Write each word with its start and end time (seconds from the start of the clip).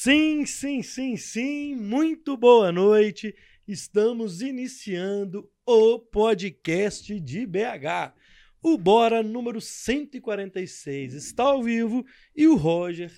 Sim, 0.00 0.46
sim, 0.46 0.80
sim, 0.80 1.16
sim. 1.16 1.74
Muito 1.74 2.36
boa 2.36 2.70
noite. 2.70 3.34
Estamos 3.66 4.40
iniciando 4.40 5.50
o 5.66 5.98
podcast 5.98 7.18
de 7.18 7.44
BH. 7.44 8.14
O 8.62 8.78
Bora 8.78 9.24
número 9.24 9.60
146 9.60 11.14
está 11.14 11.46
ao 11.46 11.64
vivo 11.64 12.06
e 12.36 12.46
o 12.46 12.54
Roger 12.54 13.10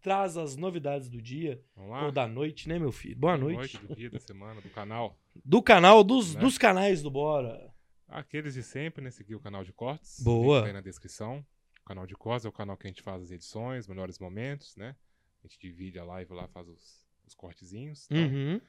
traz 0.00 0.36
as 0.36 0.54
novidades 0.54 1.08
do 1.08 1.20
dia 1.20 1.60
ou 1.74 2.12
da 2.12 2.28
noite, 2.28 2.68
né, 2.68 2.78
meu 2.78 2.92
filho? 2.92 3.16
Boa 3.16 3.36
Boa 3.36 3.52
noite. 3.52 3.76
do 3.78 3.96
dia, 3.96 4.08
da 4.08 4.20
semana, 4.20 4.60
do 4.60 4.70
canal. 4.70 5.18
Do 5.44 5.60
canal, 5.60 6.04
dos, 6.04 6.36
Né? 6.36 6.40
dos 6.42 6.56
canais 6.56 7.02
do 7.02 7.10
Bora. 7.10 7.74
Aqueles 8.06 8.54
de 8.54 8.62
sempre, 8.62 9.02
né? 9.02 9.10
Seguir 9.10 9.34
o 9.34 9.40
canal 9.40 9.64
de 9.64 9.72
cortes. 9.72 10.20
Boa. 10.22 10.58
Link 10.58 10.62
tá 10.62 10.66
aí 10.68 10.74
na 10.74 10.80
descrição. 10.80 11.44
O 11.82 11.88
canal 11.88 12.06
de 12.06 12.14
cortes 12.14 12.46
é 12.46 12.48
o 12.48 12.52
canal 12.52 12.76
que 12.76 12.86
a 12.86 12.90
gente 12.90 13.02
faz 13.02 13.20
as 13.20 13.32
edições, 13.32 13.88
melhores 13.88 14.20
momentos, 14.20 14.76
né? 14.76 14.94
A 15.42 15.46
gente 15.46 15.58
divide 15.58 15.98
a 15.98 16.04
live 16.04 16.32
lá, 16.32 16.46
faz 16.48 16.68
os, 16.68 17.06
os 17.26 17.34
cortezinhos. 17.34 18.06
Então, 18.10 18.22
Uhum. 18.22 18.60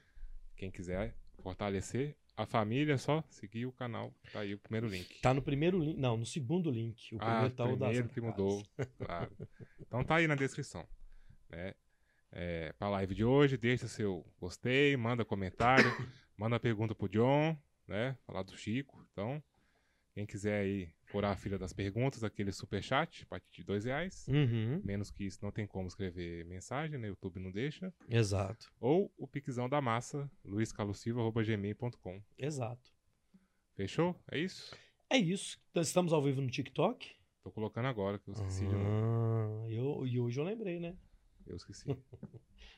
quem 0.56 0.70
quiser 0.70 1.14
fortalecer 1.42 2.16
a 2.36 2.46
família, 2.46 2.94
é 2.94 2.98
só 2.98 3.22
seguir 3.28 3.66
o 3.66 3.72
canal. 3.72 4.14
Tá 4.32 4.40
aí 4.40 4.54
o 4.54 4.58
primeiro 4.58 4.88
link. 4.88 5.20
Tá 5.20 5.34
no 5.34 5.42
primeiro 5.42 5.78
link. 5.78 5.98
Não, 5.98 6.16
no 6.16 6.24
segundo 6.24 6.70
link. 6.70 7.14
O 7.14 7.18
ah, 7.20 7.26
primeiro 7.26 7.54
tá 7.54 7.64
o 7.64 7.76
primeiro 7.76 8.08
que 8.08 8.20
mudou. 8.20 8.66
Claro. 8.98 9.30
Então 9.80 10.02
tá 10.02 10.16
aí 10.16 10.26
na 10.26 10.34
descrição. 10.34 10.86
Né? 11.50 11.74
É, 12.30 12.72
pra 12.78 12.88
live 12.88 13.14
de 13.14 13.24
hoje, 13.24 13.58
deixa 13.58 13.86
seu 13.86 14.24
gostei, 14.40 14.96
manda 14.96 15.24
comentário, 15.24 15.84
manda 16.36 16.58
pergunta 16.58 16.94
pro 16.94 17.08
John, 17.08 17.56
né? 17.86 18.16
Falar 18.26 18.42
do 18.42 18.56
Chico. 18.56 19.06
Então, 19.12 19.42
quem 20.14 20.24
quiser 20.24 20.62
aí 20.62 20.94
furar 21.12 21.32
a 21.32 21.36
fila 21.36 21.58
das 21.58 21.74
perguntas, 21.74 22.24
aquele 22.24 22.50
superchat, 22.50 23.22
a 23.24 23.26
partir 23.26 23.60
de 23.60 23.64
dois 23.64 23.84
reais. 23.84 24.26
Uhum. 24.28 24.80
Menos 24.82 25.10
que 25.10 25.24
isso, 25.24 25.38
não 25.42 25.52
tem 25.52 25.66
como 25.66 25.86
escrever 25.86 26.44
mensagem, 26.46 26.98
né? 26.98 27.08
YouTube 27.08 27.38
não 27.38 27.52
deixa. 27.52 27.92
Exato. 28.08 28.72
Ou 28.80 29.12
o 29.18 29.28
piquezão 29.28 29.68
da 29.68 29.80
massa, 29.80 30.30
luiscalosilva.gmail.com. 30.44 32.22
Exato. 32.38 32.90
Fechou? 33.74 34.18
É 34.30 34.38
isso? 34.38 34.74
É 35.10 35.18
isso. 35.18 35.60
Nós 35.74 35.88
estamos 35.88 36.12
ao 36.12 36.22
vivo 36.22 36.40
no 36.40 36.48
TikTok. 36.48 37.10
Tô 37.42 37.50
colocando 37.50 37.86
agora, 37.86 38.18
que 38.18 38.28
eu 38.30 38.32
esqueci 38.32 38.66
de. 38.66 38.74
Ah, 38.74 39.66
eu, 39.68 40.06
e 40.06 40.18
hoje 40.18 40.40
eu 40.40 40.44
lembrei, 40.44 40.80
né? 40.80 40.96
Eu 41.46 41.56
esqueci. 41.56 41.84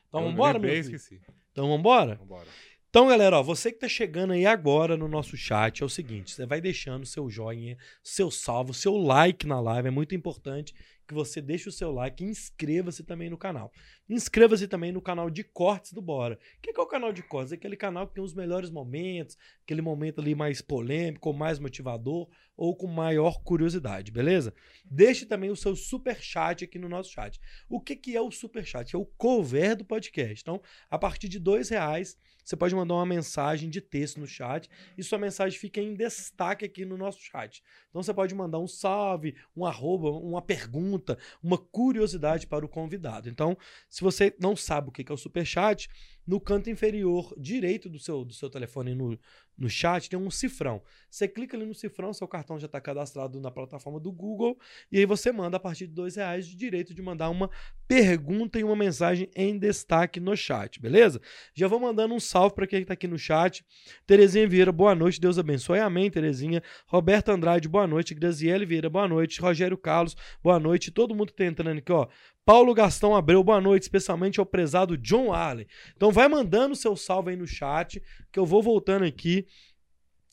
Então 0.07 0.23
eu 0.23 0.29
vambora, 0.29 0.53
lembrei 0.53 0.75
meu 0.75 0.83
filho? 0.83 0.95
esqueci. 0.95 1.21
Então 1.51 1.67
vambora? 1.67 2.15
Vambora. 2.15 2.47
Então, 2.95 3.09
galera, 3.09 3.37
ó, 3.37 3.43
você 3.43 3.73
que 3.73 3.79
tá 3.79 3.89
chegando 3.89 4.31
aí 4.31 4.45
agora 4.45 4.95
no 4.95 5.05
nosso 5.05 5.35
chat, 5.35 5.83
é 5.83 5.85
o 5.85 5.89
seguinte, 5.89 6.31
você 6.31 6.45
vai 6.45 6.61
deixando 6.61 7.05
seu 7.05 7.29
joinha, 7.29 7.77
seu 8.01 8.31
salvo, 8.31 8.73
seu 8.73 8.95
like 8.95 9.45
na 9.45 9.59
live, 9.59 9.89
é 9.89 9.91
muito 9.91 10.15
importante 10.15 10.73
que 11.05 11.13
você 11.13 11.41
deixe 11.41 11.69
o 11.69 11.71
seu 11.71 11.91
like 11.91 12.23
e 12.23 12.27
inscreva-se 12.27 13.03
também 13.03 13.29
no 13.29 13.37
canal. 13.37 13.71
Inscreva-se 14.09 14.67
também 14.67 14.91
no 14.91 15.01
canal 15.01 15.29
de 15.29 15.43
cortes 15.43 15.93
do 15.93 16.01
Bora. 16.01 16.35
O 16.57 16.61
que 16.61 16.73
que 16.73 16.79
é 16.79 16.83
o 16.83 16.87
canal 16.87 17.13
de 17.13 17.23
cortes? 17.23 17.51
É 17.51 17.55
aquele 17.55 17.75
canal 17.75 18.07
que 18.07 18.15
tem 18.15 18.23
os 18.23 18.33
melhores 18.33 18.69
momentos, 18.69 19.37
aquele 19.63 19.81
momento 19.81 20.21
ali 20.21 20.35
mais 20.35 20.61
polêmico, 20.61 21.33
mais 21.33 21.59
motivador, 21.59 22.27
ou 22.57 22.75
com 22.75 22.87
maior 22.87 23.41
curiosidade, 23.43 24.11
beleza? 24.11 24.53
Deixe 24.85 25.25
também 25.25 25.49
o 25.49 25.55
seu 25.55 25.75
super 25.75 26.21
chat 26.21 26.63
aqui 26.63 26.79
no 26.79 26.87
nosso 26.87 27.11
chat. 27.11 27.39
O 27.69 27.79
que, 27.81 27.95
que 27.95 28.15
é 28.15 28.21
o 28.21 28.31
super 28.31 28.65
chat? 28.65 28.95
É 28.95 28.97
o 28.97 29.05
cover 29.05 29.75
do 29.75 29.85
podcast. 29.85 30.41
Então, 30.41 30.61
a 30.89 30.97
partir 30.97 31.27
de 31.27 31.39
dois 31.39 31.69
reais, 31.69 32.17
você 32.45 32.55
pode 32.55 32.75
mandar 32.75 32.93
uma 32.93 33.07
mensagem 33.07 33.71
de 33.71 33.81
texto 33.81 34.19
no 34.19 34.27
chat 34.27 34.69
e 34.95 35.03
sua 35.03 35.17
mensagem 35.17 35.57
fica 35.57 35.81
em 35.81 35.95
destaque 35.95 36.63
aqui 36.63 36.85
no 36.85 36.95
nosso 36.95 37.19
chat. 37.19 37.63
Então 37.89 38.03
você 38.03 38.13
pode 38.13 38.35
mandar 38.35 38.59
um 38.59 38.67
salve, 38.67 39.35
um 39.57 39.65
arroba, 39.65 40.11
uma 40.11 40.43
pergunta, 40.43 40.94
uma 41.41 41.57
curiosidade 41.57 42.47
para 42.47 42.65
o 42.65 42.69
convidado. 42.69 43.29
Então, 43.29 43.57
se 43.89 44.01
você 44.01 44.35
não 44.39 44.55
sabe 44.55 44.89
o 44.89 44.91
que 44.91 45.09
é 45.09 45.13
o 45.13 45.17
superchat, 45.17 45.89
no 46.25 46.39
canto 46.39 46.69
inferior 46.69 47.33
direito 47.37 47.89
do 47.89 47.99
seu, 47.99 48.25
do 48.25 48.33
seu 48.33 48.49
telefone 48.49 48.95
no, 48.95 49.17
no 49.57 49.69
chat 49.69 50.09
tem 50.09 50.19
um 50.19 50.29
cifrão. 50.29 50.81
Você 51.09 51.27
clica 51.27 51.55
ali 51.55 51.65
no 51.65 51.73
cifrão, 51.73 52.13
seu 52.13 52.27
cartão 52.27 52.59
já 52.59 52.65
está 52.65 52.81
cadastrado 52.81 53.39
na 53.39 53.51
plataforma 53.51 53.99
do 53.99 54.11
Google, 54.11 54.57
e 54.91 54.97
aí 54.97 55.05
você 55.05 55.31
manda 55.31 55.57
a 55.57 55.59
partir 55.59 55.87
de 55.87 55.93
dois 55.93 56.15
reais 56.15 56.45
de 56.47 56.55
direito 56.55 56.93
de 56.93 57.01
mandar 57.01 57.29
uma 57.29 57.49
pergunta 57.87 58.59
e 58.59 58.63
uma 58.63 58.75
mensagem 58.75 59.29
em 59.35 59.57
destaque 59.57 60.19
no 60.19 60.35
chat, 60.35 60.79
beleza? 60.81 61.21
Já 61.53 61.67
vou 61.67 61.79
mandando 61.79 62.13
um 62.13 62.19
salve 62.19 62.55
para 62.55 62.67
quem 62.67 62.81
está 62.81 62.93
aqui 62.93 63.07
no 63.07 63.17
chat. 63.17 63.65
Terezinha 64.05 64.47
Vieira, 64.47 64.71
boa 64.71 64.95
noite, 64.95 65.21
Deus 65.21 65.37
abençoe. 65.37 65.79
Amém, 65.79 66.09
Terezinha. 66.09 66.61
Roberto 66.87 67.29
Andrade, 67.29 67.67
boa 67.67 67.87
noite. 67.87 68.13
Graziele 68.13 68.65
Vieira, 68.65 68.89
boa 68.89 69.07
noite. 69.07 69.39
Rogério 69.39 69.77
Carlos, 69.77 70.15
boa 70.43 70.59
noite. 70.59 70.91
Todo 70.91 71.15
mundo 71.15 71.27
que 71.27 71.37
tá 71.37 71.45
entrando 71.45 71.77
aqui, 71.77 71.91
ó. 71.91 72.07
Paulo 72.45 72.75
Gastão 72.75 73.15
Abreu, 73.15 73.43
boa 73.43 73.59
noite, 73.59 73.83
especialmente 73.83 74.39
ao 74.39 74.45
prezado 74.45 74.95
John 74.95 75.33
Arley. 75.33 75.67
Então 75.95 76.11
vai 76.11 76.27
mandando 76.27 76.75
seu 76.75 76.95
salve 76.95 77.31
aí 77.31 77.35
no 77.35 77.47
chat, 77.47 77.99
que 78.31 78.37
eu 78.37 78.45
vou 78.45 78.61
voltando 78.61 79.03
aqui 79.03 79.47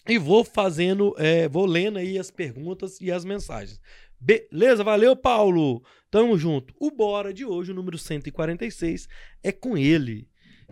e 0.06 0.18
vou 0.18 0.44
fazendo, 0.44 1.14
é, 1.16 1.48
vou 1.48 1.64
lendo 1.64 1.98
aí 1.98 2.18
as 2.18 2.30
perguntas 2.30 3.00
e 3.00 3.10
as 3.10 3.24
mensagens. 3.24 3.80
Beleza, 4.20 4.84
valeu, 4.84 5.16
Paulo. 5.16 5.82
Tamo 6.10 6.36
junto. 6.36 6.74
O 6.78 6.90
Bora 6.90 7.32
de 7.32 7.46
hoje, 7.46 7.72
o 7.72 7.74
número 7.74 7.96
146, 7.96 9.08
é 9.42 9.50
com 9.50 9.78
ele, 9.78 10.28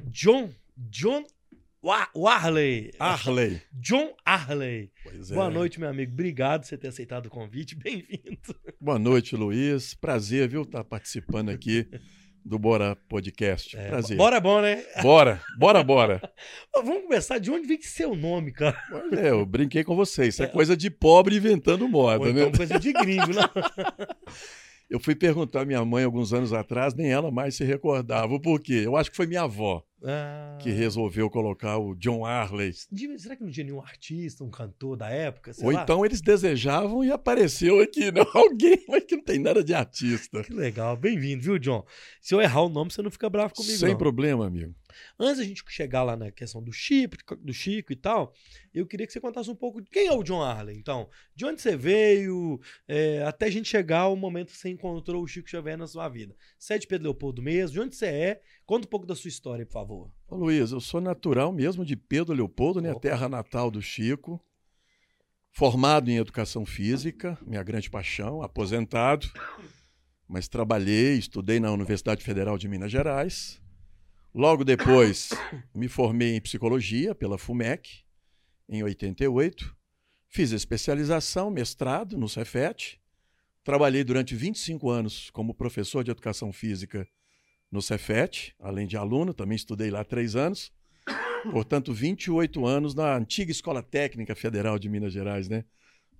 John, 0.08 0.50
John 0.76 1.24
Wa- 1.82 2.08
Warley. 2.14 2.90
Arley. 2.98 3.62
John 3.72 4.14
Arley. 4.24 4.90
Pois 5.02 5.30
é. 5.30 5.34
Boa 5.34 5.48
noite, 5.50 5.80
meu 5.80 5.88
amigo. 5.88 6.12
Obrigado 6.12 6.60
por 6.62 6.66
você 6.68 6.76
ter 6.76 6.88
aceitado 6.88 7.26
o 7.26 7.30
convite. 7.30 7.74
Bem-vindo. 7.76 8.54
Boa 8.78 8.98
noite, 8.98 9.34
Luiz. 9.34 9.94
Prazer, 9.94 10.46
viu, 10.48 10.62
estar 10.62 10.84
participando 10.84 11.48
aqui 11.48 11.88
do 12.44 12.58
Bora 12.58 12.94
Podcast. 13.08 13.78
É, 13.78 13.88
Prazer. 13.88 14.16
Bora 14.18 14.36
é 14.36 14.40
bom, 14.40 14.60
né? 14.60 14.84
Bora, 15.00 15.40
bora, 15.58 15.82
bora. 15.82 16.32
Vamos 16.74 17.02
começar. 17.04 17.38
De 17.38 17.50
onde 17.50 17.66
vem 17.66 17.80
seu 17.80 18.14
nome, 18.14 18.52
cara? 18.52 18.76
É, 19.12 19.30
eu 19.30 19.46
brinquei 19.46 19.82
com 19.82 19.96
vocês. 19.96 20.34
Isso 20.34 20.42
é 20.42 20.46
coisa 20.48 20.76
de 20.76 20.90
pobre 20.90 21.36
inventando 21.36 21.88
moda, 21.88 22.18
Ou 22.26 22.26
né? 22.32 22.40
então 22.42 22.52
coisa 22.52 22.78
de 22.78 22.92
gringo, 22.92 23.32
não? 23.32 23.50
Eu 24.90 24.98
fui 24.98 25.14
perguntar 25.14 25.60
à 25.60 25.64
minha 25.64 25.84
mãe 25.84 26.02
alguns 26.02 26.32
anos 26.32 26.52
atrás, 26.52 26.94
nem 26.94 27.12
ela 27.12 27.30
mais 27.30 27.54
se 27.54 27.62
recordava. 27.62 28.34
O 28.34 28.40
porquê? 28.40 28.82
Eu 28.84 28.96
acho 28.96 29.08
que 29.08 29.16
foi 29.16 29.24
minha 29.26 29.42
avó 29.42 29.84
Ah. 30.04 30.58
que 30.60 30.70
resolveu 30.70 31.30
colocar 31.30 31.78
o 31.78 31.94
John 31.94 32.24
Arley. 32.26 32.72
Será 33.16 33.36
que 33.36 33.44
não 33.44 33.50
tinha 33.52 33.64
nenhum 33.64 33.80
artista, 33.80 34.42
um 34.42 34.50
cantor 34.50 34.96
da 34.96 35.08
época? 35.08 35.52
Ou 35.62 35.70
lá? 35.70 35.82
então 35.84 36.04
eles 36.04 36.20
desejavam 36.20 37.04
e 37.04 37.12
apareceu 37.12 37.80
aqui, 37.80 38.10
não? 38.10 38.26
Alguém, 38.34 38.84
mas 38.88 39.04
que 39.04 39.14
não 39.16 39.22
tem 39.22 39.38
nada 39.38 39.62
de 39.62 39.72
artista. 39.72 40.42
Que 40.42 40.52
legal. 40.52 40.96
Bem-vindo, 40.96 41.40
viu, 41.44 41.56
John? 41.58 41.84
Se 42.20 42.34
eu 42.34 42.40
errar 42.40 42.62
o 42.62 42.68
nome, 42.68 42.90
você 42.90 43.00
não 43.00 43.12
fica 43.12 43.30
bravo 43.30 43.54
comigo, 43.54 43.78
Sem 43.78 43.90
não. 43.90 43.96
problema, 43.98 44.46
amigo. 44.48 44.74
Antes 45.18 45.38
da 45.38 45.44
gente 45.44 45.62
chegar 45.68 46.02
lá 46.02 46.16
na 46.16 46.30
questão 46.30 46.62
do 46.62 46.72
Chico, 46.72 47.36
do 47.36 47.52
Chico 47.52 47.92
e 47.92 47.96
tal, 47.96 48.32
eu 48.72 48.86
queria 48.86 49.06
que 49.06 49.12
você 49.12 49.20
contasse 49.20 49.50
um 49.50 49.54
pouco 49.54 49.80
de 49.80 49.90
quem 49.90 50.06
é 50.06 50.12
o 50.12 50.22
John 50.22 50.42
Arley, 50.42 50.76
então. 50.76 51.08
De 51.34 51.44
onde 51.44 51.60
você 51.60 51.76
veio, 51.76 52.60
é, 52.86 53.22
até 53.24 53.46
a 53.46 53.50
gente 53.50 53.68
chegar 53.68 54.00
ao 54.00 54.16
momento 54.16 54.52
que 54.52 54.56
você 54.56 54.68
encontrou 54.68 55.22
o 55.22 55.26
Chico 55.26 55.48
Xavier 55.48 55.76
na 55.76 55.86
sua 55.86 56.08
vida. 56.08 56.34
Você 56.58 56.74
é 56.74 56.78
de 56.78 56.86
Pedro 56.86 57.04
Leopoldo 57.04 57.42
mesmo? 57.42 57.74
De 57.74 57.80
onde 57.80 57.96
você 57.96 58.06
é? 58.06 58.42
Conta 58.66 58.86
um 58.86 58.90
pouco 58.90 59.06
da 59.06 59.16
sua 59.16 59.28
história, 59.28 59.66
por 59.66 59.72
favor. 59.72 60.10
Ô, 60.28 60.36
Luiz, 60.36 60.72
eu 60.72 60.80
sou 60.80 61.00
natural 61.00 61.52
mesmo 61.52 61.84
de 61.84 61.96
Pedro 61.96 62.34
Leopoldo, 62.34 62.80
né? 62.80 62.92
Opa. 62.92 63.00
Terra 63.00 63.28
natal 63.28 63.70
do 63.70 63.82
Chico. 63.82 64.40
Formado 65.52 66.08
em 66.08 66.16
educação 66.16 66.64
física, 66.64 67.36
minha 67.44 67.62
grande 67.62 67.90
paixão, 67.90 68.40
aposentado, 68.40 69.28
mas 70.28 70.46
trabalhei, 70.46 71.18
estudei 71.18 71.58
na 71.58 71.72
Universidade 71.72 72.22
Federal 72.22 72.56
de 72.56 72.68
Minas 72.68 72.92
Gerais. 72.92 73.60
Logo 74.32 74.62
depois, 74.64 75.30
me 75.74 75.88
formei 75.88 76.36
em 76.36 76.40
psicologia 76.40 77.16
pela 77.16 77.36
FUMEC, 77.36 78.04
em 78.68 78.80
88. 78.80 79.76
Fiz 80.28 80.52
especialização, 80.52 81.50
mestrado 81.50 82.16
no 82.16 82.28
Cefet. 82.28 83.00
Trabalhei 83.64 84.04
durante 84.04 84.36
25 84.36 84.88
anos 84.88 85.30
como 85.30 85.52
professor 85.52 86.04
de 86.04 86.12
educação 86.12 86.52
física 86.52 87.08
no 87.72 87.82
Cefet, 87.82 88.54
além 88.60 88.86
de 88.86 88.96
aluno, 88.96 89.34
também 89.34 89.56
estudei 89.56 89.90
lá 89.90 90.04
três 90.04 90.36
anos. 90.36 90.72
Portanto, 91.50 91.92
28 91.92 92.64
anos 92.64 92.94
na 92.94 93.16
antiga 93.16 93.50
Escola 93.50 93.82
Técnica 93.82 94.36
Federal 94.36 94.78
de 94.78 94.88
Minas 94.88 95.12
Gerais, 95.12 95.48
né? 95.48 95.64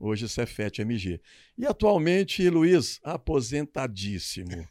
Hoje 0.01 0.29
Cefet 0.29 0.81
MG. 0.81 1.21
E 1.57 1.65
atualmente, 1.65 2.49
Luiz, 2.51 2.99
aposentadíssimo. 3.05 4.67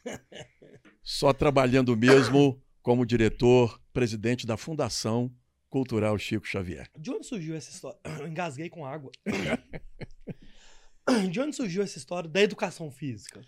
Só 1.02 1.32
trabalhando 1.32 1.96
mesmo 1.96 2.60
como 2.82 3.06
diretor, 3.06 3.80
presidente 3.92 4.44
da 4.46 4.56
Fundação 4.56 5.30
Cultural 5.68 6.16
Chico 6.18 6.46
Xavier. 6.46 6.88
De 6.98 7.10
onde 7.10 7.26
surgiu 7.26 7.54
essa 7.54 7.70
história? 7.70 7.98
Eu 8.18 8.26
engasguei 8.28 8.68
com 8.68 8.84
água. 8.84 9.12
De 11.30 11.40
onde 11.40 11.56
surgiu 11.56 11.82
essa 11.82 11.98
história 11.98 12.28
da 12.28 12.40
educação 12.40 12.88
física? 12.90 13.40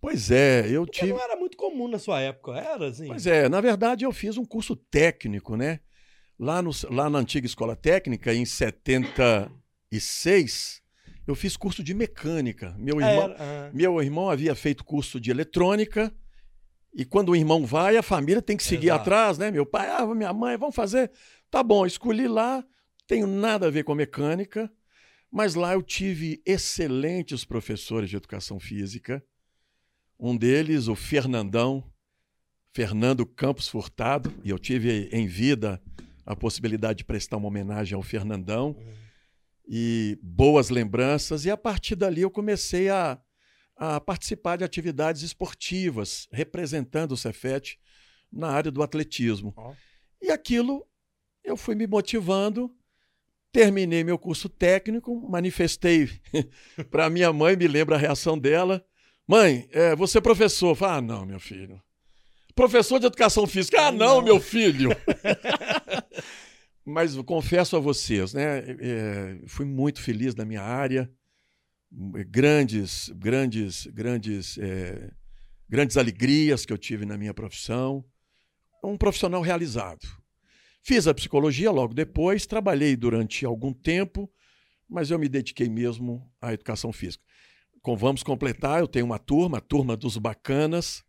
Pois 0.00 0.30
é, 0.30 0.66
eu 0.66 0.86
Porque 0.86 1.00
tive. 1.00 1.12
não 1.12 1.20
era 1.20 1.36
muito 1.36 1.58
comum 1.58 1.86
na 1.88 1.98
sua 1.98 2.18
época, 2.20 2.52
era 2.52 2.88
assim? 2.88 3.06
Pois 3.06 3.26
é, 3.26 3.50
na 3.50 3.60
verdade 3.60 4.04
eu 4.04 4.12
fiz 4.12 4.38
um 4.38 4.46
curso 4.46 4.74
técnico, 4.74 5.56
né? 5.56 5.80
Lá, 6.38 6.62
no, 6.62 6.70
lá 6.90 7.10
na 7.10 7.18
antiga 7.18 7.46
escola 7.46 7.76
técnica, 7.76 8.32
em 8.32 8.46
76, 8.46 10.80
eu 11.26 11.34
fiz 11.34 11.54
curso 11.54 11.82
de 11.82 11.92
mecânica. 11.92 12.74
Meu 12.78 12.98
irmão, 12.98 13.24
Era, 13.24 13.36
ah, 13.38 13.70
meu 13.74 14.00
irmão 14.00 14.30
havia 14.30 14.54
feito 14.54 14.82
curso 14.82 15.20
de 15.20 15.30
eletrônica 15.30 16.10
E 16.92 17.04
quando 17.04 17.30
o 17.30 17.36
irmão 17.36 17.64
vai, 17.64 17.96
a 17.96 18.02
família 18.02 18.42
tem 18.42 18.56
que 18.56 18.64
seguir 18.64 18.88
Exato. 18.88 19.02
atrás, 19.02 19.38
né? 19.38 19.50
Meu 19.50 19.64
pai, 19.64 19.88
ah, 19.88 20.06
minha 20.06 20.32
mãe, 20.32 20.56
vamos 20.56 20.74
fazer. 20.74 21.10
Tá 21.50 21.62
bom, 21.62 21.86
escolhi 21.86 22.26
lá, 22.26 22.64
tenho 23.06 23.26
nada 23.26 23.66
a 23.66 23.70
ver 23.70 23.84
com 23.84 23.94
mecânica, 23.94 24.70
mas 25.30 25.54
lá 25.54 25.74
eu 25.74 25.82
tive 25.82 26.42
excelentes 26.44 27.44
professores 27.44 28.10
de 28.10 28.16
educação 28.16 28.58
física. 28.58 29.24
Um 30.18 30.36
deles, 30.36 30.88
o 30.88 30.94
Fernandão, 30.94 31.84
Fernando 32.72 33.24
Campos 33.24 33.68
Furtado, 33.68 34.32
e 34.44 34.50
eu 34.50 34.58
tive 34.58 35.08
em 35.12 35.26
vida 35.26 35.80
a 36.26 36.36
possibilidade 36.36 36.98
de 36.98 37.04
prestar 37.04 37.36
uma 37.36 37.48
homenagem 37.48 37.96
ao 37.96 38.02
Fernandão 38.02 38.76
e 39.66 40.18
boas 40.22 40.70
lembranças. 40.70 41.44
E 41.44 41.50
a 41.50 41.56
partir 41.56 41.96
dali 41.96 42.22
eu 42.22 42.30
comecei 42.30 42.88
a, 42.88 43.20
a 43.82 43.98
participar 43.98 44.58
de 44.58 44.64
atividades 44.64 45.22
esportivas, 45.22 46.28
representando 46.30 47.12
o 47.12 47.16
Cefet 47.16 47.78
na 48.30 48.50
área 48.50 48.70
do 48.70 48.82
atletismo. 48.82 49.54
Ó. 49.56 49.72
E 50.20 50.30
aquilo 50.30 50.86
eu 51.42 51.56
fui 51.56 51.74
me 51.74 51.86
motivando, 51.86 52.70
terminei 53.50 54.04
meu 54.04 54.18
curso 54.18 54.50
técnico, 54.50 55.26
manifestei 55.30 56.10
para 56.90 57.08
minha 57.08 57.32
mãe, 57.32 57.56
me 57.56 57.66
lembro 57.66 57.94
a 57.94 57.98
reação 57.98 58.38
dela. 58.38 58.84
Mãe, 59.26 59.66
é, 59.72 59.96
você 59.96 60.18
é 60.18 60.20
professor? 60.20 60.74
Fala, 60.76 60.96
ah, 60.96 61.00
não, 61.00 61.24
meu 61.24 61.40
filho. 61.40 61.82
Professor 62.54 63.00
de 63.00 63.06
educação 63.06 63.46
física? 63.46 63.86
Ah, 63.86 63.90
não, 63.90 64.16
Não. 64.16 64.24
meu 64.24 64.40
filho. 64.40 64.90
Mas 66.84 67.16
confesso 67.22 67.76
a 67.76 67.80
vocês, 67.80 68.34
né? 68.34 68.58
é, 68.78 69.38
fui 69.46 69.64
muito 69.64 70.02
feliz 70.02 70.34
na 70.34 70.44
minha 70.44 70.60
área, 70.62 71.10
grandes, 71.90 73.08
grandes, 73.16 73.86
grandes, 73.86 74.58
é, 74.58 75.10
grandes 75.68 75.96
alegrias 75.96 76.64
que 76.64 76.72
eu 76.72 76.78
tive 76.78 77.04
na 77.04 77.18
minha 77.18 77.34
profissão. 77.34 78.04
Um 78.82 78.96
profissional 78.96 79.42
realizado. 79.42 80.06
Fiz 80.82 81.06
a 81.06 81.14
psicologia 81.14 81.70
logo 81.70 81.92
depois, 81.92 82.46
trabalhei 82.46 82.96
durante 82.96 83.44
algum 83.44 83.72
tempo, 83.72 84.30
mas 84.88 85.10
eu 85.10 85.18
me 85.18 85.28
dediquei 85.28 85.68
mesmo 85.68 86.30
à 86.40 86.54
educação 86.54 86.92
física. 86.92 87.22
Com, 87.82 87.96
vamos 87.96 88.22
completar, 88.22 88.80
eu 88.80 88.88
tenho 88.88 89.04
uma 89.04 89.18
turma, 89.18 89.58
a 89.58 89.60
turma 89.60 89.96
dos 89.96 90.16
bacanas, 90.16 91.04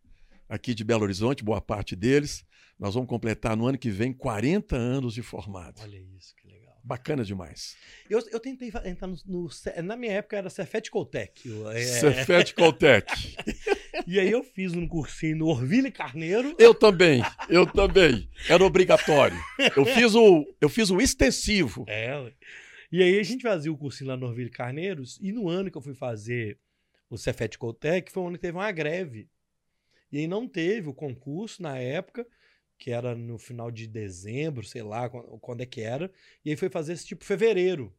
aqui 0.48 0.74
de 0.74 0.84
Belo 0.84 1.04
Horizonte, 1.04 1.42
boa 1.42 1.60
parte 1.60 1.96
deles. 1.96 2.44
Nós 2.78 2.94
vamos 2.94 3.08
completar 3.08 3.56
no 3.56 3.66
ano 3.66 3.78
que 3.78 3.90
vem 3.90 4.12
40 4.12 4.76
anos 4.76 5.14
de 5.14 5.22
formado. 5.22 5.80
Olha 5.80 5.98
isso. 6.16 6.34
Bacana 6.84 7.24
demais. 7.24 7.76
Eu, 8.10 8.18
eu 8.30 8.40
tentei 8.40 8.72
entrar 8.84 9.06
no, 9.06 9.16
no 9.24 9.48
Na 9.84 9.96
minha 9.96 10.12
época 10.14 10.36
era 10.36 10.50
Cefet 10.50 10.90
Coltec. 10.90 11.42
é- 11.72 11.80
Cefet 11.82 12.54
Coltec. 12.56 13.36
E 14.06 14.18
aí 14.18 14.30
eu 14.30 14.42
fiz 14.42 14.72
um 14.74 14.86
cursinho 14.88 15.36
no 15.36 15.46
Orville 15.46 15.92
Carneiro. 15.92 16.56
Eu 16.58 16.74
também, 16.74 17.22
eu 17.48 17.64
também. 17.66 18.28
Era 18.48 18.64
obrigatório. 18.64 19.38
Eu 19.76 19.84
fiz 19.84 20.14
o, 20.14 20.44
eu 20.60 20.68
fiz 20.68 20.90
o 20.90 21.00
extensivo. 21.00 21.84
É. 21.88 22.32
E 22.90 23.02
aí 23.02 23.18
a 23.18 23.22
gente 23.22 23.42
fazia 23.42 23.72
o 23.72 23.78
cursinho 23.78 24.10
lá 24.10 24.16
no 24.16 24.26
Orville 24.26 24.50
Carneiros. 24.50 25.18
E 25.22 25.30
no 25.32 25.48
ano 25.48 25.70
que 25.70 25.76
eu 25.78 25.82
fui 25.82 25.94
fazer 25.94 26.58
o 27.08 27.16
Cefet 27.16 27.56
Coltec, 27.58 28.10
foi 28.10 28.22
o 28.22 28.26
ano 28.26 28.36
que 28.36 28.42
teve 28.42 28.58
uma 28.58 28.72
greve. 28.72 29.28
E 30.10 30.18
aí 30.18 30.26
não 30.26 30.48
teve 30.48 30.88
o 30.88 30.94
concurso 30.94 31.62
na 31.62 31.78
época, 31.78 32.26
que 32.82 32.90
era 32.90 33.14
no 33.14 33.38
final 33.38 33.70
de 33.70 33.86
dezembro, 33.86 34.64
sei 34.64 34.82
lá 34.82 35.08
quando, 35.08 35.38
quando 35.38 35.60
é 35.60 35.66
que 35.66 35.80
era. 35.80 36.10
E 36.44 36.50
aí 36.50 36.56
foi 36.56 36.68
fazer 36.68 36.94
esse 36.94 37.06
tipo 37.06 37.24
fevereiro. 37.24 37.94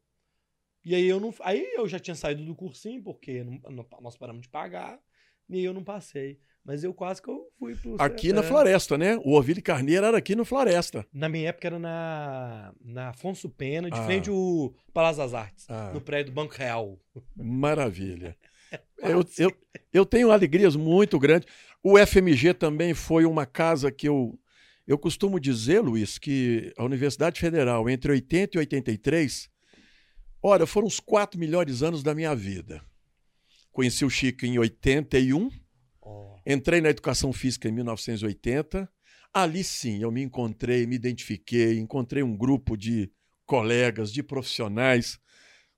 E 0.84 0.94
aí 0.94 1.06
eu 1.08 1.18
não. 1.18 1.32
Aí 1.40 1.66
eu 1.74 1.88
já 1.88 1.98
tinha 1.98 2.14
saído 2.14 2.44
do 2.44 2.54
cursinho, 2.54 3.02
porque 3.02 3.42
não- 3.42 3.58
não- 3.70 3.86
nós 4.02 4.14
paramos 4.14 4.42
de 4.42 4.48
pagar. 4.50 5.00
E 5.48 5.56
aí 5.56 5.64
eu 5.64 5.72
não 5.72 5.82
passei. 5.82 6.38
Mas 6.62 6.84
eu 6.84 6.92
quase 6.92 7.22
que 7.22 7.30
eu 7.30 7.46
fui 7.58 7.74
pro. 7.74 7.96
Aqui 7.98 8.30
na 8.32 8.40
é. 8.40 8.42
Floresta, 8.42 8.98
né? 8.98 9.16
O 9.24 9.32
Ovílio 9.38 9.62
Carneiro 9.62 10.04
era 10.04 10.18
aqui 10.18 10.34
no 10.34 10.44
Floresta. 10.44 11.06
Na 11.12 11.30
minha 11.30 11.48
época 11.48 11.66
era 11.68 11.78
na, 11.78 12.74
na 12.84 13.08
Afonso 13.08 13.48
Pena, 13.48 13.90
de 13.90 13.98
Ah. 13.98 14.04
frente 14.04 14.28
ao 14.28 14.74
Palácio 14.92 15.22
das 15.22 15.32
Artes, 15.32 15.64
Ah. 15.70 15.92
no 15.94 16.00
prédio 16.02 16.32
do 16.32 16.34
Banco 16.34 16.52
Real. 16.54 16.98
Maravilha. 17.34 18.36
Eu, 18.98 19.24
eu, 19.38 19.52
eu 19.92 20.04
tenho 20.06 20.30
alegrias 20.32 20.74
muito 20.74 21.18
grandes. 21.18 21.46
O 21.82 21.96
FMG 21.98 22.52
também 22.54 22.92
foi 22.92 23.24
uma 23.24 23.46
casa 23.46 23.90
que 23.92 24.08
eu. 24.08 24.36
Eu 24.86 24.98
costumo 24.98 25.40
dizer, 25.40 25.80
Luiz, 25.80 26.18
que 26.18 26.72
a 26.76 26.84
Universidade 26.84 27.40
Federal, 27.40 27.88
entre 27.88 28.12
80 28.12 28.56
e 28.56 28.60
83, 28.60 29.48
olha, 30.42 30.66
foram 30.66 30.86
os 30.86 31.00
quatro 31.00 31.40
melhores 31.40 31.82
anos 31.82 32.02
da 32.02 32.14
minha 32.14 32.34
vida. 32.34 32.84
Conheci 33.72 34.04
o 34.04 34.10
Chico 34.10 34.44
em 34.44 34.58
81, 34.58 35.50
Ó, 36.02 36.36
entrei 36.46 36.80
na 36.80 36.90
educação 36.90 37.32
física 37.32 37.68
em 37.68 37.72
1980. 37.72 38.88
Ali 39.32 39.64
sim, 39.64 40.02
eu 40.02 40.12
me 40.12 40.22
encontrei, 40.22 40.86
me 40.86 40.96
identifiquei, 40.96 41.78
encontrei 41.78 42.22
um 42.22 42.36
grupo 42.36 42.76
de 42.76 43.10
colegas, 43.46 44.12
de 44.12 44.22
profissionais 44.22 45.18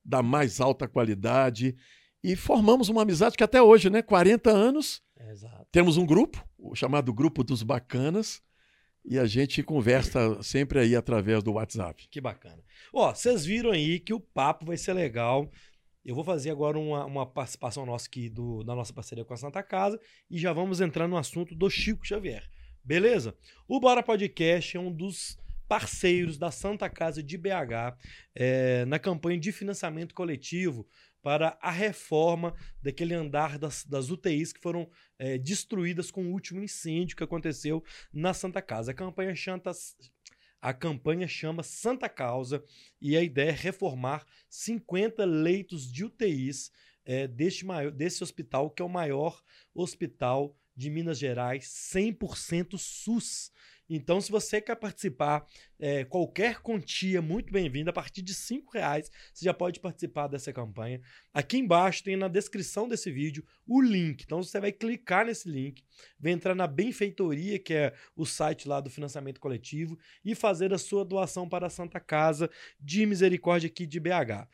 da 0.05 0.23
mais 0.23 0.61
alta 0.61 0.87
qualidade 0.87 1.77
e 2.23 2.37
formamos 2.37 2.89
uma 2.89 3.03
amizade 3.03 3.37
que 3.37 3.45
até 3.45 3.63
hoje, 3.63 3.89
né, 3.89 4.03
40 4.03 4.51
anos, 4.51 5.03
exato. 5.31 5.67
temos 5.71 5.97
um 5.97 6.05
grupo, 6.05 6.45
o 6.59 6.75
chamado 6.75 7.13
Grupo 7.15 7.43
dos 7.43 7.63
Bacanas, 7.63 8.43
e 9.07 9.19
a 9.19 9.27
gente 9.27 9.63
conversa 9.63 10.43
sempre 10.43 10.81
aí 10.81 10.97
através 10.97 11.43
do 11.43 11.53
WhatsApp. 11.53 12.09
Que 12.11 12.21
bacana. 12.21 12.63
Ó, 12.93 13.15
vocês 13.15 13.45
viram 13.45 13.71
aí 13.71 14.01
que 14.01 14.13
o 14.13 14.21
papo 14.21 14.67
vai 14.67 14.77
ser 14.77 14.93
legal. 14.95 15.51
Eu 16.05 16.15
vou 16.15 16.25
fazer 16.25 16.51
agora 16.51 16.79
uma, 16.79 17.05
uma 17.05 17.27
participação 17.27 17.87
nossa 17.87 18.07
aqui 18.09 18.29
do, 18.29 18.65
da 18.65 18.75
nossa 18.75 18.93
parceria 18.93 19.25
com 19.25 19.35
a 19.35 19.37
Santa 19.37 19.63
Casa 19.63 20.01
e 20.31 20.39
já 20.39 20.53
vamos 20.53 20.81
entrar 20.81 21.07
no 21.07 21.17
assunto 21.17 21.55
do 21.55 21.71
Chico 21.71 22.07
Xavier. 22.07 22.49
Beleza? 22.83 23.37
O 23.69 23.81
Bora 23.81 24.03
Podcast 24.03 24.77
é 24.77 24.81
um 24.81 24.93
dos 24.93 25.39
parceiros 25.69 26.39
da 26.39 26.51
Santa 26.51 26.89
Casa 26.89 27.23
de 27.23 27.37
BH 27.37 27.97
é, 28.35 28.85
na 28.87 28.99
campanha 28.99 29.39
de 29.39 29.51
financiamento 29.51 30.15
coletivo 30.15 30.87
para 31.27 31.59
a 31.61 31.73
reforma 31.73 32.55
daquele 32.81 33.13
andar 33.13 33.59
das, 33.59 33.85
das 33.85 34.11
UTIs 34.11 34.53
que 34.53 34.61
foram 34.61 34.89
é, 35.19 35.37
destruídas 35.37 36.09
com 36.09 36.25
o 36.25 36.31
último 36.31 36.63
incêndio 36.63 37.17
que 37.17 37.25
aconteceu 37.25 37.83
na 38.13 38.33
Santa 38.33 38.63
Casa. 38.63 38.93
A 38.93 38.95
campanha 38.95 39.35
chanta, 39.35 39.73
a 40.63 40.73
campanha 40.73 41.27
chama 41.27 41.65
Santa 41.65 42.09
Causa 42.09 42.63
e 43.01 43.17
a 43.17 43.23
ideia 43.25 43.49
é 43.49 43.53
reformar 43.53 44.25
50 44.49 45.25
leitos 45.25 45.91
de 45.91 46.05
UTIs 46.05 46.71
é, 47.05 47.27
deste 47.27 47.67
maior, 47.67 47.91
desse 47.91 48.23
hospital, 48.23 48.71
que 48.71 48.81
é 48.81 48.85
o 48.85 48.89
maior 48.89 49.43
hospital 49.75 50.57
de 50.77 50.89
Minas 50.91 51.19
Gerais, 51.19 51.65
100% 51.93 52.79
SUS. 52.79 53.51
Então, 53.89 54.21
se 54.21 54.31
você 54.31 54.61
quer 54.61 54.75
participar, 54.77 55.47
é, 55.79 56.05
qualquer 56.05 56.61
quantia 56.61 57.23
muito 57.23 57.53
bem-vinda, 57.53 57.91
a 57.91 57.93
partir 57.93 58.21
de 58.21 58.33
R$ 58.33 58.63
reais, 58.73 59.11
você 59.33 59.45
já 59.45 59.55
pode 59.55 59.79
participar 59.79 60.27
dessa 60.27 60.53
campanha. 60.53 61.01
Aqui 61.33 61.59
embaixo 61.59 62.03
tem 62.03 62.17
na 62.17 62.27
descrição 62.27 62.89
desse 62.89 63.11
vídeo 63.11 63.45
o 63.67 63.81
link. 63.81 64.23
Então, 64.25 64.43
você 64.43 64.59
vai 64.59 64.73
clicar 64.73 65.27
nesse 65.27 65.49
link, 65.49 65.85
vai 66.19 66.33
entrar 66.33 66.55
na 66.55 66.67
Benfeitoria, 66.67 67.59
que 67.59 67.75
é 67.75 67.95
o 68.17 68.27
site 68.27 68.67
lá 68.67 68.81
do 68.81 68.91
financiamento 68.91 69.41
coletivo, 69.41 69.97
e 70.25 70.35
fazer 70.35 70.75
a 70.75 70.79
sua 70.79 71.05
doação 71.05 71.49
para 71.49 71.69
a 71.69 71.71
Santa 71.71 72.01
Casa 72.01 72.51
de 72.81 73.07
Misericórdia 73.07 73.69
aqui 73.69 73.87
de 73.87 74.01
BH. 74.01 74.49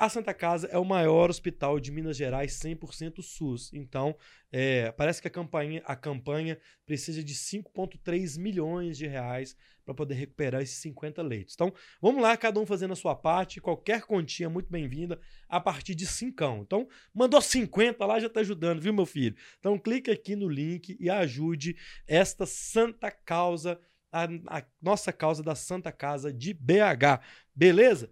A 0.00 0.08
Santa 0.08 0.32
Casa 0.32 0.66
é 0.68 0.78
o 0.78 0.84
maior 0.84 1.28
hospital 1.28 1.78
de 1.78 1.92
Minas 1.92 2.16
Gerais 2.16 2.58
100% 2.58 3.20
SUS. 3.20 3.70
Então, 3.74 4.16
é, 4.50 4.90
parece 4.92 5.20
que 5.20 5.28
a 5.28 5.30
campanha, 5.30 5.82
a 5.84 5.94
campanha 5.94 6.58
precisa 6.86 7.22
de 7.22 7.34
5,3 7.34 8.38
milhões 8.38 8.96
de 8.96 9.06
reais 9.06 9.54
para 9.84 9.92
poder 9.92 10.14
recuperar 10.14 10.62
esses 10.62 10.78
50 10.78 11.20
leitos. 11.20 11.52
Então, 11.52 11.70
vamos 12.00 12.22
lá, 12.22 12.34
cada 12.34 12.58
um 12.58 12.64
fazendo 12.64 12.94
a 12.94 12.96
sua 12.96 13.14
parte. 13.14 13.60
Qualquer 13.60 14.00
quantia 14.00 14.48
muito 14.48 14.70
bem-vinda 14.70 15.20
a 15.46 15.60
partir 15.60 15.94
de 15.94 16.06
5. 16.06 16.44
Então, 16.62 16.88
mandou 17.12 17.42
50 17.42 18.02
lá, 18.06 18.18
já 18.18 18.28
está 18.28 18.40
ajudando, 18.40 18.80
viu, 18.80 18.94
meu 18.94 19.04
filho? 19.04 19.36
Então, 19.58 19.78
clique 19.78 20.10
aqui 20.10 20.34
no 20.34 20.48
link 20.48 20.96
e 20.98 21.10
ajude 21.10 21.76
esta 22.06 22.46
santa 22.46 23.10
causa, 23.10 23.78
a, 24.10 24.24
a 24.46 24.64
nossa 24.80 25.12
causa 25.12 25.42
da 25.42 25.54
Santa 25.54 25.92
Casa 25.92 26.32
de 26.32 26.54
BH. 26.54 27.20
Beleza? 27.54 28.08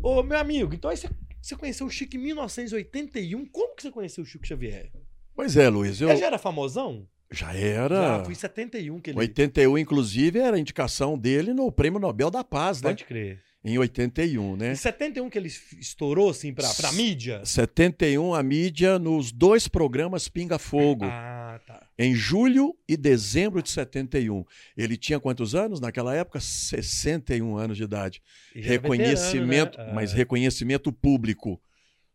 Ô, 0.00 0.22
meu 0.22 0.38
amigo, 0.38 0.74
então 0.74 0.90
aí 0.90 0.96
você, 0.96 1.08
você 1.42 1.56
conheceu 1.56 1.86
o 1.86 1.90
Chico 1.90 2.16
em 2.16 2.20
1981. 2.20 3.44
Como 3.46 3.74
que 3.74 3.82
você 3.82 3.90
conheceu 3.90 4.22
o 4.22 4.26
Chico 4.26 4.46
Xavier? 4.46 4.90
Pois 5.34 5.56
é, 5.56 5.68
Luiz, 5.68 6.00
eu 6.00 6.08
Ele 6.08 6.18
já 6.18 6.26
era 6.26 6.38
famosão? 6.38 7.06
já 7.32 7.54
era. 7.54 8.18
Já, 8.18 8.24
foi 8.24 8.32
em 8.32 8.36
71 8.36 9.00
que 9.00 9.10
ele... 9.10 9.18
81, 9.18 9.78
inclusive, 9.78 10.38
era 10.38 10.56
a 10.56 10.60
indicação 10.60 11.18
dele 11.18 11.52
no 11.54 11.72
Prêmio 11.72 11.98
Nobel 11.98 12.30
da 12.30 12.44
Paz, 12.44 12.82
né? 12.82 12.90
Pode 12.90 13.04
crer. 13.04 13.42
Em 13.64 13.78
81, 13.78 14.56
né? 14.56 14.72
Em 14.72 14.74
71 14.74 15.30
que 15.30 15.38
ele 15.38 15.46
estourou, 15.78 16.30
assim, 16.30 16.52
pra, 16.52 16.68
pra 16.74 16.90
mídia? 16.92 17.44
71, 17.44 18.34
a 18.34 18.42
mídia 18.42 18.98
nos 18.98 19.30
dois 19.30 19.68
programas 19.68 20.26
Pinga 20.28 20.58
Fogo, 20.58 21.04
Ah, 21.04 21.60
tá. 21.64 21.86
em 21.96 22.12
julho 22.12 22.74
e 22.88 22.96
dezembro 22.96 23.62
de 23.62 23.70
71. 23.70 24.44
Ele 24.76 24.96
tinha 24.96 25.20
quantos 25.20 25.54
anos 25.54 25.78
naquela 25.80 26.12
época? 26.12 26.40
61 26.40 27.56
anos 27.56 27.76
de 27.76 27.84
idade. 27.84 28.20
E 28.52 28.60
reconhecimento, 28.60 29.70
veterano, 29.70 29.88
né? 29.90 29.94
mas 29.94 30.12
Ah, 30.12 30.16
reconhecimento 30.16 30.92
público, 30.92 31.60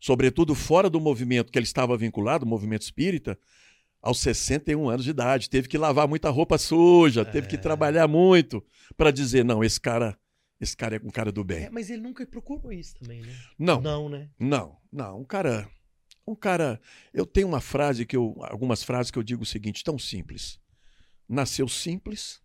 sobretudo 0.02 0.54
fora 0.54 0.90
do 0.90 1.00
movimento 1.00 1.50
que 1.50 1.58
ele 1.58 1.66
estava 1.66 1.96
vinculado, 1.96 2.44
o 2.46 2.48
movimento 2.48 2.82
espírita, 2.82 3.40
aos 4.02 4.20
61 4.20 4.90
anos 4.90 5.06
de 5.06 5.12
idade. 5.12 5.50
Teve 5.50 5.70
que 5.70 5.78
lavar 5.78 6.10
muita 6.10 6.30
roupa 6.30 6.58
suja, 6.58 7.24
teve 7.24 7.48
que 7.48 7.56
É. 7.56 7.60
trabalhar 7.60 8.06
muito 8.08 8.62
para 8.98 9.12
dizer: 9.12 9.46
não, 9.46 9.64
esse 9.64 9.80
cara, 9.80 10.18
esse 10.60 10.76
cara 10.76 10.96
é 10.96 11.00
um 11.04 11.10
cara 11.12 11.32
do 11.32 11.44
bem. 11.44 11.66
É, 11.66 11.70
mas 11.70 11.90
ele 11.90 12.02
nunca 12.02 12.26
procurou 12.26 12.72
isso 12.72 12.96
também, 12.96 13.22
né? 13.22 13.36
Não, 13.58 13.80
Não, 13.82 14.10
né? 14.10 14.30
não, 14.40 14.78
não. 14.92 15.20
Um 15.22 15.26
cara. 15.26 15.70
Um 16.26 16.36
cara. 16.36 16.82
Eu 17.14 17.26
tenho 17.26 17.48
uma 17.48 17.62
frase 17.62 18.06
que 18.06 18.18
eu. 18.18 18.36
Algumas 18.42 18.84
frases 18.84 19.12
que 19.12 19.20
eu 19.20 19.24
digo 19.24 19.44
o 19.44 19.46
seguinte, 19.46 19.84
tão 19.84 19.98
simples. 20.00 20.60
Nasceu 21.30 21.68
simples, 21.68 22.42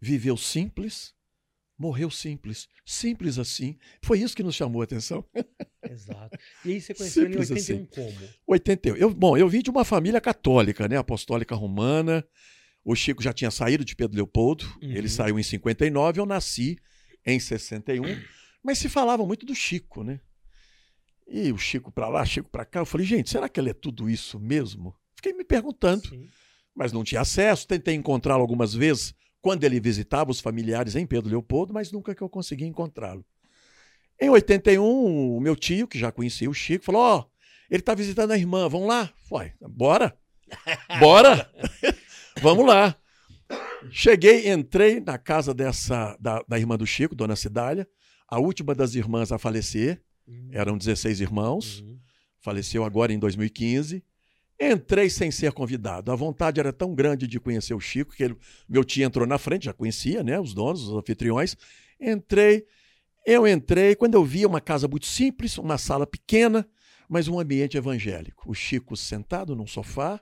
viveu 0.00 0.36
simples, 0.36 1.14
morreu 1.78 2.10
simples. 2.10 2.68
Simples 2.84 3.38
assim. 3.38 3.78
Foi 4.02 4.20
isso 4.20 4.36
que 4.36 4.42
nos 4.42 4.54
chamou 4.54 4.80
a 4.82 4.84
atenção. 4.84 5.24
Exato. 5.88 6.38
E 6.64 6.72
aí 6.72 6.80
você 6.80 6.94
conheceu 6.94 7.24
ele 7.24 7.38
em 7.38 7.44
Simples 7.44 7.68
81 7.68 7.86
como? 7.86 8.28
81. 8.46 8.96
Eu, 8.96 9.14
bom, 9.14 9.36
eu 9.36 9.48
vim 9.48 9.60
de 9.60 9.70
uma 9.70 9.84
família 9.84 10.20
católica, 10.20 10.86
né? 10.88 10.96
Apostólica 10.96 11.54
romana. 11.54 12.24
O 12.84 12.94
Chico 12.94 13.22
já 13.22 13.32
tinha 13.32 13.50
saído 13.50 13.84
de 13.84 13.94
Pedro 13.94 14.16
Leopoldo. 14.16 14.64
Uhum. 14.82 14.90
Ele 14.90 15.08
saiu 15.08 15.38
em 15.38 15.42
59, 15.42 16.20
eu 16.20 16.26
nasci 16.26 16.78
em 17.24 17.38
61. 17.38 18.02
Mas 18.62 18.78
se 18.78 18.88
falava 18.88 19.24
muito 19.24 19.46
do 19.46 19.54
Chico, 19.54 20.02
né? 20.02 20.20
E 21.26 21.52
o 21.52 21.58
Chico 21.58 21.90
pra 21.90 22.08
lá, 22.08 22.24
Chico 22.24 22.50
pra 22.50 22.64
cá. 22.64 22.80
Eu 22.80 22.86
falei, 22.86 23.06
gente, 23.06 23.30
será 23.30 23.48
que 23.48 23.58
ele 23.58 23.70
é 23.70 23.74
tudo 23.74 24.10
isso 24.10 24.38
mesmo? 24.38 24.94
Fiquei 25.14 25.32
me 25.32 25.44
perguntando, 25.44 26.08
Sim. 26.08 26.26
mas 26.74 26.92
não 26.92 27.04
tinha 27.04 27.20
acesso. 27.20 27.66
Tentei 27.66 27.94
encontrá-lo 27.94 28.42
algumas 28.42 28.74
vezes 28.74 29.14
quando 29.40 29.64
ele 29.64 29.80
visitava 29.80 30.30
os 30.30 30.40
familiares 30.40 30.96
em 30.96 31.06
Pedro 31.06 31.30
Leopoldo, 31.30 31.72
mas 31.72 31.90
nunca 31.92 32.14
que 32.14 32.22
eu 32.22 32.28
consegui 32.28 32.64
encontrá-lo. 32.64 33.24
Em 34.20 34.28
81, 34.28 35.36
o 35.36 35.40
meu 35.40 35.56
tio, 35.56 35.88
que 35.88 35.98
já 35.98 36.12
conhecia 36.12 36.50
o 36.50 36.54
Chico, 36.54 36.84
falou: 36.84 37.02
Ó, 37.02 37.24
ele 37.70 37.82
tá 37.82 37.94
visitando 37.94 38.32
a 38.32 38.38
irmã, 38.38 38.68
vamos 38.68 38.88
lá? 38.88 39.12
Foi, 39.28 39.52
bora! 39.60 40.16
Bora! 41.00 41.50
vamos 42.40 42.66
lá! 42.66 42.96
Cheguei, 43.90 44.50
entrei 44.50 45.00
na 45.00 45.18
casa 45.18 45.52
dessa 45.52 46.16
da, 46.20 46.42
da 46.48 46.58
irmã 46.58 46.76
do 46.76 46.86
Chico, 46.86 47.14
Dona 47.14 47.36
Cidália, 47.36 47.86
a 48.28 48.38
última 48.38 48.74
das 48.74 48.94
irmãs 48.94 49.32
a 49.32 49.38
falecer, 49.38 50.00
Hum, 50.26 50.50
eram 50.52 50.78
16 50.78 51.20
irmãos, 51.20 51.80
uhum. 51.80 51.98
faleceu 52.40 52.84
agora 52.84 53.12
em 53.12 53.18
2015. 53.18 54.04
Entrei 54.60 55.10
sem 55.10 55.32
ser 55.32 55.50
convidado. 55.50 56.12
A 56.12 56.14
vontade 56.14 56.60
era 56.60 56.72
tão 56.72 56.94
grande 56.94 57.26
de 57.26 57.40
conhecer 57.40 57.74
o 57.74 57.80
Chico 57.80 58.14
que 58.14 58.22
ele- 58.22 58.36
meu 58.68 58.84
tio 58.84 59.04
entrou 59.04 59.26
na 59.26 59.36
frente, 59.36 59.64
já 59.64 59.72
conhecia, 59.72 60.22
né? 60.22 60.38
Os 60.38 60.54
donos, 60.54 60.86
os 60.86 60.94
anfitriões. 60.96 61.56
Entrei, 62.00 62.64
eu 63.26 63.48
entrei. 63.48 63.96
Quando 63.96 64.14
eu 64.14 64.24
vi 64.24 64.46
uma 64.46 64.60
casa 64.60 64.86
muito 64.86 65.06
simples, 65.06 65.58
uma 65.58 65.76
sala 65.76 66.06
pequena, 66.06 66.64
mas 67.08 67.26
um 67.26 67.40
ambiente 67.40 67.76
evangélico. 67.76 68.48
O 68.48 68.54
Chico 68.54 68.96
sentado 68.96 69.56
num 69.56 69.66
sofá, 69.66 70.20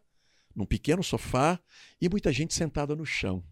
num 0.54 0.64
pequeno 0.66 1.02
sofá, 1.02 1.59
e 2.00 2.09
muita 2.09 2.33
gente 2.33 2.54
sentada 2.54 2.95
no 2.97 3.04
chão. 3.07 3.42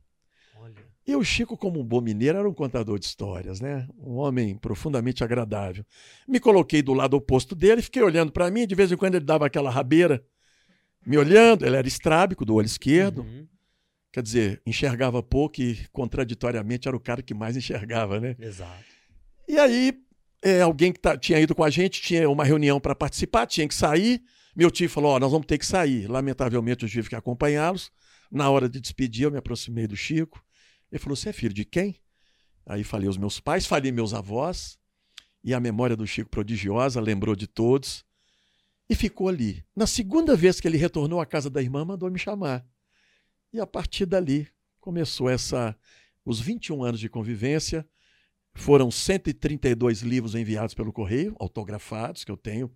Olha. 0.57 0.75
E 1.07 1.17
o 1.17 1.25
Chico, 1.25 1.57
como 1.57 1.81
um 1.81 1.85
bom 1.85 2.01
mineiro, 2.01 2.37
era 2.39 2.49
um 2.49 2.53
contador 2.53 2.99
de 2.99 3.07
histórias, 3.07 3.61
né? 3.61 3.89
Um 3.99 4.17
homem 4.17 4.57
profundamente 4.57 5.25
agradável. 5.25 5.85
Me 6.27 6.39
coloquei 6.39 6.83
do 6.83 6.93
lado 6.93 7.15
oposto 7.15 7.55
dele, 7.55 7.81
fiquei 7.81 8.03
olhando 8.03 8.31
para 8.31 8.51
mim, 8.51 8.67
de 8.67 8.75
vez 8.75 8.93
em 8.93 8.97
quando 8.97 9.15
ele 9.15 9.25
dava 9.25 9.47
aquela 9.47 9.71
rabeira, 9.71 10.23
me 11.07 11.17
olhando, 11.17 11.65
ele 11.65 11.77
era 11.77 11.89
estrábico 11.89 12.45
do 12.45 12.55
olho 12.55 12.67
esquerdo, 12.67 13.23
Uhum. 13.23 13.47
quer 14.13 14.23
dizer, 14.23 14.61
enxergava 14.67 15.23
pouco 15.23 15.63
e, 15.63 15.79
contraditoriamente, 15.93 16.87
era 16.89 16.97
o 16.97 17.01
cara 17.01 17.23
que 17.23 17.33
mais 17.33 17.57
enxergava, 17.57 18.21
né? 18.21 18.37
Exato. 18.39 18.85
E 19.49 19.59
aí, 19.59 19.95
é, 20.43 20.61
alguém 20.61 20.93
que 20.93 21.01
tá- 21.01 21.17
tinha 21.17 21.41
ido 21.41 21.55
com 21.55 21.65
a 21.65 21.71
gente, 21.71 22.03
tinha 22.03 22.29
uma 22.29 22.45
reunião 22.45 22.79
para 22.79 22.95
participar, 22.95 23.47
tinha 23.47 23.67
que 23.67 23.75
sair. 23.75 24.21
Meu 24.59 24.73
tio 24.73 24.91
falou: 24.91 25.13
Ó, 25.13 25.21
nós 25.21 25.31
vamos 25.31 25.47
ter 25.47 25.57
que 25.57 25.65
sair. 25.65 26.09
Lamentavelmente, 26.09 26.83
eu 26.83 26.89
tive 26.89 27.09
que 27.09 27.15
acompanhá-los. 27.15 27.93
Na 28.29 28.51
hora 28.51 28.69
de 28.69 28.81
despedir, 28.81 29.23
eu 29.23 29.31
me 29.31 29.39
aproximei 29.39 29.87
do 29.87 29.97
Chico. 29.97 30.45
Ele 30.91 30.99
falou: 30.99 31.15
Você 31.15 31.29
é 31.29 31.33
filho 31.33 31.55
de 31.55 31.65
quem? 31.65 32.01
Aí 32.67 32.83
falei 32.83 33.09
os 33.09 33.17
meus 33.17 33.39
pais, 33.39 33.67
falei 33.67 33.93
meus 33.93 34.13
avós. 34.13 34.77
E 35.45 35.55
a 35.55 35.61
memória 35.61 35.95
do 35.95 36.05
Chico 36.05 36.29
prodigiosa, 36.29 37.01
lembrou 37.01 37.37
de 37.37 37.47
todos. 37.47 38.05
E 38.91 38.97
ficou 38.97 39.29
ali. 39.29 39.65
Na 39.77 39.87
segunda 39.87 40.35
vez 40.35 40.61
que 40.61 40.67
ele 40.67 40.77
retornou 40.77 41.21
à 41.21 41.27
casa 41.27 41.49
da 41.49 41.63
irmã, 41.63 41.85
mandou 41.85 42.11
me 42.11 42.19
chamar. 42.19 42.67
E 43.53 43.61
a 43.61 43.67
partir 43.67 44.07
dali 44.07 44.49
começou 44.81 45.31
essa 45.31 45.79
os 46.25 46.41
21 46.41 46.83
anos 46.83 46.99
de 46.99 47.09
convivência. 47.09 47.89
Foram 48.55 48.91
132 48.91 50.01
livros 50.03 50.35
enviados 50.35 50.75
pelo 50.75 50.93
correio, 50.93 51.37
autografados, 51.39 52.25
que 52.25 52.33
eu 52.33 52.37
tenho 52.37 52.69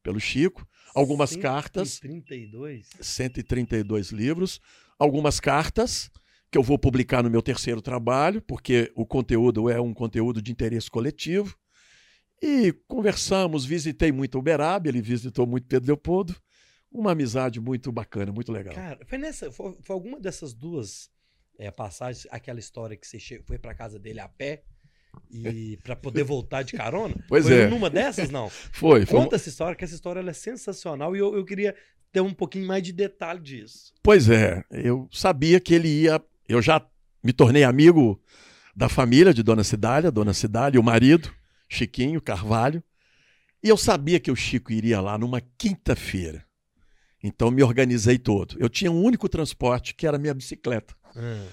pelo 0.00 0.20
Chico. 0.20 0.64
Algumas 0.94 1.36
cartas. 1.36 1.98
32? 2.00 2.88
132 3.00 4.10
livros, 4.10 4.60
algumas 4.98 5.38
cartas 5.40 6.10
que 6.50 6.58
eu 6.58 6.62
vou 6.62 6.78
publicar 6.78 7.22
no 7.22 7.30
meu 7.30 7.42
terceiro 7.42 7.82
trabalho, 7.82 8.40
porque 8.42 8.92
o 8.94 9.04
conteúdo 9.04 9.68
é 9.68 9.80
um 9.80 9.92
conteúdo 9.92 10.40
de 10.40 10.52
interesse 10.52 10.88
coletivo. 10.90 11.56
E 12.40 12.72
conversamos, 12.86 13.64
visitei 13.64 14.12
muito 14.12 14.38
Uberaba, 14.38 14.88
ele 14.88 15.02
visitou 15.02 15.46
muito 15.46 15.66
Pedro 15.66 15.88
Leopoldo. 15.88 16.36
Uma 16.92 17.10
amizade 17.12 17.58
muito 17.58 17.90
bacana, 17.90 18.30
muito 18.30 18.52
legal. 18.52 18.74
Cara, 18.74 19.04
foi 19.04 19.18
nessa. 19.18 19.50
Foi, 19.50 19.76
foi 19.82 19.94
alguma 19.94 20.20
dessas 20.20 20.54
duas 20.54 21.10
é, 21.58 21.70
passagens, 21.70 22.26
aquela 22.30 22.60
história 22.60 22.96
que 22.96 23.06
você 23.06 23.42
foi 23.44 23.58
pra 23.58 23.74
casa 23.74 23.98
dele 23.98 24.20
a 24.20 24.28
pé 24.28 24.62
e 25.30 25.78
pra 25.82 25.96
poder 25.96 26.22
voltar 26.24 26.62
de 26.62 26.72
carona? 26.72 27.14
Pois 27.28 27.46
foi 27.46 27.62
é. 27.62 27.66
numa 27.66 27.90
dessas, 27.90 28.30
não? 28.30 28.48
Foi, 28.72 29.06
foi. 29.06 29.20
Conta 29.20 29.36
essa 29.36 29.48
história, 29.48 29.74
que 29.74 29.84
essa 29.84 29.94
história 29.94 30.20
é 30.20 30.32
sensacional 30.32 31.16
e 31.16 31.18
eu, 31.18 31.34
eu 31.34 31.44
queria 31.44 31.74
ter 32.12 32.20
um 32.20 32.32
pouquinho 32.32 32.66
mais 32.66 32.82
de 32.82 32.92
detalhe 32.92 33.40
disso. 33.40 33.92
Pois 34.02 34.28
é, 34.28 34.62
eu 34.70 35.08
sabia 35.10 35.58
que 35.58 35.74
ele 35.74 35.88
ia. 35.88 36.22
Eu 36.48 36.62
já 36.62 36.84
me 37.22 37.32
tornei 37.32 37.64
amigo 37.64 38.20
da 38.76 38.88
família 38.88 39.32
de 39.32 39.42
Dona 39.42 39.64
Cidália, 39.64 40.10
Dona 40.10 40.34
Cidália, 40.34 40.76
e 40.76 40.80
o 40.80 40.82
marido, 40.82 41.32
Chiquinho 41.68 42.20
Carvalho. 42.20 42.82
E 43.62 43.68
eu 43.68 43.76
sabia 43.76 44.20
que 44.20 44.30
o 44.30 44.36
Chico 44.36 44.72
iria 44.72 45.00
lá 45.00 45.16
numa 45.16 45.40
quinta-feira. 45.56 46.44
Então 47.22 47.50
me 47.50 47.62
organizei 47.62 48.18
todo. 48.18 48.56
Eu 48.58 48.68
tinha 48.68 48.92
um 48.92 49.02
único 49.02 49.28
transporte, 49.28 49.94
que 49.94 50.06
era 50.06 50.18
a 50.18 50.20
minha 50.20 50.34
bicicleta. 50.34 50.94
Ah, 51.16 51.46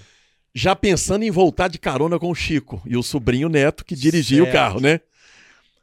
Já 0.54 0.76
pensando 0.76 1.24
em 1.24 1.30
voltar 1.30 1.68
de 1.68 1.78
carona 1.78 2.18
com 2.18 2.30
o 2.30 2.34
Chico 2.34 2.82
e 2.84 2.96
o 2.96 3.02
sobrinho 3.02 3.48
Neto, 3.48 3.84
que 3.84 3.96
dirigia 3.96 4.42
o 4.42 4.46
Certo. 4.46 4.54
carro, 4.54 4.80
né? 4.80 5.00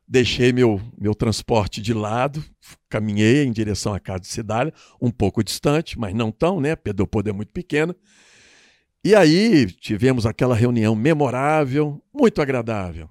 Deixei 0.08 0.52
meu, 0.52 0.82
meu 0.98 1.14
transporte 1.14 1.82
de 1.82 1.94
lado, 1.94 2.44
caminhei 2.88 3.44
em 3.44 3.52
direção 3.52 3.94
à 3.94 4.00
casa 4.00 4.22
de 4.22 4.28
Cidália, 4.28 4.74
um 5.02 5.12
pouco 5.12 5.44
distante, 5.44 6.00
mas 6.00 6.14
não 6.14 6.32
tão, 6.32 6.60
né? 6.60 6.76
Pedro 6.76 7.04
Leopoldo 7.04 7.30
é 7.30 7.34
muito 7.34 7.52
pequena. 7.52 7.96
E 9.04 9.16
aí 9.16 9.68
tivemos 9.68 10.26
aquela 10.26 10.56
reunião 10.56 10.96
memorável, 10.96 12.02
muito 12.14 12.42
agradável. 12.42 13.10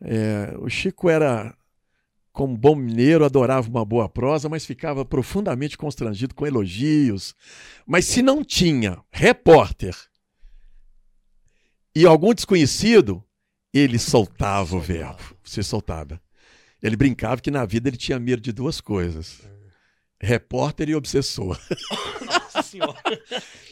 É, 0.00 0.54
o 0.58 0.68
Chico 0.68 1.08
era, 1.08 1.54
como 2.32 2.56
bom 2.56 2.74
mineiro, 2.74 3.24
adorava 3.24 3.68
uma 3.68 3.84
boa 3.84 4.08
prosa, 4.08 4.48
mas 4.48 4.64
ficava 4.64 5.04
profundamente 5.04 5.76
constrangido 5.76 6.34
com 6.34 6.46
elogios. 6.46 7.34
Mas 7.86 8.04
se 8.04 8.22
não 8.22 8.44
tinha 8.44 8.98
repórter 9.10 9.96
e 11.94 12.06
algum 12.06 12.34
desconhecido, 12.34 13.22
ele 13.72 13.98
soltava 13.98 14.76
o 14.76 14.80
verbo. 14.80 15.22
Se 15.44 15.62
soltava. 15.62 16.20
Ele 16.82 16.96
brincava 16.96 17.40
que 17.40 17.50
na 17.50 17.64
vida 17.64 17.88
ele 17.88 17.96
tinha 17.96 18.18
medo 18.18 18.42
de 18.42 18.52
duas 18.52 18.80
coisas: 18.80 19.40
repórter 20.20 20.88
e 20.88 20.94
obsessor. 20.94 21.58
Nossa 22.26 22.62
senhora. 22.62 22.94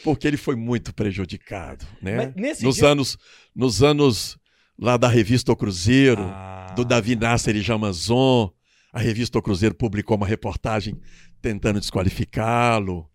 Porque 0.03 0.27
ele 0.27 0.37
foi 0.37 0.55
muito 0.55 0.93
prejudicado, 0.93 1.85
né? 2.01 2.33
Nos 2.61 2.75
dia- 2.75 2.87
anos, 2.87 3.17
nos 3.55 3.81
anos 3.83 4.37
lá 4.79 4.97
da 4.97 5.07
revista 5.07 5.51
O 5.51 5.55
Cruzeiro, 5.55 6.21
Ah, 6.23 6.73
do 6.75 6.83
Davi 6.83 7.15
Nasser 7.15 7.55
e 7.55 7.61
Jamazon, 7.61 8.49
a 8.91 8.99
revista 8.99 9.37
O 9.37 9.41
Cruzeiro 9.41 9.75
publicou 9.75 10.17
uma 10.17 10.27
reportagem 10.27 10.99
tentando 11.41 11.79
desqualificá-lo. 11.79 13.09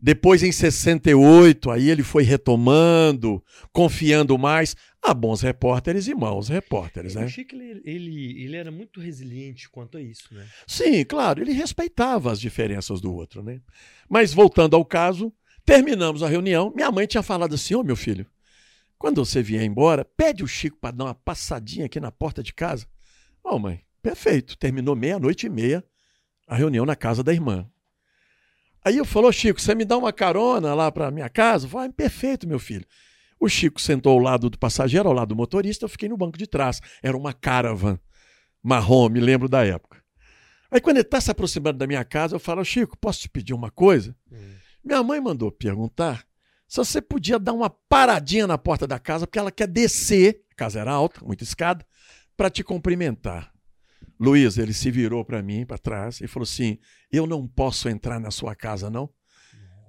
Depois, 0.00 0.42
em 0.42 0.52
68, 0.52 1.70
aí 1.70 1.88
ele 1.88 2.02
foi 2.02 2.22
retomando, 2.22 3.42
confiando 3.72 4.36
mais 4.36 4.76
a 5.02 5.14
bons 5.14 5.40
repórteres 5.40 6.06
e 6.06 6.14
maus 6.14 6.48
repórteres, 6.48 7.14
O 7.14 7.20
né? 7.20 7.28
Chico, 7.28 7.54
ele, 7.54 7.80
ele, 7.84 8.44
ele 8.44 8.56
era 8.56 8.70
muito 8.70 9.00
resiliente 9.00 9.70
quanto 9.70 9.96
a 9.96 10.02
isso, 10.02 10.34
né? 10.34 10.46
Sim, 10.66 11.04
claro, 11.04 11.40
ele 11.40 11.52
respeitava 11.52 12.30
as 12.30 12.40
diferenças 12.40 13.00
do 13.00 13.14
outro, 13.14 13.42
né? 13.42 13.60
Mas 14.08 14.34
voltando 14.34 14.76
ao 14.76 14.84
caso, 14.84 15.32
terminamos 15.64 16.22
a 16.22 16.28
reunião. 16.28 16.72
Minha 16.74 16.90
mãe 16.90 17.06
tinha 17.06 17.22
falado 17.22 17.54
assim: 17.54 17.74
Ô 17.74 17.82
meu 17.82 17.96
filho, 17.96 18.26
quando 18.98 19.24
você 19.24 19.42
vier 19.42 19.64
embora, 19.64 20.04
pede 20.04 20.42
o 20.42 20.48
Chico 20.48 20.76
para 20.78 20.94
dar 20.94 21.04
uma 21.04 21.14
passadinha 21.14 21.86
aqui 21.86 22.00
na 22.00 22.10
porta 22.10 22.42
de 22.42 22.52
casa. 22.52 22.86
Ô 23.42 23.58
mãe, 23.58 23.80
perfeito. 24.02 24.56
Terminou 24.58 24.96
meia-noite 24.96 25.46
e 25.46 25.50
meia 25.50 25.84
a 26.46 26.56
reunião 26.56 26.86
na 26.86 26.96
casa 26.96 27.22
da 27.22 27.32
irmã. 27.32 27.68
Aí 28.86 28.98
eu 28.98 29.04
falou, 29.04 29.32
Chico, 29.32 29.60
você 29.60 29.74
me 29.74 29.84
dá 29.84 29.98
uma 29.98 30.12
carona 30.12 30.72
lá 30.72 30.92
para 30.92 31.10
minha 31.10 31.28
casa? 31.28 31.66
Eu 31.66 31.70
falei, 31.70 31.88
ah, 31.88 31.92
perfeito, 31.92 32.46
meu 32.46 32.60
filho. 32.60 32.86
O 33.40 33.48
Chico 33.48 33.80
sentou 33.80 34.12
ao 34.12 34.20
lado 34.20 34.48
do 34.48 34.56
passageiro, 34.56 35.08
ao 35.08 35.12
lado 35.12 35.30
do 35.30 35.34
motorista, 35.34 35.86
eu 35.86 35.88
fiquei 35.88 36.08
no 36.08 36.16
banco 36.16 36.38
de 36.38 36.46
trás. 36.46 36.80
Era 37.02 37.16
uma 37.16 37.32
caravan 37.32 37.98
marrom, 38.62 39.08
me 39.08 39.18
lembro 39.18 39.48
da 39.48 39.66
época. 39.66 40.00
Aí 40.70 40.80
quando 40.80 40.98
ele 40.98 41.04
está 41.04 41.20
se 41.20 41.28
aproximando 41.32 41.78
da 41.78 41.86
minha 41.88 42.04
casa, 42.04 42.36
eu 42.36 42.38
falo, 42.38 42.64
Chico, 42.64 42.96
posso 42.96 43.22
te 43.22 43.28
pedir 43.28 43.54
uma 43.54 43.72
coisa? 43.72 44.14
Hum. 44.30 44.54
Minha 44.84 45.02
mãe 45.02 45.20
mandou 45.20 45.50
perguntar 45.50 46.24
se 46.68 46.76
você 46.76 47.02
podia 47.02 47.40
dar 47.40 47.54
uma 47.54 47.68
paradinha 47.68 48.46
na 48.46 48.56
porta 48.56 48.86
da 48.86 49.00
casa, 49.00 49.26
porque 49.26 49.40
ela 49.40 49.50
quer 49.50 49.66
descer, 49.66 50.44
a 50.52 50.54
casa 50.54 50.78
era 50.78 50.92
alta, 50.92 51.24
muita 51.24 51.42
escada, 51.42 51.84
para 52.36 52.48
te 52.48 52.62
cumprimentar. 52.62 53.52
Luiz, 54.18 54.56
ele 54.58 54.72
se 54.72 54.90
virou 54.90 55.24
para 55.24 55.42
mim, 55.42 55.66
para 55.66 55.78
trás, 55.78 56.20
e 56.20 56.26
falou 56.26 56.44
assim: 56.44 56.78
Eu 57.12 57.26
não 57.26 57.46
posso 57.46 57.88
entrar 57.88 58.18
na 58.18 58.30
sua 58.30 58.54
casa, 58.54 58.88
não? 58.90 59.10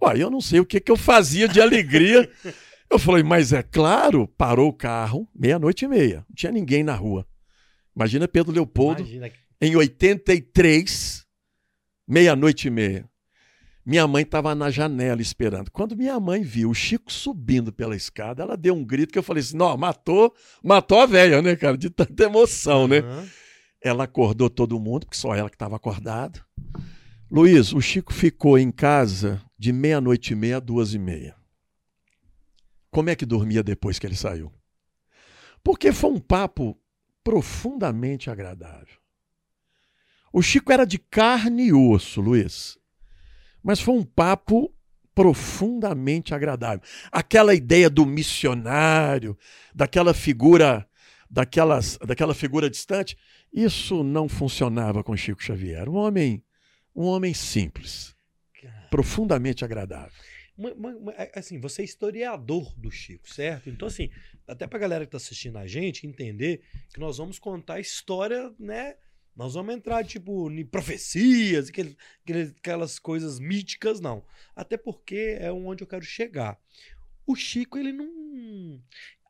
Uai, 0.02 0.22
eu 0.22 0.30
não 0.30 0.42
sei 0.42 0.60
o 0.60 0.66
que, 0.66 0.80
que 0.80 0.92
eu 0.92 0.98
fazia 0.98 1.48
de 1.48 1.62
alegria. 1.62 2.30
Eu 2.90 2.98
falei, 2.98 3.22
mas 3.22 3.52
é 3.52 3.62
claro, 3.62 4.30
parou 4.30 4.70
o 4.70 4.74
carro, 4.74 5.28
meia-noite 5.36 5.84
e 5.84 5.90
meia, 5.90 6.26
não 6.30 6.34
tinha 6.34 6.54
ninguém 6.54 6.86
na 6.86 6.96
rua. 6.96 7.28
Imagina 7.94 8.30
Pedro 8.30 8.54
Leopoldo, 8.54 9.02
Imagina 9.02 9.30
em 9.60 9.76
83, 9.76 11.26
meia-noite 12.08 12.68
e 12.68 12.72
meia. 12.72 13.10
Minha 13.86 14.06
mãe 14.06 14.24
estava 14.24 14.54
na 14.54 14.70
janela 14.70 15.22
esperando. 15.22 15.72
Quando 15.72 15.96
minha 15.96 16.20
mãe 16.20 16.44
viu 16.44 16.70
o 16.70 16.74
Chico 16.74 17.12
subindo 17.12 17.72
pela 17.72 17.96
escada, 17.96 18.44
ela 18.44 18.58
deu 18.58 18.74
um 18.74 18.84
grito 18.84 19.14
que 19.14 19.20
eu 19.20 19.24
falei 19.24 19.42
assim: 19.42 19.56
não, 19.56 19.76
matou, 19.78 20.34
matou 20.62 21.00
a 21.00 21.06
velha, 21.06 21.42
né, 21.42 21.56
cara? 21.56 21.78
De 21.78 21.90
tanta 21.90 22.24
emoção, 22.24 22.88
né? 22.88 23.02
Ela 23.82 24.06
acordou 24.06 24.50
todo 24.50 24.80
mundo, 24.80 25.06
porque 25.06 25.18
só 25.18 25.36
ela 25.36 25.50
que 25.50 25.56
estava 25.56 25.76
acordada. 25.76 26.44
Luiz, 27.30 27.74
o 27.74 27.82
Chico 27.82 28.14
ficou 28.14 28.58
em 28.58 28.72
casa 28.72 29.42
de 29.58 29.74
meia-noite 29.74 30.34
e 30.34 30.36
meia 30.36 30.58
a 30.58 30.60
duas 30.60 30.94
e 30.94 31.00
meia. 31.00 31.36
Como 32.90 33.10
é 33.10 33.16
que 33.16 33.26
dormia 33.26 33.62
depois 33.62 34.00
que 34.00 34.08
ele 34.08 34.16
saiu? 34.16 34.52
Porque 35.64 35.92
foi 35.92 36.12
um 36.12 36.20
papo 36.20 36.80
profundamente 37.24 38.30
agradável. 38.30 38.98
O 40.32 40.42
Chico 40.42 40.72
era 40.72 40.86
de 40.86 40.98
carne 40.98 41.68
e 41.68 41.74
osso, 41.74 42.22
Luiz. 42.22 42.78
Mas 43.62 43.80
foi 43.80 43.96
um 43.96 44.04
papo 44.04 44.74
profundamente 45.14 46.34
agradável. 46.34 46.82
Aquela 47.12 47.56
ideia 47.56 47.90
do 47.90 48.06
missionário, 48.06 49.38
daquela 49.74 50.14
figura, 50.14 50.88
daquelas, 51.30 51.98
daquela 51.98 52.36
figura 52.36 52.70
distante, 52.70 53.18
isso 53.52 54.04
não 54.04 54.28
funcionava 54.30 55.04
com 55.04 55.16
Chico 55.16 55.42
Xavier. 55.44 55.90
Um 55.90 55.96
homem, 55.96 56.44
um 56.96 57.04
homem 57.06 57.34
simples, 57.34 58.16
profundamente 58.90 59.64
agradável. 59.66 60.12
É, 61.18 61.40
Assim, 61.40 61.60
você 61.60 61.82
é 61.84 61.86
historiador 61.86 62.74
do 62.78 62.90
Chico, 62.90 63.30
certo? 63.32 63.70
Então, 63.70 63.88
assim, 63.88 64.10
até 64.48 64.66
pra 64.66 64.80
galera 64.80 65.06
que 65.06 65.12
tá 65.12 65.18
assistindo 65.18 65.58
a 65.58 65.68
gente 65.68 66.08
entender 66.08 66.62
que 66.94 67.00
nós 67.00 67.18
vamos 67.18 67.38
contar 67.38 67.76
a 67.76 67.80
história, 67.80 68.52
né? 68.60 68.96
Nós 69.36 69.54
vamos 69.54 69.76
entrar, 69.76 70.04
tipo, 70.04 70.50
em 70.50 70.66
profecias, 70.66 71.70
aquele- 71.70 71.96
aquelas 72.58 72.98
coisas 72.98 73.40
míticas, 73.40 74.00
não. 74.00 74.26
Até 74.56 74.78
porque 74.78 75.38
é 75.40 75.52
onde 75.52 75.84
eu 75.84 75.88
quero 75.88 76.04
chegar. 76.04 76.60
O 77.24 77.36
Chico, 77.36 77.78
ele 77.78 77.92
não. 77.92 78.82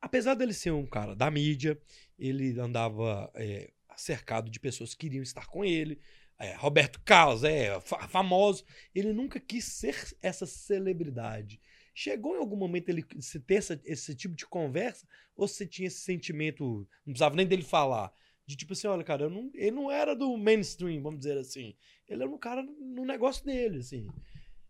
Apesar 0.01 0.35
dele 0.35 0.53
ser 0.53 0.71
um 0.71 0.85
cara 0.85 1.13
da 1.13 1.29
mídia, 1.29 1.77
ele 2.17 2.57
andava 2.57 3.29
é, 3.35 3.69
cercado 3.97 4.49
de 4.49 4.59
pessoas 4.59 4.93
que 4.93 4.99
queriam 5.07 5.23
estar 5.23 5.47
com 5.47 5.65
ele. 5.65 5.99
É, 6.39 6.55
Roberto 6.55 7.01
Carlos, 7.03 7.43
é 7.43 7.79
fa- 7.81 8.07
famoso. 8.07 8.63
Ele 8.93 9.11
nunca 9.11 9.39
quis 9.39 9.65
ser 9.65 9.95
essa 10.21 10.45
celebridade. 10.45 11.59
Chegou 11.95 12.35
em 12.35 12.39
algum 12.39 12.55
momento 12.55 12.89
ele 12.89 13.03
se 13.19 13.39
ter 13.39 13.55
essa- 13.55 13.81
esse 13.83 14.13
tipo 14.15 14.35
de 14.35 14.45
conversa? 14.45 15.07
Ou 15.35 15.47
você 15.47 15.65
tinha 15.65 15.87
esse 15.87 16.01
sentimento, 16.01 16.87
não 17.05 17.13
precisava 17.13 17.35
nem 17.35 17.47
dele 17.47 17.63
falar? 17.63 18.13
De 18.45 18.55
tipo 18.55 18.73
assim, 18.73 18.87
olha, 18.87 19.03
cara, 19.03 19.27
não- 19.29 19.49
ele 19.55 19.71
não 19.71 19.91
era 19.91 20.15
do 20.15 20.37
mainstream, 20.37 21.01
vamos 21.01 21.19
dizer 21.19 21.37
assim. 21.39 21.75
Ele 22.07 22.21
era 22.21 22.31
um 22.31 22.37
cara 22.37 22.61
no 22.61 23.03
negócio 23.03 23.43
dele, 23.43 23.79
assim. 23.79 24.07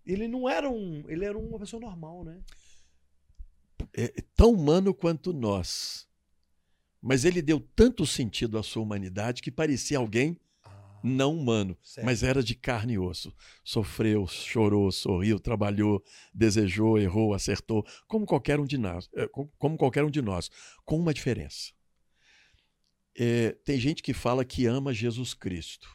Ele 0.06 0.28
não 0.28 0.48
era 0.50 0.70
um. 0.70 1.04
Ele 1.10 1.26
era 1.26 1.38
uma 1.38 1.60
pessoa 1.60 1.82
normal, 1.82 2.24
né? 2.24 2.42
É 3.94 4.22
tão 4.36 4.52
humano 4.54 4.94
quanto 4.94 5.34
nós. 5.34 6.07
Mas 7.02 7.26
ele 7.26 7.42
deu 7.42 7.60
tanto 7.60 8.06
sentido 8.06 8.58
à 8.58 8.64
sua 8.64 8.82
humanidade 8.84 9.42
que 9.42 9.52
parecia 9.52 9.98
alguém 9.98 10.40
Ah, 10.64 11.00
não 11.04 11.36
humano, 11.38 11.78
certo. 11.82 12.06
mas 12.06 12.24
era 12.24 12.42
de 12.44 12.56
carne 12.56 12.94
e 12.94 13.00
osso. 13.00 13.34
Sofreu, 13.64 14.26
chorou, 14.28 14.92
sorriu, 14.92 15.40
trabalhou, 15.40 16.04
desejou, 16.34 16.98
errou, 16.98 17.34
acertou, 17.34 17.86
como 18.08 18.26
qualquer 18.26 18.60
um 18.60 18.66
de 18.66 18.78
nós, 18.78 19.10
co- 19.32 19.48
como 19.58 19.78
qualquer 19.78 20.04
um 20.04 20.10
de 20.10 20.22
nós, 20.22 20.50
com 20.84 20.98
uma 20.98 21.14
diferença. 21.14 21.72
É, 23.20 23.52
tem 23.64 23.80
gente 23.80 24.04
que 24.04 24.14
fala 24.14 24.46
que 24.46 24.66
ama 24.66 24.94
Jesus 24.94 25.34
Cristo. 25.34 25.90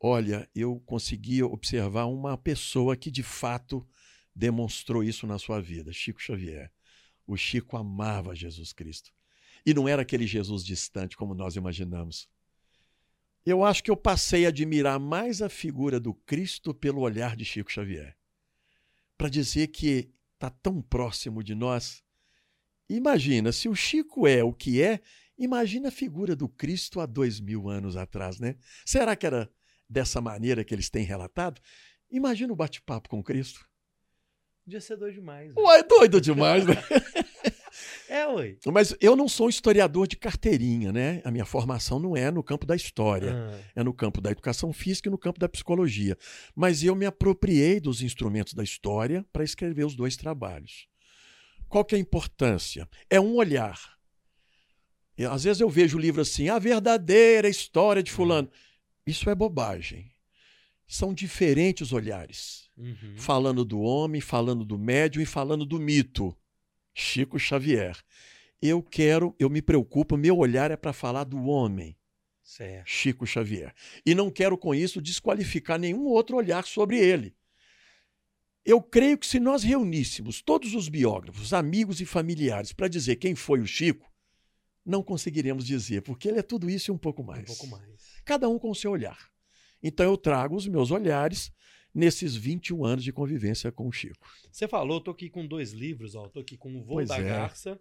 Olha, 0.00 0.48
eu 0.54 0.78
consegui 0.86 1.42
observar 1.42 2.06
uma 2.06 2.36
pessoa 2.38 2.96
que 2.96 3.10
de 3.10 3.22
fato 3.24 3.84
demonstrou 4.34 5.02
isso 5.02 5.26
na 5.26 5.38
sua 5.38 5.60
vida, 5.60 5.92
Chico 5.92 6.22
Xavier. 6.22 6.70
O 7.26 7.36
Chico 7.36 7.76
amava 7.76 8.34
Jesus 8.36 8.72
Cristo. 8.72 9.12
E 9.68 9.74
não 9.74 9.86
era 9.86 10.00
aquele 10.00 10.26
Jesus 10.26 10.64
distante 10.64 11.14
como 11.14 11.34
nós 11.34 11.54
imaginamos. 11.54 12.26
Eu 13.44 13.62
acho 13.62 13.84
que 13.84 13.90
eu 13.90 13.96
passei 13.98 14.46
a 14.46 14.48
admirar 14.48 14.98
mais 14.98 15.42
a 15.42 15.50
figura 15.50 16.00
do 16.00 16.14
Cristo 16.14 16.72
pelo 16.72 17.02
olhar 17.02 17.36
de 17.36 17.44
Chico 17.44 17.70
Xavier. 17.70 18.16
Para 19.18 19.28
dizer 19.28 19.66
que 19.66 20.10
está 20.32 20.48
tão 20.48 20.80
próximo 20.80 21.44
de 21.44 21.54
nós. 21.54 22.02
Imagina, 22.88 23.52
se 23.52 23.68
o 23.68 23.74
Chico 23.74 24.26
é 24.26 24.42
o 24.42 24.54
que 24.54 24.80
é, 24.80 25.02
imagina 25.36 25.88
a 25.88 25.92
figura 25.92 26.34
do 26.34 26.48
Cristo 26.48 26.98
há 26.98 27.04
dois 27.04 27.38
mil 27.38 27.68
anos 27.68 27.94
atrás, 27.94 28.40
né? 28.40 28.56
Será 28.86 29.14
que 29.14 29.26
era 29.26 29.50
dessa 29.86 30.18
maneira 30.18 30.64
que 30.64 30.74
eles 30.74 30.88
têm 30.88 31.04
relatado? 31.04 31.60
Imagina 32.10 32.54
o 32.54 32.56
bate-papo 32.56 33.10
com 33.10 33.22
Cristo. 33.22 33.68
Podia 34.64 34.80
ser 34.80 34.96
doido 34.96 35.16
demais. 35.16 35.54
né? 35.54 35.60
Ué, 35.60 35.82
doido 35.82 36.22
demais, 36.22 36.64
né? 36.64 36.72
É, 38.08 38.26
ué. 38.26 38.56
Mas 38.72 38.96
eu 39.00 39.14
não 39.14 39.28
sou 39.28 39.46
um 39.46 39.50
historiador 39.50 40.08
de 40.08 40.16
carteirinha, 40.16 40.90
né? 40.90 41.20
A 41.24 41.30
minha 41.30 41.44
formação 41.44 41.98
não 41.98 42.16
é 42.16 42.30
no 42.30 42.42
campo 42.42 42.64
da 42.64 42.74
história. 42.74 43.34
Ah, 43.34 43.60
é 43.76 43.84
no 43.84 43.92
campo 43.92 44.20
da 44.20 44.30
educação 44.30 44.72
física 44.72 45.08
e 45.08 45.12
no 45.12 45.18
campo 45.18 45.38
da 45.38 45.48
psicologia. 45.48 46.16
Mas 46.56 46.82
eu 46.82 46.94
me 46.94 47.04
apropriei 47.04 47.78
dos 47.78 48.00
instrumentos 48.00 48.54
da 48.54 48.64
história 48.64 49.24
para 49.30 49.44
escrever 49.44 49.84
os 49.84 49.94
dois 49.94 50.16
trabalhos. 50.16 50.88
Qual 51.68 51.84
que 51.84 51.94
é 51.94 51.98
a 51.98 52.00
importância? 52.00 52.88
É 53.10 53.20
um 53.20 53.36
olhar. 53.36 53.78
E, 55.18 55.24
às 55.24 55.44
vezes 55.44 55.60
eu 55.60 55.68
vejo 55.68 55.98
o 55.98 56.00
livro 56.00 56.22
assim, 56.22 56.48
a 56.48 56.58
verdadeira 56.58 57.48
história 57.48 58.02
de 58.02 58.10
fulano. 58.10 58.50
Isso 59.06 59.28
é 59.28 59.34
bobagem. 59.34 60.10
São 60.86 61.12
diferentes 61.12 61.92
olhares. 61.92 62.70
uhum. 62.78 63.14
Falando 63.16 63.64
do 63.64 63.80
homem, 63.80 64.20
falando 64.22 64.64
do 64.64 64.78
médium 64.78 65.20
e 65.22 65.26
falando 65.26 65.66
do 65.66 65.78
mito. 65.78 66.34
Chico 66.98 67.38
Xavier. 67.38 67.96
Eu 68.60 68.82
quero, 68.82 69.34
eu 69.38 69.48
me 69.48 69.62
preocupo, 69.62 70.16
meu 70.16 70.36
olhar 70.36 70.72
é 70.72 70.76
para 70.76 70.92
falar 70.92 71.22
do 71.22 71.44
homem. 71.44 71.96
Certo. 72.42 72.86
Chico 72.88 73.24
Xavier. 73.24 73.72
E 74.04 74.16
não 74.16 74.30
quero 74.30 74.58
com 74.58 74.74
isso 74.74 75.00
desqualificar 75.00 75.78
nenhum 75.78 76.06
outro 76.06 76.36
olhar 76.36 76.66
sobre 76.66 76.98
ele. 76.98 77.36
Eu 78.64 78.82
creio 78.82 79.16
que 79.16 79.26
se 79.26 79.38
nós 79.38 79.62
reuníssemos 79.62 80.42
todos 80.42 80.74
os 80.74 80.88
biógrafos, 80.88 81.54
amigos 81.54 82.00
e 82.00 82.04
familiares 82.04 82.72
para 82.72 82.88
dizer 82.88 83.16
quem 83.16 83.34
foi 83.36 83.60
o 83.60 83.66
Chico, 83.66 84.10
não 84.84 85.02
conseguiríamos 85.02 85.64
dizer, 85.64 86.02
porque 86.02 86.28
ele 86.28 86.40
é 86.40 86.42
tudo 86.42 86.68
isso 86.68 86.90
e 86.90 86.92
um 86.92 86.98
pouco 86.98 87.22
mais. 87.22 87.42
Um 87.42 87.44
pouco 87.44 87.66
mais. 87.68 88.20
Cada 88.24 88.48
um 88.48 88.58
com 88.58 88.70
o 88.70 88.74
seu 88.74 88.90
olhar. 88.90 89.30
Então 89.80 90.04
eu 90.04 90.16
trago 90.16 90.56
os 90.56 90.66
meus 90.66 90.90
olhares 90.90 91.52
nesses 91.98 92.36
21 92.36 92.84
anos 92.84 93.02
de 93.04 93.12
convivência 93.12 93.72
com 93.72 93.88
o 93.88 93.92
Chico. 93.92 94.26
Você 94.52 94.68
falou, 94.68 95.00
tô 95.00 95.10
aqui 95.10 95.28
com 95.28 95.46
dois 95.46 95.72
livros, 95.72 96.14
ó. 96.14 96.28
Tô 96.28 96.40
aqui 96.40 96.56
com 96.56 96.70
o 96.76 96.82
Voo 96.84 96.96
Pois 96.96 97.08
da 97.08 97.18
é. 97.18 97.24
Garça, 97.24 97.80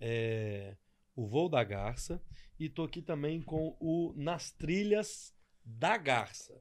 é, 0.00 0.76
o 1.14 1.26
Voo 1.26 1.48
da 1.48 1.64
Garça, 1.64 2.22
e 2.60 2.68
tô 2.68 2.84
aqui 2.84 3.02
também 3.02 3.42
com 3.42 3.76
o 3.80 4.14
Nas 4.16 4.50
Trilhas 4.52 5.34
da 5.64 5.96
Garça. 5.96 6.54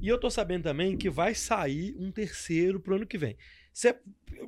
E 0.00 0.06
eu 0.06 0.18
tô 0.20 0.30
sabendo 0.30 0.64
também 0.64 0.96
que 0.96 1.08
vai 1.10 1.34
sair 1.34 1.96
um 1.98 2.12
terceiro 2.12 2.78
pro 2.78 2.96
ano 2.96 3.06
que 3.06 3.18
vem. 3.18 3.36
Cê- 3.72 3.98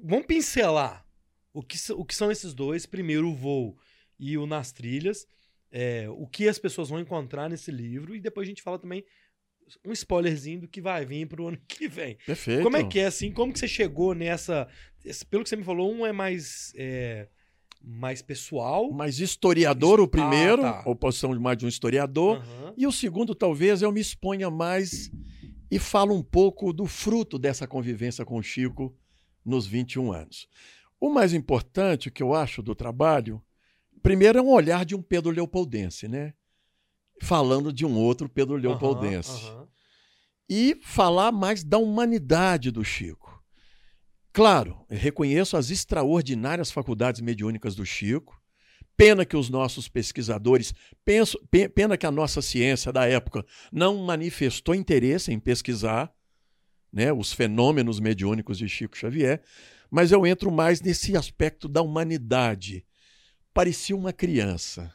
vamos 0.03 0.27
pincelar 0.27 1.05
o 1.53 1.63
que, 1.63 1.77
o 1.93 2.05
que 2.05 2.15
são 2.15 2.31
esses 2.31 2.53
dois. 2.55 2.85
Primeiro, 2.87 3.29
o 3.29 3.35
Voo 3.35 3.77
e 4.19 4.37
o 4.37 4.47
Nas 4.47 4.71
Trilhas. 4.71 5.27
é, 5.73 6.09
o 6.11 6.27
que 6.27 6.47
as 6.49 6.59
pessoas 6.59 6.89
vão 6.89 7.01
encontrar 7.01 7.49
nesse 7.49 7.71
livro. 7.71 8.15
E 8.15 8.21
depois 8.21 8.47
a 8.47 8.51
gente 8.51 8.63
fala 8.63 8.79
também 8.79 9.05
um 9.85 9.93
spoilerzinho 9.93 10.61
do 10.63 10.69
que 10.69 10.81
vai 10.81 11.05
vir 11.05 11.27
pro 11.27 11.47
ano 11.49 11.59
que 11.69 11.89
vem. 11.89 12.17
Perfeito. 12.27 12.63
Como 12.63 12.77
é 12.77 12.85
que 12.85 12.99
é, 13.01 13.07
assim? 13.07 13.33
Como 13.33 13.53
que 13.53 13.59
você 13.59 13.69
chegou 13.69 14.15
nessa... 14.15 14.69
pelo 15.31 15.43
que 15.43 15.49
você 15.49 15.57
me 15.57 15.65
falou, 15.65 15.93
um 15.93 16.05
é 16.07 16.13
mais... 16.13 16.73
é, 16.77 17.29
mais 17.83 18.21
pessoal. 18.21 18.91
Mas 18.93 19.21
historiador, 19.21 20.01
o 20.01 20.05
Ah, 20.05 20.09
primeiro, 20.09 20.63
tá. 20.63 20.83
ou 20.85 20.95
posição 20.95 21.33
de 21.33 21.41
mais 21.41 21.57
de 21.57 21.65
um 21.65 21.69
historiador, 21.69 22.37
Aham. 22.37 22.75
E 22.77 22.87
o 22.87 22.93
segundo, 22.93 23.35
talvez, 23.35 23.81
eu 23.83 23.91
me 23.91 24.01
exponha 24.01 24.51
mais 24.51 25.11
e 25.71 25.79
falo 25.79 26.15
um 26.15 26.23
pouco 26.23 26.73
do 26.73 26.85
fruto 26.87 27.39
dessa 27.39 27.67
convivência 27.67 28.25
com 28.25 28.37
o 28.37 28.43
Chico 28.43 28.95
nos 29.45 29.67
21 29.67 30.13
anos. 30.13 30.47
O 31.01 31.09
mais 31.09 31.33
importante 31.33 32.11
que 32.11 32.23
eu 32.23 32.35
acho 32.35 32.61
do 32.63 32.75
trabalho, 32.75 33.41
primeiro 34.03 34.39
é 34.39 34.43
um 34.43 34.51
olhar 34.51 34.85
de 34.85 34.95
um 34.95 35.01
Pedro 35.01 35.31
Leopoldense, 35.31 36.07
né? 36.07 36.35
Falando 37.23 37.73
de 37.73 37.87
um 37.87 37.97
outro 37.97 38.29
Pedro 38.29 38.57
Leopoldense. 38.57 39.31
Aham, 39.31 39.55
aham. 39.55 39.60
E 40.51 40.77
falar 40.83 41.31
mais 41.31 41.63
da 41.63 41.79
humanidade 41.79 42.73
do 42.73 42.85
Chico. 42.85 43.41
Claro, 44.33 44.85
reconheço 44.91 45.57
as 45.57 45.71
extraordinárias 45.71 46.73
faculdades 46.73 47.21
mediúnicas 47.21 47.77
do 47.77 47.87
Chico. 47.87 48.43
Pena 48.97 49.25
que 49.25 49.37
os 49.37 49.49
nossos 49.49 49.89
pesquisadores, 49.89 50.75
penso, 51.05 51.39
pena 51.75 51.97
que 51.97 52.05
a 52.05 52.11
nossa 52.11 52.43
ciência 52.43 52.93
da 52.93 53.07
época 53.07 53.47
não 53.73 54.05
manifestou 54.05 54.75
interesse 54.75 55.33
em 55.33 55.39
pesquisar 55.39 56.13
né, 56.93 57.13
os 57.13 57.33
fenômenos 57.33 58.01
mediúnicos 58.01 58.59
de 58.59 58.69
Chico 58.69 58.99
Xavier, 58.99 59.43
mas 59.89 60.11
eu 60.11 60.27
entro 60.27 60.51
mais 60.51 60.81
nesse 60.81 61.17
aspecto 61.17 61.69
da 61.69 61.81
humanidade. 61.81 62.85
Parecia 63.55 63.97
uma 63.97 64.13
criança, 64.13 64.93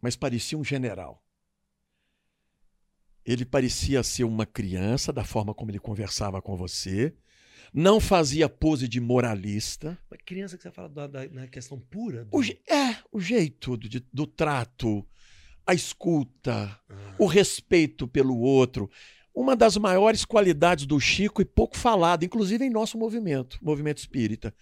mas 0.00 0.16
parecia 0.16 0.56
um 0.56 0.64
general. 0.64 1.22
Ele 3.28 3.44
parecia 3.44 4.02
ser 4.02 4.24
uma 4.24 4.46
criança, 4.46 5.12
da 5.12 5.22
forma 5.22 5.52
como 5.52 5.70
ele 5.70 5.78
conversava 5.78 6.40
com 6.40 6.56
você, 6.56 7.12
não 7.74 8.00
fazia 8.00 8.48
pose 8.48 8.88
de 8.88 9.02
moralista. 9.02 9.98
Mas 10.10 10.18
criança 10.24 10.56
que 10.56 10.62
você 10.62 10.70
fala 10.70 10.88
da, 10.88 11.06
da 11.06 11.28
na 11.28 11.46
questão 11.46 11.78
pura? 11.78 12.24
Do... 12.24 12.38
O, 12.38 12.42
é, 12.42 12.96
o 13.12 13.20
jeito 13.20 13.76
do, 13.76 13.86
do 14.10 14.26
trato, 14.26 15.06
a 15.66 15.74
escuta, 15.74 16.74
ah. 16.88 17.14
o 17.18 17.26
respeito 17.26 18.08
pelo 18.08 18.38
outro. 18.38 18.90
Uma 19.34 19.54
das 19.54 19.76
maiores 19.76 20.24
qualidades 20.24 20.86
do 20.86 20.98
Chico 20.98 21.42
e 21.42 21.44
pouco 21.44 21.76
falado, 21.76 22.24
inclusive 22.24 22.64
em 22.64 22.70
nosso 22.70 22.96
movimento, 22.96 23.58
movimento 23.60 23.98
espírita. 23.98 24.54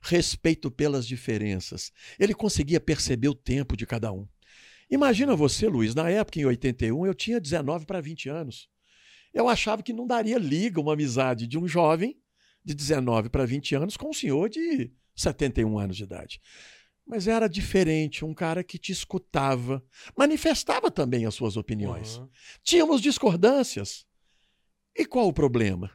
Respeito 0.00 0.70
pelas 0.70 1.06
diferenças. 1.06 1.92
Ele 2.18 2.32
conseguia 2.32 2.80
perceber 2.80 3.28
o 3.28 3.34
tempo 3.34 3.76
de 3.76 3.84
cada 3.84 4.10
um. 4.10 4.26
Imagina 4.90 5.34
você, 5.34 5.68
Luiz, 5.68 5.94
na 5.94 6.08
época, 6.08 6.38
em 6.38 6.44
81, 6.44 7.06
eu 7.06 7.14
tinha 7.14 7.40
19 7.40 7.86
para 7.86 8.00
20 8.00 8.28
anos. 8.28 8.68
Eu 9.34 9.48
achava 9.48 9.82
que 9.82 9.92
não 9.92 10.06
daria 10.06 10.38
liga 10.38 10.80
uma 10.80 10.92
amizade 10.92 11.46
de 11.46 11.58
um 11.58 11.66
jovem 11.66 12.16
de 12.64 12.74
19 12.74 13.28
para 13.28 13.44
20 13.44 13.74
anos 13.74 13.96
com 13.96 14.10
um 14.10 14.12
senhor 14.12 14.48
de 14.48 14.92
71 15.14 15.78
anos 15.78 15.96
de 15.96 16.04
idade. 16.04 16.40
Mas 17.06 17.28
era 17.28 17.48
diferente, 17.48 18.24
um 18.24 18.34
cara 18.34 18.64
que 18.64 18.78
te 18.78 18.90
escutava, 18.90 19.84
manifestava 20.16 20.90
também 20.90 21.24
as 21.24 21.34
suas 21.34 21.56
opiniões. 21.56 22.16
Uhum. 22.16 22.28
Tínhamos 22.62 23.00
discordâncias. 23.00 24.04
E 24.94 25.04
qual 25.04 25.28
o 25.28 25.32
problema? 25.32 25.90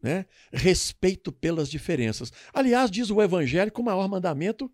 Né? 0.00 0.26
Respeito 0.52 1.32
pelas 1.32 1.68
diferenças. 1.68 2.32
Aliás, 2.52 2.90
diz 2.90 3.10
o 3.10 3.20
evangelho 3.20 3.72
que 3.72 3.80
o 3.80 3.84
maior 3.84 4.08
mandamento 4.08 4.70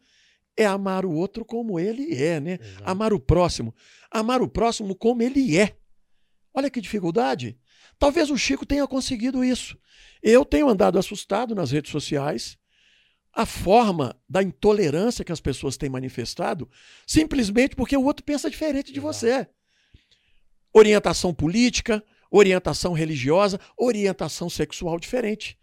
é 0.56 0.64
amar 0.64 1.04
o 1.04 1.12
outro 1.12 1.44
como 1.44 1.78
ele 1.78 2.14
é, 2.14 2.40
né? 2.40 2.58
Exato. 2.60 2.82
Amar 2.84 3.12
o 3.12 3.20
próximo. 3.20 3.74
Amar 4.10 4.42
o 4.42 4.48
próximo 4.48 4.94
como 4.94 5.22
ele 5.22 5.58
é. 5.58 5.76
Olha 6.54 6.70
que 6.70 6.80
dificuldade. 6.80 7.58
Talvez 7.98 8.30
o 8.30 8.36
Chico 8.36 8.66
tenha 8.66 8.86
conseguido 8.86 9.44
isso. 9.44 9.78
Eu 10.22 10.44
tenho 10.44 10.68
andado 10.68 10.98
assustado 10.98 11.54
nas 11.54 11.70
redes 11.70 11.90
sociais. 11.90 12.58
A 13.32 13.46
forma 13.46 14.14
da 14.28 14.42
intolerância 14.42 15.24
que 15.24 15.32
as 15.32 15.40
pessoas 15.40 15.78
têm 15.78 15.88
manifestado, 15.88 16.68
simplesmente 17.06 17.74
porque 17.74 17.96
o 17.96 18.04
outro 18.04 18.22
pensa 18.22 18.50
diferente 18.50 18.92
de 18.92 18.98
Exato. 18.98 19.14
você. 19.14 19.48
Orientação 20.74 21.32
política, 21.32 22.04
orientação 22.30 22.92
religiosa, 22.92 23.58
orientação 23.76 24.50
sexual 24.50 24.98
diferente. 24.98 25.58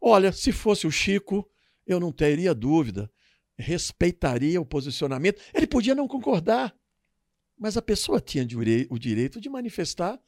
Olha, 0.00 0.32
se 0.32 0.50
fosse 0.50 0.86
o 0.86 0.90
Chico, 0.90 1.46
eu 1.86 2.00
não 2.00 2.10
teria 2.10 2.54
dúvida 2.54 3.10
respeitaria 3.60 4.60
o 4.60 4.66
posicionamento. 4.66 5.40
Ele 5.54 5.66
podia 5.66 5.94
não 5.94 6.08
concordar, 6.08 6.74
mas 7.58 7.76
a 7.76 7.82
pessoa 7.82 8.20
tinha 8.20 8.46
o 8.90 8.98
direito 8.98 9.40
de 9.40 9.48
manifestar 9.48 10.20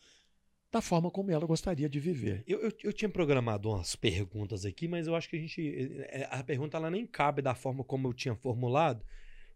da 0.73 0.81
forma 0.81 1.11
como 1.11 1.31
ela 1.31 1.47
gostaria 1.47 1.89
de 1.89 2.01
viver. 2.01 2.43
Eu, 2.47 2.61
eu, 2.61 2.73
eu, 2.85 2.93
tinha 2.93 3.09
programado 3.09 3.69
umas 3.69 3.95
perguntas 3.95 4.65
aqui, 4.65 4.89
mas 4.89 5.07
eu 5.07 5.15
acho 5.15 5.29
que 5.29 5.37
a 5.37 5.39
gente. 5.39 5.61
É, 6.09 6.27
a 6.31 6.43
pergunta 6.43 6.79
ela 6.79 6.91
nem 6.91 7.07
cabe 7.07 7.43
da 7.43 7.55
forma 7.55 7.85
como 7.85 8.09
eu 8.09 8.15
tinha 8.15 8.35
formulado, 8.35 9.05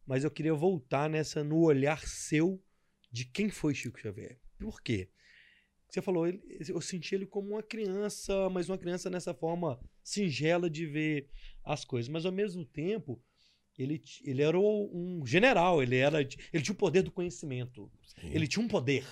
mas 0.06 0.24
eu 0.24 0.30
queria 0.30 0.52
voltar 0.52 1.08
nessa 1.08 1.42
no 1.42 1.60
olhar 1.60 2.06
seu 2.06 2.62
de 3.10 3.24
quem 3.24 3.48
foi 3.48 3.74
Chico 3.74 3.98
Xavier. 3.98 4.38
Por 4.58 4.82
quê? 4.82 5.08
Você 5.88 6.02
falou, 6.02 6.26
eu 6.26 6.80
senti 6.80 7.14
ele 7.14 7.24
como 7.24 7.52
uma 7.52 7.62
criança, 7.62 8.50
mas 8.50 8.68
uma 8.68 8.76
criança 8.76 9.08
nessa 9.08 9.32
forma 9.32 9.80
singela 10.02 10.68
de 10.68 10.84
ver 10.84 11.30
as 11.64 11.84
coisas. 11.84 12.08
Mas 12.08 12.26
ao 12.26 12.32
mesmo 12.32 12.64
tempo, 12.64 13.22
ele, 13.78 14.02
ele 14.24 14.42
era 14.42 14.58
um 14.58 15.22
general, 15.26 15.82
ele 15.82 15.96
era 15.96 16.20
ele 16.20 16.62
tinha 16.62 16.72
o 16.72 16.78
poder 16.78 17.02
do 17.02 17.10
conhecimento. 17.10 17.90
Sim. 18.20 18.30
Ele 18.32 18.46
tinha 18.46 18.64
um 18.64 18.68
poder, 18.68 19.06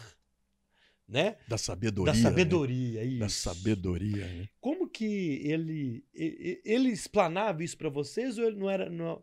né? 1.06 1.36
Da 1.46 1.58
sabedoria. 1.58 2.12
Da 2.12 2.18
sabedoria, 2.18 3.00
né? 3.00 3.06
isso. 3.06 3.18
Da 3.18 3.28
sabedoria, 3.28 4.26
né? 4.26 4.48
Como 4.60 4.88
que 4.88 5.40
ele 5.44 6.04
ele, 6.14 6.62
ele 6.64 6.88
explanava 6.88 7.62
isso 7.62 7.76
para 7.76 7.90
vocês 7.90 8.38
ou 8.38 8.44
ele 8.44 8.56
não 8.56 8.70
era 8.70 8.88
não... 8.88 9.22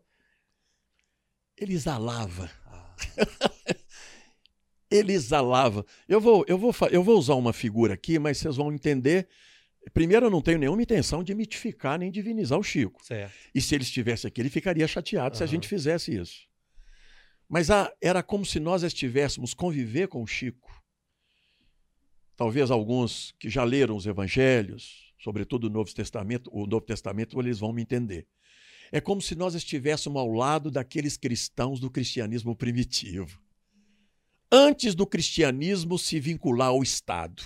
Ele 1.58 1.74
exalava. 1.74 2.50
Ah. 2.66 2.96
ele 4.90 5.14
exalava. 5.14 5.86
Eu 6.08 6.20
vou, 6.20 6.46
eu, 6.48 6.58
vou, 6.58 6.74
eu 6.92 7.04
vou 7.04 7.18
usar 7.18 7.36
uma 7.36 7.54
figura 7.54 7.94
aqui, 7.94 8.20
mas 8.20 8.38
vocês 8.38 8.56
vão 8.56 8.72
entender 8.72 9.28
Primeiro, 9.94 10.28
eu 10.28 10.30
não 10.30 10.42
tenho 10.42 10.60
nenhuma 10.60 10.82
intenção 10.82 11.24
de 11.24 11.34
mitificar 11.34 11.98
nem 11.98 12.12
divinizar 12.12 12.58
o 12.58 12.64
Chico. 12.64 13.04
Certo. 13.04 13.34
E 13.54 13.62
se 13.62 13.74
ele 13.74 13.84
estivesse 13.84 14.28
aqui, 14.28 14.40
ele 14.40 14.50
ficaria 14.50 14.88
chateado 14.88 15.34
uhum. 15.34 15.38
se 15.38 15.44
a 15.44 15.48
gente 15.48 15.68
fizesse 15.68 16.16
isso. 16.16 16.48
Mas 17.50 17.70
a, 17.72 17.92
era 18.00 18.22
como 18.22 18.46
se 18.46 18.60
nós 18.60 18.84
estivéssemos 18.84 19.54
conviver 19.54 20.08
com 20.08 20.22
o 20.22 20.28
Chico. 20.28 20.72
Talvez 22.38 22.72
alguns 22.72 23.34
que 23.40 23.50
já 23.50 23.64
leram 23.64 23.96
os 23.96 24.06
evangelhos, 24.06 25.14
sobretudo 25.20 25.66
o 25.66 25.70
Novo 25.70 25.94
Testamento, 25.94 26.50
o 26.54 26.66
Novo 26.66 26.86
Testamento, 26.86 27.40
eles 27.40 27.60
vão 27.60 27.74
me 27.74 27.82
entender. 27.82 28.28
É 28.92 29.02
como 29.02 29.22
se 29.22 29.36
nós 29.36 29.56
estivéssemos 29.56 30.20
ao 30.20 30.32
lado 30.32 30.70
daqueles 30.70 31.18
cristãos 31.18 31.80
do 31.80 31.90
cristianismo 31.90 32.56
primitivo. 32.56 33.42
Antes 34.52 34.94
do 34.94 35.08
cristianismo 35.08 35.98
se 35.98 36.20
vincular 36.20 36.70
ao 36.70 36.84
Estado 36.84 37.44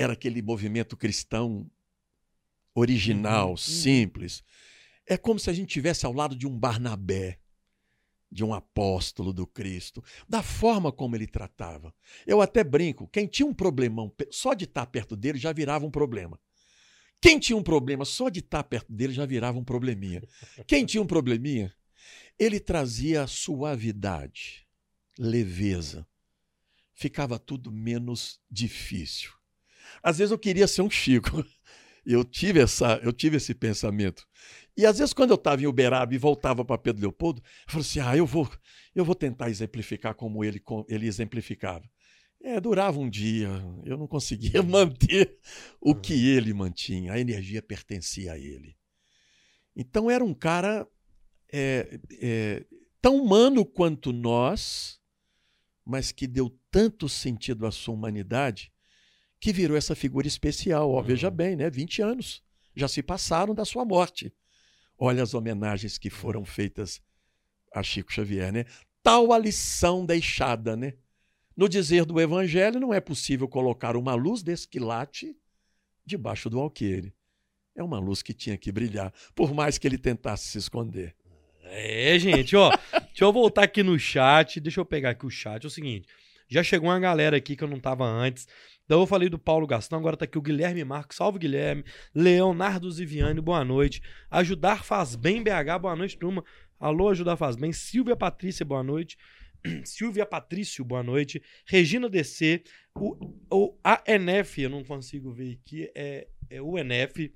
era 0.00 0.14
aquele 0.14 0.40
movimento 0.40 0.96
cristão 0.96 1.70
original, 2.74 3.50
uhum. 3.50 3.56
simples. 3.56 4.42
É 5.06 5.18
como 5.18 5.38
se 5.38 5.50
a 5.50 5.52
gente 5.52 5.68
tivesse 5.68 6.06
ao 6.06 6.12
lado 6.12 6.34
de 6.34 6.46
um 6.46 6.58
Barnabé, 6.58 7.38
de 8.32 8.42
um 8.42 8.54
apóstolo 8.54 9.30
do 9.30 9.46
Cristo, 9.46 10.02
da 10.26 10.42
forma 10.42 10.90
como 10.90 11.16
ele 11.16 11.26
tratava. 11.26 11.94
Eu 12.26 12.40
até 12.40 12.64
brinco, 12.64 13.08
quem 13.08 13.26
tinha 13.26 13.46
um 13.46 13.52
problemão, 13.52 14.10
só 14.30 14.54
de 14.54 14.64
estar 14.64 14.86
perto 14.86 15.14
dele 15.14 15.38
já 15.38 15.52
virava 15.52 15.84
um 15.84 15.90
problema. 15.90 16.40
Quem 17.20 17.38
tinha 17.38 17.56
um 17.56 17.62
problema, 17.62 18.06
só 18.06 18.30
de 18.30 18.38
estar 18.38 18.64
perto 18.64 18.90
dele 18.90 19.12
já 19.12 19.26
virava 19.26 19.58
um 19.58 19.64
probleminha. 19.64 20.22
Quem 20.66 20.86
tinha 20.86 21.02
um 21.02 21.06
probleminha, 21.06 21.74
ele 22.38 22.58
trazia 22.58 23.26
suavidade, 23.26 24.66
leveza. 25.18 26.06
Ficava 26.94 27.38
tudo 27.38 27.70
menos 27.70 28.40
difícil. 28.50 29.39
Às 30.02 30.18
vezes 30.18 30.32
eu 30.32 30.38
queria 30.38 30.66
ser 30.66 30.82
um 30.82 30.90
Chico. 30.90 31.44
Eu 32.04 32.24
tive, 32.24 32.60
essa, 32.60 32.98
eu 33.04 33.12
tive 33.12 33.36
esse 33.36 33.54
pensamento. 33.54 34.26
E 34.74 34.86
às 34.86 34.98
vezes, 34.98 35.12
quando 35.12 35.30
eu 35.30 35.34
estava 35.34 35.60
em 35.60 35.66
Uberaba 35.66 36.14
e 36.14 36.18
voltava 36.18 36.64
para 36.64 36.78
Pedro 36.78 37.02
Leopoldo, 37.02 37.42
eu 37.44 37.72
falei 37.72 37.86
assim: 37.86 38.00
ah, 38.00 38.16
eu 38.16 38.24
vou, 38.24 38.50
eu 38.94 39.04
vou 39.04 39.14
tentar 39.14 39.50
exemplificar 39.50 40.14
como 40.14 40.42
ele, 40.42 40.62
ele 40.88 41.06
exemplificava. 41.06 41.84
É, 42.42 42.58
durava 42.58 42.98
um 42.98 43.08
dia, 43.08 43.48
eu 43.84 43.98
não 43.98 44.06
conseguia 44.06 44.62
manter 44.64 45.38
o 45.78 45.94
que 45.94 46.30
ele 46.30 46.54
mantinha, 46.54 47.12
a 47.12 47.20
energia 47.20 47.60
pertencia 47.60 48.32
a 48.32 48.38
ele. 48.38 48.76
Então 49.76 50.10
era 50.10 50.24
um 50.24 50.32
cara 50.32 50.88
é, 51.52 52.00
é, 52.18 52.64
tão 53.00 53.22
humano 53.22 53.64
quanto 53.64 54.10
nós, 54.10 54.98
mas 55.84 56.12
que 56.12 56.26
deu 56.26 56.48
tanto 56.70 57.08
sentido 57.08 57.66
à 57.66 57.70
sua 57.70 57.94
humanidade 57.94 58.69
que 59.40 59.52
virou 59.52 59.76
essa 59.76 59.94
figura 59.96 60.28
especial. 60.28 60.90
Ó, 60.90 60.98
uhum. 60.98 61.02
Veja 61.02 61.30
bem, 61.30 61.56
né? 61.56 61.70
20 61.70 62.02
anos 62.02 62.42
já 62.74 62.86
se 62.86 63.02
passaram 63.02 63.54
da 63.54 63.64
sua 63.64 63.84
morte. 63.84 64.32
Olha 64.98 65.22
as 65.22 65.34
homenagens 65.34 65.98
que 65.98 66.10
foram 66.10 66.44
feitas 66.44 67.00
a 67.74 67.82
Chico 67.82 68.12
Xavier, 68.12 68.52
né? 68.52 68.64
Tal 69.02 69.32
a 69.32 69.38
lição 69.38 70.04
deixada, 70.04 70.76
né? 70.76 70.94
No 71.56 71.68
dizer 71.68 72.04
do 72.04 72.20
Evangelho, 72.20 72.78
não 72.78 72.92
é 72.92 73.00
possível 73.00 73.48
colocar 73.48 73.96
uma 73.96 74.14
luz 74.14 74.42
desse 74.42 74.68
quilate 74.68 75.36
debaixo 76.04 76.50
do 76.50 76.60
alqueire. 76.60 77.14
É 77.74 77.82
uma 77.82 77.98
luz 77.98 78.22
que 78.22 78.34
tinha 78.34 78.58
que 78.58 78.70
brilhar, 78.70 79.12
por 79.34 79.54
mais 79.54 79.78
que 79.78 79.86
ele 79.86 79.98
tentasse 79.98 80.48
se 80.48 80.58
esconder. 80.58 81.14
É, 81.62 82.18
gente, 82.18 82.56
ó. 82.56 82.70
deixa 82.92 83.24
eu 83.24 83.32
voltar 83.32 83.62
aqui 83.62 83.82
no 83.82 83.98
chat. 83.98 84.60
Deixa 84.60 84.80
eu 84.80 84.84
pegar 84.84 85.10
aqui 85.10 85.24
o 85.24 85.30
chat. 85.30 85.64
É 85.64 85.66
o 85.66 85.70
seguinte: 85.70 86.08
já 86.48 86.62
chegou 86.62 86.88
uma 86.88 86.98
galera 86.98 87.36
aqui 87.36 87.54
que 87.54 87.62
eu 87.62 87.68
não 87.68 87.78
tava 87.78 88.04
antes. 88.04 88.46
Então 88.90 89.02
eu 89.02 89.06
falei 89.06 89.28
do 89.28 89.38
Paulo 89.38 89.68
Gastão, 89.68 90.00
agora 90.00 90.16
tá 90.16 90.24
aqui 90.24 90.36
o 90.36 90.42
Guilherme 90.42 90.82
Marcos, 90.82 91.16
salve 91.16 91.38
Guilherme, 91.38 91.84
Leonardo 92.12 92.90
Ziviani, 92.90 93.40
boa 93.40 93.64
noite. 93.64 94.02
Ajudar 94.28 94.82
faz 94.82 95.14
bem 95.14 95.44
BH, 95.44 95.78
boa 95.80 95.94
noite, 95.94 96.18
turma. 96.18 96.42
Alô, 96.76 97.08
Ajudar 97.08 97.36
faz 97.36 97.54
bem. 97.54 97.72
Silvia 97.72 98.16
Patrícia, 98.16 98.66
boa 98.66 98.82
noite. 98.82 99.16
Silvia 99.86 100.26
Patrício, 100.26 100.84
boa 100.84 101.04
noite. 101.04 101.40
Regina 101.64 102.08
DC. 102.08 102.64
O, 102.96 103.32
o 103.48 103.78
ANF, 103.84 104.60
eu 104.60 104.68
não 104.68 104.82
consigo 104.82 105.30
ver 105.30 105.60
aqui, 105.62 105.88
é, 105.94 106.26
é 106.50 106.60
o 106.60 106.76
NF. 106.76 107.32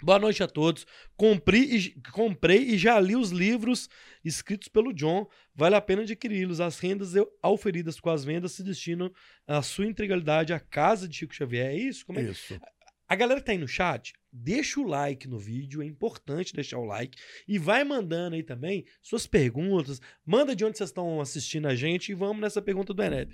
Boa 0.00 0.18
noite 0.18 0.42
a 0.42 0.46
todos. 0.46 0.86
Comprei 1.16 1.62
e, 1.62 2.00
comprei 2.12 2.62
e 2.62 2.78
já 2.78 3.00
li 3.00 3.16
os 3.16 3.30
livros 3.30 3.88
escritos 4.24 4.68
pelo 4.68 4.92
John. 4.92 5.28
Vale 5.54 5.74
a 5.74 5.80
pena 5.80 6.02
adquiri-los. 6.02 6.60
As 6.60 6.78
rendas 6.78 7.14
auferidas 7.42 7.98
com 7.98 8.08
as 8.08 8.24
vendas 8.24 8.52
se 8.52 8.62
destinam 8.62 9.12
à 9.46 9.60
sua 9.60 9.86
integralidade 9.86 10.52
à 10.52 10.60
casa 10.60 11.08
de 11.08 11.16
Chico 11.16 11.34
Xavier. 11.34 11.66
É 11.66 11.76
isso? 11.76 12.06
Como 12.06 12.20
é? 12.20 12.22
Isso. 12.22 12.60
A 13.08 13.16
galera 13.16 13.40
que 13.40 13.46
tá 13.46 13.52
aí 13.52 13.58
no 13.58 13.66
chat, 13.66 14.12
deixa 14.30 14.78
o 14.78 14.86
like 14.86 15.26
no 15.26 15.38
vídeo, 15.38 15.82
é 15.82 15.86
importante 15.86 16.54
deixar 16.54 16.78
o 16.78 16.84
like. 16.84 17.18
E 17.48 17.58
vai 17.58 17.82
mandando 17.82 18.36
aí 18.36 18.42
também 18.42 18.84
suas 19.02 19.26
perguntas. 19.26 20.00
Manda 20.24 20.54
de 20.54 20.64
onde 20.64 20.76
vocês 20.76 20.90
estão 20.90 21.20
assistindo 21.20 21.66
a 21.66 21.74
gente 21.74 22.12
e 22.12 22.14
vamos 22.14 22.40
nessa 22.40 22.60
pergunta 22.62 22.94
do 22.94 23.02
Enet. 23.02 23.32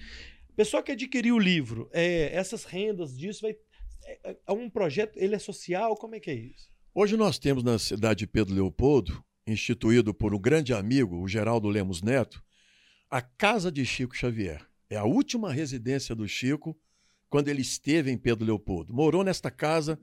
Pessoal 0.56 0.82
que 0.82 0.92
adquiriu 0.92 1.34
o 1.34 1.40
livro, 1.40 1.90
é, 1.92 2.32
essas 2.32 2.64
rendas 2.64 3.18
disso, 3.18 3.42
vai, 3.42 3.56
é, 4.06 4.36
é 4.46 4.52
um 4.52 4.68
projeto, 4.68 5.16
ele 5.16 5.34
é 5.34 5.38
social? 5.38 5.96
Como 5.96 6.14
é 6.14 6.20
que 6.20 6.30
é 6.30 6.34
isso? 6.34 6.68
Hoje 6.94 7.16
nós 7.16 7.38
temos 7.38 7.62
na 7.62 7.78
cidade 7.78 8.20
de 8.20 8.26
Pedro 8.26 8.54
Leopoldo, 8.54 9.24
instituído 9.46 10.14
por 10.14 10.34
um 10.34 10.38
grande 10.38 10.72
amigo, 10.72 11.20
o 11.20 11.28
Geraldo 11.28 11.68
Lemos 11.68 12.02
Neto, 12.02 12.42
a 13.10 13.20
Casa 13.20 13.70
de 13.70 13.84
Chico 13.84 14.16
Xavier. 14.16 14.64
É 14.88 14.96
a 14.96 15.04
última 15.04 15.52
residência 15.52 16.14
do 16.14 16.26
Chico 16.28 16.78
quando 17.28 17.48
ele 17.48 17.62
esteve 17.62 18.10
em 18.10 18.16
Pedro 18.16 18.44
Leopoldo. 18.44 18.94
Morou 18.94 19.24
nesta 19.24 19.50
casa 19.50 19.98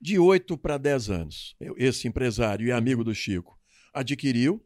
de 0.00 0.18
8 0.18 0.58
para 0.58 0.76
10 0.76 1.10
anos. 1.10 1.56
Esse 1.78 2.06
empresário 2.06 2.66
e 2.66 2.72
amigo 2.72 3.02
do 3.02 3.14
Chico 3.14 3.58
adquiriu, 3.92 4.62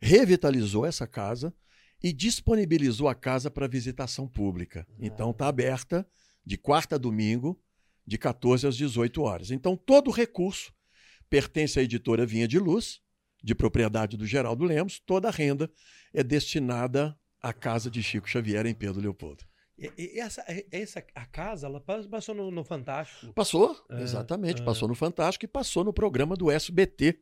revitalizou 0.00 0.86
essa 0.86 1.06
casa 1.06 1.54
e 2.02 2.12
disponibilizou 2.12 3.08
a 3.08 3.14
casa 3.14 3.50
para 3.50 3.68
visitação 3.68 4.26
pública. 4.26 4.86
Então 4.98 5.32
está 5.32 5.48
aberta 5.48 6.08
de 6.46 6.56
quarta 6.56 6.94
a 6.94 6.98
domingo, 6.98 7.60
de 8.06 8.18
14 8.18 8.66
às 8.66 8.76
18 8.76 9.22
horas. 9.22 9.50
Então 9.50 9.76
todo 9.76 10.08
o 10.08 10.12
recurso 10.12 10.72
pertence 11.28 11.78
à 11.78 11.82
editora 11.82 12.26
Vinha 12.26 12.48
de 12.48 12.58
Luz, 12.58 13.00
de 13.42 13.54
propriedade 13.54 14.16
do 14.16 14.26
Geraldo 14.26 14.64
Lemos, 14.64 14.98
toda 14.98 15.28
a 15.28 15.30
renda 15.30 15.70
é 16.12 16.22
destinada 16.22 17.16
à 17.40 17.52
casa 17.52 17.90
de 17.90 18.02
Chico 18.02 18.28
Xavier 18.28 18.66
em 18.66 18.74
Pedro 18.74 19.00
Leopoldo. 19.00 19.44
E, 19.96 20.20
essa, 20.20 20.44
essa, 20.70 21.02
a 21.14 21.24
casa, 21.24 21.66
ela 21.66 21.80
passou 21.80 22.34
no, 22.34 22.50
no 22.50 22.62
Fantástico. 22.62 23.32
Passou, 23.32 23.74
é, 23.90 24.02
exatamente. 24.02 24.60
É. 24.60 24.64
Passou 24.64 24.86
no 24.86 24.94
Fantástico 24.94 25.46
e 25.46 25.48
passou 25.48 25.82
no 25.82 25.92
programa 25.92 26.36
do 26.36 26.50
SBT, 26.50 27.18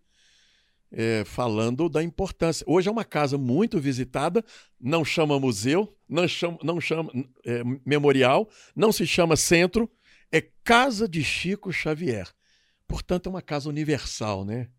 é, 0.90 1.22
falando 1.24 1.88
da 1.88 2.02
importância. 2.02 2.64
Hoje 2.68 2.88
é 2.88 2.90
uma 2.90 3.04
casa 3.04 3.38
muito 3.38 3.78
visitada, 3.78 4.44
não 4.80 5.04
chama 5.04 5.38
museu, 5.38 5.96
não 6.08 6.26
chama, 6.26 6.58
não 6.64 6.80
chama 6.80 7.12
é, 7.46 7.62
memorial, 7.86 8.48
não 8.74 8.90
se 8.90 9.06
chama 9.06 9.36
centro, 9.36 9.88
é 10.30 10.40
Casa 10.62 11.08
de 11.08 11.22
Chico 11.24 11.72
Xavier. 11.72 12.28
Portanto, 12.86 13.26
é 13.26 13.30
uma 13.30 13.42
casa 13.42 13.68
universal, 13.68 14.44
né? 14.44 14.70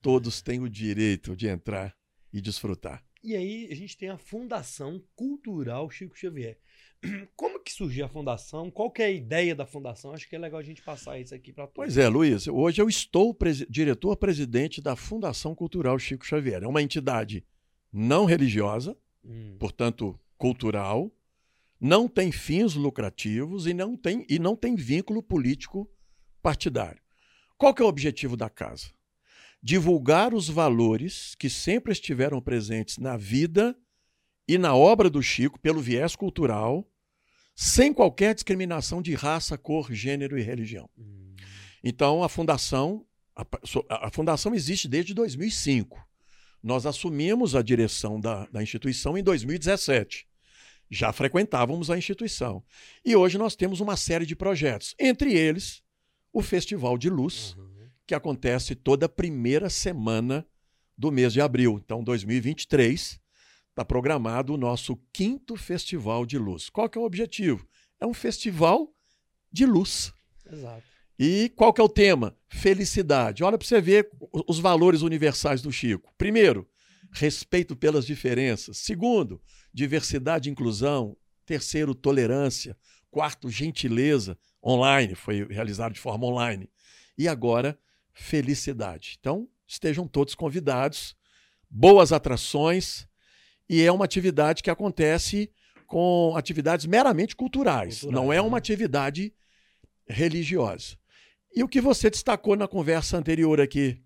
Todos 0.00 0.42
têm 0.42 0.60
o 0.60 0.68
direito 0.68 1.34
de 1.34 1.48
entrar 1.48 1.96
e 2.32 2.40
desfrutar. 2.40 3.04
E 3.22 3.34
aí 3.34 3.68
a 3.70 3.74
gente 3.74 3.96
tem 3.96 4.10
a 4.10 4.18
Fundação 4.18 5.02
Cultural 5.16 5.90
Chico 5.90 6.16
Xavier. 6.16 6.58
Como 7.34 7.60
que 7.60 7.72
surgiu 7.72 8.04
a 8.04 8.08
fundação? 8.08 8.70
Qual 8.70 8.90
que 8.90 9.02
é 9.02 9.06
a 9.06 9.10
ideia 9.10 9.54
da 9.54 9.66
fundação? 9.66 10.12
Acho 10.12 10.28
que 10.28 10.36
é 10.36 10.38
legal 10.38 10.60
a 10.60 10.64
gente 10.64 10.82
passar 10.82 11.18
isso 11.18 11.34
aqui 11.34 11.52
para 11.52 11.66
todos. 11.66 11.74
Pois 11.74 11.98
é, 11.98 12.08
Luiz. 12.08 12.46
Hoje 12.46 12.80
eu 12.80 12.88
estou 12.88 13.36
diretor-presidente 13.68 14.80
da 14.80 14.94
Fundação 14.94 15.54
Cultural 15.54 15.98
Chico 15.98 16.24
Xavier. 16.24 16.62
É 16.62 16.66
uma 16.66 16.82
entidade 16.82 17.44
não 17.92 18.24
religiosa, 18.24 18.96
hum. 19.24 19.56
portanto 19.58 20.18
cultural, 20.36 21.10
não 21.80 22.08
tem 22.08 22.32
fins 22.32 22.74
lucrativos 22.74 23.66
e 23.66 23.74
não 23.74 23.96
tem, 23.96 24.26
e 24.28 24.38
não 24.38 24.56
tem 24.56 24.74
vínculo 24.74 25.22
político 25.22 25.90
partidário. 26.42 27.00
Qual 27.56 27.74
que 27.74 27.82
é 27.82 27.84
o 27.84 27.88
objetivo 27.88 28.36
da 28.36 28.48
casa? 28.48 28.90
Divulgar 29.62 30.32
os 30.32 30.48
valores 30.48 31.34
que 31.34 31.50
sempre 31.50 31.92
estiveram 31.92 32.40
presentes 32.40 32.98
na 32.98 33.16
vida 33.16 33.76
e 34.46 34.56
na 34.56 34.74
obra 34.74 35.10
do 35.10 35.22
Chico 35.22 35.58
pelo 35.58 35.80
viés 35.80 36.14
cultural, 36.14 36.88
sem 37.54 37.92
qualquer 37.92 38.34
discriminação 38.34 39.02
de 39.02 39.14
raça, 39.14 39.58
cor, 39.58 39.92
gênero 39.92 40.38
e 40.38 40.42
religião. 40.42 40.88
Hum. 40.96 41.34
Então 41.82 42.22
a 42.22 42.28
fundação 42.28 43.04
a, 43.38 44.06
a, 44.08 44.10
fundação 44.10 44.52
existe 44.54 44.88
desde 44.88 45.14
2005. 45.14 46.04
Nós 46.60 46.86
assumimos 46.86 47.54
a 47.54 47.62
direção 47.62 48.18
da, 48.20 48.46
da 48.46 48.60
instituição 48.60 49.16
em 49.16 49.22
2017. 49.22 50.27
Já 50.90 51.12
frequentávamos 51.12 51.90
a 51.90 51.98
instituição. 51.98 52.62
E 53.04 53.14
hoje 53.14 53.36
nós 53.36 53.54
temos 53.54 53.80
uma 53.80 53.96
série 53.96 54.24
de 54.24 54.34
projetos, 54.34 54.94
entre 54.98 55.32
eles 55.34 55.82
o 56.32 56.42
Festival 56.42 56.96
de 56.96 57.10
Luz, 57.10 57.54
uhum. 57.56 57.88
que 58.06 58.14
acontece 58.14 58.74
toda 58.74 59.08
primeira 59.08 59.68
semana 59.68 60.46
do 60.96 61.12
mês 61.12 61.32
de 61.32 61.40
abril. 61.40 61.80
Então, 61.82 62.02
2023, 62.02 63.20
está 63.70 63.84
programado 63.84 64.54
o 64.54 64.56
nosso 64.56 64.96
quinto 65.12 65.56
Festival 65.56 66.26
de 66.26 66.38
Luz. 66.38 66.68
Qual 66.68 66.88
que 66.88 66.98
é 66.98 67.00
o 67.00 67.04
objetivo? 67.04 67.66
É 68.00 68.06
um 68.06 68.14
festival 68.14 68.92
de 69.52 69.66
luz. 69.66 70.12
Exato. 70.50 70.82
E 71.18 71.52
qual 71.56 71.72
que 71.72 71.80
é 71.80 71.84
o 71.84 71.88
tema? 71.88 72.36
Felicidade. 72.48 73.42
Olha 73.42 73.58
para 73.58 73.66
você 73.66 73.80
ver 73.80 74.08
os 74.46 74.60
valores 74.60 75.02
universais 75.02 75.60
do 75.60 75.72
Chico. 75.72 76.12
Primeiro, 76.16 76.68
respeito 77.12 77.74
pelas 77.74 78.06
diferenças. 78.06 78.78
Segundo, 78.78 79.40
diversidade 79.78 80.48
e 80.48 80.52
inclusão. 80.52 81.16
Terceiro, 81.46 81.94
tolerância. 81.94 82.76
Quarto, 83.10 83.48
gentileza. 83.48 84.36
Online, 84.62 85.14
foi 85.14 85.46
realizado 85.46 85.92
de 85.92 86.00
forma 86.00 86.26
online. 86.26 86.68
E 87.16 87.28
agora, 87.28 87.78
felicidade. 88.12 89.16
Então, 89.20 89.48
estejam 89.66 90.08
todos 90.08 90.34
convidados. 90.34 91.16
Boas 91.70 92.12
atrações 92.12 93.06
e 93.68 93.82
é 93.82 93.92
uma 93.92 94.04
atividade 94.04 94.62
que 94.62 94.70
acontece 94.70 95.50
com 95.86 96.34
atividades 96.36 96.86
meramente 96.86 97.36
culturais, 97.36 98.00
Cultural, 98.00 98.24
não 98.24 98.32
é 98.32 98.40
uma 98.40 98.52
né? 98.52 98.58
atividade 98.58 99.32
religiosa. 100.06 100.96
E 101.54 101.62
o 101.62 101.68
que 101.68 101.80
você 101.80 102.10
destacou 102.10 102.56
na 102.56 102.66
conversa 102.66 103.16
anterior 103.16 103.60
aqui, 103.60 104.02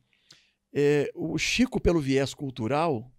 é, 0.72 1.10
o 1.14 1.38
Chico, 1.38 1.80
pelo 1.80 2.00
viés 2.00 2.34
cultural, 2.34 3.11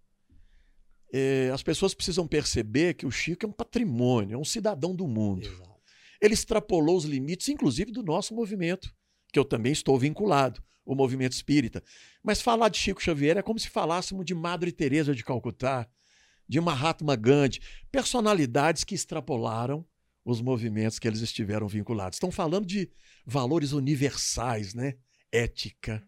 é, 1.16 1.48
as 1.54 1.62
pessoas 1.62 1.94
precisam 1.94 2.26
perceber 2.26 2.94
que 2.94 3.06
o 3.06 3.10
Chico 3.10 3.46
é 3.46 3.48
um 3.48 3.52
patrimônio, 3.52 4.34
é 4.34 4.38
um 4.38 4.44
cidadão 4.44 4.96
do 4.96 5.06
mundo. 5.06 5.46
Exato. 5.46 5.80
Ele 6.20 6.34
extrapolou 6.34 6.96
os 6.96 7.04
limites, 7.04 7.48
inclusive, 7.48 7.92
do 7.92 8.02
nosso 8.02 8.34
movimento, 8.34 8.92
que 9.32 9.38
eu 9.38 9.44
também 9.44 9.70
estou 9.70 9.96
vinculado, 9.96 10.60
o 10.84 10.92
movimento 10.92 11.30
espírita. 11.30 11.84
Mas 12.20 12.42
falar 12.42 12.68
de 12.68 12.78
Chico 12.78 13.00
Xavier 13.00 13.36
é 13.36 13.42
como 13.42 13.60
se 13.60 13.68
falássemos 13.68 14.24
de 14.24 14.34
Madre 14.34 14.72
Teresa 14.72 15.14
de 15.14 15.22
Calcutá, 15.22 15.88
de 16.48 16.60
Mahatma 16.60 17.14
Gandhi, 17.14 17.60
personalidades 17.92 18.82
que 18.82 18.96
extrapolaram 18.96 19.86
os 20.24 20.40
movimentos 20.40 20.98
que 20.98 21.06
eles 21.06 21.20
estiveram 21.20 21.68
vinculados. 21.68 22.16
Estão 22.16 22.32
falando 22.32 22.66
de 22.66 22.90
valores 23.24 23.70
universais, 23.70 24.74
né? 24.74 24.94
Ética, 25.30 26.04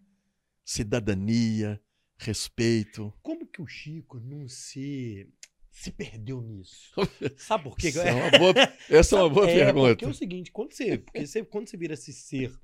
cidadania, 0.65 1.81
respeito. 2.17 3.13
Como 3.23 3.47
que 3.47 3.63
o 3.63 3.67
Chico 3.67 4.19
não 4.21 4.49
se 4.49 5.29
se 5.71 5.91
perdeu 5.91 6.41
nisso? 6.41 6.93
Sabe 7.37 7.65
por 7.65 7.77
quê? 7.77 7.89
Essa 7.89 8.09
é 8.09 8.13
uma 8.15 8.31
boa, 8.39 8.55
essa 8.89 9.17
é 9.17 9.19
uma 9.19 9.29
boa 9.29 9.51
é, 9.51 9.55
pergunta. 9.55 9.89
Porque 9.89 10.05
é 10.07 10.09
o 10.09 10.15
seguinte, 10.15 10.51
quando 10.51 10.73
você, 10.73 10.99
porque 10.99 11.27
você, 11.27 11.45
quando 11.45 11.69
você 11.69 11.77
vira 11.77 11.95
esse 11.95 12.13
ser 12.13 12.59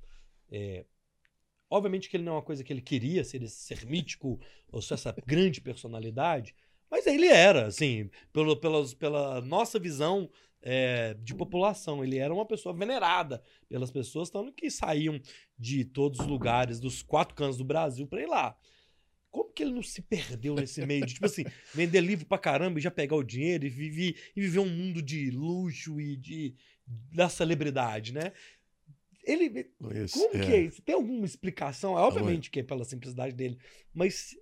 é, 0.51 0.85
Obviamente 1.73 2.07
que 2.07 2.15
ele 2.15 2.23
não 2.23 2.33
é 2.33 2.35
uma 2.35 2.41
coisa 2.43 2.63
que 2.63 2.71
ele 2.71 2.83
queria 2.83 3.23
ser 3.23 3.41
esse 3.41 3.55
ser 3.55 3.83
mítico 3.87 4.39
ou 4.71 4.79
ser 4.79 4.93
essa 4.93 5.11
grande 5.25 5.59
personalidade, 5.59 6.53
mas 6.87 7.07
ele 7.07 7.25
era, 7.25 7.65
assim, 7.65 8.11
pelo, 8.31 8.55
pelas, 8.55 8.93
pela 8.93 9.41
nossa 9.41 9.79
visão 9.79 10.29
é, 10.61 11.15
de 11.15 11.33
população. 11.33 12.03
Ele 12.03 12.19
era 12.19 12.31
uma 12.31 12.45
pessoa 12.45 12.75
venerada 12.75 13.41
pelas 13.67 13.89
pessoas, 13.89 14.29
tanto 14.29 14.53
que 14.53 14.69
saíam 14.69 15.19
de 15.57 15.83
todos 15.83 16.19
os 16.19 16.27
lugares, 16.27 16.79
dos 16.79 17.01
quatro 17.01 17.33
cantos 17.33 17.57
do 17.57 17.65
Brasil, 17.65 18.05
para 18.05 18.21
ir 18.21 18.27
lá. 18.27 18.55
Como 19.33 19.51
que 19.51 19.63
ele 19.63 19.71
não 19.73 19.81
se 19.81 19.99
perdeu 19.99 20.53
nesse 20.53 20.85
meio 20.85 21.03
de, 21.07 21.15
tipo 21.15 21.25
assim, 21.25 21.43
vender 21.73 22.01
livro 22.01 22.23
pra 22.23 22.37
caramba 22.37 22.77
e 22.77 22.81
já 22.83 22.91
pegar 22.91 23.15
o 23.15 23.23
dinheiro 23.23 23.65
e, 23.65 23.69
viver, 23.69 24.15
e 24.35 24.41
viver 24.41 24.59
um 24.59 24.69
mundo 24.69 25.01
de 25.01 25.31
luxo 25.31 25.99
e 25.99 26.15
de 26.15 26.53
da 26.85 27.27
celebridade, 27.27 28.13
né? 28.13 28.31
Ele. 29.23 29.71
Isso, 30.05 30.19
como 30.19 30.37
é. 30.37 30.45
que 30.45 30.51
é 30.53 30.61
isso? 30.61 30.83
Tem 30.83 30.93
alguma 30.93 31.25
explicação? 31.25 31.93
Obviamente 31.93 32.51
que 32.51 32.59
é 32.59 32.63
pela 32.63 32.85
simplicidade 32.85 33.33
dele, 33.33 33.57
mas 33.91 34.37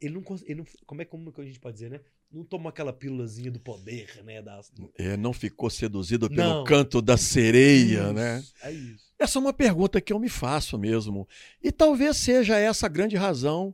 ele 0.00 0.14
não, 0.14 0.24
ele 0.44 0.54
não 0.56 0.66
como 0.86 1.02
é 1.02 1.04
como 1.04 1.32
a 1.38 1.44
gente 1.44 1.60
pode 1.60 1.74
dizer, 1.74 1.90
né? 1.90 2.00
Não 2.28 2.44
tomou 2.44 2.68
aquela 2.68 2.92
pílulazinha 2.92 3.50
do 3.50 3.60
poder, 3.60 4.24
né? 4.24 4.42
Das... 4.42 4.72
É, 4.98 5.16
não 5.16 5.32
ficou 5.32 5.70
seduzido 5.70 6.28
pelo 6.28 6.48
não. 6.48 6.64
canto 6.64 7.00
da 7.00 7.16
sereia, 7.16 8.04
isso, 8.06 8.12
né? 8.12 8.44
É 8.60 8.72
isso. 8.72 9.04
Essa 9.20 9.38
é 9.38 9.40
uma 9.40 9.52
pergunta 9.52 10.00
que 10.00 10.12
eu 10.12 10.18
me 10.18 10.28
faço 10.28 10.76
mesmo. 10.76 11.28
E 11.62 11.70
talvez 11.70 12.16
seja 12.16 12.58
essa 12.58 12.86
a 12.86 12.88
grande 12.88 13.14
razão 13.14 13.72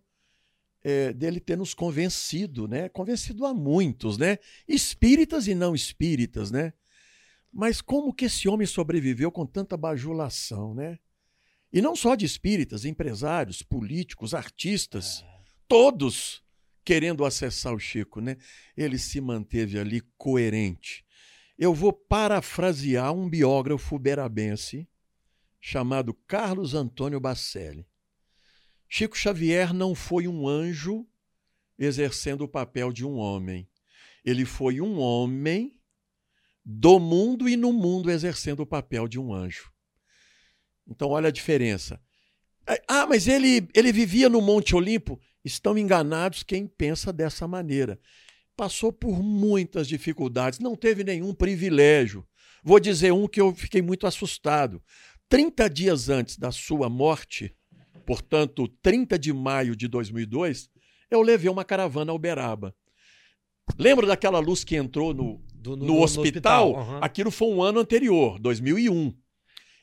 é, 0.82 1.12
dele 1.12 1.40
ter 1.40 1.56
nos 1.56 1.74
convencido, 1.74 2.68
né? 2.68 2.88
Convencido 2.88 3.44
a 3.46 3.52
muitos, 3.52 4.16
né? 4.16 4.38
Espíritas 4.66 5.46
e 5.46 5.54
não 5.54 5.74
espíritas, 5.74 6.50
né? 6.50 6.72
Mas 7.52 7.80
como 7.80 8.12
que 8.12 8.26
esse 8.26 8.48
homem 8.48 8.66
sobreviveu 8.66 9.32
com 9.32 9.46
tanta 9.46 9.76
bajulação, 9.76 10.74
né? 10.74 10.98
E 11.72 11.82
não 11.82 11.94
só 11.94 12.14
de 12.14 12.24
espíritas, 12.24 12.84
empresários, 12.84 13.62
políticos, 13.62 14.32
artistas, 14.34 15.24
todos 15.66 16.42
querendo 16.84 17.24
acessar 17.24 17.74
o 17.74 17.78
Chico, 17.78 18.20
né? 18.20 18.36
Ele 18.76 18.98
se 18.98 19.20
manteve 19.20 19.78
ali 19.78 20.00
coerente. 20.16 21.04
Eu 21.58 21.74
vou 21.74 21.92
parafrasear 21.92 23.12
um 23.12 23.28
biógrafo 23.28 23.98
berabense 23.98 24.88
chamado 25.60 26.14
Carlos 26.26 26.72
Antônio 26.72 27.20
Bacelli. 27.20 27.86
Chico 28.88 29.16
Xavier 29.16 29.74
não 29.74 29.94
foi 29.94 30.26
um 30.26 30.48
anjo 30.48 31.06
exercendo 31.78 32.42
o 32.42 32.48
papel 32.48 32.92
de 32.92 33.04
um 33.04 33.16
homem. 33.16 33.68
Ele 34.24 34.44
foi 34.44 34.80
um 34.80 34.98
homem 34.98 35.78
do 36.64 36.98
mundo 36.98 37.48
e 37.48 37.56
no 37.56 37.72
mundo 37.72 38.10
exercendo 38.10 38.60
o 38.60 38.66
papel 38.66 39.06
de 39.06 39.18
um 39.18 39.32
anjo. 39.32 39.70
Então, 40.86 41.08
olha 41.08 41.28
a 41.28 41.32
diferença. 41.32 42.00
Ah, 42.86 43.06
mas 43.06 43.26
ele, 43.28 43.68
ele 43.74 43.92
vivia 43.92 44.28
no 44.28 44.40
Monte 44.40 44.74
Olimpo? 44.74 45.20
Estão 45.44 45.78
enganados 45.78 46.42
quem 46.42 46.66
pensa 46.66 47.12
dessa 47.12 47.46
maneira. 47.46 47.98
Passou 48.56 48.92
por 48.92 49.22
muitas 49.22 49.86
dificuldades, 49.86 50.58
não 50.58 50.74
teve 50.74 51.04
nenhum 51.04 51.32
privilégio. 51.32 52.26
Vou 52.62 52.80
dizer 52.80 53.12
um 53.12 53.28
que 53.28 53.40
eu 53.40 53.54
fiquei 53.54 53.80
muito 53.80 54.06
assustado. 54.06 54.82
30 55.28 55.70
dias 55.70 56.08
antes 56.08 56.36
da 56.36 56.50
sua 56.50 56.88
morte, 56.88 57.54
portanto, 58.08 58.66
30 58.80 59.18
de 59.18 59.34
maio 59.34 59.76
de 59.76 59.86
2002, 59.86 60.70
eu 61.10 61.20
levei 61.20 61.50
uma 61.50 61.62
caravana 61.62 62.10
a 62.10 62.14
Uberaba. 62.14 62.74
Lembra 63.78 64.06
daquela 64.06 64.38
luz 64.38 64.64
que 64.64 64.76
entrou 64.76 65.12
no, 65.12 65.44
Do, 65.52 65.76
no, 65.76 65.84
no, 65.84 66.00
hospital? 66.00 66.70
No 66.70 66.78
hospital. 66.78 66.94
Uhum. 66.94 67.04
Aquilo 67.04 67.30
foi 67.30 67.48
um 67.48 67.62
ano 67.62 67.80
anterior, 67.80 68.38
2001. 68.38 69.14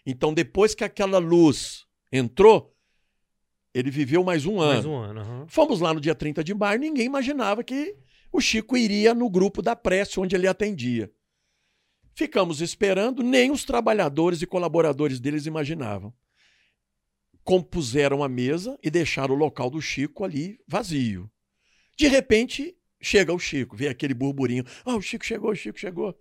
Então, 0.07 0.33
depois 0.33 0.73
que 0.73 0.83
aquela 0.83 1.19
luz 1.19 1.85
entrou, 2.11 2.75
ele 3.71 3.91
viveu 3.91 4.23
mais 4.23 4.47
um 4.47 4.59
ano. 4.59 4.73
Mais 4.73 4.85
um 4.87 4.95
ano. 4.95 5.21
Uhum. 5.21 5.47
Fomos 5.47 5.79
lá 5.79 5.93
no 5.93 6.01
dia 6.01 6.15
30 6.15 6.43
de 6.43 6.55
maio, 6.55 6.79
ninguém 6.79 7.05
imaginava 7.05 7.63
que 7.63 7.95
o 8.31 8.41
Chico 8.41 8.75
iria 8.75 9.13
no 9.13 9.29
grupo 9.29 9.61
da 9.61 9.75
prece 9.75 10.19
onde 10.19 10.35
ele 10.35 10.47
atendia. 10.47 11.11
Ficamos 12.15 12.59
esperando, 12.59 13.21
nem 13.21 13.51
os 13.51 13.63
trabalhadores 13.63 14.41
e 14.41 14.47
colaboradores 14.47 15.19
deles 15.19 15.45
imaginavam. 15.45 16.11
Compuseram 17.45 18.21
a 18.21 18.27
mesa 18.27 18.77
e 18.83 18.91
deixaram 18.91 19.33
o 19.33 19.37
local 19.37 19.69
do 19.69 19.81
Chico 19.81 20.25
ali 20.25 20.59
vazio. 20.67 21.31
De 21.95 22.07
repente, 22.07 22.75
chega 22.99 23.31
o 23.31 23.39
Chico, 23.39 23.77
vê 23.77 23.87
aquele 23.87 24.13
burburinho. 24.13 24.65
Ah, 24.83 24.95
o 24.95 25.01
Chico 25.01 25.23
chegou, 25.23 25.51
o 25.51 25.55
Chico 25.55 25.79
chegou. 25.79 26.17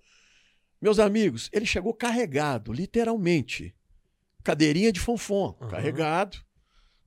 Meus 0.81 0.99
amigos, 0.99 1.49
ele 1.53 1.67
chegou 1.67 1.95
carregado, 1.95 2.73
literalmente. 2.73 3.75
Cadeirinha 4.45 4.93
de 4.93 5.01
fonfon, 5.01 5.57
uhum. 5.61 5.69
carregado. 5.69 6.37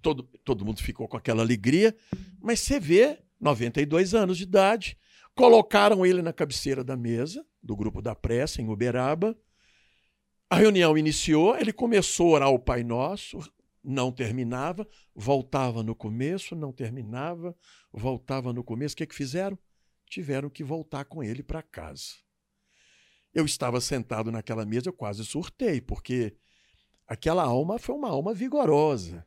Todo, 0.02 0.24
todo 0.44 0.66
mundo 0.66 0.82
ficou 0.82 1.08
com 1.08 1.16
aquela 1.16 1.44
alegria. 1.44 1.96
Mas 2.42 2.60
você 2.60 2.80
vê, 2.80 3.20
92 3.40 4.14
anos 4.14 4.38
de 4.38 4.44
idade, 4.44 4.98
colocaram 5.36 6.04
ele 6.04 6.22
na 6.24 6.34
cabeceira 6.34 6.84
da 6.84 6.98
mesa 6.98 7.46
do 7.62 7.76
grupo 7.76 8.02
da 8.02 8.16
pressa 8.16 8.62
em 8.62 8.68
Uberaba. 8.68 9.38
A 10.50 10.56
reunião 10.56 10.98
iniciou, 10.98 11.56
ele 11.58 11.72
começou 11.72 12.30
a 12.30 12.36
orar 12.36 12.50
o 12.50 12.58
Pai 12.58 12.84
Nosso, 12.84 13.38
não 13.88 14.12
terminava, 14.12 14.86
voltava 15.16 15.82
no 15.82 15.96
começo, 15.96 16.54
não 16.56 16.74
terminava, 16.74 17.58
voltava 17.90 18.52
no 18.52 18.62
começo. 18.62 18.94
O 18.94 18.98
que, 18.98 19.08
que 19.08 19.16
fizeram? 19.16 19.58
Tiveram 20.10 20.50
que 20.50 20.62
voltar 20.62 21.06
com 21.06 21.24
ele 21.24 21.42
para 21.42 21.64
casa. 21.64 22.16
Eu 23.34 23.46
estava 23.46 23.80
sentado 23.80 24.30
naquela 24.30 24.66
mesa, 24.66 24.90
eu 24.90 24.94
quase 24.94 25.24
surtei, 25.24 25.80
porque 25.80 26.36
aquela 27.08 27.44
alma 27.44 27.80
foi 27.80 27.96
uma 27.96 28.10
alma 28.10 28.34
vigorosa. 28.34 29.26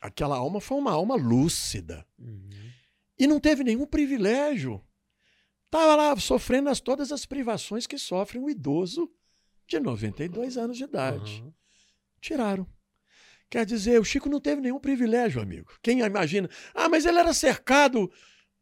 Aquela 0.00 0.36
alma 0.36 0.60
foi 0.60 0.78
uma 0.78 0.92
alma 0.92 1.16
lúcida. 1.16 2.06
Uhum. 2.16 2.70
E 3.18 3.26
não 3.26 3.40
teve 3.40 3.64
nenhum 3.64 3.86
privilégio. 3.86 4.80
Estava 5.64 5.96
lá 5.96 6.16
sofrendo 6.16 6.68
as, 6.68 6.78
todas 6.78 7.10
as 7.10 7.26
privações 7.26 7.84
que 7.84 7.98
sofre 7.98 8.38
um 8.38 8.48
idoso 8.48 9.10
de 9.66 9.80
92 9.80 10.56
anos 10.56 10.76
de 10.76 10.84
idade. 10.84 11.42
Uhum. 11.42 11.52
Tiraram. 12.20 12.66
Quer 13.50 13.64
dizer, 13.66 14.00
o 14.00 14.04
Chico 14.04 14.28
não 14.28 14.40
teve 14.40 14.60
nenhum 14.60 14.80
privilégio, 14.80 15.40
amigo. 15.40 15.78
Quem 15.82 16.00
imagina? 16.00 16.48
Ah, 16.74 16.88
mas 16.88 17.04
ele 17.04 17.18
era 17.18 17.32
cercado. 17.32 18.10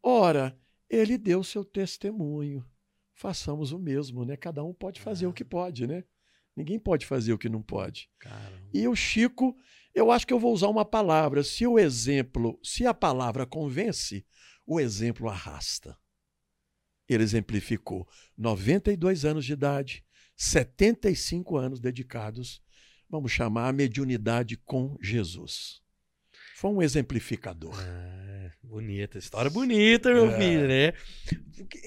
Ora, 0.01 0.57
ele 0.89 1.17
deu 1.17 1.43
seu 1.43 1.63
testemunho. 1.63 2.65
Façamos 3.13 3.71
o 3.71 3.79
mesmo, 3.79 4.25
né? 4.25 4.35
Cada 4.35 4.63
um 4.63 4.73
pode 4.73 5.01
fazer 5.01 5.25
o 5.27 5.33
que 5.33 5.45
pode, 5.45 5.87
né? 5.87 6.03
Ninguém 6.55 6.77
pode 6.77 7.05
fazer 7.05 7.33
o 7.33 7.37
que 7.37 7.49
não 7.49 7.61
pode. 7.61 8.09
Caramba. 8.19 8.69
E 8.73 8.87
o 8.87 8.95
Chico, 8.95 9.57
eu 9.93 10.11
acho 10.11 10.27
que 10.27 10.33
eu 10.33 10.39
vou 10.39 10.53
usar 10.53 10.67
uma 10.67 10.85
palavra. 10.85 11.43
Se 11.43 11.65
o 11.65 11.79
exemplo, 11.79 12.59
se 12.63 12.85
a 12.85 12.93
palavra 12.93 13.45
convence, 13.45 14.25
o 14.65 14.79
exemplo 14.79 15.29
arrasta. 15.29 15.97
Ele 17.07 17.23
exemplificou 17.23 18.07
92 18.37 19.25
anos 19.25 19.45
de 19.45 19.53
idade, 19.53 20.05
75 20.35 21.57
anos 21.57 21.79
dedicados, 21.79 22.61
vamos 23.09 23.31
chamar 23.31 23.69
a 23.69 23.73
mediunidade 23.73 24.57
com 24.57 24.97
Jesus. 25.01 25.81
Foi 26.55 26.71
um 26.71 26.81
exemplificador. 26.81 27.73
Ah. 27.77 28.23
Bonita, 28.63 29.17
história 29.19 29.51
bonita, 29.51 30.11
meu 30.11 30.31
é. 30.31 30.37
filho, 30.37 30.67
né? 30.67 30.93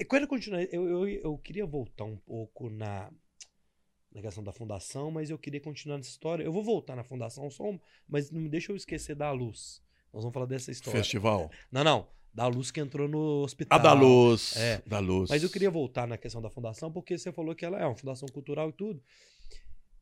Quando 0.07 0.27
continuar, 0.27 0.61
eu, 0.71 0.87
eu, 0.87 1.07
eu 1.07 1.37
queria 1.39 1.65
voltar 1.65 2.05
um 2.05 2.15
pouco 2.15 2.69
na, 2.69 3.11
na 4.13 4.21
questão 4.21 4.43
da 4.43 4.53
fundação, 4.53 5.11
mas 5.11 5.29
eu 5.29 5.37
queria 5.37 5.59
continuar 5.59 5.97
nessa 5.97 6.11
história. 6.11 6.43
Eu 6.43 6.51
vou 6.53 6.63
voltar 6.63 6.95
na 6.95 7.03
fundação 7.03 7.49
só, 7.49 7.65
mas 8.07 8.31
não 8.31 8.39
me 8.39 8.47
deixa 8.47 8.71
eu 8.71 8.75
esquecer 8.75 9.15
da 9.15 9.31
luz. 9.31 9.81
Nós 10.13 10.23
vamos 10.23 10.33
falar 10.33 10.45
dessa 10.45 10.71
história. 10.71 10.99
Festival. 10.99 11.51
Não, 11.71 11.83
não. 11.83 12.07
Da 12.33 12.47
luz 12.47 12.69
que 12.69 12.79
entrou 12.79 13.07
no 13.07 13.43
hospital. 13.43 13.79
A 13.79 13.81
da 13.81 13.93
luz. 13.93 14.55
É. 14.57 14.81
Da 14.85 14.99
luz. 14.99 15.29
Mas 15.29 15.43
eu 15.43 15.49
queria 15.49 15.71
voltar 15.71 16.07
na 16.07 16.17
questão 16.17 16.41
da 16.41 16.49
fundação, 16.49 16.91
porque 16.91 17.17
você 17.17 17.31
falou 17.31 17.55
que 17.55 17.65
ela 17.65 17.79
é 17.79 17.85
uma 17.85 17.95
fundação 17.95 18.27
cultural 18.29 18.69
e 18.69 18.73
tudo. 18.73 19.01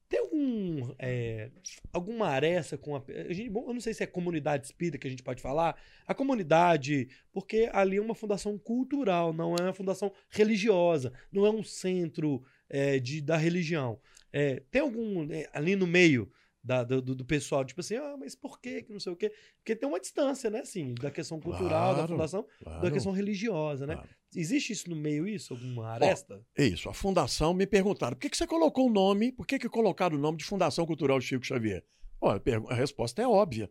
Tem 0.07 0.19
algum, 0.19 0.93
é, 0.99 1.49
alguma 1.91 2.27
aresta 2.27 2.77
com 2.77 2.95
a, 2.95 3.03
a 3.07 3.33
gente, 3.33 3.49
bom, 3.49 3.65
eu 3.67 3.73
não 3.73 3.81
sei 3.81 3.93
se 3.93 4.03
é 4.03 4.07
comunidade 4.07 4.65
espírita 4.65 4.97
que 4.97 5.07
a 5.07 5.09
gente 5.09 5.23
pode 5.23 5.41
falar, 5.41 5.75
a 6.05 6.13
comunidade, 6.13 7.07
porque 7.33 7.69
ali 7.73 7.97
é 7.97 8.01
uma 8.01 8.13
fundação 8.13 8.57
cultural, 8.57 9.33
não 9.33 9.55
é 9.55 9.63
uma 9.63 9.73
fundação 9.73 10.11
religiosa, 10.29 11.11
não 11.31 11.45
é 11.45 11.49
um 11.49 11.63
centro 11.63 12.43
é, 12.69 12.99
de, 12.99 13.19
da 13.19 13.35
religião. 13.35 13.99
É, 14.31 14.61
tem 14.69 14.81
algum 14.81 15.31
é, 15.31 15.49
ali 15.53 15.75
no 15.75 15.88
meio 15.88 16.31
da, 16.65 16.84
do, 16.84 16.99
do, 16.99 17.23
pessoal, 17.23 17.63
tipo 17.63 17.80
assim, 17.80 17.95
ah, 17.95 18.15
mas 18.17 18.34
por 18.34 18.60
quê? 18.60 18.82
Que 18.82 18.91
não 18.91 18.99
sei 18.99 19.13
o 19.13 19.15
quê. 19.15 19.32
Porque 19.58 19.75
tem 19.75 19.88
uma 19.88 19.99
distância, 19.99 20.49
né, 20.49 20.62
assim, 20.62 20.95
da 20.95 21.12
questão 21.12 21.39
cultural, 21.39 21.93
claro, 21.93 21.97
da 21.97 22.08
fundação, 22.08 22.47
claro, 22.58 22.82
da 22.82 22.89
questão 22.89 23.12
religiosa, 23.12 23.86
né? 23.86 23.93
Claro. 23.93 24.10
Existe 24.36 24.73
isso 24.73 24.89
no 24.89 24.95
meio, 24.95 25.28
isso? 25.28 25.54
Alguma 25.54 25.89
aresta? 25.89 26.43
Oh, 26.58 26.62
isso. 26.62 26.89
A 26.89 26.93
fundação 26.93 27.54
me 27.54 27.67
perguntaram, 27.67 28.15
por 28.15 28.21
que, 28.21 28.32
que 28.32 28.38
você 28.38 28.47
colocou 28.47 28.88
o 28.88 28.91
nome, 28.91 29.32
por 29.32 29.45
que, 29.45 29.60
que 29.60 29.69
colocaram 29.69 30.17
o 30.17 30.19
nome 30.19 30.39
de 30.39 30.43
Fundação 30.43 30.88
Cultural 30.88 31.21
Chico 31.21 31.45
Xavier? 31.45 31.86
Oh, 32.19 32.30
a 32.30 32.73
resposta 32.73 33.21
é 33.21 33.28
óbvia. 33.28 33.69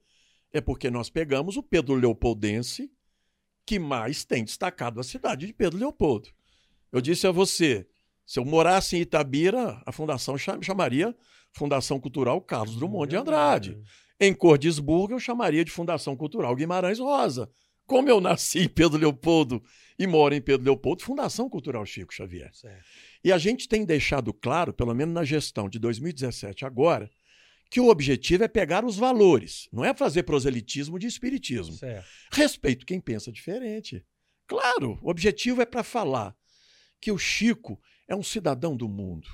É 0.52 0.60
porque 0.60 0.88
nós 0.88 1.10
pegamos 1.10 1.56
o 1.56 1.64
Pedro 1.64 1.96
Leopoldense, 1.96 2.92
que 3.66 3.76
mais 3.80 4.24
tem 4.24 4.44
destacado 4.44 5.00
a 5.00 5.02
cidade 5.02 5.48
de 5.48 5.52
Pedro 5.52 5.80
Leopoldo. 5.80 6.28
Eu 6.92 7.00
disse 7.00 7.26
a 7.26 7.32
você, 7.32 7.88
se 8.24 8.38
eu 8.38 8.44
morasse 8.44 8.96
em 8.96 9.00
Itabira, 9.00 9.82
a 9.84 9.90
fundação 9.90 10.36
chamaria 10.38 11.12
Fundação 11.54 12.00
Cultural 12.00 12.40
Carlos 12.40 12.76
Drummond 12.76 13.08
de 13.08 13.16
Andrade. 13.16 13.78
Em 14.20 14.34
Cordisburgo, 14.34 15.14
eu 15.14 15.20
chamaria 15.20 15.64
de 15.64 15.70
Fundação 15.70 16.16
Cultural 16.16 16.54
Guimarães 16.54 16.98
Rosa. 16.98 17.50
Como 17.86 18.08
eu 18.08 18.20
nasci 18.20 18.60
em 18.60 18.68
Pedro 18.68 18.98
Leopoldo 18.98 19.62
e 19.98 20.06
moro 20.06 20.34
em 20.34 20.40
Pedro 20.40 20.64
Leopoldo, 20.64 21.02
Fundação 21.02 21.48
Cultural 21.48 21.84
Chico 21.84 22.12
Xavier. 22.12 22.50
Certo. 22.52 22.84
E 23.22 23.30
a 23.30 23.38
gente 23.38 23.68
tem 23.68 23.84
deixado 23.84 24.32
claro, 24.32 24.72
pelo 24.72 24.94
menos 24.94 25.14
na 25.14 25.24
gestão 25.24 25.68
de 25.68 25.78
2017 25.78 26.64
agora, 26.64 27.10
que 27.70 27.80
o 27.80 27.88
objetivo 27.88 28.44
é 28.44 28.48
pegar 28.48 28.84
os 28.84 28.96
valores, 28.96 29.68
não 29.72 29.84
é 29.84 29.94
fazer 29.94 30.22
proselitismo 30.22 30.98
de 30.98 31.06
espiritismo. 31.06 31.74
Certo. 31.74 32.06
Respeito 32.32 32.86
quem 32.86 33.00
pensa 33.00 33.30
diferente. 33.30 34.04
Claro, 34.46 34.98
o 35.02 35.10
objetivo 35.10 35.62
é 35.62 35.66
para 35.66 35.82
falar 35.82 36.34
que 37.00 37.12
o 37.12 37.18
Chico 37.18 37.80
é 38.08 38.14
um 38.14 38.22
cidadão 38.22 38.76
do 38.76 38.88
mundo. 38.88 39.28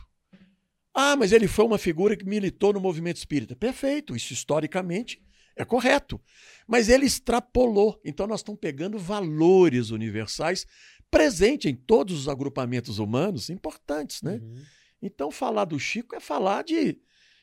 Ah, 0.95 1.16
mas 1.16 1.32
ele 1.32 1.47
foi 1.47 1.64
uma 1.64 1.78
figura 1.78 2.16
que 2.16 2.24
militou 2.24 2.72
no 2.72 2.80
movimento 2.80 3.16
espírita. 3.16 3.55
Perfeito, 3.55 4.16
isso 4.16 4.32
historicamente 4.32 5.22
é 5.57 5.64
correto. 5.64 6.20
Mas 6.66 6.88
ele 6.88 7.07
extrapolou. 7.07 8.01
Então 8.05 8.26
nós 8.26 8.41
estamos 8.41 8.61
pegando 8.61 8.99
valores 8.99 9.91
universais 9.91 10.66
presentes 11.11 11.70
em 11.70 11.74
todos 11.74 12.18
os 12.18 12.28
agrupamentos 12.28 12.99
humanos 12.99 13.51
importantes, 13.51 14.22
né? 14.22 14.41
Uhum. 14.43 14.62
Então 15.03 15.30
falar 15.30 15.64
do 15.64 15.78
Chico 15.78 16.14
é 16.14 16.20
falar 16.20 16.62
de, 16.62 16.99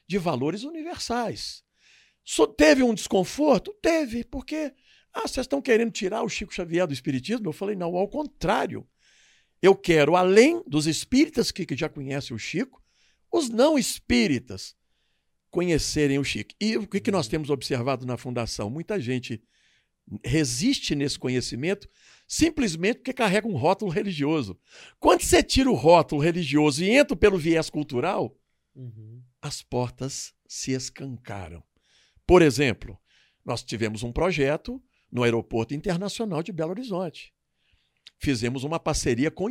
de 0.08 0.18
valores 0.18 0.64
universais. 0.64 1.64
Só 2.24 2.45
teve 2.45 2.84
um 2.84 2.93
desconforto? 2.93 3.74
Teve, 3.82 4.24
porque 4.24 4.74
ah, 5.14 5.22
vocês 5.22 5.45
estão 5.45 5.62
querendo 5.62 5.91
tirar 5.91 6.24
o 6.24 6.30
Chico 6.30 6.54
Xavier 6.54 6.86
do 6.86 6.93
espiritismo? 6.93 7.48
Eu 7.48 7.54
falei, 7.54 7.76
não, 7.76 7.95
ao 7.95 8.08
contrário. 8.08 8.88
Eu 9.62 9.76
quero, 9.76 10.16
além 10.16 10.62
dos 10.68 10.86
espíritas 10.86 11.52
que, 11.52 11.66
que 11.66 11.76
já 11.76 11.89
conhecem 11.89 12.36
o 12.36 12.39
Chico, 12.39 12.84
os 13.32 13.49
não 13.49 13.78
espíritas 13.78 14.75
conhecerem 15.49 16.19
o 16.19 16.23
Chico. 16.23 16.53
E 16.59 16.78
o 16.78 16.88
que, 16.88 16.99
que 16.99 17.11
nós 17.11 17.28
temos 17.28 17.49
observado 17.49 18.05
na 18.05 18.17
Fundação? 18.17 18.69
Muita 18.69 18.99
gente 18.99 19.41
resiste 20.23 20.95
nesse 20.95 21.19
conhecimento 21.19 21.89
simplesmente 22.28 22.97
porque 22.97 23.13
carrega 23.13 23.47
um 23.47 23.55
rótulo 23.55 23.91
religioso. 23.91 24.57
Quando 24.99 25.21
você 25.21 25.41
tira 25.43 25.69
o 25.69 25.75
rótulo 25.75 26.21
religioso 26.21 26.84
e 26.84 26.89
entra 26.89 27.15
pelo 27.15 27.38
viés 27.38 27.69
cultural, 27.69 28.38
uhum. 28.75 29.21
as 29.41 29.61
portas 29.61 30.34
se 30.47 30.71
escancaram. 30.71 31.63
Por 32.25 32.41
exemplo, 32.41 32.97
nós 33.45 33.63
tivemos 33.63 34.03
um 34.03 34.11
projeto 34.11 34.82
no 35.11 35.23
Aeroporto 35.23 35.73
Internacional 35.73 36.43
de 36.43 36.51
Belo 36.51 36.71
Horizonte. 36.71 37.34
Fizemos 38.19 38.63
uma 38.63 38.80
parceria 38.80 39.32
com 39.32 39.49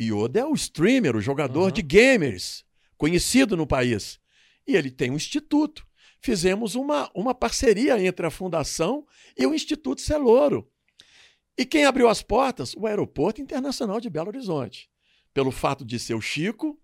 Yoda. 0.00 0.40
Yoda 0.40 0.40
é 0.40 0.44
o 0.44 0.54
streamer, 0.54 1.16
o 1.16 1.20
jogador 1.20 1.64
uhum. 1.66 1.70
de 1.70 1.82
gamers, 1.82 2.64
conhecido 2.96 3.56
no 3.56 3.66
país. 3.66 4.18
E 4.66 4.76
ele 4.76 4.90
tem 4.90 5.10
um 5.10 5.16
instituto. 5.16 5.86
Fizemos 6.20 6.74
uma, 6.74 7.10
uma 7.14 7.34
parceria 7.34 8.00
entre 8.04 8.26
a 8.26 8.30
Fundação 8.30 9.06
e 9.36 9.46
o 9.46 9.54
Instituto 9.54 10.00
Celouro. 10.00 10.70
E 11.56 11.64
quem 11.64 11.84
abriu 11.84 12.08
as 12.08 12.22
portas? 12.22 12.74
O 12.74 12.86
Aeroporto 12.86 13.40
Internacional 13.40 14.00
de 14.00 14.10
Belo 14.10 14.28
Horizonte. 14.28 14.88
Pelo 15.32 15.50
fato 15.50 15.84
de 15.84 15.98
ser 15.98 16.14
o 16.14 16.20
Chico 16.20 16.80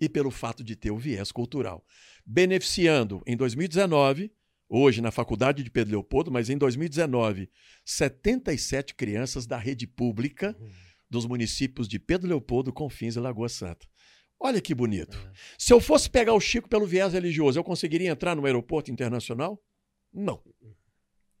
e 0.00 0.08
pelo 0.08 0.30
fato 0.30 0.62
de 0.62 0.76
ter 0.76 0.90
o 0.90 0.98
viés 0.98 1.32
cultural. 1.32 1.84
Beneficiando, 2.24 3.22
em 3.26 3.36
2019, 3.36 4.32
hoje 4.68 5.00
na 5.00 5.10
Faculdade 5.10 5.62
de 5.62 5.70
Pedro 5.70 5.92
Leopoldo, 5.92 6.30
mas 6.30 6.50
em 6.50 6.58
2019, 6.58 7.50
77 7.84 8.94
crianças 8.94 9.46
da 9.46 9.56
rede 9.56 9.86
pública 9.86 10.56
uhum. 10.58 10.70
Dos 11.08 11.26
municípios 11.26 11.88
de 11.88 11.98
Pedro 11.98 12.28
Leopoldo, 12.28 12.72
Confins 12.72 13.16
e 13.16 13.20
Lagoa 13.20 13.48
Santa. 13.48 13.86
Olha 14.40 14.60
que 14.60 14.74
bonito. 14.74 15.16
É. 15.16 15.32
Se 15.58 15.72
eu 15.72 15.80
fosse 15.80 16.08
pegar 16.08 16.32
o 16.32 16.40
Chico 16.40 16.68
pelo 16.68 16.86
viés 16.86 17.12
religioso, 17.12 17.58
eu 17.58 17.64
conseguiria 17.64 18.10
entrar 18.10 18.36
no 18.36 18.44
aeroporto 18.46 18.90
internacional? 18.90 19.60
Não. 20.12 20.42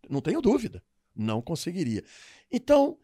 Não 0.08 0.20
tenho 0.20 0.40
dúvida. 0.40 0.82
Não 1.14 1.40
conseguiria. 1.40 2.02
Então, 2.50 2.98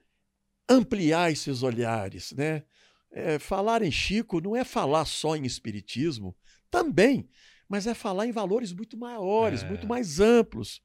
ampliar 0.69 1.31
esses 1.31 1.62
olhares, 1.62 2.33
né? 2.33 2.65
É, 3.11 3.39
falar 3.39 3.83
em 3.83 3.93
Chico 3.93 4.41
não 4.41 4.57
é 4.57 4.65
falar 4.65 5.05
só 5.05 5.37
em 5.37 5.45
espiritismo, 5.45 6.37
também, 6.69 7.29
mas 7.69 7.87
é 7.87 7.95
falar 7.95 8.27
em 8.27 8.33
valores 8.33 8.73
muito 8.73 8.97
maiores, 8.97 9.62
é. 9.62 9.69
muito 9.69 9.87
mais 9.87 10.19
amplos 10.19 10.83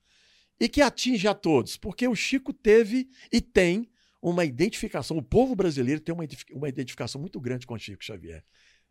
e 0.59 0.67
que 0.67 0.81
atinge 0.81 1.27
a 1.27 1.33
todos, 1.33 1.77
porque 1.77 2.07
o 2.07 2.15
Chico 2.15 2.53
teve 2.53 3.09
e 3.31 3.41
tem 3.41 3.89
uma 4.21 4.43
identificação, 4.45 5.17
o 5.17 5.23
povo 5.23 5.55
brasileiro 5.55 6.01
tem 6.01 6.13
uma, 6.13 6.25
uma 6.51 6.69
identificação 6.69 7.19
muito 7.19 7.39
grande 7.39 7.65
com 7.65 7.73
o 7.73 7.79
Chico 7.79 8.03
Xavier. 8.03 8.43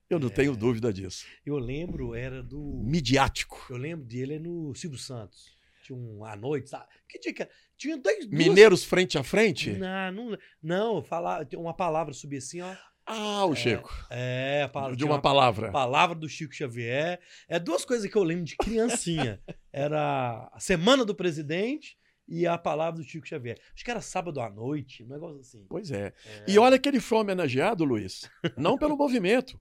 Eu 0.09 0.19
não 0.19 0.29
é. 0.29 0.31
tenho 0.31 0.57
dúvida 0.57 0.93
disso. 0.93 1.27
Eu 1.45 1.59
lembro, 1.59 2.15
era 2.15 2.43
do. 2.43 2.83
Midiático. 2.83 3.67
Eu 3.69 3.77
lembro 3.77 4.07
dele 4.07 4.39
no 4.39 4.75
Silvio 4.75 4.99
Santos. 4.99 5.57
Tinha 5.83 5.99
um 5.99 6.25
à 6.25 6.35
noite, 6.35 6.71
sabe? 6.71 6.87
Que 7.07 7.19
dica? 7.19 7.49
Tinha 7.77 7.97
dois. 7.99 8.27
Duas... 8.27 8.31
Mineiros 8.31 8.85
frente 8.85 9.19
a 9.19 9.23
frente? 9.23 9.73
Não, 9.73 10.13
não, 10.13 10.39
não 10.63 11.03
falar, 11.03 11.47
uma 11.55 11.75
palavra 11.75 12.15
subia 12.15 12.39
assim, 12.39 12.61
ó. 12.63 12.75
Ah, 13.11 13.47
o 13.47 13.55
Chico. 13.55 13.91
É, 14.11 14.63
a 14.65 14.69
palavra, 14.69 14.97
de 14.97 15.05
uma, 15.05 15.15
uma 15.15 15.21
palavra. 15.21 15.71
Palavra 15.71 16.15
do 16.15 16.29
Chico 16.29 16.55
Xavier. 16.55 17.19
É 17.49 17.59
duas 17.59 17.85
coisas 17.85 18.11
que 18.11 18.17
eu 18.17 18.23
lembro 18.23 18.45
de 18.45 18.57
criancinha. 18.57 19.41
era 19.73 20.51
a 20.53 20.61
Semana 20.61 21.07
do 21.07 21.15
Presidente 21.15 21.97
e 22.29 22.47
a 22.47 22.59
palavra 22.59 23.01
do 23.01 23.09
Chico 23.09 23.27
Xavier. 23.27 23.59
Acho 23.75 23.85
que 23.85 23.91
era 23.91 24.01
sábado 24.01 24.41
à 24.41 24.51
noite, 24.51 25.03
um 25.03 25.09
negócio 25.09 25.41
assim. 25.41 25.65
Pois 25.69 25.91
é. 25.91 26.13
é. 26.27 26.45
E 26.47 26.59
olha 26.59 26.79
que 26.79 26.89
ele 26.89 27.01
foi 27.01 27.19
homenageado, 27.19 27.85
Luiz, 27.85 28.29
não 28.57 28.77
pelo 28.77 28.95
movimento. 28.99 29.59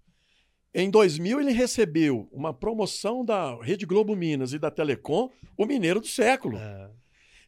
Em 0.74 0.89
2000, 0.91 1.39
ele 1.39 1.51
recebeu 1.51 2.28
uma 2.32 2.53
promoção 2.53 3.24
da 3.24 3.55
Rede 3.63 3.86
Globo 3.86 4.15
Minas 4.15 4.53
e 4.53 4.59
da 4.59 4.70
Telecom, 4.70 5.32
o 5.57 5.65
Mineiro 5.65 6.01
do 6.01 6.07
Século. 6.07 6.57
É. 6.57 6.91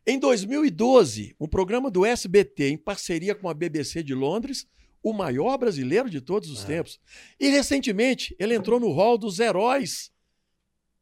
Em 0.08 0.18
2012, 0.18 1.36
um 1.40 1.48
programa 1.48 1.92
do 1.92 2.06
SBT, 2.06 2.70
em 2.70 2.78
parceria 2.78 3.36
com 3.36 3.50
a 3.50 3.54
BBC 3.54 4.02
de 4.02 4.16
Londres, 4.16 4.68
o 5.04 5.14
maior 5.14 5.58
brasileiro 5.58 6.10
de 6.10 6.22
todos 6.22 6.50
os 6.50 6.64
é. 6.64 6.68
tempos. 6.68 7.00
E 7.40 7.50
recentemente, 7.50 8.36
ele 8.40 8.56
entrou 8.56 8.80
no 8.80 8.90
rol 8.90 9.18
dos 9.18 9.40
heróis 9.40 10.12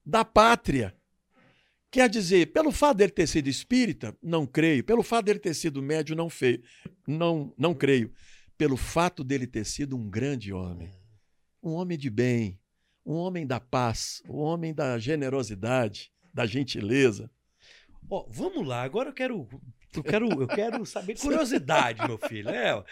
da 0.05 0.25
pátria. 0.25 0.95
Quer 1.97 2.09
dizer, 2.09 2.53
pelo 2.53 2.71
fato 2.71 2.97
dele 2.97 3.11
ter 3.11 3.25
sido 3.25 3.49
espírita, 3.49 4.15
não 4.21 4.45
creio. 4.45 4.83
Pelo 4.83 5.01
fato 5.01 5.25
dele 5.25 5.39
ter 5.39 5.55
sido 5.55 5.81
médio, 5.81 6.15
não, 6.15 6.29
feio, 6.29 6.61
não, 7.07 7.51
não 7.57 7.73
creio. 7.73 8.13
Pelo 8.55 8.77
fato 8.77 9.23
dele 9.23 9.47
ter 9.47 9.65
sido 9.65 9.97
um 9.97 10.07
grande 10.07 10.53
homem. 10.53 10.91
Um 11.63 11.71
homem 11.71 11.97
de 11.97 12.11
bem, 12.11 12.59
um 13.03 13.15
homem 13.15 13.47
da 13.47 13.59
paz, 13.59 14.21
um 14.29 14.37
homem 14.37 14.75
da 14.75 14.99
generosidade, 14.99 16.13
da 16.31 16.45
gentileza. 16.45 17.31
Ó, 18.07 18.19
oh, 18.19 18.31
vamos 18.31 18.67
lá, 18.67 18.83
agora 18.83 19.09
eu 19.09 19.13
quero 19.13 19.49
eu 19.95 20.03
quero, 20.03 20.41
eu 20.41 20.47
quero 20.47 20.85
saber 20.85 21.17
curiosidade, 21.17 22.05
meu 22.05 22.17
filho. 22.17 22.49
É, 22.49 22.83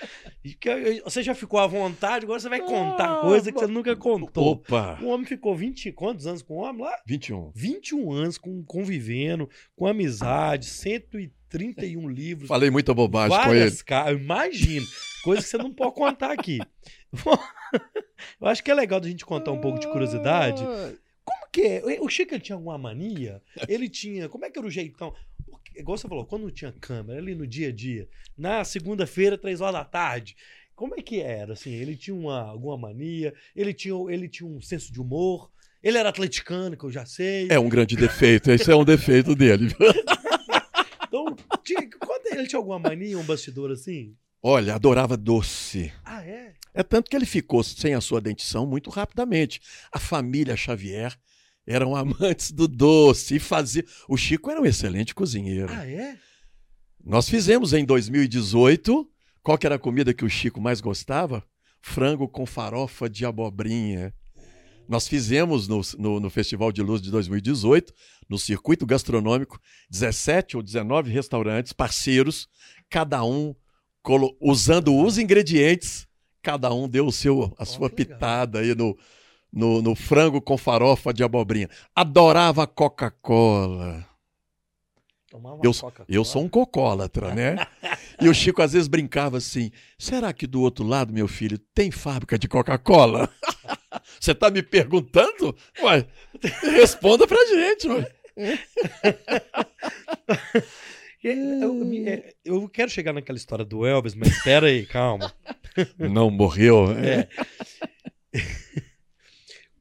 você 1.03 1.21
já 1.21 1.35
ficou 1.35 1.59
à 1.59 1.67
vontade, 1.67 2.25
agora 2.25 2.39
você 2.39 2.49
vai 2.49 2.61
contar 2.61 3.19
ah, 3.19 3.21
coisa 3.21 3.51
que 3.51 3.59
você 3.59 3.67
nunca 3.67 3.95
contou. 3.95 4.53
Opa! 4.53 4.99
O 5.01 5.07
homem 5.07 5.25
ficou 5.25 5.55
20 5.55 5.91
quantos 5.91 6.25
anos 6.25 6.41
com 6.41 6.55
o 6.55 6.57
homem 6.57 6.83
lá? 6.83 6.95
21. 7.05 7.51
21 7.53 8.11
anos 8.11 8.37
com, 8.37 8.63
convivendo, 8.63 9.49
com 9.75 9.85
amizade, 9.85 10.65
131 10.65 12.09
livros. 12.09 12.47
Falei 12.47 12.69
muita 12.69 12.93
bobagem 12.93 13.37
com 13.37 13.53
ele. 13.53 13.75
Ca... 13.83 14.11
Imagino. 14.11 14.85
Coisa 15.23 15.41
que 15.41 15.47
você 15.47 15.57
não 15.57 15.73
pode 15.73 15.95
contar 15.95 16.31
aqui. 16.31 16.59
eu 18.41 18.47
acho 18.47 18.63
que 18.63 18.71
é 18.71 18.73
legal 18.73 18.99
da 18.99 19.07
gente 19.07 19.25
contar 19.25 19.51
um 19.51 19.61
pouco 19.61 19.79
de 19.79 19.87
curiosidade. 19.87 20.63
Como 21.23 21.51
que 21.51 21.61
é? 21.61 21.81
O 21.99 22.07
Chico 22.07 22.39
tinha 22.39 22.55
alguma 22.55 22.77
mania? 22.77 23.41
Ele 23.67 23.89
tinha. 23.89 24.29
Como 24.29 24.45
é 24.45 24.49
que 24.49 24.59
era 24.59 24.67
o 24.67 24.71
jeitão? 24.71 25.13
Igual 25.77 25.97
você 25.97 26.07
falou, 26.07 26.25
quando 26.25 26.43
não 26.43 26.51
tinha 26.51 26.71
câmera, 26.71 27.19
ali 27.19 27.35
no 27.35 27.45
dia 27.45 27.69
a 27.69 27.71
dia, 27.71 28.07
na 28.37 28.63
segunda-feira, 28.63 29.37
três 29.37 29.61
horas 29.61 29.75
da 29.75 29.85
tarde, 29.85 30.35
como 30.75 30.95
é 30.95 31.01
que 31.01 31.21
era? 31.21 31.53
Assim, 31.53 31.71
ele 31.71 31.95
tinha 31.95 32.15
uma, 32.15 32.41
alguma 32.41 32.77
mania, 32.77 33.33
ele 33.55 33.73
tinha, 33.73 33.95
ele 34.09 34.27
tinha 34.27 34.47
um 34.49 34.61
senso 34.61 34.91
de 34.91 34.99
humor, 34.99 35.49
ele 35.81 35.97
era 35.97 36.09
atleticano, 36.09 36.75
que 36.75 36.83
eu 36.83 36.91
já 36.91 37.05
sei. 37.05 37.47
É 37.49 37.59
um 37.59 37.69
grande 37.69 37.95
defeito, 37.95 38.51
esse 38.51 38.71
é 38.71 38.75
um 38.75 38.83
defeito 38.83 39.35
dele. 39.35 39.73
então, 41.07 41.35
tinha, 41.63 41.87
quando 41.99 42.25
ele 42.33 42.47
tinha 42.47 42.59
alguma 42.59 42.79
mania, 42.79 43.17
um 43.17 43.23
bastidor 43.23 43.71
assim? 43.71 44.15
Olha, 44.41 44.75
adorava 44.75 45.15
doce. 45.15 45.91
Ah, 46.03 46.23
é? 46.25 46.53
É 46.73 46.83
tanto 46.83 47.09
que 47.09 47.15
ele 47.15 47.25
ficou 47.25 47.63
sem 47.63 47.93
a 47.93 48.01
sua 48.01 48.19
dentição 48.19 48.65
muito 48.65 48.89
rapidamente. 48.89 49.61
A 49.91 49.97
família 49.97 50.57
Xavier 50.57 51.17
eram 51.65 51.95
amantes 51.95 52.51
do 52.51 52.67
doce 52.67 53.35
e 53.35 53.39
fazia. 53.39 53.85
O 54.07 54.17
Chico 54.17 54.49
era 54.51 54.61
um 54.61 54.65
excelente 54.65 55.15
cozinheiro. 55.15 55.71
Ah, 55.71 55.87
é? 55.87 56.17
Nós 57.03 57.29
fizemos 57.29 57.73
em 57.73 57.85
2018. 57.85 59.09
Qual 59.41 59.57
que 59.57 59.65
era 59.65 59.75
a 59.75 59.79
comida 59.79 60.13
que 60.13 60.25
o 60.25 60.29
Chico 60.29 60.59
mais 60.59 60.81
gostava? 60.81 61.43
Frango 61.81 62.27
com 62.27 62.45
farofa 62.45 63.07
de 63.07 63.25
abobrinha. 63.25 64.13
Nós 64.87 65.07
fizemos 65.07 65.67
no, 65.67 65.81
no, 65.97 66.19
no, 66.19 66.29
Festival 66.29 66.71
de 66.71 66.81
Luz 66.81 67.01
de 67.01 67.09
2018, 67.09 67.93
no 68.29 68.37
circuito 68.37 68.85
gastronômico, 68.85 69.59
17 69.89 70.57
ou 70.57 70.63
19 70.63 71.11
restaurantes 71.11 71.73
parceiros, 71.73 72.47
cada 72.89 73.23
um 73.23 73.55
usando 74.39 74.95
os 74.95 75.17
ingredientes, 75.17 76.07
cada 76.41 76.71
um 76.71 76.87
deu 76.87 77.07
o 77.07 77.11
seu, 77.11 77.53
a 77.57 77.65
sua 77.65 77.89
pitada 77.89 78.59
aí 78.59 78.75
no, 78.75 78.95
no, 79.55 79.81
no 79.81 79.95
frango 79.95 80.41
com 80.41 80.57
farofa 80.57 81.13
de 81.13 81.23
abobrinha. 81.23 81.69
Adorava 81.95 82.67
Coca-Cola. 82.67 84.05
Eu, 85.63 85.71
eu 86.07 86.23
sou 86.23 86.43
um 86.43 86.49
cocólatra, 86.49 87.33
né? 87.33 87.55
e 88.21 88.29
o 88.29 88.33
Chico 88.33 88.61
às 88.61 88.73
vezes 88.73 88.87
brincava 88.87 89.37
assim: 89.37 89.71
será 89.97 90.31
que 90.31 90.47
do 90.47 90.61
outro 90.61 90.85
lado, 90.85 91.11
meu 91.11 91.27
filho, 91.27 91.57
tem 91.73 91.91
fábrica 91.91 92.37
de 92.37 92.47
Coca-Cola? 92.47 93.29
Você 94.19 94.31
está 94.31 94.49
me 94.49 94.61
perguntando? 94.61 95.55
Ué, 95.81 96.05
responda 96.61 97.27
pra 97.27 97.45
gente, 97.47 97.87
ué. 97.87 98.11
Eu, 101.23 101.81
é, 102.05 102.33
eu, 102.45 102.69
quero 102.69 102.89
chegar 102.91 103.11
naquela 103.11 103.37
história 103.37 103.65
do 103.65 103.85
Elvis, 103.85 104.13
mas 104.13 104.29
espera 104.29 104.67
aí, 104.67 104.85
calma. 104.85 105.33
Não 105.97 106.29
morreu? 106.29 106.91
É. 106.91 107.27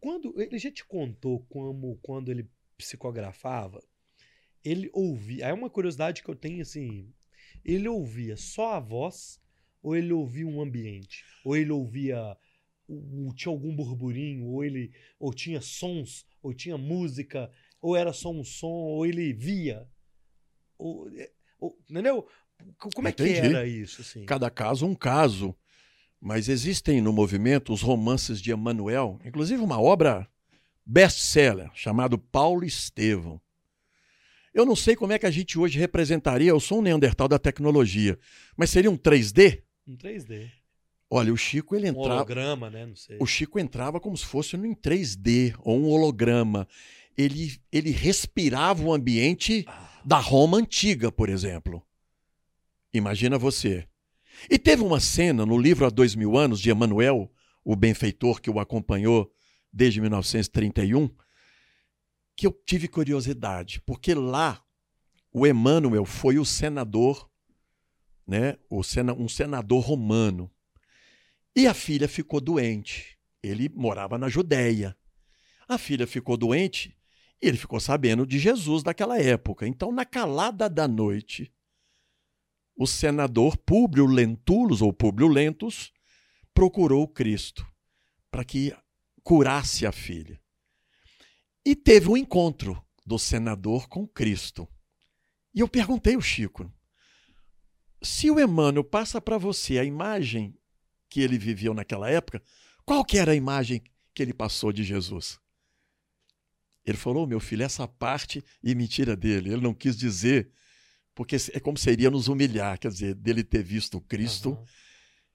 Quando 0.05 0.39
ele 0.39 0.59
já 0.59 0.71
te 0.71 0.85
contou 0.85 1.47
como 1.47 1.99
quando 2.03 2.31
ele 2.31 2.47
psicografava, 2.77 3.83
ele 4.63 4.91
ouvia. 4.93 5.47
Aí 5.47 5.51
é 5.51 5.55
uma 5.55 5.71
curiosidade 5.71 6.23
que 6.23 6.29
eu 6.29 6.37
tenho 6.37 6.61
assim, 6.61 7.11
ele 7.65 7.89
ouvia 7.89 8.37
só 8.37 8.75
a 8.75 8.81
voz 8.81 9.41
ou 9.83 9.97
ele 9.97 10.13
ouvia 10.13 10.47
um 10.47 10.61
ambiente? 10.61 11.25
Ou 11.43 11.57
ele 11.57 11.73
ouvia 11.73 12.37
tinha 13.35 13.51
algum 13.51 13.75
burburinho, 13.75 14.45
ou 14.45 14.63
ele 14.63 14.93
ou 15.19 15.33
tinha 15.33 15.63
sons, 15.63 16.27
ou 16.43 16.53
tinha 16.53 16.77
música. 16.77 17.51
Ou 17.81 17.97
era 17.97 18.13
só 18.13 18.31
um 18.31 18.45
som, 18.45 18.69
ou 18.69 19.07
ele 19.07 19.33
via? 19.33 19.89
Ou, 20.77 21.09
é, 21.19 21.33
ou- 21.59 21.79
entendeu? 21.89 22.29
Como 22.95 23.09
é 23.09 23.13
que 23.13 23.23
Entendi. 23.23 23.39
era 23.41 23.67
isso? 23.67 24.03
Assim? 24.03 24.27
Cada 24.27 24.51
caso 24.51 24.87
um 24.87 24.95
caso. 24.95 25.57
Mas 26.25 26.49
existem 26.49 27.03
no 27.03 27.13
movimento 27.13 27.71
os 27.71 27.83
romances 27.83 28.41
de 28.41 28.51
Emmanuel, 28.51 29.21
inclusive 29.23 29.63
uma 29.63 29.79
obra 29.79 30.27
best-seller 30.87 31.71
chamado 31.75 32.17
Paulo 32.17 32.65
Estevão. 32.65 33.39
Eu 34.55 34.65
não 34.65 34.75
sei 34.75 34.97
como 34.97 35.13
é 35.13 35.19
que 35.19 35.27
a 35.27 35.31
gente 35.31 35.59
hoje 35.59 35.79
representaria, 35.79 36.49
eu 36.49 36.59
sou 36.59 36.79
um 36.79 36.83
Neandertal 36.83 37.29
da 37.29 37.39
tecnologia, 37.39 38.19
mas 38.57 38.71
seria 38.71 38.91
um 38.91 38.97
3D? 38.97 39.61
Em 39.87 39.99
3D. 39.99 40.51
Olha, 41.11 41.31
o 41.31 41.37
Chico 41.37 41.77
ele 41.77 41.89
Um 41.89 41.91
entrava, 41.91 42.15
holograma, 42.15 42.71
né? 42.71 42.87
Não 42.87 42.97
sei. 42.97 43.19
o 43.21 43.27
Chico 43.27 43.59
entrava 43.59 44.01
como 44.01 44.17
se 44.17 44.25
fosse 44.25 44.57
em 44.57 44.75
3D 44.75 45.55
ou 45.59 45.79
um 45.79 45.89
holograma. 45.91 46.67
Ele, 47.19 47.61
ele 47.71 47.91
respirava 47.91 48.83
o 48.83 48.95
ambiente 48.95 49.63
Ah, 49.69 49.91
da 50.03 50.17
Roma 50.17 50.57
antiga, 50.57 51.13
por 51.13 51.29
exemplo. 51.29 51.83
Imagina 52.95 53.37
você. 53.37 53.87
E 54.51 54.59
teve 54.59 54.83
uma 54.83 55.01
cena 55.01 55.47
no 55.47 55.59
livro 55.59 55.87
Há 55.87 55.91
Dois 55.91 56.15
Mil 56.15 56.37
Anos, 56.37 56.61
de 56.61 56.71
Emmanuel, 56.71 57.31
o 57.65 57.75
benfeitor 57.75 58.41
que 58.41 58.51
o 58.51 58.61
acompanhou 58.61 59.33
desde 59.73 60.01
1931, 60.01 61.09
que 62.37 62.47
eu 62.47 62.53
tive 62.67 62.89
curiosidade, 62.89 63.81
porque 63.81 64.15
lá 64.15 64.63
o 65.33 65.47
Emmanuel 65.47 66.05
foi 66.05 66.39
o 66.39 66.45
senador, 66.45 67.29
né, 68.27 68.57
o 68.71 68.83
sena, 68.83 69.13
um 69.13 69.29
senador 69.29 69.83
romano. 69.83 70.51
E 71.57 71.67
a 71.67 71.75
filha 71.75 72.09
ficou 72.09 72.41
doente. 72.41 73.19
Ele 73.43 73.69
morava 73.69 74.17
na 74.19 74.29
Judéia. 74.29 74.97
A 75.69 75.79
filha 75.79 76.07
ficou 76.07 76.37
doente 76.37 76.97
e 77.41 77.49
ele 77.49 77.57
ficou 77.57 77.79
sabendo 77.79 78.27
de 78.27 78.39
Jesus 78.39 78.83
daquela 78.83 79.21
época. 79.21 79.67
Então, 79.67 79.93
na 79.93 80.05
calada 80.05 80.69
da 80.69 80.89
noite, 80.89 81.53
o 82.77 82.87
senador 82.87 83.57
Públio 83.57 84.07
Lentulus, 84.07 84.83
ou 84.83 84.93
Públio 84.93 85.29
Lentus, 85.29 85.93
procurou 86.53 87.07
Cristo 87.07 87.67
para 88.31 88.45
que 88.45 88.75
curasse 89.23 89.87
a 89.87 89.93
filha. 89.93 90.41
E 91.65 91.75
teve 91.75 92.09
um 92.09 92.17
encontro 92.17 92.85
do 93.07 93.19
senador 93.19 93.89
com 93.89 94.07
Cristo. 94.07 94.69
E 95.55 95.61
eu 95.61 95.69
perguntei 95.69 96.15
ao 96.15 96.21
Chico: 96.21 96.71
se 98.03 98.31
o 98.31 98.41
Emmanuel 98.41 98.85
passa 98.85 99.21
para 99.21 99.39
você 99.39 99.79
a 99.79 99.85
imagem 99.85 100.59
que 101.09 101.21
ele 101.21 101.39
viveu 101.39 101.73
naquela 101.73 102.11
época, 102.11 102.43
qual 102.85 103.05
que 103.05 103.19
era 103.19 103.33
a 103.33 103.37
imagem 103.37 103.83
que 104.13 104.23
ele 104.23 104.35
passou 104.35 104.73
de 104.73 104.83
Jesus? 104.83 105.39
Ele 106.85 106.99
falou, 106.99 107.27
meu 107.27 107.41
filho, 107.41 107.63
essa 107.63 107.89
parte 107.89 108.45
e 108.63 108.75
mentira 108.75 109.17
dele. 109.17 109.53
Ele 109.53 109.63
não 109.63 109.73
quis 109.73 109.97
dizer, 109.97 110.51
porque 111.15 111.37
é 111.53 111.61
como 111.61 111.79
seria 111.79 112.11
nos 112.11 112.29
humilhar, 112.29 112.79
quer 112.79 112.91
dizer, 112.91 113.15
dele 113.15 113.45
ter 113.45 113.63
visto 113.63 114.01
Cristo. 114.01 114.51
aham. 114.51 114.65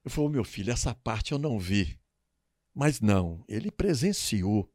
Eu 0.06 0.12
falei, 0.12 0.30
meu 0.32 0.44
filho, 0.44 0.72
essa 0.72 0.96
parte 0.96 1.32
eu 1.34 1.38
não 1.38 1.60
vi. 1.60 2.00
Mas 2.74 3.02
não, 3.02 3.44
ele 3.48 3.70
presenciou. 3.70 4.72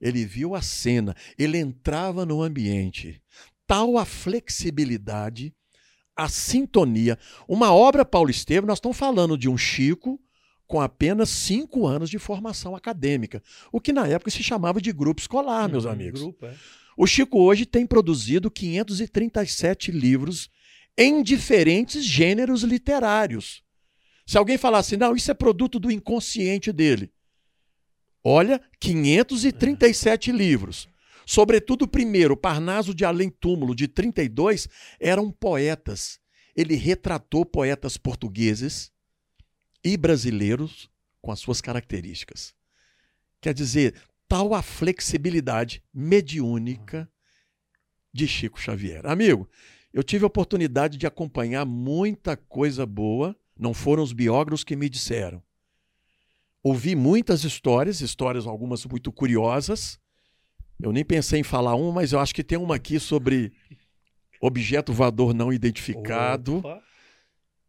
Ele 0.00 0.24
viu 0.24 0.54
a 0.54 0.62
cena, 0.62 1.14
ele 1.38 1.58
entrava 1.58 2.24
no 2.26 2.42
ambiente. 2.42 3.20
Tal 3.66 3.96
a 3.98 4.04
flexibilidade, 4.04 5.54
a 6.16 6.28
sintonia. 6.28 7.18
Uma 7.48 7.72
obra 7.72 8.04
Paulo 8.04 8.30
Estevam, 8.30 8.66
nós 8.68 8.78
estamos 8.78 8.96
falando 8.96 9.36
de 9.36 9.48
um 9.48 9.56
Chico 9.56 10.20
com 10.66 10.80
apenas 10.80 11.28
cinco 11.28 11.86
anos 11.86 12.08
de 12.08 12.18
formação 12.18 12.74
acadêmica, 12.74 13.42
o 13.70 13.80
que 13.80 13.92
na 13.92 14.06
época 14.06 14.30
se 14.30 14.42
chamava 14.42 14.80
de 14.80 14.92
grupo 14.92 15.20
escolar, 15.20 15.68
meus 15.68 15.84
Uhum, 15.84 15.90
amigos. 15.90 16.20
Grupo, 16.22 16.46
é. 16.46 16.54
O 16.96 17.06
Chico 17.06 17.40
hoje 17.40 17.66
tem 17.66 17.86
produzido 17.86 18.50
537 18.50 19.90
livros 19.90 20.48
em 20.96 21.22
diferentes 21.22 22.04
gêneros 22.04 22.62
literários. 22.62 23.62
Se 24.26 24.38
alguém 24.38 24.56
falar 24.56 24.78
assim, 24.78 24.96
não, 24.96 25.14
isso 25.14 25.30
é 25.30 25.34
produto 25.34 25.78
do 25.78 25.90
inconsciente 25.90 26.72
dele. 26.72 27.12
Olha, 28.22 28.60
537 28.80 30.32
livros. 30.32 30.88
Sobretudo 31.26 31.82
o 31.82 31.88
primeiro, 31.88 32.36
Parnaso 32.36 32.94
de 32.94 33.04
Além 33.04 33.28
Túmulo, 33.28 33.74
de 33.74 33.88
32, 33.88 34.68
eram 35.00 35.30
poetas. 35.30 36.18
Ele 36.56 36.74
retratou 36.74 37.44
poetas 37.44 37.96
portugueses 37.96 38.92
e 39.82 39.96
brasileiros 39.96 40.88
com 41.20 41.32
as 41.32 41.40
suas 41.40 41.60
características. 41.60 42.54
Quer 43.40 43.52
dizer, 43.52 43.94
tal 44.34 44.52
a 44.52 44.62
flexibilidade 44.62 45.80
mediúnica 45.94 47.08
de 48.12 48.26
Chico 48.26 48.60
Xavier. 48.60 49.06
Amigo, 49.06 49.48
eu 49.92 50.02
tive 50.02 50.24
a 50.24 50.26
oportunidade 50.26 50.98
de 50.98 51.06
acompanhar 51.06 51.64
muita 51.64 52.36
coisa 52.36 52.84
boa, 52.84 53.36
não 53.56 53.72
foram 53.72 54.02
os 54.02 54.12
biógrafos 54.12 54.64
que 54.64 54.74
me 54.74 54.88
disseram. 54.88 55.40
Ouvi 56.64 56.96
muitas 56.96 57.44
histórias, 57.44 58.00
histórias 58.00 58.44
algumas 58.44 58.84
muito 58.86 59.12
curiosas. 59.12 60.00
Eu 60.82 60.90
nem 60.90 61.04
pensei 61.04 61.38
em 61.38 61.44
falar 61.44 61.76
uma, 61.76 61.92
mas 61.92 62.12
eu 62.12 62.18
acho 62.18 62.34
que 62.34 62.42
tem 62.42 62.58
uma 62.58 62.74
aqui 62.74 62.98
sobre 62.98 63.52
objeto 64.40 64.92
voador 64.92 65.32
não 65.32 65.52
identificado. 65.52 66.56
Opa. 66.56 66.82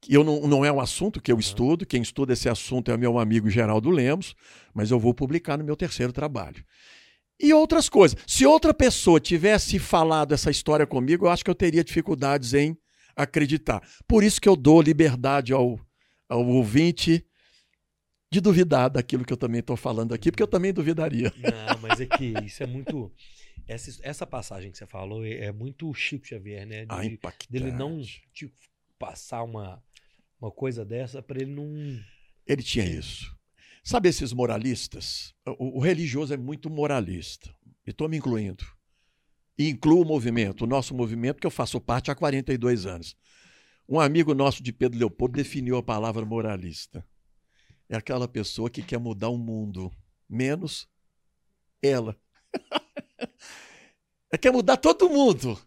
Eu 0.10 0.24
não, 0.24 0.42
não 0.48 0.66
é 0.66 0.72
um 0.72 0.80
assunto 0.80 1.22
que 1.22 1.32
eu 1.32 1.40
estudo, 1.40 1.86
quem 1.86 2.02
estuda 2.02 2.34
esse 2.34 2.48
assunto 2.50 2.92
é 2.92 2.98
meu 2.98 3.18
amigo 3.20 3.50
Geraldo 3.50 3.90
Lemos, 3.90 4.36
mas 4.74 4.92
eu 4.92 5.00
vou 5.00 5.14
publicar 5.14 5.58
no 5.58 5.64
meu 5.64 5.76
terceiro 5.76 6.12
trabalho. 6.14 6.64
E 7.40 7.54
outras 7.54 7.90
coisas. 7.90 8.18
Se 8.26 8.46
outra 8.46 8.74
pessoa 8.74 9.20
tivesse 9.20 9.78
falado 9.80 10.34
essa 10.34 10.50
história 10.50 10.86
comigo, 10.88 11.26
eu 11.26 11.30
acho 11.30 11.44
que 11.44 11.50
eu 11.50 11.56
teria 11.56 11.84
dificuldades 11.84 12.54
em 12.54 12.78
acreditar. 13.16 13.82
Por 14.08 14.24
isso 14.24 14.40
que 14.40 14.48
eu 14.48 14.56
dou 14.56 14.82
liberdade 14.82 15.52
ao, 15.54 15.80
ao 16.30 16.46
ouvinte 16.48 17.26
de 18.32 18.42
duvidar 18.42 18.90
daquilo 18.90 19.24
que 19.24 19.32
eu 19.34 19.38
também 19.38 19.60
estou 19.60 19.78
falando 19.78 20.14
aqui, 20.14 20.32
porque 20.32 20.44
eu 20.44 20.48
também 20.48 20.74
duvidaria. 20.74 21.32
Não, 21.38 21.80
mas 21.82 22.00
é 22.02 22.06
que 22.06 22.34
isso 22.46 22.64
é 22.64 22.66
muito. 22.68 23.12
Essa, 23.68 24.00
essa 24.04 24.28
passagem 24.28 24.72
que 24.72 24.78
você 24.78 24.86
falou 24.86 25.26
é, 25.26 25.46
é 25.46 25.52
muito 25.52 25.92
Chico 25.94 26.26
Xavier, 26.28 26.66
né? 26.66 26.86
Ah, 26.88 27.02
De- 27.02 27.14
impactante. 27.14 27.52
dele 27.52 27.72
não 27.72 28.02
te 28.34 28.52
passar 29.00 29.44
uma, 29.44 29.82
uma 30.46 30.52
coisa 30.52 30.86
dessa 30.86 31.24
pra 31.24 31.42
ele 31.42 31.52
não. 31.52 32.00
Ele 32.46 32.62
tinha 32.62 32.86
isso. 32.86 33.36
Sabe 33.84 34.10
esses 34.10 34.32
moralistas? 34.32 35.34
O, 35.58 35.78
o 35.78 35.80
religioso 35.80 36.34
é 36.34 36.38
muito 36.38 36.70
moralista. 36.70 37.50
E 37.86 37.90
estou 37.90 38.08
me 38.08 38.18
incluindo. 38.18 38.64
E 39.58 39.70
incluo 39.70 40.04
o 40.04 40.06
movimento, 40.06 40.64
o 40.64 40.68
nosso 40.68 40.94
movimento, 40.94 41.40
que 41.40 41.48
eu 41.48 41.52
faço 41.52 41.82
parte 41.82 42.12
há 42.12 42.16
42 42.16 42.86
anos. 42.86 43.16
Um 43.88 44.00
amigo 44.00 44.34
nosso 44.34 44.62
de 44.62 44.72
Pedro 44.72 45.00
Leopoldo 45.00 45.36
definiu 45.36 45.78
a 45.78 45.84
palavra 45.84 46.26
moralista. 46.26 47.06
É 47.90 47.96
aquela 47.96 48.28
pessoa 48.28 48.70
que 48.70 48.84
quer 48.84 49.00
mudar 49.00 49.30
o 49.30 49.38
mundo, 49.38 49.92
menos 50.30 50.88
ela. 51.82 52.20
é 54.32 54.38
quer 54.38 54.52
mudar 54.52 54.78
todo 54.78 55.10
mundo, 55.10 55.60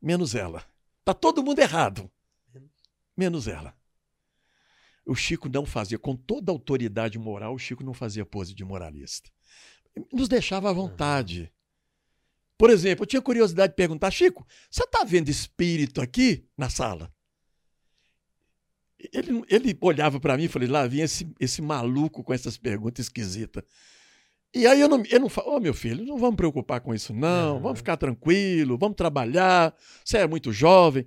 menos 0.00 0.34
ela. 0.34 0.64
Tá 1.04 1.14
todo 1.14 1.42
mundo 1.42 1.58
errado, 1.58 2.10
menos 3.16 3.46
ela. 3.46 3.79
O 5.10 5.14
Chico 5.16 5.48
não 5.48 5.66
fazia, 5.66 5.98
com 5.98 6.14
toda 6.14 6.52
a 6.52 6.54
autoridade 6.54 7.18
moral, 7.18 7.52
o 7.52 7.58
Chico 7.58 7.82
não 7.82 7.92
fazia 7.92 8.24
pose 8.24 8.54
de 8.54 8.64
moralista. 8.64 9.28
Nos 10.12 10.28
deixava 10.28 10.70
à 10.70 10.72
vontade. 10.72 11.52
Por 12.56 12.70
exemplo, 12.70 13.02
eu 13.02 13.06
tinha 13.08 13.20
curiosidade 13.20 13.72
de 13.72 13.76
perguntar, 13.76 14.12
Chico, 14.12 14.46
você 14.70 14.84
está 14.84 15.02
vendo 15.02 15.28
espírito 15.28 16.00
aqui 16.00 16.46
na 16.56 16.70
sala? 16.70 17.12
Ele, 19.12 19.42
ele 19.48 19.76
olhava 19.80 20.20
para 20.20 20.36
mim 20.36 20.44
e 20.44 20.48
falei, 20.48 20.68
lá 20.68 20.86
vinha 20.86 21.06
esse, 21.06 21.28
esse 21.40 21.60
maluco 21.60 22.22
com 22.22 22.32
essas 22.32 22.56
perguntas 22.56 23.06
esquisitas. 23.06 23.64
E 24.54 24.64
aí 24.64 24.80
eu 24.80 24.88
não, 24.88 25.02
eu 25.10 25.18
não 25.18 25.28
falo, 25.28 25.56
ô 25.56 25.58
meu 25.58 25.74
filho, 25.74 26.06
não 26.06 26.18
vamos 26.18 26.36
preocupar 26.36 26.80
com 26.80 26.94
isso, 26.94 27.12
não, 27.12 27.58
vamos 27.58 27.80
ficar 27.80 27.96
tranquilo, 27.96 28.78
vamos 28.78 28.94
trabalhar, 28.96 29.74
você 30.04 30.18
é 30.18 30.26
muito 30.28 30.52
jovem. 30.52 31.04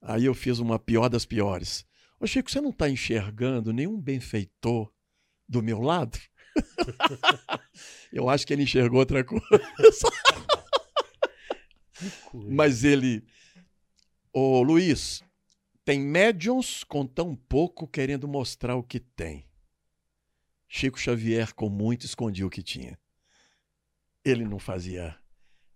Aí 0.00 0.24
eu 0.24 0.32
fiz 0.32 0.60
uma 0.60 0.78
pior 0.78 1.10
das 1.10 1.26
piores. 1.26 1.86
Ô 2.20 2.26
Chico, 2.26 2.50
você 2.50 2.60
não 2.60 2.70
está 2.70 2.88
enxergando 2.88 3.72
nenhum 3.72 4.00
benfeitor 4.00 4.92
do 5.48 5.62
meu 5.62 5.80
lado? 5.80 6.18
eu 8.12 8.28
acho 8.28 8.46
que 8.46 8.52
ele 8.52 8.64
enxergou 8.64 8.98
outra 8.98 9.22
coisa. 9.22 9.42
Mas 12.32 12.82
ele. 12.82 13.24
Ô 14.32 14.62
Luiz, 14.62 15.22
tem 15.84 16.00
médiums 16.00 16.84
com 16.84 17.06
tão 17.06 17.34
pouco 17.34 17.86
querendo 17.86 18.26
mostrar 18.26 18.76
o 18.76 18.82
que 18.82 19.00
tem. 19.00 19.48
Chico 20.68 20.98
Xavier, 20.98 21.54
com 21.54 21.70
muito, 21.70 22.04
escondia 22.04 22.46
o 22.46 22.50
que 22.50 22.62
tinha. 22.62 22.98
Ele 24.24 24.44
não 24.44 24.58
fazia 24.58 25.16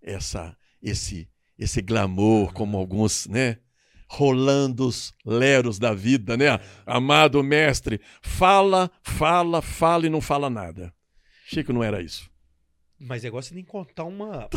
essa, 0.02 0.56
esse, 0.82 1.30
esse 1.56 1.80
glamour 1.80 2.52
como 2.52 2.76
alguns, 2.76 3.26
né? 3.26 3.58
Rolando 4.14 4.86
os 4.86 5.14
leros 5.24 5.78
da 5.78 5.94
vida, 5.94 6.36
né? 6.36 6.60
Amado 6.84 7.42
mestre, 7.42 7.98
fala, 8.20 8.90
fala, 9.02 9.62
fala 9.62 10.04
e 10.06 10.10
não 10.10 10.20
fala 10.20 10.50
nada. 10.50 10.92
Chico 11.46 11.72
não 11.72 11.82
era 11.82 12.02
isso. 12.02 12.30
Mas 13.00 13.24
é 13.24 13.30
você 13.30 13.54
tem 13.54 13.64
que 13.64 13.70
contar 13.70 14.04
uma. 14.04 14.50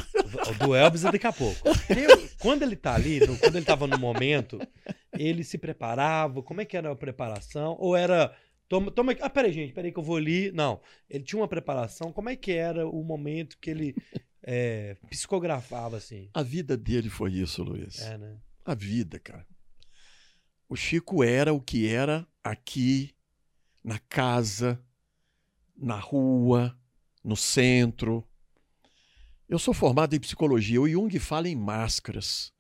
Do 0.60 0.76
Elvis 0.76 1.06
é 1.06 1.12
daqui 1.12 1.26
a 1.26 1.32
pouco. 1.34 1.58
Eu- 1.90 2.30
quando 2.40 2.64
ele 2.64 2.76
tá 2.76 2.94
ali, 2.96 3.20
no- 3.26 3.38
quando 3.40 3.56
ele 3.56 3.66
tava 3.66 3.88
no 3.88 3.98
momento, 3.98 4.60
ele 5.18 5.42
se 5.44 5.58
preparava. 5.58 6.44
Como 6.44 6.60
é 6.60 6.66
que 6.66 6.76
era 6.76 6.92
a 6.92 6.96
preparação? 6.96 7.78
Ou 7.80 7.96
era. 7.96 8.36
Toma, 8.68 8.92
toma. 8.92 9.16
Ah, 9.22 9.30
peraí, 9.30 9.54
gente, 9.54 9.72
peraí 9.74 9.92
que 9.92 9.98
eu 9.98 10.04
vou 10.04 10.18
ali. 10.18 10.52
Não. 10.52 10.82
Ele 11.10 11.24
tinha 11.24 11.40
uma 11.40 11.48
preparação. 11.48 12.12
Como 12.12 12.30
é 12.30 12.36
que 12.36 12.52
era 12.52 12.86
o 12.88 13.04
momento 13.04 13.58
que 13.60 13.70
ele 13.70 13.96
é, 14.44 14.96
psicografava, 15.10 15.96
assim? 15.98 16.30
A 16.34 16.44
vida 16.44 16.76
dele 16.78 17.10
foi 17.10 17.32
isso, 17.34 17.64
Luiz. 17.64 18.02
É, 18.02 18.18
né? 18.18 18.36
A 18.66 18.74
vida, 18.74 19.20
cara. 19.20 19.46
O 20.68 20.76
Chico 20.76 21.24
era 21.24 21.54
o 21.54 21.62
que 21.62 21.88
era 21.88 22.28
aqui, 22.44 23.14
na 23.84 24.00
casa, 24.00 24.84
na 25.78 26.00
rua, 26.00 26.76
no 27.24 27.36
centro. 27.36 28.28
Eu 29.48 29.60
sou 29.60 29.74
formado 29.74 30.16
em 30.16 30.20
psicologia. 30.20 30.82
O 30.82 30.90
Jung 30.90 31.20
fala 31.20 31.48
em 31.48 31.56
máscaras. 31.56 32.52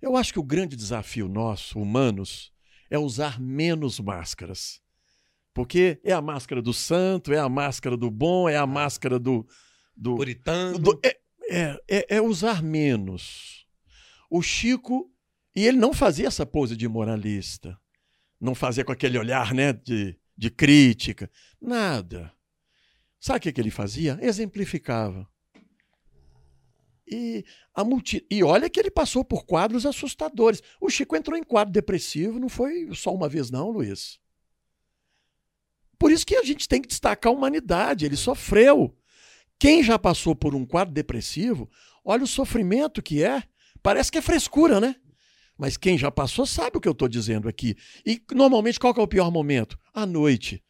Eu 0.00 0.16
acho 0.16 0.32
que 0.32 0.40
o 0.40 0.44
grande 0.44 0.74
desafio 0.74 1.28
nosso, 1.28 1.78
humanos, 1.78 2.52
é 2.90 2.98
usar 2.98 3.40
menos 3.40 4.00
máscaras. 4.00 4.80
Porque 5.54 6.00
é 6.02 6.12
a 6.12 6.20
máscara 6.20 6.60
do 6.60 6.72
santo, 6.72 7.32
é 7.32 7.38
a 7.38 7.48
máscara 7.48 7.96
do 7.96 8.10
bom, 8.10 8.48
é 8.48 8.56
a 8.56 8.66
máscara 8.66 9.18
do. 9.20 9.46
do, 9.96 10.16
Puritano. 10.16 10.78
do- 10.78 10.98
é, 11.04 11.20
é, 11.48 11.82
é- 11.88 12.06
é 12.16 12.20
usar 12.20 12.60
menos. 12.62 13.64
O 14.28 14.42
Chico. 14.42 15.11
E 15.54 15.66
ele 15.66 15.76
não 15.76 15.92
fazia 15.92 16.28
essa 16.28 16.46
pose 16.46 16.76
de 16.76 16.88
moralista. 16.88 17.78
Não 18.40 18.54
fazia 18.54 18.84
com 18.84 18.92
aquele 18.92 19.18
olhar 19.18 19.52
né, 19.54 19.72
de, 19.72 20.16
de 20.36 20.50
crítica. 20.50 21.30
Nada. 21.60 22.32
Sabe 23.20 23.38
o 23.38 23.40
que, 23.42 23.52
que 23.52 23.60
ele 23.60 23.70
fazia? 23.70 24.18
Exemplificava. 24.20 25.28
E, 27.06 27.44
a 27.74 27.84
multi... 27.84 28.26
e 28.30 28.42
olha 28.42 28.70
que 28.70 28.80
ele 28.80 28.90
passou 28.90 29.24
por 29.24 29.44
quadros 29.44 29.84
assustadores. 29.84 30.62
O 30.80 30.88
Chico 30.88 31.14
entrou 31.14 31.38
em 31.38 31.42
quadro 31.42 31.72
depressivo, 31.72 32.40
não 32.40 32.48
foi 32.48 32.88
só 32.94 33.14
uma 33.14 33.28
vez, 33.28 33.50
não, 33.50 33.70
Luiz. 33.70 34.18
Por 35.98 36.10
isso 36.10 36.26
que 36.26 36.34
a 36.34 36.42
gente 36.42 36.66
tem 36.66 36.80
que 36.80 36.88
destacar 36.88 37.30
a 37.32 37.36
humanidade. 37.36 38.04
Ele 38.06 38.16
sofreu. 38.16 38.96
Quem 39.58 39.84
já 39.84 39.98
passou 39.98 40.34
por 40.34 40.54
um 40.54 40.66
quadro 40.66 40.92
depressivo, 40.92 41.70
olha 42.04 42.24
o 42.24 42.26
sofrimento 42.26 43.00
que 43.00 43.22
é. 43.22 43.44
Parece 43.80 44.10
que 44.10 44.18
é 44.18 44.22
frescura, 44.22 44.80
né? 44.80 44.96
Mas 45.62 45.76
quem 45.76 45.96
já 45.96 46.10
passou 46.10 46.44
sabe 46.44 46.76
o 46.76 46.80
que 46.80 46.88
eu 46.88 46.92
estou 46.92 47.06
dizendo 47.06 47.48
aqui. 47.48 47.76
E 48.04 48.20
normalmente 48.32 48.80
qual 48.80 48.92
é 48.96 49.00
o 49.00 49.06
pior 49.06 49.30
momento? 49.30 49.78
À 49.94 50.04
noite. 50.04 50.60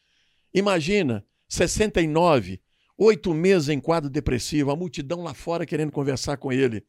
Imagina, 0.53 1.25
69, 1.49 2.61
oito 2.99 3.33
meses 3.33 3.71
em 3.71 3.81
quadro 3.81 4.11
depressivo, 4.11 4.71
a 4.71 4.77
multidão 4.77 5.23
lá 5.23 5.33
fora 5.33 5.65
querendo 5.65 5.91
conversar 5.91 6.37
com 6.37 6.53
ele. 6.53 6.85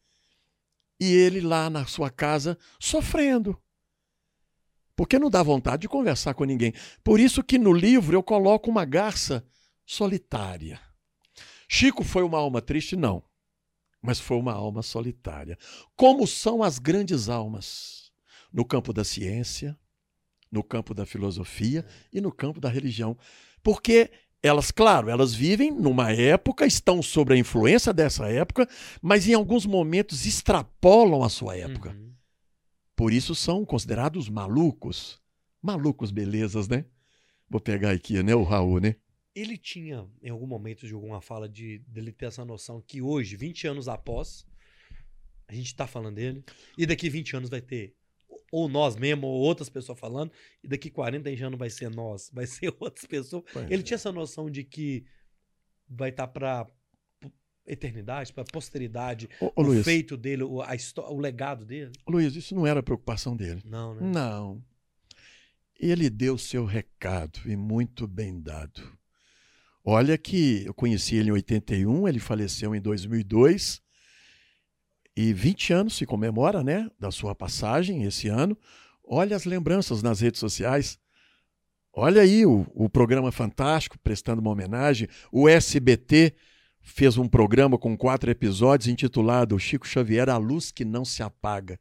E 0.99 1.14
ele 1.14 1.39
lá 1.39 1.70
na 1.70 1.86
sua 1.86 2.10
casa 2.10 2.58
sofrendo. 2.78 3.58
Porque 4.97 5.18
não 5.18 5.30
dá 5.30 5.41
vontade 5.41 5.84
de 5.84 5.88
conversar 5.88 6.34
com 6.34 6.43
ninguém. 6.43 6.74
Por 7.06 7.22
isso 7.22 7.41
que 7.41 7.58
no 7.58 7.72
livro 7.72 8.18
eu 8.18 8.22
coloco 8.22 8.70
uma 8.70 8.84
garça 8.84 9.45
solitária. 9.86 10.78
Chico 11.70 12.04
foi 12.04 12.24
uma 12.24 12.38
alma 12.38 12.62
triste? 12.62 12.97
Não. 12.97 13.24
Mas 14.04 14.20
foi 14.20 14.38
uma 14.38 14.51
alma 14.51 14.82
solitária. 14.82 15.58
Como 15.95 16.28
são 16.28 16.62
as 16.62 16.78
grandes 16.78 17.30
almas? 17.30 18.12
No 18.51 18.66
campo 18.66 18.91
da 18.91 19.04
ciência, 19.04 19.80
no 20.51 20.62
campo 20.62 20.93
da 20.93 21.06
filosofia 21.06 21.86
e 22.12 22.20
no 22.20 22.32
campo 22.32 22.60
da 22.60 22.70
religião. 22.70 23.18
Porque 23.64 24.12
elas, 24.43 24.70
claro, 24.72 25.10
elas 25.10 25.34
vivem 25.34 25.72
numa 25.72 26.12
época, 26.12 26.66
estão 26.66 27.01
sob 27.01 27.34
a 27.34 27.38
influência 27.38 27.93
dessa 27.93 28.28
época, 28.28 28.68
mas 29.01 29.26
em 29.26 29.34
alguns 29.34 29.66
momentos 29.66 30.26
extrapolam 30.26 31.24
a 31.24 31.30
sua 31.30 31.56
época. 31.56 31.91
Uhum. 31.91 32.14
Por 32.95 33.14
isso 33.14 33.34
são 33.34 33.66
considerados 33.66 34.28
malucos. 34.28 35.20
Malucos, 35.62 36.12
belezas, 36.12 36.68
né? 36.68 36.86
Vou 37.49 37.62
pegar 37.62 37.91
aqui, 37.91 38.22
né, 38.22 38.36
o 38.36 38.43
Raul, 38.43 38.82
né? 38.82 38.97
Ele 39.36 39.57
tinha, 39.57 40.07
em 40.21 40.29
algum 40.29 40.45
momento 40.45 40.86
de 40.88 40.93
alguma 40.93 41.21
fala, 41.21 41.49
de 41.49 41.79
dele 41.88 42.11
ter 42.11 42.25
essa 42.27 42.45
noção 42.45 42.81
que 42.81 43.01
hoje, 43.01 43.36
20 43.36 43.67
anos 43.67 43.88
após, 43.88 44.45
a 45.47 45.53
gente 45.53 45.75
tá 45.75 45.88
falando 45.88 46.15
dele, 46.15 46.43
e 46.77 46.86
daqui 46.86 47.09
20 47.09 47.36
anos 47.38 47.49
vai 47.49 47.61
ter 47.61 47.95
ou 48.51 48.69
nós 48.69 48.95
mesmo, 48.95 49.25
ou 49.25 49.41
outras 49.41 49.67
pessoas 49.67 49.99
falando, 49.99 50.31
e 50.63 50.67
daqui 50.67 50.91
40 50.91 51.36
já 51.36 51.49
não 51.49 51.57
vai 51.57 51.71
ser 51.71 51.89
nós, 51.89 52.29
vai 52.31 52.45
ser 52.45 52.71
outras 52.79 53.05
pessoas. 53.05 53.43
Pois 53.51 53.65
Ele 53.71 53.81
é. 53.81 53.84
tinha 53.84 53.95
essa 53.95 54.11
noção 54.11 54.47
de 54.51 54.63
que 54.63 55.03
vai 55.89 56.11
estar 56.11 56.27
pra 56.27 56.65
p- 57.19 57.31
eternidade, 57.65 58.31
pra 58.31 58.43
posteridade, 58.43 59.27
Ô, 59.41 59.47
ô, 59.47 59.51
o 59.55 59.61
Luiz, 59.63 59.84
feito 59.84 60.15
dele, 60.15 60.43
o, 60.43 60.61
a 60.61 60.67
o 61.09 61.17
legado 61.19 61.65
dele? 61.65 61.91
Luiz, 62.07 62.36
isso 62.36 62.53
não 62.53 62.67
era 62.67 62.84
preocupação 62.84 63.36
dele. 63.36 63.59
Não, 63.65 63.95
né? 63.95 64.01
Não. 64.13 64.63
Ele 65.79 66.07
deu 66.07 66.38
seu 66.38 66.63
recado 66.63 67.39
e 67.47 67.55
muito 67.55 68.07
bem 68.07 68.39
dado. 68.39 68.95
Olha 69.84 70.17
que 70.17 70.63
eu 70.65 70.73
conheci 70.73 71.15
ele 71.15 71.29
em 71.29 71.34
81, 71.34 72.07
ele 72.07 72.19
faleceu 72.19 72.73
em 72.73 72.81
2002. 72.81 73.81
E 75.15 75.31
20 75.34 75.73
anos 75.73 75.95
se 75.95 76.05
comemora, 76.05 76.63
né, 76.63 76.89
da 76.99 77.11
sua 77.11 77.36
passagem 77.36 78.03
esse 78.03 78.27
ano. 78.27 78.57
Olha 79.03 79.36
as 79.36 79.45
lembranças 79.45 80.01
nas 80.01 80.21
redes 80.21 80.39
sociais. 80.39 80.97
Olha 81.93 82.21
aí 82.21 82.45
o, 82.45 82.65
o 82.73 82.89
programa 82.89 83.31
fantástico, 83.31 83.99
prestando 83.99 84.41
uma 84.41 84.49
homenagem. 84.51 85.07
O 85.31 85.47
SBT 85.47 86.34
fez 86.81 87.17
um 87.17 87.27
programa 87.27 87.77
com 87.77 87.95
quatro 87.95 88.31
episódios 88.31 88.88
intitulado 88.88 89.59
Chico 89.59 89.88
Xavier, 89.88 90.29
A 90.29 90.38
Luz 90.38 90.71
que 90.71 90.84
Não 90.84 91.05
Se 91.05 91.21
Apaga. 91.21 91.79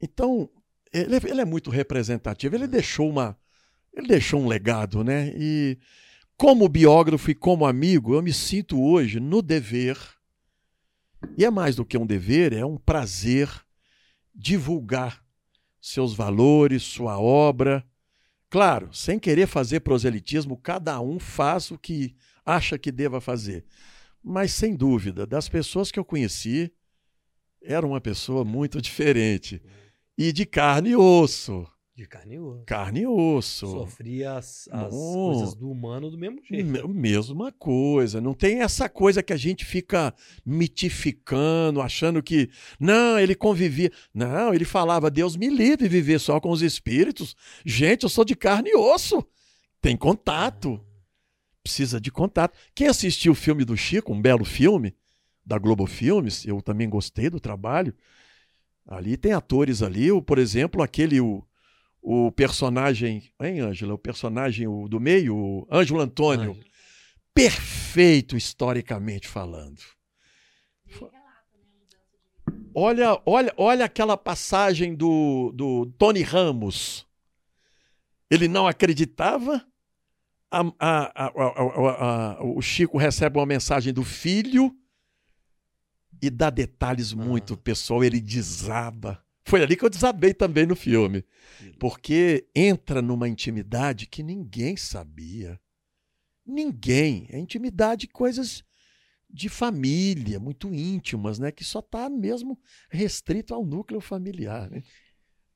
Então, 0.00 0.50
ele, 0.92 1.14
é- 1.16 1.30
ele 1.30 1.40
é 1.40 1.44
muito 1.44 1.70
representativo. 1.70 2.56
Ele 2.56 2.66
deixou 2.66 3.08
uma, 3.08 3.38
ele 3.94 4.08
deixou 4.08 4.40
um 4.40 4.48
legado, 4.48 5.04
né? 5.04 5.32
E 5.36 5.78
como 6.36 6.68
biógrafo 6.68 7.30
e 7.30 7.34
como 7.34 7.66
amigo, 7.66 8.14
eu 8.14 8.22
me 8.22 8.32
sinto 8.32 8.82
hoje 8.82 9.20
no 9.20 9.40
dever. 9.40 9.98
E 11.36 11.44
é 11.44 11.50
mais 11.50 11.76
do 11.76 11.84
que 11.84 11.96
um 11.96 12.06
dever, 12.06 12.52
é 12.52 12.64
um 12.64 12.76
prazer 12.76 13.48
divulgar 14.34 15.24
seus 15.80 16.14
valores, 16.14 16.82
sua 16.82 17.18
obra. 17.18 17.86
Claro, 18.50 18.92
sem 18.92 19.18
querer 19.18 19.46
fazer 19.46 19.80
proselitismo, 19.80 20.56
cada 20.56 21.00
um 21.00 21.18
faz 21.18 21.70
o 21.70 21.78
que 21.78 22.14
acha 22.44 22.78
que 22.78 22.92
deva 22.92 23.20
fazer. 23.20 23.64
Mas 24.22 24.52
sem 24.52 24.74
dúvida, 24.74 25.26
das 25.26 25.48
pessoas 25.48 25.90
que 25.90 25.98
eu 25.98 26.04
conheci, 26.04 26.72
era 27.62 27.86
uma 27.86 28.00
pessoa 28.00 28.44
muito 28.44 28.80
diferente. 28.82 29.62
E 30.16 30.32
de 30.32 30.46
carne 30.46 30.90
e 30.90 30.96
osso. 30.96 31.66
De 31.96 32.06
carne 32.08 32.34
e 32.34 32.40
osso. 32.40 32.64
Carne 32.66 33.00
e 33.02 33.06
osso. 33.06 33.66
Sofria 33.68 34.32
as, 34.32 34.68
as 34.72 34.92
coisas 34.92 35.54
do 35.54 35.70
humano 35.70 36.10
do 36.10 36.18
mesmo 36.18 36.40
jeito. 36.42 36.66
Me- 36.66 36.92
Mesma 36.92 37.52
coisa. 37.52 38.20
Não 38.20 38.34
tem 38.34 38.62
essa 38.62 38.88
coisa 38.88 39.22
que 39.22 39.32
a 39.32 39.36
gente 39.36 39.64
fica 39.64 40.12
mitificando, 40.44 41.80
achando 41.80 42.20
que. 42.20 42.50
Não, 42.80 43.16
ele 43.18 43.34
convivia. 43.36 43.92
Não, 44.12 44.52
ele 44.52 44.64
falava, 44.64 45.08
Deus 45.10 45.36
me 45.36 45.48
livre 45.48 45.88
viver 45.88 46.18
só 46.18 46.40
com 46.40 46.50
os 46.50 46.62
espíritos. 46.62 47.36
Gente, 47.64 48.02
eu 48.02 48.08
sou 48.08 48.24
de 48.24 48.34
carne 48.34 48.70
e 48.70 48.76
osso. 48.76 49.24
Tem 49.80 49.96
contato. 49.96 50.80
Precisa 51.62 52.00
de 52.00 52.10
contato. 52.10 52.58
Quem 52.74 52.88
assistiu 52.88 53.32
o 53.32 53.36
filme 53.36 53.64
do 53.64 53.76
Chico, 53.76 54.12
um 54.12 54.20
belo 54.20 54.44
filme, 54.44 54.94
da 55.46 55.58
Globo 55.58 55.86
Filmes, 55.86 56.44
eu 56.44 56.60
também 56.60 56.88
gostei 56.88 57.30
do 57.30 57.38
trabalho. 57.38 57.94
Ali 58.86 59.16
tem 59.16 59.32
atores 59.32 59.80
ali, 59.80 60.10
o, 60.10 60.20
por 60.20 60.38
exemplo, 60.38 60.82
aquele. 60.82 61.20
O, 61.20 61.42
o 62.06 62.30
personagem. 62.30 63.32
Hein, 63.40 63.60
Ângela? 63.60 63.94
O 63.94 63.98
personagem 63.98 64.66
o, 64.68 64.86
do 64.86 65.00
meio, 65.00 65.34
o 65.34 65.66
Ângelo 65.72 66.00
Antônio 66.00 66.50
Ângelo. 66.50 66.64
perfeito 67.32 68.36
historicamente 68.36 69.26
falando. 69.26 69.80
Olha, 72.74 73.20
olha, 73.24 73.54
olha 73.56 73.84
aquela 73.84 74.16
passagem 74.16 74.94
do, 74.94 75.52
do 75.54 75.86
Tony 75.96 76.22
Ramos. 76.22 77.06
Ele 78.30 78.48
não 78.48 78.66
acreditava. 78.66 79.64
a- 80.50 80.60
a- 80.78 81.24
a- 81.24 81.32
a- 81.34 82.34
a- 82.38 82.44
o 82.44 82.62
Chico 82.62 82.96
recebe 82.96 83.38
uma 83.38 83.46
mensagem 83.46 83.92
do 83.92 84.04
filho 84.04 84.72
e 86.22 86.30
dá 86.30 86.48
detalhes 86.48 87.12
muito 87.12 87.54
Ah. 87.54 87.56
pessoal. 87.56 88.04
Ele 88.04 88.20
desaba. 88.20 89.23
Foi 89.44 89.62
ali 89.62 89.76
que 89.76 89.84
eu 89.84 89.90
desabei 89.90 90.32
também 90.32 90.66
no 90.66 90.74
filme. 90.74 91.24
Porque 91.78 92.46
entra 92.54 93.02
numa 93.02 93.28
intimidade 93.28 94.06
que 94.06 94.22
ninguém 94.22 94.76
sabia. 94.76 95.60
Ninguém. 96.46 97.26
É 97.30 97.38
intimidade, 97.38 98.08
coisas 98.08 98.64
de 99.28 99.48
família, 99.48 100.38
muito 100.38 100.72
íntimas, 100.72 101.38
né? 101.38 101.50
Que 101.50 101.64
só 101.64 101.80
está 101.80 102.08
mesmo 102.08 102.58
restrito 102.88 103.52
ao 103.52 103.64
núcleo 103.64 104.00
familiar. 104.00 104.70
Né? 104.70 104.82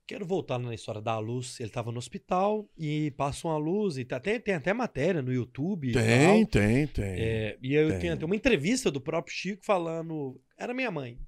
Quero 0.06 0.26
voltar 0.26 0.58
na 0.58 0.74
história 0.74 1.00
da 1.00 1.18
luz. 1.18 1.60
Ele 1.60 1.68
estava 1.68 1.92
no 1.92 1.98
hospital 1.98 2.68
e 2.76 3.10
passa 3.12 3.46
uma 3.46 3.56
luz 3.56 3.96
e 3.98 4.04
tem, 4.04 4.54
até 4.54 4.72
matéria 4.72 5.22
no 5.22 5.32
YouTube. 5.32 5.92
Tem, 5.92 6.44
tem, 6.46 6.86
tem. 6.86 7.04
É, 7.04 7.58
e 7.62 7.74
eu 7.74 7.90
Tem. 7.90 8.00
tenho 8.00 8.14
até 8.14 8.24
uma 8.24 8.36
entrevista 8.36 8.90
do 8.90 9.00
próprio 9.00 9.34
Chico 9.34 9.64
falando. 9.64 10.40
Era 10.58 10.74
minha 10.74 10.90
mãe. 10.90 11.18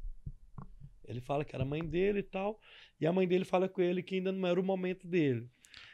Ele 1.11 1.21
fala 1.21 1.45
que 1.45 1.55
era 1.55 1.65
a 1.65 1.67
mãe 1.67 1.85
dele 1.85 2.21
e 2.21 2.23
tal. 2.23 2.61
E 3.01 3.07
a 3.07 3.13
mãe 3.13 3.27
dele 3.27 3.45
fala 3.45 3.69
com 3.69 3.83
ele 3.83 4.03
que 4.03 4.17
ainda 4.17 4.33
não 4.33 4.47
era 4.47 4.61
o 4.61 4.65
momento 4.65 5.07
dele. 5.07 5.49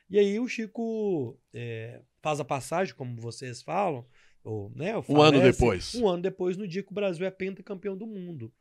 E 0.08 0.18
aí 0.18 0.38
o 0.38 0.48
Chico 0.48 1.38
é, 1.52 2.00
faz 2.22 2.38
a 2.38 2.44
passagem, 2.44 2.94
como 2.94 3.20
vocês 3.20 3.62
falam. 3.62 4.06
Ou, 4.44 4.70
né, 4.76 4.96
ou 4.96 5.04
Um 5.08 5.20
ano 5.20 5.38
falece, 5.38 5.58
depois. 5.58 5.94
Um 5.96 6.08
ano 6.08 6.22
depois, 6.22 6.56
no 6.56 6.68
dia 6.68 6.82
que 6.82 6.92
o 6.92 6.94
Brasil 6.94 7.26
é 7.26 7.30
pentacampeão 7.30 7.96
do 7.96 8.06
mundo. 8.06 8.52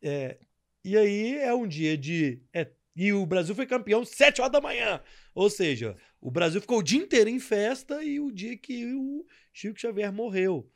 É, 0.00 0.38
e 0.84 0.96
aí 0.96 1.36
é 1.38 1.52
um 1.52 1.66
dia 1.66 1.98
de. 1.98 2.40
é, 2.52 2.70
e 2.94 3.12
o 3.12 3.24
Brasil 3.26 3.54
foi 3.54 3.66
campeão 3.66 4.04
sete 4.04 4.40
horas 4.40 4.52
da 4.52 4.60
manhã. 4.60 5.00
Ou 5.34 5.48
seja, 5.48 5.96
o 6.20 6.30
Brasil 6.30 6.60
ficou 6.60 6.78
o 6.78 6.82
dia 6.82 7.00
inteiro 7.00 7.30
em 7.30 7.38
festa 7.38 8.02
e 8.02 8.18
o 8.18 8.30
dia 8.30 8.56
que 8.56 8.92
o 8.92 9.24
Chico 9.52 9.78
Xavier 9.78 10.12
morreu. 10.12 10.68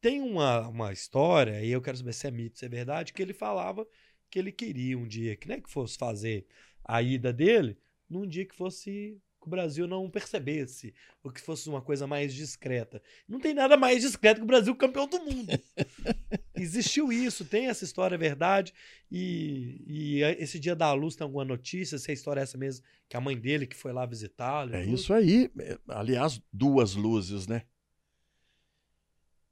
Tem 0.00 0.20
uma, 0.20 0.68
uma 0.68 0.92
história, 0.92 1.64
e 1.64 1.70
eu 1.70 1.80
quero 1.80 1.96
saber 1.96 2.12
se 2.12 2.26
é 2.26 2.30
mito, 2.30 2.58
se 2.58 2.64
é 2.64 2.68
verdade, 2.68 3.12
que 3.12 3.22
ele 3.22 3.32
falava 3.32 3.86
que 4.32 4.38
ele 4.38 4.50
queria 4.50 4.98
um 4.98 5.06
dia 5.06 5.36
que, 5.36 5.46
né, 5.46 5.60
que 5.60 5.70
fosse 5.70 5.98
fazer 5.98 6.46
a 6.82 7.02
ida 7.02 7.30
dele 7.32 7.76
num 8.08 8.26
dia 8.26 8.46
que 8.46 8.54
fosse 8.54 9.20
que 9.38 9.46
o 9.48 9.50
Brasil 9.50 9.88
não 9.88 10.08
percebesse, 10.08 10.94
ou 11.22 11.30
que 11.30 11.40
fosse 11.40 11.68
uma 11.68 11.82
coisa 11.82 12.06
mais 12.06 12.32
discreta. 12.32 13.02
Não 13.28 13.40
tem 13.40 13.52
nada 13.52 13.76
mais 13.76 14.00
discreto 14.00 14.36
que 14.36 14.44
o 14.44 14.46
Brasil 14.46 14.74
campeão 14.76 15.08
do 15.08 15.18
mundo. 15.18 15.50
Existiu 16.54 17.12
isso, 17.12 17.44
tem 17.44 17.66
essa 17.66 17.84
história, 17.84 18.14
é 18.14 18.18
verdade. 18.18 18.72
E, 19.10 19.82
e 19.84 20.22
esse 20.38 20.60
dia 20.60 20.76
da 20.76 20.92
luz 20.92 21.16
tem 21.16 21.24
alguma 21.24 21.44
notícia? 21.44 21.98
Se 21.98 22.12
a 22.12 22.14
história 22.14 22.40
é 22.40 22.44
essa 22.44 22.56
mesmo, 22.56 22.84
que 23.08 23.16
a 23.16 23.20
mãe 23.20 23.36
dele 23.36 23.66
que 23.66 23.74
foi 23.74 23.92
lá 23.92 24.06
visitá-lo. 24.06 24.76
É 24.76 24.84
tudo? 24.84 24.94
isso 24.94 25.12
aí. 25.12 25.50
É, 25.58 25.76
Aliás, 25.88 26.40
duas 26.52 26.94
luzes, 26.94 27.48
né? 27.48 27.62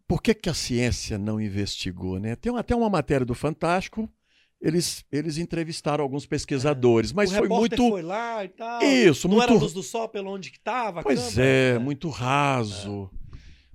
Por 0.07 0.23
que, 0.23 0.35
que 0.35 0.49
a 0.49 0.55
ciência 0.55 1.19
não 1.19 1.41
investigou, 1.41 2.21
né? 2.21 2.37
Tem 2.37 2.57
até 2.57 2.77
uma 2.77 2.91
matéria 2.91 3.27
do 3.27 3.35
Fantástico, 3.35 4.09
eles, 4.61 5.05
eles 5.11 5.39
entrevistaram 5.39 6.03
alguns 6.05 6.27
pesquisadores, 6.27 7.13
mas 7.13 7.31
o 7.33 7.37
foi 7.37 7.49
muito. 7.49 7.89
foi 7.89 8.03
lá 8.03 8.45
e 8.45 8.49
tal. 8.49 8.83
Isso, 8.83 9.27
não 9.29 9.37
muito. 9.37 9.51
era 9.53 9.59
luz 9.61 9.73
do 9.73 9.83
sol 9.83 10.09
pelo 10.09 10.31
onde 10.31 10.51
que 10.51 10.61
tava? 10.61 11.01
a 11.01 11.03
Pois 11.03 11.19
câmera? 11.35 11.45
é, 11.45 11.79
muito 11.79 12.09
raso. 12.09 13.11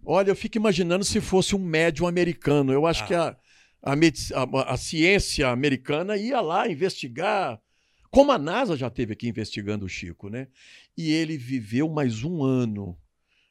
Olha, 0.05 0.29
eu 0.29 0.35
fico 0.35 0.57
imaginando 0.57 1.03
se 1.03 1.19
fosse 1.19 1.55
um 1.55 1.59
médium 1.59 2.05
americano. 2.07 2.71
Eu 2.71 2.85
acho 2.85 3.03
Ah. 3.03 3.07
que 3.07 3.13
a, 3.15 3.37
a, 3.81 3.93
a- 3.93 4.73
a 4.73 4.77
ciência 4.77 5.49
americana 5.49 6.15
ia 6.17 6.39
lá 6.41 6.67
investigar. 6.67 7.59
Como 8.11 8.31
a 8.31 8.37
NASA 8.37 8.77
já 8.77 8.89
teve 8.89 9.13
aqui 9.13 9.27
investigando 9.27 9.85
o 9.85 9.89
Chico, 9.89 10.29
né? 10.29 10.47
E 10.95 11.11
ele 11.11 11.37
viveu 11.37 11.89
mais 11.89 12.23
um 12.23 12.43
ano. 12.43 12.97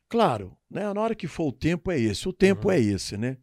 Claro, 0.09 0.57
né? 0.70 0.91
Na 0.93 1.01
hora 1.01 1.14
que 1.14 1.26
for 1.26 1.49
o 1.49 1.53
tempo 1.53 1.91
é 1.91 1.99
esse. 2.01 2.28
O 2.28 2.32
tempo 2.32 2.68
Uhum. 2.68 2.74
é 2.74 2.80
esse, 2.80 3.16
né? 3.16 3.37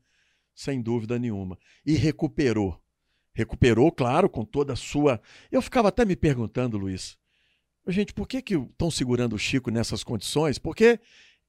Sem 0.55 0.81
dúvida 0.81 1.19
nenhuma. 1.19 1.57
E 1.85 1.93
recuperou. 1.93 2.80
Recuperou, 3.33 3.91
claro, 3.91 4.29
com 4.29 4.43
toda 4.43 4.73
a 4.73 4.75
sua. 4.75 5.21
Eu 5.51 5.61
ficava 5.61 5.87
até 5.87 6.03
me 6.03 6.15
perguntando, 6.15 6.77
Luiz, 6.77 7.17
gente, 7.87 8.13
por 8.13 8.27
que 8.27 8.41
que 8.41 8.55
estão 8.55 8.91
segurando 8.91 9.35
o 9.35 9.39
Chico 9.39 9.71
nessas 9.71 10.03
condições? 10.03 10.57
Porque 10.57 10.99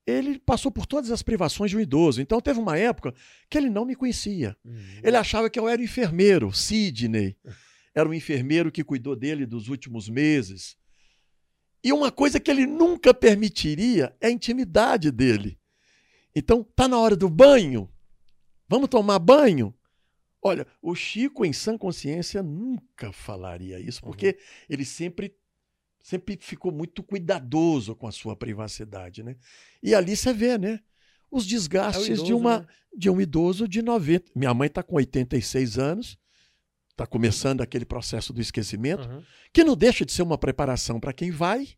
ele 0.07 0.39
passou 0.39 0.71
por 0.71 0.87
todas 0.87 1.11
as 1.11 1.23
privações 1.23 1.71
de 1.71 1.77
um 1.77 1.81
idoso. 1.81 2.21
Então 2.21 2.41
teve 2.41 2.59
uma 2.59 2.77
época 2.77 3.15
que 3.49 3.59
ele 3.59 3.71
não 3.71 3.85
me 3.85 3.95
conhecia. 3.95 4.57
Uhum. 4.65 5.01
Ele 5.03 5.17
achava 5.17 5.49
que 5.49 5.59
eu 5.59 5.69
era 5.69 5.83
enfermeiro, 5.83 6.53
Sidney. 6.53 7.37
Era 7.95 8.09
um 8.09 8.15
enfermeiro 8.15 8.73
que 8.73 8.83
cuidou 8.83 9.15
dele 9.15 9.47
dos 9.47 9.69
últimos 9.69 10.09
meses. 10.09 10.77
E 11.85 11.93
uma 11.93 12.11
coisa 12.13 12.39
que 12.39 12.51
ele 12.51 12.67
nunca 12.67 13.13
permitiria 13.13 14.15
é 14.21 14.29
a 14.29 14.31
intimidade 14.31 15.11
dele. 15.11 15.59
Então, 16.35 16.65
tá 16.77 16.89
na 16.89 16.99
hora 16.99 17.17
do 17.17 17.29
banho. 17.29 17.91
Vamos 18.69 18.89
tomar 18.89 19.19
banho? 19.19 19.75
Olha, 20.43 20.67
o 20.83 20.95
Chico, 20.95 21.45
em 21.45 21.53
sã 21.53 21.79
consciência, 21.79 22.43
nunca 22.43 23.13
falaria 23.13 23.79
isso, 23.79 24.03
porque 24.03 24.37
ele 24.69 24.85
sempre, 24.85 25.35
sempre 26.03 26.37
ficou 26.41 26.73
muito 26.73 27.03
cuidadoso 27.03 27.95
com 27.95 28.09
a 28.09 28.13
sua 28.13 28.35
privacidade, 28.35 29.23
né? 29.23 29.37
E 29.83 29.95
ali 29.95 30.17
você 30.17 30.33
vê, 30.33 30.59
né? 30.59 30.81
Os 31.31 31.45
É 31.45 31.49
desgastes 31.49 32.07
de, 32.07 32.13
idoso, 32.15 32.37
uma, 32.37 32.59
né? 32.61 32.67
de 32.97 33.09
um 33.09 33.21
idoso 33.21 33.69
de 33.69 33.81
90. 33.83 34.33
Minha 34.35 34.53
mãe 34.53 34.67
está 34.67 34.83
com 34.83 34.97
86 34.97 35.79
anos, 35.79 36.19
está 36.91 37.07
começando 37.07 37.61
aquele 37.63 37.85
processo 37.85 38.33
do 38.33 38.41
esquecimento, 38.41 39.09
Uhum. 39.09 39.23
que 39.53 39.63
não 39.65 39.77
deixa 39.77 40.05
de 40.05 40.13
ser 40.13 40.23
uma 40.23 40.37
preparação 40.37 40.99
para 41.01 41.13
quem 41.13 41.31
vai 41.31 41.69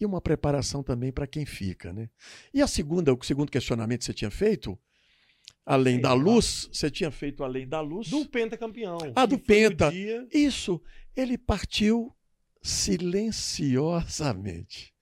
e 0.00 0.06
uma 0.06 0.20
preparação 0.20 0.82
também 0.82 1.12
para 1.12 1.26
quem 1.28 1.44
fica, 1.46 1.92
né? 1.92 2.08
E 2.52 2.60
a 2.62 2.66
segunda, 2.66 3.12
o 3.14 3.22
segundo 3.22 3.52
questionamento 3.52 4.00
que 4.00 4.06
você 4.06 4.14
tinha 4.14 4.30
feito, 4.30 4.76
além 5.64 5.94
Sei 5.94 6.02
da 6.02 6.14
lá. 6.14 6.22
luz, 6.22 6.68
você 6.72 6.90
tinha 6.90 7.10
feito 7.10 7.44
além 7.44 7.66
da 7.68 7.80
luz. 7.80 8.08
Do 8.08 8.26
pentacampeão. 8.26 8.98
Ah, 9.14 9.26
do 9.26 9.38
penta. 9.38 9.90
dia- 9.90 10.26
Isso, 10.32 10.80
ele 11.16 11.36
partiu 11.38 12.12
silenciosamente. 12.62 14.92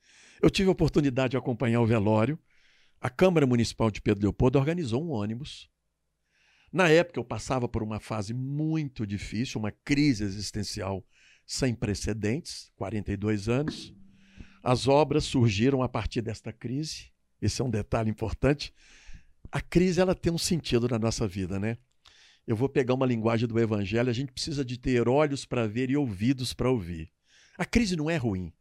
Eu 0.43 0.51
tive 0.51 0.69
a 0.69 0.73
oportunidade 0.73 1.33
de 1.33 1.37
acompanhar 1.37 1.81
o 1.81 1.87
velório. 1.87 2.39
A 3.01 3.11
Câmara 3.11 3.47
Municipal 3.47 3.91
de 3.91 4.01
Pedro 4.01 4.23
Leopoldo 4.25 4.59
organizou 4.59 5.05
um 5.05 5.11
ônibus. 5.11 5.69
Na 6.73 6.89
época, 6.89 7.19
eu 7.19 7.25
passava 7.25 7.69
por 7.69 7.83
uma 7.83 7.99
fase 7.99 8.33
muito 8.33 9.07
difícil, 9.07 9.59
uma 9.59 9.73
crise 9.73 10.23
existencial 10.25 11.05
sem 11.47 11.75
precedentes, 11.75 12.71
42 12.77 13.49
anos. 13.49 13.93
As 14.63 14.87
obras 14.87 15.25
surgiram 15.25 15.83
a 15.83 15.89
partir 15.89 16.21
desta 16.23 16.53
crise. 16.53 17.11
Esse 17.43 17.61
é 17.61 17.65
um 17.65 17.71
detalhe 17.71 18.11
importante. 18.11 18.73
A 19.53 19.61
crise 19.61 20.01
ela 20.01 20.15
tem 20.15 20.33
um 20.33 20.39
sentido 20.39 20.89
na 20.89 20.99
nossa 20.99 21.27
vida, 21.27 21.59
né? 21.59 21.77
Eu 22.47 22.57
vou 22.57 22.69
pegar 22.69 22.95
uma 22.95 23.07
linguagem 23.07 23.47
do 23.47 23.59
evangelho, 23.59 24.11
a 24.11 24.13
gente 24.13 24.33
precisa 24.33 24.65
de 24.65 24.79
ter 24.79 25.09
olhos 25.09 25.45
para 25.45 25.67
ver 25.67 25.91
e 25.91 25.97
ouvidos 25.97 26.53
para 26.53 26.71
ouvir. 26.71 27.11
A 27.59 27.65
crise 27.65 27.97
não 27.97 28.09
é 28.09 28.17
ruim. 28.17 28.53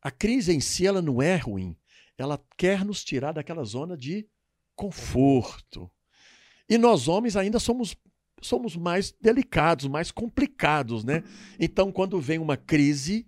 A 0.00 0.10
crise 0.10 0.52
em 0.52 0.60
si 0.60 0.86
ela 0.86 1.02
não 1.02 1.20
é 1.20 1.36
ruim. 1.36 1.76
Ela 2.16 2.42
quer 2.56 2.84
nos 2.84 3.02
tirar 3.04 3.32
daquela 3.32 3.64
zona 3.64 3.96
de 3.96 4.28
conforto. 4.74 5.90
E 6.68 6.78
nós 6.78 7.08
homens 7.08 7.36
ainda 7.36 7.58
somos 7.58 7.96
somos 8.40 8.76
mais 8.76 9.12
delicados, 9.20 9.86
mais 9.86 10.10
complicados, 10.10 11.04
né? 11.04 11.22
Então, 11.60 11.92
quando 11.92 12.20
vem 12.20 12.38
uma 12.38 12.56
crise 12.56 13.26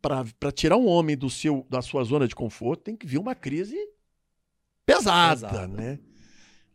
para 0.00 0.52
tirar 0.52 0.76
um 0.76 0.86
homem 0.86 1.16
do 1.16 1.28
seu 1.28 1.66
da 1.68 1.82
sua 1.82 2.02
zona 2.04 2.26
de 2.26 2.34
conforto, 2.34 2.84
tem 2.84 2.96
que 2.96 3.06
vir 3.06 3.18
uma 3.18 3.34
crise 3.34 3.76
pesada, 4.86 5.48
Pesada. 5.48 5.66
né? 5.68 5.98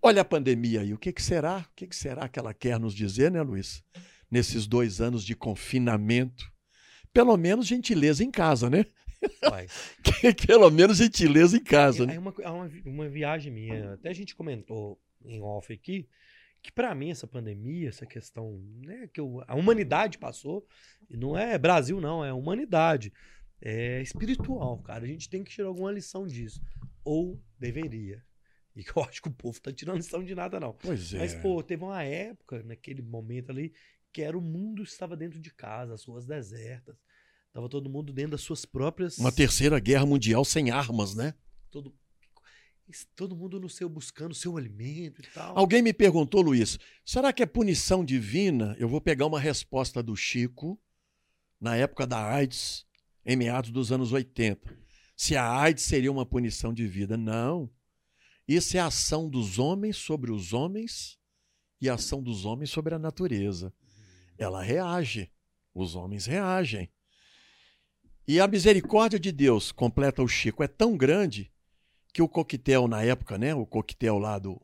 Olha 0.01 0.22
a 0.22 0.26
pandemia 0.26 0.82
aí, 0.82 0.93
o 0.93 0.97
que, 0.97 1.14
que 1.14 1.22
será? 1.22 1.59
O 1.59 1.76
que, 1.76 1.88
que 1.88 1.95
será 1.95 2.28
que 2.28 2.38
ela 2.38 2.53
quer 2.53 2.80
nos 2.80 2.93
dizer, 2.93 3.32
né, 3.32 3.41
Luiz? 3.41 3.84
Nesses 4.30 4.68
dois 4.68 4.99
anos 4.99 5.24
de 5.24 5.36
confinamento. 5.36 6.51
Pelo 7.14 7.36
menos 7.38 7.68
gentileza 7.68 8.24
em 8.24 8.32
casa, 8.32 8.70
né? 8.70 8.86
Pelo 10.47 10.70
menos 10.72 10.97
gentileza 10.97 11.57
em 11.57 11.64
casa, 11.64 12.03
É 12.03 12.07
né? 12.07 12.20
uma, 12.20 12.34
é 12.41 12.49
uma, 12.49 12.72
uma 12.86 13.09
viagem 13.09 13.51
minha, 13.51 13.93
até 13.93 14.09
a 14.09 14.14
gente 14.14 14.36
comentou 14.36 14.99
em 15.24 15.39
off 15.41 15.72
aqui, 15.72 16.07
que 16.64 16.72
pra 16.72 16.95
mim 16.95 17.12
essa 17.12 17.28
pandemia, 17.28 17.89
essa 17.89 18.05
questão, 18.05 18.59
né, 18.84 19.07
que 19.14 19.22
o- 19.22 19.43
a 19.47 19.55
humanidade 19.55 20.18
passou, 20.18 20.66
e 21.09 21.16
não 21.18 21.38
é 21.38 21.57
Brasil 21.57 21.99
não, 22.01 22.24
é 22.26 22.34
humanidade, 22.34 23.14
é 23.62 24.01
espiritual, 24.01 24.80
cara. 24.80 25.03
A 25.03 25.07
gente 25.07 25.30
tem 25.30 25.43
que 25.43 25.51
tirar 25.51 25.68
alguma 25.68 25.91
lição 25.91 26.26
disso, 26.26 26.59
ou 27.04 27.41
deveria. 27.58 28.24
E 28.74 28.86
eu 28.88 29.04
acho 29.04 29.22
que 29.22 29.28
o 29.28 29.34
povo 29.34 29.60
tá 29.60 29.70
tirando 29.70 29.97
lição 29.97 30.24
de 30.24 30.34
nada 30.34 30.58
não. 30.58 30.72
Pois 30.72 31.14
é. 31.14 31.18
Mas 31.18 31.36
pô, 31.36 31.62
teve 31.62 31.84
uma 31.84 32.02
época 32.04 32.64
naquele 32.64 33.02
momento 33.02 33.49
ali 33.52 33.74
que 34.14 34.22
era 34.22 34.38
o 34.38 34.41
mundo 34.41 34.82
estava 34.82 35.18
dentro 35.18 35.41
de 35.41 35.52
casa, 35.54 35.93
as 35.93 36.06
ruas 36.06 36.26
desertas. 36.26 36.95
Tava 37.52 37.68
todo 37.68 37.89
mundo 37.89 38.14
dentro 38.14 38.32
das 38.32 38.41
suas 38.41 38.64
próprias 38.64 39.18
Uma 39.18 39.30
terceira 39.30 39.78
guerra 39.78 40.06
mundial 40.06 40.45
sem 40.45 40.72
armas, 40.72 41.14
né? 41.14 41.34
todo, 41.72 41.93
todo 43.16 43.36
mundo 43.36 43.60
no 43.60 43.70
seu 43.70 43.89
buscando 43.89 44.32
o 44.32 44.36
seu 44.36 44.58
alimento 44.58 45.22
e 45.22 45.28
tal. 45.34 45.58
Alguém 45.58 45.82
me 45.82 45.93
perguntou, 45.93 46.41
Luiz, 46.41 46.78
será 47.06 47.32
que 47.34 47.41
é 47.41 47.45
punição 47.45 48.04
divina? 48.04 48.76
Eu 48.78 48.88
vou 48.88 49.02
pegar 49.02 49.26
uma 49.26 49.39
resposta 49.39 50.04
do 50.04 50.16
Chico, 50.16 50.80
na 51.60 51.76
época 51.76 52.06
da 52.06 52.24
AIDS, 52.24 52.86
em 53.26 53.36
meados 53.36 53.72
dos 53.72 53.91
anos 53.91 54.12
80. 54.12 54.78
Se 55.22 55.38
a 55.38 55.47
AIDS 55.47 55.84
seria 55.84 56.11
uma 56.11 56.26
punição 56.26 56.74
de 56.74 56.88
vida. 56.88 57.15
Não. 57.15 57.69
Isso 58.47 58.76
é 58.76 58.80
a 58.80 58.88
ação 58.88 59.30
dos 59.30 59.59
homens 59.59 59.95
sobre 59.95 60.32
os 60.32 60.51
homens 60.51 61.15
e 61.80 61.88
a 61.88 61.93
ação 61.93 62.24
dos 62.24 62.43
homens 62.43 62.72
sobre 62.72 62.95
a 62.95 62.97
natureza. 62.97 63.72
Ela 64.36 64.63
reage. 64.63 65.32
Os 65.76 65.95
homens 65.95 66.26
reagem. 66.26 66.89
E 68.28 68.39
a 68.39 68.47
misericórdia 68.47 69.19
de 69.19 69.32
Deus, 69.32 69.72
completa 69.72 70.24
o 70.24 70.28
Chico, 70.28 70.63
é 70.63 70.67
tão 70.67 70.97
grande 70.97 71.51
que 72.11 72.24
o 72.24 72.28
coquetel, 72.28 72.88
na 72.88 73.03
época, 73.03 73.38
né? 73.38 73.53
O 73.53 73.63
coquetel 73.63 74.17
lá 74.17 74.39
do, 74.39 74.59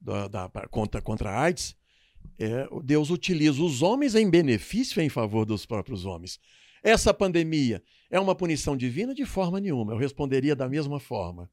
da, 0.00 0.26
da- 0.26 0.48
contra, 0.70 1.02
contra 1.02 1.32
a 1.32 1.42
AIDS, 1.42 1.76
é, 2.38 2.66
Deus 2.82 3.10
utiliza 3.10 3.62
os 3.62 3.82
homens 3.82 4.14
em 4.14 4.30
benefício 4.30 5.02
em 5.02 5.10
favor 5.10 5.44
dos 5.44 5.66
próprios 5.66 6.06
homens. 6.06 6.40
essa 6.82 7.12
pandemia 7.12 7.82
é 8.10 8.20
uma 8.20 8.34
punição 8.34 8.76
divina? 8.76 9.14
De 9.14 9.24
forma 9.24 9.60
nenhuma. 9.60 9.92
Eu 9.92 9.98
responderia 9.98 10.54
da 10.54 10.68
mesma 10.68 11.00
forma. 11.00 11.50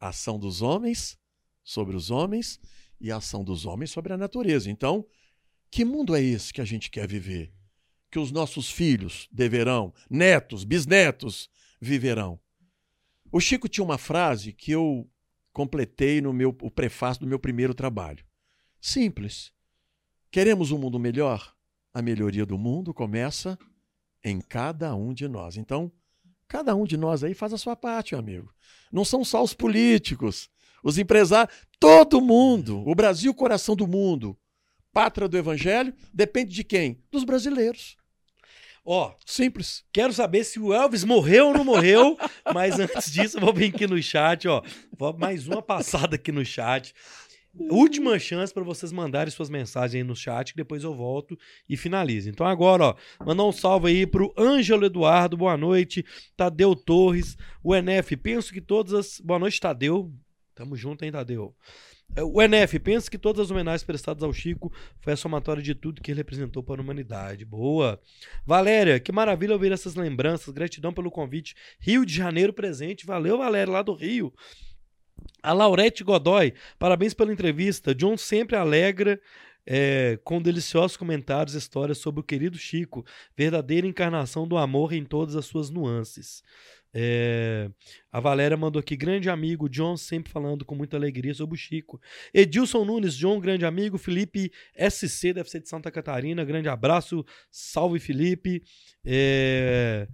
A 0.00 0.08
ação 0.08 0.38
dos 0.38 0.62
homens 0.62 1.18
sobre 1.62 1.96
os 1.96 2.10
homens 2.10 2.60
e 3.00 3.10
a 3.10 3.16
ação 3.16 3.44
dos 3.44 3.66
homens 3.66 3.90
sobre 3.90 4.12
a 4.12 4.16
natureza. 4.16 4.70
Então, 4.70 5.06
que 5.70 5.84
mundo 5.84 6.14
é 6.14 6.22
esse 6.22 6.52
que 6.52 6.60
a 6.60 6.64
gente 6.64 6.90
quer 6.90 7.06
viver? 7.08 7.52
Que 8.10 8.18
os 8.18 8.30
nossos 8.30 8.70
filhos 8.70 9.28
deverão, 9.32 9.92
netos, 10.08 10.64
bisnetos, 10.64 11.48
viverão. 11.80 12.40
O 13.32 13.40
Chico 13.40 13.68
tinha 13.68 13.84
uma 13.84 13.98
frase 13.98 14.52
que 14.52 14.70
eu 14.70 15.10
completei 15.52 16.20
no 16.20 16.32
meu 16.32 16.56
o 16.62 16.70
prefácio 16.70 17.20
do 17.20 17.26
meu 17.26 17.38
primeiro 17.38 17.74
trabalho. 17.74 18.24
Simples. 18.80 19.52
Queremos 20.30 20.70
um 20.70 20.78
mundo 20.78 20.98
melhor? 20.98 21.54
A 21.92 22.02
melhoria 22.02 22.44
do 22.44 22.58
mundo 22.58 22.92
começa 22.92 23.58
em 24.24 24.40
cada 24.40 24.94
um 24.94 25.12
de 25.12 25.28
nós. 25.28 25.56
Então, 25.56 25.92
cada 26.48 26.74
um 26.74 26.84
de 26.84 26.96
nós 26.96 27.22
aí 27.22 27.34
faz 27.34 27.52
a 27.52 27.58
sua 27.58 27.76
parte, 27.76 28.14
meu 28.14 28.20
amigo. 28.20 28.54
Não 28.90 29.04
são 29.04 29.24
só 29.24 29.42
os 29.42 29.52
políticos, 29.52 30.48
os 30.82 30.96
empresários, 30.98 31.54
todo 31.78 32.20
mundo. 32.20 32.82
O 32.88 32.94
Brasil, 32.94 33.34
coração 33.34 33.76
do 33.76 33.86
mundo. 33.86 34.36
Pátria 34.92 35.28
do 35.28 35.36
evangelho, 35.36 35.92
depende 36.12 36.54
de 36.54 36.64
quem? 36.64 37.02
Dos 37.10 37.24
brasileiros. 37.24 37.96
Ó, 38.86 39.14
Simples. 39.24 39.82
quero 39.90 40.12
saber 40.12 40.44
se 40.44 40.60
o 40.60 40.72
Elvis 40.72 41.04
morreu 41.04 41.48
ou 41.48 41.54
não 41.54 41.64
morreu, 41.64 42.18
mas 42.52 42.78
antes 42.78 43.10
disso 43.10 43.38
eu 43.38 43.40
vou 43.40 43.52
vir 43.52 43.74
aqui 43.74 43.86
no 43.86 44.00
chat, 44.02 44.46
ó. 44.46 44.62
Vou 44.96 45.16
mais 45.16 45.48
uma 45.48 45.62
passada 45.62 46.16
aqui 46.16 46.30
no 46.30 46.44
chat. 46.44 46.94
Última 47.56 48.18
chance 48.18 48.52
para 48.52 48.64
vocês 48.64 48.90
mandarem 48.90 49.30
suas 49.30 49.48
mensagens 49.48 49.94
aí 49.94 50.02
no 50.02 50.16
chat, 50.16 50.52
que 50.52 50.56
depois 50.56 50.82
eu 50.82 50.94
volto 50.94 51.38
e 51.68 51.76
finalizo. 51.76 52.28
Então 52.28 52.46
agora, 52.46 52.84
ó, 52.84 52.96
mandar 53.24 53.44
um 53.44 53.52
salve 53.52 53.88
aí 53.88 54.06
pro 54.06 54.34
Ângelo 54.36 54.84
Eduardo, 54.84 55.36
boa 55.36 55.56
noite. 55.56 56.04
Tadeu 56.36 56.74
Torres, 56.74 57.36
o 57.62 57.74
NF, 57.74 58.16
penso 58.16 58.52
que 58.52 58.60
todas 58.60 58.92
as. 58.92 59.20
Boa 59.20 59.38
noite, 59.38 59.60
Tadeu. 59.60 60.12
Tamo 60.54 60.76
junto, 60.76 61.04
hein, 61.04 61.12
Tadeu. 61.12 61.54
É, 62.16 62.22
O 62.22 62.40
NF, 62.40 62.78
penso 62.78 63.10
que 63.10 63.18
todas 63.18 63.46
as 63.46 63.50
homenagens 63.50 63.82
prestadas 63.82 64.22
ao 64.22 64.32
Chico 64.32 64.72
foi 65.00 65.12
a 65.12 65.16
somatória 65.16 65.62
de 65.62 65.74
tudo 65.74 66.00
que 66.00 66.10
ele 66.10 66.18
representou 66.18 66.62
para 66.62 66.80
a 66.80 66.84
humanidade. 66.84 67.44
Boa. 67.44 68.00
Valéria, 68.44 69.00
que 69.00 69.10
maravilha 69.10 69.52
ouvir 69.52 69.72
essas 69.72 69.94
lembranças. 69.94 70.52
Gratidão 70.52 70.92
pelo 70.92 71.10
convite. 71.10 71.54
Rio 71.80 72.04
de 72.04 72.14
Janeiro 72.14 72.52
presente. 72.52 73.06
Valeu, 73.06 73.38
Valéria, 73.38 73.72
lá 73.72 73.82
do 73.82 73.94
Rio. 73.94 74.32
A 75.42 75.52
Laurete 75.52 76.02
Godoy, 76.02 76.54
parabéns 76.78 77.14
pela 77.14 77.32
entrevista. 77.32 77.94
John 77.94 78.16
sempre 78.16 78.56
alegra 78.56 79.20
é, 79.66 80.18
com 80.24 80.40
deliciosos 80.40 80.96
comentários 80.96 81.54
e 81.54 81.58
histórias 81.58 81.98
sobre 81.98 82.20
o 82.20 82.24
querido 82.24 82.58
Chico, 82.58 83.04
verdadeira 83.36 83.86
encarnação 83.86 84.46
do 84.46 84.56
amor 84.56 84.92
em 84.92 85.04
todas 85.04 85.36
as 85.36 85.46
suas 85.46 85.70
nuances. 85.70 86.42
É, 86.96 87.68
a 88.12 88.20
Valéria 88.20 88.56
mandou 88.56 88.78
aqui, 88.78 88.96
grande 88.96 89.28
amigo, 89.28 89.68
John 89.68 89.96
sempre 89.96 90.30
falando 90.30 90.64
com 90.64 90.76
muita 90.76 90.96
alegria 90.96 91.34
sobre 91.34 91.56
o 91.56 91.58
Chico. 91.58 92.00
Edilson 92.32 92.84
Nunes, 92.84 93.16
John, 93.16 93.40
grande 93.40 93.64
amigo. 93.64 93.98
Felipe 93.98 94.52
SC, 94.78 95.32
deve 95.32 95.50
ser 95.50 95.60
de 95.60 95.68
Santa 95.68 95.90
Catarina, 95.90 96.44
grande 96.44 96.68
abraço. 96.68 97.24
Salve, 97.50 97.98
Felipe. 97.98 98.62
É, 99.04 100.06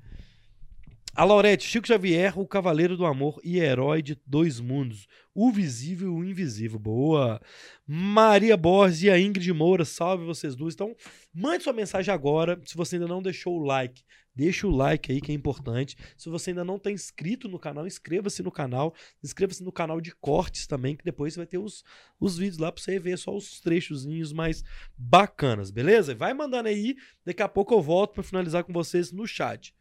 a 1.20 1.24
Laurete, 1.24 1.68
Chico 1.68 1.86
Xavier, 1.86 2.38
o 2.38 2.46
cavaleiro 2.46 2.96
do 2.96 3.04
amor 3.04 3.42
e 3.44 3.58
herói 3.58 4.00
de 4.00 4.18
dois 4.26 4.58
mundos, 4.58 5.06
o 5.34 5.52
visível 5.52 6.08
e 6.08 6.10
o 6.12 6.24
invisível. 6.24 6.78
Boa! 6.78 7.38
Maria 7.86 8.56
Borges 8.56 9.02
e 9.02 9.10
a 9.10 9.20
Ingrid 9.20 9.52
Moura, 9.52 9.84
salve 9.84 10.24
vocês 10.24 10.56
duas. 10.56 10.72
Então, 10.72 10.96
mande 11.30 11.64
sua 11.64 11.74
mensagem 11.74 12.14
agora. 12.14 12.58
Se 12.64 12.74
você 12.74 12.96
ainda 12.96 13.06
não 13.06 13.20
deixou 13.20 13.54
o 13.58 13.62
like, 13.62 14.02
deixa 14.34 14.66
o 14.66 14.70
like 14.70 15.12
aí 15.12 15.20
que 15.20 15.30
é 15.30 15.34
importante. 15.34 15.94
Se 16.16 16.30
você 16.30 16.52
ainda 16.52 16.64
não 16.64 16.76
está 16.76 16.90
inscrito 16.90 17.50
no 17.50 17.58
canal, 17.58 17.86
inscreva-se 17.86 18.42
no 18.42 18.50
canal. 18.50 18.94
Inscreva-se 19.22 19.62
no 19.62 19.70
canal 19.70 20.00
de 20.00 20.14
cortes 20.14 20.66
também, 20.66 20.96
que 20.96 21.04
depois 21.04 21.36
vai 21.36 21.44
ter 21.44 21.58
os, 21.58 21.84
os 22.18 22.38
vídeos 22.38 22.56
lá 22.56 22.72
para 22.72 22.82
você 22.82 22.98
ver 22.98 23.18
só 23.18 23.36
os 23.36 23.60
trechozinhos 23.60 24.32
mais 24.32 24.64
bacanas, 24.96 25.70
beleza? 25.70 26.14
Vai 26.14 26.32
mandando 26.32 26.70
aí, 26.70 26.96
daqui 27.26 27.42
a 27.42 27.48
pouco 27.48 27.74
eu 27.74 27.82
volto 27.82 28.14
para 28.14 28.22
finalizar 28.22 28.64
com 28.64 28.72
vocês 28.72 29.12
no 29.12 29.26
chat. 29.26 29.74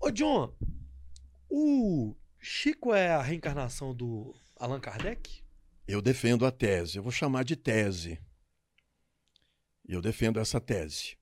Ô, 0.00 0.10
John, 0.10 0.54
o 1.48 2.14
Chico 2.38 2.94
é 2.94 3.08
a 3.08 3.22
reencarnação 3.22 3.94
do 3.94 4.34
Allan 4.56 4.80
Kardec? 4.80 5.42
Eu 5.86 6.02
defendo 6.02 6.44
a 6.44 6.50
tese. 6.50 6.96
Eu 6.96 7.02
vou 7.02 7.12
chamar 7.12 7.44
de 7.44 7.56
tese. 7.56 8.20
Eu 9.88 10.00
defendo 10.00 10.40
essa 10.40 10.60
tese. 10.60 11.16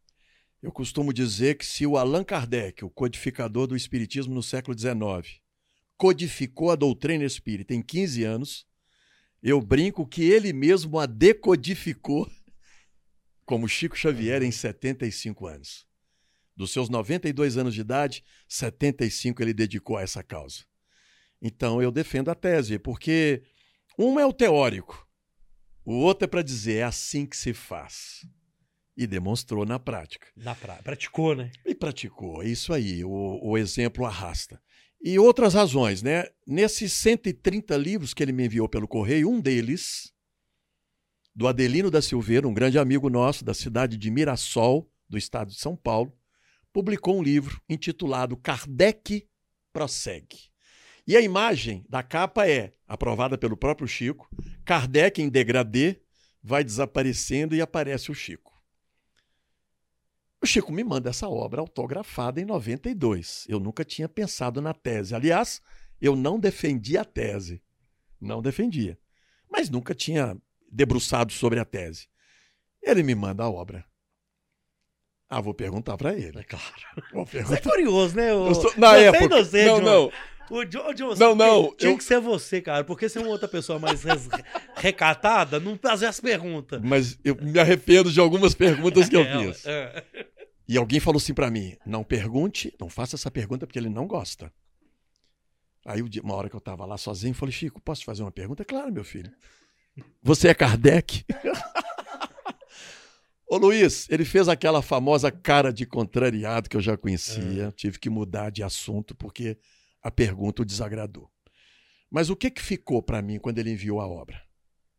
Eu 0.62 0.72
costumo 0.72 1.12
dizer 1.12 1.56
que 1.56 1.66
se 1.66 1.86
o 1.86 1.98
Allan 1.98 2.24
Kardec, 2.24 2.84
o 2.84 2.90
codificador 2.90 3.66
do 3.66 3.76
Espiritismo 3.76 4.34
no 4.34 4.42
século 4.42 4.78
XIX, 4.78 5.40
codificou 5.96 6.70
a 6.70 6.76
doutrina 6.76 7.24
espírita 7.24 7.74
em 7.74 7.82
15 7.82 8.24
anos, 8.24 8.66
eu 9.42 9.60
brinco 9.60 10.06
que 10.06 10.22
ele 10.22 10.54
mesmo 10.54 10.98
a 10.98 11.04
decodificou 11.04 12.30
como 13.44 13.68
Chico 13.68 13.96
Xavier 13.96 14.42
em 14.42 14.50
75 14.50 15.46
anos. 15.46 15.86
Dos 16.56 16.72
seus 16.72 16.88
92 16.88 17.56
anos 17.56 17.74
de 17.74 17.80
idade, 17.80 18.24
75 18.48 19.42
ele 19.42 19.52
dedicou 19.52 19.96
a 19.96 20.02
essa 20.02 20.22
causa. 20.22 20.64
Então 21.42 21.82
eu 21.82 21.90
defendo 21.90 22.30
a 22.30 22.34
tese, 22.34 22.78
porque 22.78 23.42
um 23.98 24.18
é 24.18 24.24
o 24.24 24.32
teórico, 24.32 25.06
o 25.84 25.94
outro 25.96 26.24
é 26.24 26.28
para 26.28 26.42
dizer 26.42 26.76
é 26.76 26.82
assim 26.84 27.26
que 27.26 27.36
se 27.36 27.52
faz. 27.52 28.26
E 28.96 29.06
demonstrou 29.06 29.66
na 29.66 29.78
prática. 29.78 30.28
Na 30.36 30.54
pra... 30.54 30.76
Praticou, 30.76 31.34
né? 31.34 31.50
E 31.66 31.74
praticou, 31.74 32.42
é 32.42 32.46
isso 32.46 32.72
aí, 32.72 33.04
o, 33.04 33.40
o 33.42 33.58
exemplo 33.58 34.06
arrasta. 34.06 34.62
E 35.02 35.18
outras 35.18 35.52
razões, 35.52 36.00
né? 36.00 36.24
Nesses 36.46 36.92
130 36.92 37.76
livros 37.76 38.14
que 38.14 38.22
ele 38.22 38.32
me 38.32 38.46
enviou 38.46 38.68
pelo 38.68 38.88
correio, 38.88 39.28
um 39.28 39.40
deles, 39.40 40.14
do 41.34 41.46
Adelino 41.46 41.90
da 41.90 42.00
Silveira, 42.00 42.48
um 42.48 42.54
grande 42.54 42.78
amigo 42.78 43.10
nosso 43.10 43.44
da 43.44 43.52
cidade 43.52 43.98
de 43.98 44.10
Mirassol, 44.10 44.90
do 45.08 45.18
estado 45.18 45.50
de 45.50 45.58
São 45.58 45.76
Paulo, 45.76 46.16
publicou 46.74 47.16
um 47.16 47.22
livro 47.22 47.62
intitulado 47.68 48.36
Kardec 48.36 49.28
Prossegue. 49.72 50.50
E 51.06 51.16
a 51.16 51.20
imagem 51.20 51.86
da 51.88 52.02
capa 52.02 52.48
é 52.48 52.74
aprovada 52.88 53.38
pelo 53.38 53.56
próprio 53.56 53.86
Chico. 53.86 54.28
Kardec 54.64 55.22
em 55.22 55.28
degradê 55.28 56.00
vai 56.42 56.64
desaparecendo 56.64 57.54
e 57.54 57.60
aparece 57.60 58.10
o 58.10 58.14
Chico. 58.14 58.52
O 60.42 60.46
Chico 60.46 60.72
me 60.72 60.82
manda 60.82 61.10
essa 61.10 61.28
obra 61.28 61.60
autografada 61.60 62.40
em 62.40 62.44
92. 62.44 63.46
Eu 63.48 63.60
nunca 63.60 63.84
tinha 63.84 64.08
pensado 64.08 64.60
na 64.60 64.74
tese. 64.74 65.14
Aliás, 65.14 65.62
eu 66.00 66.16
não 66.16 66.40
defendia 66.40 67.02
a 67.02 67.04
tese. 67.04 67.62
Não 68.20 68.42
defendia. 68.42 68.98
Mas 69.48 69.70
nunca 69.70 69.94
tinha 69.94 70.36
debruçado 70.68 71.32
sobre 71.32 71.60
a 71.60 71.64
tese. 71.64 72.08
Ele 72.82 73.04
me 73.04 73.14
manda 73.14 73.44
a 73.44 73.50
obra. 73.50 73.86
Ah, 75.36 75.40
vou 75.40 75.52
perguntar 75.54 75.96
para 75.96 76.14
ele. 76.14 76.38
É 76.38 76.44
claro. 76.44 76.64
Você 77.46 77.54
é 77.54 77.60
curioso, 77.60 78.14
né? 78.16 78.32
O... 78.32 78.46
Eu 78.48 78.54
sou- 78.54 78.72
na 78.76 78.88
Gostei 78.90 79.06
época. 79.06 79.28
você, 79.44 79.64
não, 79.66 79.76
John. 79.80 79.84
não. 79.84 80.12
O 80.50 80.64
John, 80.64 80.86
o 80.90 80.92
John, 80.94 81.14
Não, 81.16 81.34
não, 81.34 81.74
Tinha 81.76 81.90
eu- 81.92 81.96
que 81.98 82.04
ser 82.04 82.20
você, 82.20 82.60
cara. 82.60 82.84
Porque 82.84 83.08
ser 83.08 83.18
uma 83.20 83.28
outra 83.28 83.48
pessoa 83.48 83.78
mais 83.78 84.04
recatada, 84.76 85.58
não 85.58 85.76
fazer 85.78 86.06
as 86.06 86.20
perguntas. 86.20 86.80
Mas 86.84 87.18
eu 87.24 87.34
me 87.34 87.58
arrependo 87.58 88.12
de 88.12 88.20
algumas 88.20 88.54
perguntas 88.54 89.08
que 89.08 89.16
eu 89.16 89.22
É, 89.26 89.38
fiz. 89.52 89.66
é. 89.66 90.04
E 90.68 90.76
alguém 90.78 91.00
falou 91.00 91.16
assim 91.18 91.34
para 91.34 91.50
mim: 91.50 91.76
não 91.84 92.04
pergunte, 92.04 92.72
não 92.78 92.88
faça 92.88 93.16
essa 93.16 93.30
pergunta 93.30 93.66
porque 93.66 93.78
ele 93.78 93.88
não 93.88 94.06
gosta. 94.06 94.52
Aí 95.86 96.00
uma 96.22 96.34
hora 96.34 96.48
que 96.48 96.56
eu 96.56 96.60
tava 96.60 96.84
lá 96.86 96.96
sozinho, 96.96 97.32
eu 97.32 97.34
falei: 97.34 97.52
Chico, 97.52 97.80
posso 97.80 98.02
te 98.02 98.06
fazer 98.06 98.22
uma 98.22 98.30
pergunta? 98.32 98.64
Claro, 98.64 98.92
meu 98.92 99.04
filho. 99.04 99.32
Você 100.22 100.48
é 100.48 100.54
Kardec? 100.54 101.24
Ô 103.46 103.56
Luiz, 103.56 104.08
ele 104.10 104.24
fez 104.24 104.48
aquela 104.48 104.80
famosa 104.82 105.30
cara 105.30 105.72
de 105.72 105.84
contrariado 105.86 106.68
que 106.68 106.76
eu 106.76 106.80
já 106.80 106.96
conhecia. 106.96 107.72
Tive 107.76 107.98
que 107.98 108.08
mudar 108.08 108.50
de 108.50 108.62
assunto 108.62 109.14
porque 109.14 109.58
a 110.02 110.10
pergunta 110.10 110.62
o 110.62 110.64
desagradou. 110.64 111.30
Mas 112.10 112.30
o 112.30 112.36
que, 112.36 112.50
que 112.50 112.62
ficou 112.62 113.02
para 113.02 113.20
mim 113.20 113.38
quando 113.38 113.58
ele 113.58 113.72
enviou 113.72 114.00
a 114.00 114.06
obra? 114.06 114.42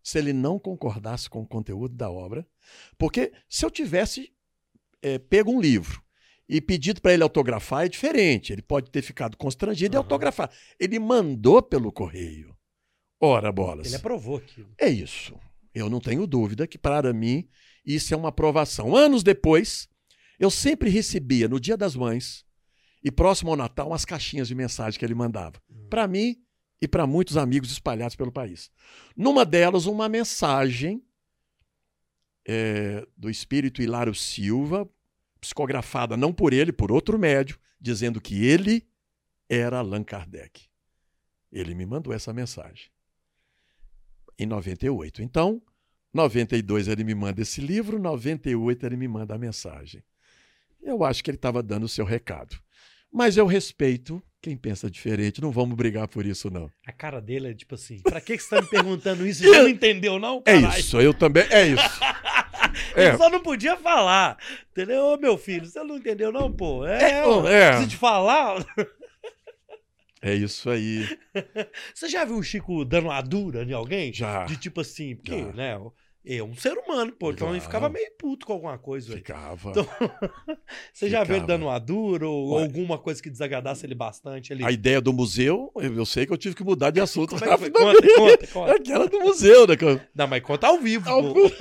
Se 0.04 0.20
ele 0.20 0.34
não 0.34 0.60
concordasse 0.60 1.30
com 1.30 1.42
o 1.42 1.48
conteúdo 1.48 1.96
da 1.96 2.12
obra, 2.12 2.48
porque 2.98 3.32
se 3.50 3.66
eu 3.66 3.72
tivesse 3.72 4.32
é, 5.02 5.20
pego 5.20 5.52
um 5.52 5.62
livro 5.62 6.04
e 6.50 6.60
pedido 6.60 7.00
para 7.00 7.14
ele 7.14 7.24
autografar 7.24 7.86
é 7.86 7.90
diferente. 7.90 8.52
Ele 8.52 8.62
pode 8.62 8.90
ter 8.90 9.02
ficado 9.02 9.38
constrangido 9.38 9.96
e 9.96 9.98
Aham. 9.98 10.04
autografar. 10.04 10.52
Ele 10.80 10.98
mandou 11.00 11.62
pelo 11.62 11.92
correio. 11.92 12.56
Ora, 13.20 13.52
bolas. 13.52 13.88
Ele 13.88 13.96
aprovou 13.96 14.38
aquilo. 14.38 14.74
É 14.80 14.90
isso. 14.90 15.36
Eu 15.74 15.90
não 15.90 16.00
tenho 16.00 16.26
dúvida 16.26 16.68
que, 16.68 16.78
para 16.78 17.14
mim, 17.14 17.48
isso 17.86 18.14
é 18.14 18.18
uma 18.18 18.30
aprovação. 18.30 18.96
Anos 18.96 19.24
depois, 19.24 19.88
eu 20.40 20.50
sempre 20.50 20.90
recebia, 20.90 21.48
no 21.48 21.60
Dia 21.60 21.78
das 21.78 21.96
Mães 21.96 22.46
e 23.04 23.12
próximo 23.12 23.52
ao 23.52 23.58
Natal, 23.58 23.88
umas 23.88 24.06
caixinhas 24.06 24.48
de 24.48 24.56
mensagem 24.56 25.00
que 25.00 25.06
ele 25.06 25.14
mandava. 25.14 25.62
Para 25.90 26.08
mim 26.08 26.42
e 26.82 26.88
para 26.88 27.06
muitos 27.06 27.38
amigos 27.38 27.72
espalhados 27.72 28.16
pelo 28.16 28.32
país. 28.32 28.72
Numa 29.16 29.46
delas, 29.46 29.86
uma 29.86 30.10
mensagem 30.10 31.04
é, 32.48 33.06
do 33.16 33.30
espírito 33.30 33.82
Hilário 33.82 34.14
Silva, 34.14 34.90
psicografada 35.40 36.18
não 36.18 36.34
por 36.34 36.54
ele, 36.54 36.72
por 36.72 36.92
outro 36.92 37.18
médio, 37.18 37.60
dizendo 37.80 38.20
que 38.20 38.46
ele 38.46 38.88
era 39.50 39.80
Allan 39.80 40.04
Kardec. 40.04 40.68
Ele 41.52 41.74
me 41.76 41.86
mandou 41.86 42.14
essa 42.14 42.34
mensagem. 42.34 42.90
Em 44.38 44.46
98. 44.46 45.22
Então, 45.22 45.62
92 46.16 46.88
ele 46.88 47.04
me 47.04 47.14
manda 47.14 47.42
esse 47.42 47.60
livro, 47.60 48.00
98 48.00 48.86
ele 48.86 48.96
me 48.96 49.08
manda 49.08 49.36
a 49.36 49.38
mensagem. 49.38 50.02
Eu 50.82 51.04
acho 51.04 51.22
que 51.22 51.30
ele 51.30 51.36
estava 51.38 51.62
dando 51.62 51.84
o 51.84 51.90
seu 51.90 52.06
recado. 52.06 52.56
Mas 53.12 53.36
eu 53.38 53.46
respeito 53.46 54.24
quem 54.42 54.56
pensa 54.56 54.90
diferente, 54.90 55.42
não 55.42 55.52
vamos 55.52 55.76
brigar 55.76 56.08
por 56.08 56.26
isso, 56.26 56.50
não. 56.50 56.72
A 56.88 56.92
cara 56.94 57.20
dele 57.20 57.50
é 57.50 57.54
tipo 57.54 57.76
assim: 57.76 58.00
pra 58.02 58.22
que, 58.22 58.38
que 58.38 58.44
você 58.44 58.56
tá 58.56 58.62
me 58.62 58.68
perguntando 58.70 59.26
isso? 59.28 59.44
Você 59.44 59.54
já 59.54 59.62
não 59.64 59.70
entendeu, 59.70 60.18
não? 60.20 60.42
É 60.46 60.54
Caralho. 60.62 60.80
isso, 60.80 61.02
eu 61.02 61.14
também. 61.14 61.44
É 61.50 61.68
isso. 61.68 61.84
Ele 62.96 63.08
É. 63.08 63.18
só 63.18 63.30
não 63.30 63.42
podia 63.42 63.76
falar. 63.78 64.38
Entendeu? 64.72 65.02
Ô, 65.06 65.18
meu 65.18 65.38
filho, 65.38 65.66
você 65.66 65.84
não 65.84 65.98
entendeu, 65.98 66.32
não, 66.32 66.52
pô? 66.52 66.86
É, 66.86 67.12
É, 67.12 67.26
ó, 67.26 67.48
é. 67.48 67.70
preciso 67.72 67.90
te 67.90 67.98
falar. 67.98 68.66
É 70.22 70.34
isso 70.34 70.70
aí. 70.70 71.06
Você 71.94 72.10
já 72.10 72.26
viu 72.26 72.38
o 72.38 72.44
Chico 72.44 72.84
dando 72.84 73.06
uma 73.10 73.22
dura 73.22 73.64
em 73.64 73.74
alguém? 73.74 74.12
Já. 74.14 74.46
De 74.46 74.58
tipo 74.58 74.82
assim, 74.82 75.16
porque, 75.16 75.38
Já. 75.40 75.52
né? 75.54 75.78
É 76.28 76.42
um 76.42 76.56
ser 76.56 76.76
humano, 76.78 77.12
pô. 77.12 77.32
Então 77.32 77.50
ele 77.50 77.60
Já. 77.60 77.66
ficava 77.66 77.88
meio 77.88 78.12
puto 78.18 78.48
com 78.48 78.54
alguma 78.54 78.78
coisa. 78.80 79.14
Ficava. 79.14 79.70
Então, 79.70 79.88
Você 80.92 81.08
já 81.10 81.24
viu 81.24 81.36
ele 81.36 81.42
Ficava. 81.44 81.60
dando 81.60 81.68
uma 81.70 81.78
dura 81.80 82.28
ou 82.28 82.56
Ué. 82.56 82.64
alguma 82.64 82.98
coisa 82.98 83.22
que 83.22 83.30
desagradasse 83.30 83.86
ele 83.86 83.94
bastante? 83.94 84.52
Ele... 84.52 84.66
A 84.66 84.72
ideia 84.72 85.00
do 85.00 85.14
museu, 85.14 85.72
eu 85.76 85.94
eu 85.96 86.06
sei 86.06 86.26
que 86.26 86.34
eu 86.34 86.38
tive 86.38 86.56
que 86.56 86.64
mudar 86.64 86.90
de 86.90 87.00
assunto 87.02 87.38
Como 87.38 87.46
é 87.46 87.58
que. 87.58 87.70
Conta, 87.70 88.08
conta, 88.16 88.48
conta. 88.54 88.72
Aquela 88.76 89.08
do 89.08 89.20
museu, 89.20 89.68
né? 89.68 89.76
eu- 89.80 90.02
Não, 90.16 90.28
mas 90.28 90.42
conta 90.42 90.68
ao 90.68 90.80
vivo, 90.80 91.08
Ao 91.10 91.22
pô. 91.34 91.52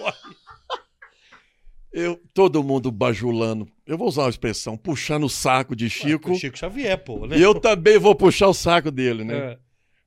Eu, 1.93 2.21
todo 2.33 2.63
mundo 2.65 2.91
bajulando. 2.91 3.69
Eu 3.87 3.97
vou 3.97 4.09
usar 4.09 4.23
uma 4.23 4.31
expressão, 4.31 4.77
puxando 4.77 5.25
o 5.25 5.29
saco 5.29 5.77
de 5.77 5.89
Chico. 5.89 6.33
O 6.33 6.35
Chico 6.35 6.59
Xavier, 6.59 6.99
pô, 7.05 7.25
né? 7.27 7.37
E 7.39 7.43
eu 7.43 7.55
também 7.55 7.99
vou 7.99 8.17
puxar 8.17 8.49
o 8.49 8.55
saco 8.55 8.91
dele, 8.91 9.23
né? 9.23 9.37
É. 9.53 9.59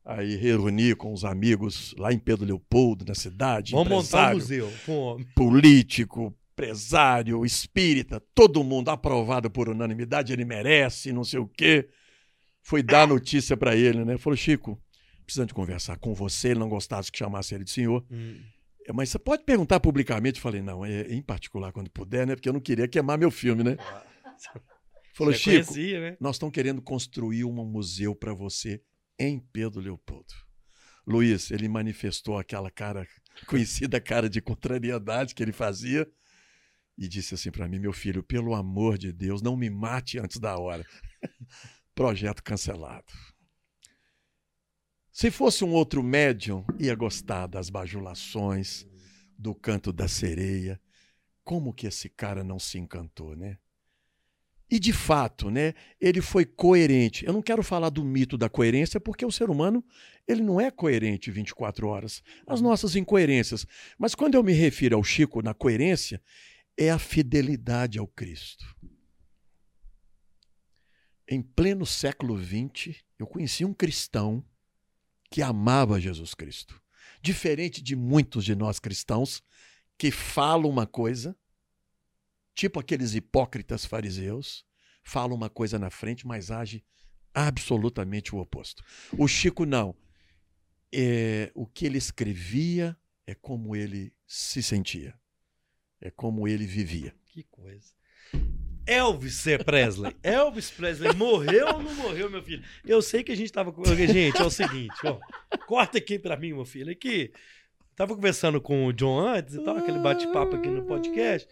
Aí 0.09 0.37
reuni 0.37 0.95
com 0.95 1.11
os 1.11 1.25
amigos 1.25 1.93
lá 1.97 2.13
em 2.13 2.17
Pedro 2.17 2.45
Leopoldo, 2.45 3.03
na 3.05 3.13
cidade. 3.13 3.73
Vamos 3.73 3.89
montar 3.89 4.31
um 4.31 4.35
museu 4.35 4.71
com 4.85 4.97
homem. 4.99 5.25
político, 5.35 6.33
empresário, 6.53 7.45
espírita, 7.45 8.21
todo 8.33 8.63
mundo 8.63 8.87
aprovado 8.87 9.49
por 9.51 9.67
unanimidade, 9.67 10.31
ele 10.31 10.45
merece, 10.45 11.11
não 11.11 11.25
sei 11.25 11.39
o 11.39 11.47
quê. 11.47 11.89
Fui 12.61 12.81
dar 12.81 13.01
a 13.03 13.07
notícia 13.07 13.57
pra 13.57 13.75
ele, 13.75 14.05
né? 14.05 14.17
Falou, 14.17 14.37
Chico, 14.37 14.81
precisando 15.25 15.49
de 15.49 15.53
conversar 15.53 15.97
com 15.97 16.13
você, 16.13 16.49
ele 16.51 16.59
não 16.59 16.69
gostasse 16.69 17.11
que 17.11 17.17
chamasse 17.17 17.53
ele 17.53 17.65
de 17.65 17.71
senhor. 17.71 18.01
Hum. 18.09 18.39
"É, 18.87 18.93
Mas 18.93 19.09
você 19.09 19.19
pode 19.19 19.43
perguntar 19.43 19.81
publicamente? 19.81 20.37
Eu 20.37 20.41
falei, 20.41 20.61
não, 20.61 20.85
é, 20.85 21.01
em 21.13 21.21
particular 21.21 21.73
quando 21.73 21.91
puder, 21.91 22.25
né? 22.25 22.33
Porque 22.33 22.47
eu 22.47 22.53
não 22.53 22.61
queria 22.61 22.87
queimar 22.87 23.17
meu 23.17 23.29
filme, 23.29 23.61
né? 23.61 23.75
Falou, 25.13 25.33
Chico, 25.33 25.73
conhecia, 25.73 25.99
né? 25.99 26.17
nós 26.19 26.35
estamos 26.37 26.53
querendo 26.53 26.81
construir 26.81 27.43
um 27.43 27.51
museu 27.65 28.15
para 28.15 28.33
você 28.33 28.81
em 29.19 29.39
Pedro 29.39 29.81
Leopoldo. 29.81 30.33
Luiz, 31.05 31.51
ele 31.51 31.67
manifestou 31.69 32.37
aquela 32.37 32.69
cara, 32.69 33.07
conhecida 33.47 33.99
cara 33.99 34.29
de 34.29 34.41
contrariedade 34.41 35.33
que 35.33 35.41
ele 35.41 35.53
fazia 35.53 36.09
e 36.97 37.07
disse 37.07 37.35
assim 37.35 37.51
para 37.51 37.67
mim, 37.67 37.79
meu 37.79 37.93
filho, 37.93 38.23
pelo 38.23 38.55
amor 38.55 38.97
de 38.97 39.13
Deus, 39.13 39.41
não 39.41 39.55
me 39.55 39.69
mate 39.69 40.17
antes 40.17 40.39
da 40.39 40.57
hora. 40.57 40.85
Projeto 41.93 42.43
cancelado. 42.43 43.05
Se 45.11 45.31
fosse 45.31 45.63
um 45.63 45.71
outro 45.71 46.03
médium, 46.03 46.65
ia 46.79 46.95
gostar 46.95 47.47
das 47.47 47.69
bajulações, 47.69 48.85
do 49.37 49.53
canto 49.53 49.93
da 49.93 50.07
sereia. 50.07 50.79
Como 51.43 51.73
que 51.73 51.87
esse 51.87 52.09
cara 52.09 52.43
não 52.43 52.59
se 52.59 52.77
encantou, 52.77 53.35
né? 53.35 53.57
E 54.69 54.79
de 54.79 54.91
fato, 54.91 55.49
né, 55.49 55.73
ele 55.99 56.21
foi 56.21 56.45
coerente. 56.45 57.25
Eu 57.25 57.31
não 57.31 57.41
quero 57.41 57.63
falar 57.63 57.89
do 57.89 58.03
mito 58.03 58.37
da 58.37 58.49
coerência, 58.49 58.99
porque 58.99 59.25
o 59.25 59.31
ser 59.31 59.49
humano 59.49 59.83
ele 60.27 60.41
não 60.41 60.59
é 60.59 60.69
coerente 60.69 61.31
24 61.31 61.87
horas. 61.87 62.21
As 62.45 62.59
nossas 62.59 62.95
incoerências. 62.95 63.65
Mas 63.97 64.13
quando 64.13 64.35
eu 64.35 64.43
me 64.43 64.51
refiro 64.51 64.97
ao 64.97 65.03
Chico 65.03 65.41
na 65.41 65.53
coerência, 65.53 66.21
é 66.77 66.91
a 66.91 66.99
fidelidade 66.99 67.97
ao 67.97 68.07
Cristo. 68.07 68.65
Em 71.29 71.41
pleno 71.41 71.85
século 71.85 72.37
XX, 72.37 72.95
eu 73.17 73.25
conheci 73.25 73.63
um 73.63 73.73
cristão 73.73 74.43
que 75.29 75.41
amava 75.41 75.99
Jesus 75.99 76.33
Cristo. 76.33 76.81
Diferente 77.21 77.81
de 77.81 77.95
muitos 77.95 78.45
de 78.45 78.55
nós 78.55 78.79
cristãos 78.79 79.41
que 79.97 80.11
falam 80.11 80.69
uma 80.69 80.85
coisa, 80.85 81.35
tipo 82.57 82.79
aqueles 82.79 83.13
hipócritas 83.13 83.85
fariseus, 83.85 84.65
falam 85.03 85.37
uma 85.37 85.49
coisa 85.49 85.77
na 85.77 85.91
frente, 85.91 86.25
mas 86.25 86.49
age 86.49 86.83
absolutamente 87.31 88.35
o 88.35 88.39
oposto. 88.39 88.83
O 89.15 89.27
Chico 89.27 89.63
não. 89.63 89.95
É, 90.91 91.51
o 91.53 91.67
que 91.67 91.85
ele 91.85 91.99
escrevia 91.99 92.97
é 93.27 93.35
como 93.35 93.75
ele 93.75 94.11
se 94.25 94.63
sentia, 94.63 95.13
é 96.01 96.09
como 96.09 96.47
ele 96.47 96.65
vivia. 96.65 97.13
Que 97.25 97.43
coisa. 97.43 97.93
Elvis 98.87 99.35
C. 99.35 99.57
Presley. 99.59 100.15
Elvis 100.23 100.71
Presley 100.71 101.13
morreu 101.13 101.67
ou 101.67 101.83
não 101.83 101.93
morreu, 101.93 102.29
meu 102.29 102.41
filho? 102.41 102.63
Eu 102.85 103.01
sei 103.01 103.21
que 103.21 103.33
a 103.33 103.35
gente 103.35 103.51
tava. 103.51 103.75
Gente, 103.93 104.41
é 104.41 104.45
o 104.45 104.49
seguinte, 104.49 104.95
ó. 105.03 105.19
Corta 105.67 105.97
aqui 105.99 106.17
pra 106.17 106.37
mim, 106.37 106.53
meu 106.53 106.65
filho. 106.65 106.91
Aqui. 106.91 107.31
Tava 107.97 108.15
conversando 108.15 108.61
com 108.61 108.85
o 108.85 108.93
John 108.93 109.19
antes 109.19 109.55
e 109.55 109.63
tal, 109.63 109.75
aquele 109.75 109.97
bate-papo 109.97 110.55
aqui 110.55 110.67
no 110.67 110.83
podcast. 110.83 111.49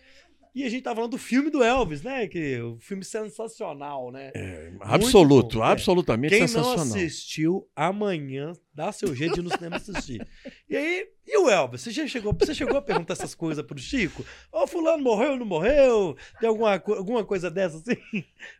E 0.56 0.64
a 0.64 0.70
gente 0.70 0.84
tava 0.84 0.95
falando 0.95 1.12
do 1.12 1.18
filme 1.18 1.49
do 1.49 1.62
Elvis, 1.62 2.01
né? 2.01 2.26
Que 2.30 2.62
o 2.62 2.80
filme 2.80 3.03
sensacional, 3.03 4.10
né? 4.10 4.32
Absoluto, 4.80 5.58
bom, 5.58 5.66
é. 5.66 5.68
absolutamente 5.68 6.30
Quem 6.30 6.39
não 6.39 6.47
sensacional. 6.47 6.86
assistiu, 6.86 7.70
amanhã 7.76 8.53
dá 8.74 8.89
seu 8.93 9.14
jeito 9.14 9.34
de 9.34 9.41
ir 9.41 9.43
no 9.43 9.49
cinema 9.49 9.76
assistir. 9.76 10.26
E 10.68 10.76
aí, 10.76 11.08
e 11.28 11.38
o 11.38 11.49
Elvis? 11.49 11.82
Você 11.82 11.91
já 11.91 12.08
chegou, 12.08 12.34
você 12.34 12.56
chegou 12.56 12.78
a 12.78 12.82
perguntar 12.82 13.14
essas 13.14 13.36
coisas 13.36 13.64
pro 13.66 13.78
Chico? 13.78 14.26
Ô, 14.51 14.66
fulano 14.66 15.03
morreu 15.03 15.32
ou 15.32 15.38
não 15.38 15.45
morreu? 15.45 16.16
Tem 16.39 16.49
alguma, 16.49 16.74
alguma 16.74 17.24
coisa 17.24 17.51
dessa 17.51 17.78
assim? 17.78 17.97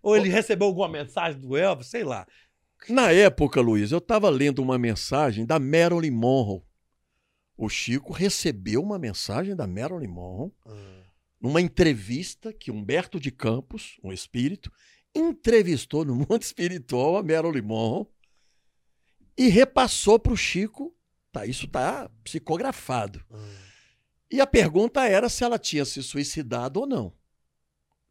Ou 0.04 0.16
ele 0.16 0.30
recebeu 0.30 0.68
alguma 0.68 0.90
mensagem 0.90 1.40
do 1.40 1.58
Elvis? 1.58 1.88
Sei 1.88 2.04
lá. 2.04 2.28
Na 2.90 3.12
época, 3.12 3.62
Luiz, 3.62 3.92
eu 3.92 3.98
estava 3.98 4.30
lendo 4.30 4.62
uma 4.62 4.78
mensagem 4.78 5.46
da 5.46 5.58
Marilyn 5.58 6.12
Monroe. 6.12 6.62
O 7.58 7.70
Chico 7.70 8.12
recebeu 8.12 8.84
uma 8.84 9.00
mensagem 9.00 9.56
da 9.56 9.66
Marilyn 9.66 10.08
Monroe 10.08 10.52
numa 11.46 11.62
entrevista 11.62 12.52
que 12.52 12.72
Humberto 12.72 13.20
de 13.20 13.30
Campos, 13.30 14.00
um 14.04 14.12
espírito, 14.12 14.72
entrevistou 15.14 16.04
no 16.04 16.16
mundo 16.16 16.42
espiritual 16.42 17.18
a 17.18 17.22
Marilyn 17.22 17.62
Monroe 17.62 18.08
e 19.38 19.48
repassou 19.48 20.18
para 20.18 20.34
o 20.34 20.38
Chico. 20.38 20.98
Tá, 21.32 21.46
isso 21.46 21.68
está 21.68 22.10
psicografado. 22.24 23.24
E 24.32 24.42
a 24.42 24.48
pergunta 24.48 25.08
era 25.08 25.30
se 25.30 25.44
ela 25.44 25.60
tinha 25.60 25.86
se 25.86 26.02
suicidado 26.02 26.80
ou 26.80 26.88
não. 26.88 27.14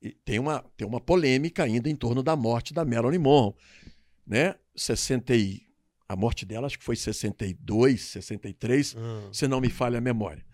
E 0.01 0.13
tem 0.13 0.39
uma, 0.39 0.65
tem 0.77 0.87
uma 0.87 1.01
polêmica 1.01 1.65
ainda 1.65 1.91
em 1.91 1.97
torno 1.97 2.23
da 2.23 2.37
morte 2.37 2.73
da 2.73 2.85
Marilyn 2.85 3.19
Monroe. 3.19 3.55
Né? 4.25 4.55
60 4.77 5.35
e... 5.35 5.65
A 6.09 6.15
morte 6.15 6.47
dela 6.47 6.69
acho 6.69 6.79
que 6.79 6.85
foi 6.85 6.95
62, 6.95 8.01
63, 8.01 8.95
se 9.33 9.49
não 9.49 9.61
me 9.61 9.71
falha 9.71 9.99
a 9.99 10.03
memória. 10.03 10.45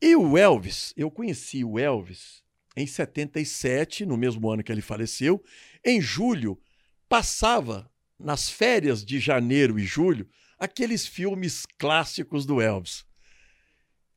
E 0.00 0.14
o 0.14 0.36
Elvis, 0.36 0.92
eu 0.96 1.10
conheci 1.10 1.64
o 1.64 1.78
Elvis 1.78 2.42
em 2.76 2.86
77, 2.86 4.04
no 4.04 4.16
mesmo 4.16 4.50
ano 4.50 4.62
que 4.62 4.70
ele 4.70 4.82
faleceu. 4.82 5.42
Em 5.84 6.00
julho, 6.00 6.60
passava 7.08 7.90
nas 8.18 8.48
férias 8.50 9.04
de 9.04 9.18
janeiro 9.18 9.78
e 9.78 9.84
julho 9.84 10.28
aqueles 10.58 11.06
filmes 11.06 11.64
clássicos 11.78 12.44
do 12.44 12.60
Elvis. 12.60 13.04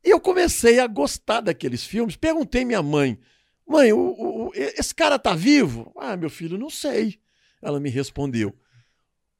E 0.04 0.10
eu 0.10 0.20
comecei 0.20 0.80
a 0.80 0.88
gostar 0.88 1.42
daqueles 1.42 1.86
filmes. 1.86 2.16
Perguntei 2.16 2.64
minha 2.66 2.82
mãe: 2.82 3.20
mãe, 3.68 3.92
o, 3.94 4.00
o- 4.48 4.52
esse 4.56 4.94
cara 4.96 5.18
tá 5.20 5.34
vivo? 5.36 5.92
Ah, 5.98 6.16
meu 6.18 6.30
filho, 6.30 6.58
não 6.58 6.70
sei. 6.70 7.20
Ela 7.62 7.80
me 7.80 7.90
respondeu. 7.90 8.58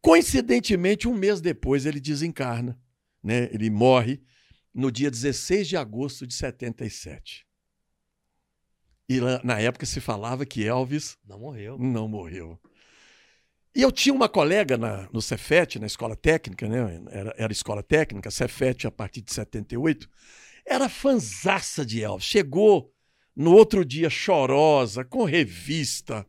Coincidentemente, 0.02 1.08
um 1.08 1.14
mês 1.14 1.42
depois, 1.42 1.86
ele 1.86 2.00
desencarna. 2.00 2.80
Né? 3.24 3.50
Ele 3.52 3.70
morre 3.70 4.22
no 4.74 4.92
dia 4.92 5.10
16 5.10 5.68
de 5.68 5.78
agosto 5.78 6.26
de 6.28 6.34
77. 6.34 7.46
E 9.08 9.20
lá, 9.20 9.42
na 9.44 9.60
época 9.60 9.86
se 9.86 10.00
falava 10.00 10.46
que 10.46 10.64
Elvis 10.66 11.18
Não 11.26 11.40
morreu. 11.40 11.78
não 11.80 12.08
morreu. 12.08 12.60
E 13.76 13.82
eu 13.82 13.92
tinha 13.92 14.14
uma 14.14 14.28
colega 14.30 14.78
na, 14.78 15.08
no 15.12 15.22
Cefet, 15.22 15.80
na 15.80 15.88
escola 15.88 16.16
técnica, 16.16 16.68
né? 16.68 17.02
Era, 17.12 17.34
era 17.38 17.52
escola 17.54 17.82
técnica, 17.84 18.32
Cefet 18.32 18.86
a 18.88 18.92
partir 18.92 19.22
de 19.22 19.32
78. 19.34 20.10
Era 20.66 20.90
fanzaça 20.90 21.86
de 21.86 22.02
Elvis. 22.04 22.26
Chegou 22.26 22.94
no 23.36 23.54
outro 23.54 23.86
dia 23.86 24.10
chorosa, 24.10 25.06
com 25.06 25.24
revista, 25.24 26.26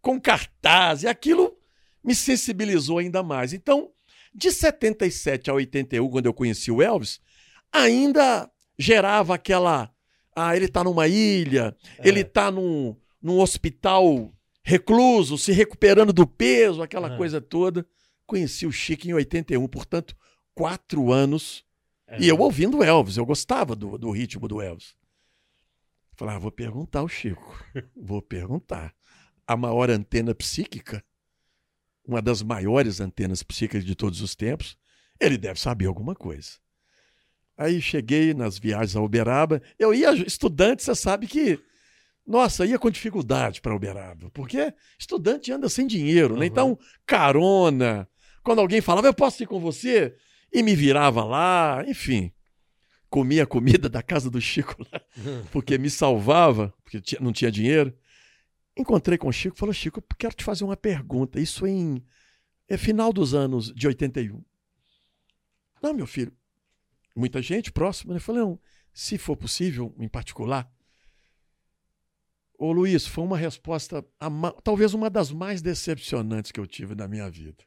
com 0.00 0.20
cartaz, 0.20 1.02
e 1.02 1.08
aquilo 1.08 1.56
me 2.02 2.14
sensibilizou 2.14 2.98
ainda 2.98 3.22
mais. 3.22 3.52
Então, 3.52 3.92
de 4.34 4.50
77 4.50 5.50
a 5.50 5.54
81, 5.54 6.08
quando 6.08 6.26
eu 6.26 6.34
conheci 6.34 6.70
o 6.70 6.80
Elvis, 6.80 7.20
ainda 7.72 8.50
gerava 8.78 9.34
aquela. 9.34 9.90
Ah, 10.34 10.54
ele 10.54 10.66
está 10.66 10.84
numa 10.84 11.08
ilha, 11.08 11.74
É. 11.98 12.08
ele 12.08 12.20
está 12.20 12.50
num, 12.50 12.94
num 13.22 13.40
hospital 13.40 14.32
recluso, 14.62 15.38
se 15.38 15.52
recuperando 15.52 16.12
do 16.12 16.26
peso, 16.26 16.82
aquela 16.82 17.14
Ah. 17.14 17.16
coisa 17.16 17.40
toda. 17.40 17.86
Conheci 18.26 18.66
o 18.66 18.72
Chico 18.72 19.06
em 19.08 19.14
81, 19.14 19.66
portanto, 19.68 20.16
quatro 20.54 21.12
anos. 21.12 21.64
É. 22.08 22.20
E 22.20 22.28
eu 22.28 22.38
ouvindo 22.38 22.82
Elvis, 22.82 23.16
eu 23.16 23.24
gostava 23.24 23.74
do, 23.74 23.96
do 23.96 24.10
ritmo 24.10 24.46
do 24.46 24.60
Elvis. 24.60 24.94
Falei, 26.16 26.34
ah, 26.34 26.38
vou 26.38 26.50
perguntar 26.50 27.00
ao 27.00 27.08
Chico. 27.08 27.64
Vou 27.94 28.20
perguntar. 28.22 28.94
A 29.46 29.56
maior 29.56 29.90
antena 29.90 30.34
psíquica, 30.34 31.04
uma 32.04 32.20
das 32.20 32.42
maiores 32.42 33.00
antenas 33.00 33.42
psíquicas 33.42 33.84
de 33.84 33.94
todos 33.94 34.20
os 34.20 34.34
tempos, 34.34 34.76
ele 35.20 35.36
deve 35.38 35.60
saber 35.60 35.86
alguma 35.86 36.14
coisa. 36.14 36.52
Aí 37.56 37.80
cheguei 37.80 38.34
nas 38.34 38.58
viagens 38.58 38.96
a 38.96 39.00
Uberaba. 39.00 39.62
Eu 39.78 39.94
ia 39.94 40.12
estudante, 40.12 40.82
você 40.82 40.94
sabe 40.94 41.26
que. 41.26 41.58
Nossa, 42.26 42.66
ia 42.66 42.78
com 42.78 42.90
dificuldade 42.90 43.60
para 43.60 43.74
Uberaba, 43.74 44.30
porque 44.30 44.74
estudante 44.98 45.52
anda 45.52 45.68
sem 45.68 45.86
dinheiro, 45.86 46.34
né? 46.34 46.40
Uhum. 46.40 46.46
Então, 46.46 46.78
carona. 47.06 48.08
Quando 48.42 48.60
alguém 48.60 48.80
falava, 48.80 49.06
eu 49.06 49.14
posso 49.14 49.42
ir 49.42 49.46
com 49.46 49.60
você? 49.60 50.14
E 50.52 50.62
me 50.62 50.74
virava 50.74 51.24
lá, 51.24 51.84
enfim. 51.86 52.32
Comia 53.08 53.44
a 53.44 53.46
comida 53.46 53.88
da 53.88 54.02
casa 54.02 54.28
do 54.28 54.40
Chico 54.40 54.76
lá, 54.92 55.00
porque 55.52 55.78
me 55.78 55.88
salvava, 55.88 56.74
porque 56.82 57.00
não 57.20 57.32
tinha 57.32 57.50
dinheiro. 57.50 57.96
Encontrei 58.76 59.16
com 59.16 59.28
o 59.28 59.32
Chico 59.32 59.56
e 59.56 59.58
falou: 59.58 59.72
Chico, 59.72 60.00
eu 60.00 60.16
quero 60.18 60.34
te 60.34 60.44
fazer 60.44 60.64
uma 60.64 60.76
pergunta. 60.76 61.40
Isso 61.40 61.66
em 61.66 62.04
é 62.68 62.76
final 62.76 63.12
dos 63.12 63.34
anos 63.34 63.72
de 63.72 63.86
81. 63.86 64.42
Não, 65.82 65.94
meu 65.94 66.06
filho, 66.06 66.32
muita 67.16 67.40
gente 67.40 67.72
próxima, 67.72 68.14
né? 68.14 68.20
Falei, 68.20 68.42
não, 68.42 68.60
se 68.92 69.18
for 69.18 69.36
possível, 69.36 69.94
em 69.98 70.08
particular. 70.08 70.70
Ô 72.58 72.72
Luiz, 72.72 73.06
foi 73.06 73.24
uma 73.24 73.36
resposta, 73.36 74.04
talvez 74.62 74.94
uma 74.94 75.10
das 75.10 75.30
mais 75.30 75.60
decepcionantes 75.60 76.50
que 76.50 76.60
eu 76.60 76.66
tive 76.66 76.94
na 76.94 77.06
minha 77.06 77.28
vida. 77.30 77.64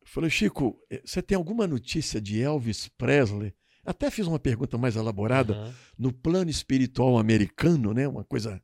Eu 0.00 0.06
falei, 0.06 0.30
Chico, 0.30 0.80
eh, 0.88 1.02
você 1.04 1.20
tem 1.20 1.36
alguma 1.36 1.66
notícia 1.66 2.20
de 2.20 2.40
Elvis 2.40 2.88
Presley? 2.88 3.52
Até 3.84 4.10
fiz 4.10 4.26
uma 4.26 4.38
pergunta 4.38 4.78
mais 4.78 4.96
elaborada 4.96 5.54
Aham. 5.54 5.74
no 5.98 6.12
plano 6.12 6.50
espiritual 6.50 7.18
americano, 7.18 7.92
né? 7.92 8.06
Uma 8.06 8.24
coisa. 8.24 8.62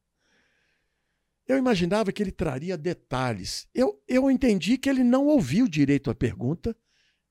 Eu 1.47 1.59
imaginava 1.59 2.13
que 2.13 2.23
ele 2.23 2.33
traria 2.33 2.77
detalhes. 2.77 3.69
Eu, 3.75 4.01
eu 4.09 4.31
entendi 4.31 4.79
que 4.79 4.89
ele 4.89 5.03
não 5.03 5.27
ouviu 5.27 5.69
direito 5.69 6.11
a 6.11 6.15
pergunta. 6.15 6.77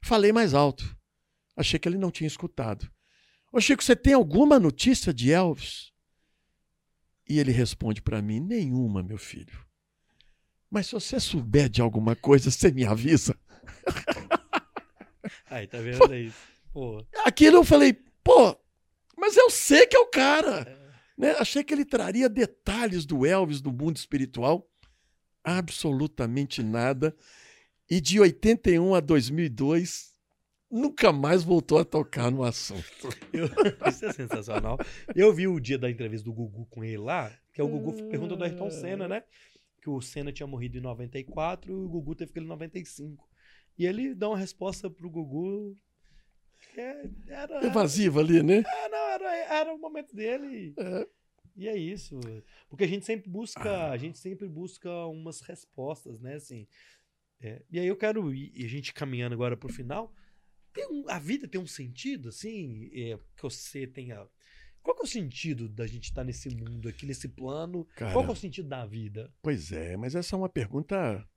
Falei 0.02 0.32
mais 0.32 0.54
alto. 0.54 0.98
Achei 1.56 1.80
que 1.80 1.88
ele 1.88 1.98
não 1.98 2.12
tinha 2.12 2.28
escutado. 2.28 2.90
Ô 3.52 3.60
Chico, 3.60 3.84
você 3.84 3.96
tem 3.96 4.14
alguma 4.14 4.60
notícia 4.60 5.14
de 5.14 5.32
Elvis? 5.32 5.92
E 7.28 7.40
ele 7.40 7.52
responde 7.52 8.02
para 8.02 8.22
mim: 8.22 8.40
nenhuma, 8.40 9.04
meu 9.04 9.18
filho. 9.18 9.66
Mas 10.70 10.88
se 10.88 10.94
você 10.94 11.20
souber 11.20 11.70
de 11.70 11.82
alguma 11.82 12.16
coisa, 12.16 12.50
você 12.50 12.72
me 12.72 12.86
avisa. 12.86 13.38
Aí, 15.50 15.68
tá 15.68 15.80
vendo 15.80 16.10
aí? 16.12 16.32
Pô. 16.72 17.06
Aquilo 17.26 17.58
eu 17.58 17.66
falei, 17.66 17.94
pô, 18.24 18.58
mas 19.18 19.36
eu 19.36 19.50
sei 19.50 19.86
que 19.86 19.98
é 19.98 20.00
o 20.00 20.08
cara. 20.08 20.80
Né? 21.18 21.32
Achei 21.38 21.64
que 21.64 21.74
ele 21.74 21.84
traria 21.84 22.30
detalhes 22.30 23.06
do 23.06 23.26
Elvis 23.26 23.60
do 23.62 23.72
mundo 23.72 23.98
espiritual. 23.98 24.66
Absolutamente 25.44 26.64
nada. 26.64 27.16
E 27.90 28.00
de 28.00 28.20
81 28.20 28.96
a 28.96 29.02
2002, 29.02 30.11
nunca 30.72 31.12
mais 31.12 31.44
voltou 31.44 31.78
a 31.80 31.86
tocar 31.86 32.32
no 32.32 32.44
assunto. 32.44 32.82
Eu- 33.34 33.48
isso 33.90 34.06
é 34.06 34.14
sensacional. 34.14 34.78
Eu 35.16 35.34
vi 35.34 35.48
o 35.48 35.60
dia 35.60 35.78
da 35.78 35.90
entrevista 35.90 36.26
do 36.26 36.34
Gugu 36.34 36.66
com 36.70 36.84
ele 36.84 36.98
lá, 36.98 37.32
que 37.54 37.60
é 37.62 37.64
o 37.64 37.68
Gugu 37.68 37.94
perguntou 38.10 38.38
do 38.38 38.44
Ayrton 38.44 38.70
Senna, 38.72 39.08
né? 39.08 39.24
Que 39.82 39.90
o 39.90 40.00
Senna 40.02 40.32
tinha 40.32 40.48
morrido 40.48 40.78
em 40.78 40.82
94 40.82 41.72
e 41.72 41.76
o 41.76 41.90
Gugu 41.90 42.16
teve 42.16 42.32
aquele 42.32 42.46
em 42.46 42.50
95. 42.50 43.28
E 43.78 43.86
ele 43.86 44.14
dá 44.14 44.30
uma 44.30 44.38
resposta 44.38 44.90
pro 44.90 45.10
Gugu 45.10 45.76
que 46.74 46.80
é- 46.80 47.10
era, 47.28 47.66
Evasiva 47.66 48.20
ali, 48.20 48.44
né? 48.44 48.64
é, 48.66 48.90
não, 48.90 48.98
era, 49.10 49.36
era 49.56 49.74
o 49.74 49.78
momento 49.80 50.16
dele. 50.16 50.74
É. 50.78 51.08
E 51.58 51.68
é 51.68 51.76
isso. 51.76 52.20
Porque 52.70 52.84
a 52.86 52.88
gente 52.88 53.06
sempre 53.06 53.30
busca, 53.30 53.90
a 53.90 53.98
gente 53.98 54.18
sempre 54.20 54.48
busca 54.48 54.90
umas 55.08 55.42
respostas, 55.42 56.20
né? 56.22 56.36
Assim, 56.36 56.66
é, 57.42 57.62
e 57.70 57.80
aí 57.80 57.88
eu 57.88 57.96
quero 57.98 58.34
ir, 58.34 58.52
e 58.56 58.64
a 58.64 58.70
gente 58.70 58.94
caminhando 58.94 59.34
agora 59.34 59.58
pro 59.58 59.68
final. 59.74 60.14
Tem 60.74 60.88
um- 60.88 61.06
a 61.10 61.20
vida 61.20 61.48
tem 61.48 61.60
um 61.60 61.68
sentido, 61.68 62.30
assim, 62.30 62.90
é, 62.94 63.18
que 63.36 63.44
você 63.44 63.86
tenha. 63.88 64.26
Qual 64.82 64.98
é 64.98 65.02
o 65.04 65.08
sentido 65.08 65.70
da 65.70 65.86
gente 65.86 66.06
estar 66.06 66.24
nesse 66.24 66.50
mundo 66.50 66.88
aqui, 66.90 67.06
nesse 67.06 67.28
plano? 67.28 67.86
Cara, 67.96 68.14
Qual 68.14 68.26
é 68.26 68.30
o 68.32 68.36
sentido 68.36 68.68
da 68.68 68.86
vida? 68.86 69.32
Pois 69.42 69.72
é, 69.72 69.96
mas 69.98 70.16
essa 70.16 70.36
é 70.36 70.38
uma 70.38 70.50
pergunta. 70.50 71.28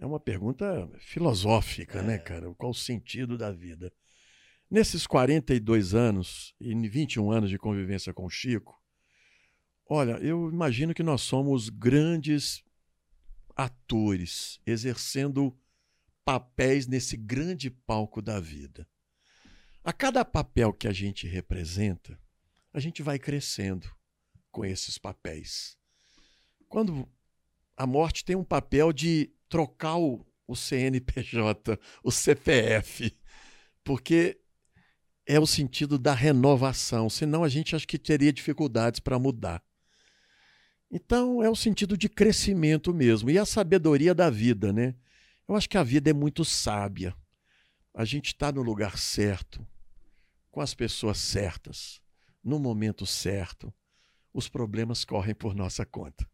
É 0.00 0.06
uma 0.06 0.18
pergunta 0.20 0.88
filosófica, 0.98 2.02
né, 2.02 2.18
cara? 2.18 2.52
Qual 2.54 2.70
o 2.70 2.74
sentido 2.74 3.36
da 3.36 3.50
vida? 3.52 3.92
Nesses 4.70 5.06
42 5.06 5.94
anos 5.94 6.54
e 6.60 6.72
21 6.88 7.30
anos 7.32 7.50
de 7.50 7.58
convivência 7.58 8.12
com 8.12 8.24
o 8.24 8.30
Chico, 8.30 8.80
olha, 9.88 10.12
eu 10.18 10.48
imagino 10.50 10.94
que 10.94 11.02
nós 11.02 11.22
somos 11.22 11.68
grandes 11.68 12.62
atores 13.56 14.60
exercendo 14.66 15.56
papéis 16.28 16.86
nesse 16.86 17.16
grande 17.16 17.70
palco 17.70 18.20
da 18.20 18.38
vida. 18.38 18.86
A 19.82 19.94
cada 19.94 20.22
papel 20.26 20.74
que 20.74 20.86
a 20.86 20.92
gente 20.92 21.26
representa, 21.26 22.20
a 22.70 22.78
gente 22.78 23.02
vai 23.02 23.18
crescendo 23.18 23.90
com 24.50 24.62
esses 24.62 24.98
papéis. 24.98 25.78
Quando 26.68 27.08
a 27.74 27.86
morte 27.86 28.26
tem 28.26 28.36
um 28.36 28.44
papel 28.44 28.92
de 28.92 29.32
trocar 29.48 29.96
o, 29.96 30.22
o 30.46 30.54
CNPJ, 30.54 31.80
o 32.04 32.10
CPF, 32.10 33.16
porque 33.82 34.38
é 35.24 35.40
o 35.40 35.46
sentido 35.46 35.98
da 35.98 36.12
renovação, 36.12 37.08
senão 37.08 37.42
a 37.42 37.48
gente 37.48 37.74
acho 37.74 37.88
que 37.88 37.98
teria 37.98 38.34
dificuldades 38.34 39.00
para 39.00 39.18
mudar. 39.18 39.64
Então 40.90 41.42
é 41.42 41.48
o 41.48 41.56
sentido 41.56 41.96
de 41.96 42.06
crescimento 42.06 42.92
mesmo 42.92 43.30
e 43.30 43.38
a 43.38 43.46
sabedoria 43.46 44.14
da 44.14 44.28
vida, 44.28 44.74
né? 44.74 44.94
Eu 45.48 45.56
acho 45.56 45.68
que 45.68 45.78
a 45.78 45.82
vida 45.82 46.10
é 46.10 46.12
muito 46.12 46.44
sábia. 46.44 47.16
A 47.94 48.04
gente 48.04 48.26
está 48.26 48.52
no 48.52 48.60
lugar 48.60 48.98
certo, 48.98 49.66
com 50.50 50.60
as 50.60 50.74
pessoas 50.74 51.16
certas, 51.18 52.02
no 52.44 52.58
momento 52.58 53.06
certo. 53.06 53.72
Os 54.32 54.46
problemas 54.46 55.06
correm 55.06 55.34
por 55.34 55.54
nossa 55.54 55.86
conta. 55.86 56.28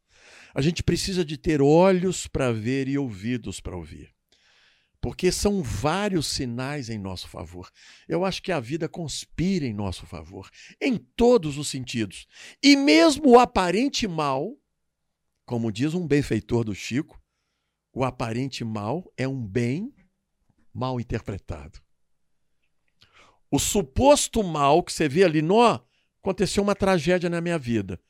A 0.53 0.61
gente 0.61 0.83
precisa 0.83 1.25
de 1.25 1.39
ter 1.39 1.63
olhos 1.63 2.27
para 2.27 2.53
ver 2.53 2.89
e 2.89 2.99
ouvidos 2.99 3.61
para 3.61 3.77
ouvir. 3.77 4.13
Porque 5.01 5.31
são 5.31 5.63
vários 5.63 6.27
sinais 6.27 6.89
em 6.89 6.99
nosso 6.99 7.29
favor. 7.29 7.71
Eu 8.09 8.25
acho 8.25 8.43
que 8.43 8.51
a 8.51 8.59
vida 8.59 8.89
conspira 8.89 9.67
em 9.67 9.73
nosso 9.73 10.07
favor, 10.07 10.51
em 10.81 10.97
todos 10.97 11.57
os 11.57 11.69
sentidos. 11.69 12.27
E 12.63 12.75
mesmo 12.75 13.31
o 13.31 13.39
aparente 13.39 14.09
mal, 14.09 14.57
como 15.45 15.71
diz 15.71 15.95
um 15.95 16.07
benfeitor 16.07 16.65
do 16.65 16.75
Chico, 16.75 17.23
o 17.95 18.05
aparente 18.05 18.65
mal 18.65 19.11
é 19.17 19.27
um 19.27 19.41
bem 19.47 19.95
mal 20.73 21.01
interpretado. 21.01 21.81
O 23.51 23.59
suposto 23.59 24.43
mal 24.43 24.83
que 24.83 24.93
você 24.93 25.09
vê 25.09 25.23
ali, 25.23 25.41
nó, 25.41 25.79
aconteceu 26.21 26.63
uma 26.63 26.75
tragédia 26.75 27.31
na 27.31 27.41
minha 27.41 27.57
vida. 27.57 28.01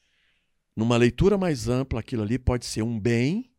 Numa 0.75 0.97
leitura 0.97 1.37
mais 1.37 1.69
ampla, 1.69 2.01
aquilo 2.01 2.23
ali 2.23 2.39
pode 2.39 2.65
ser 2.65 2.83
um 2.83 2.99
bem 2.99 3.53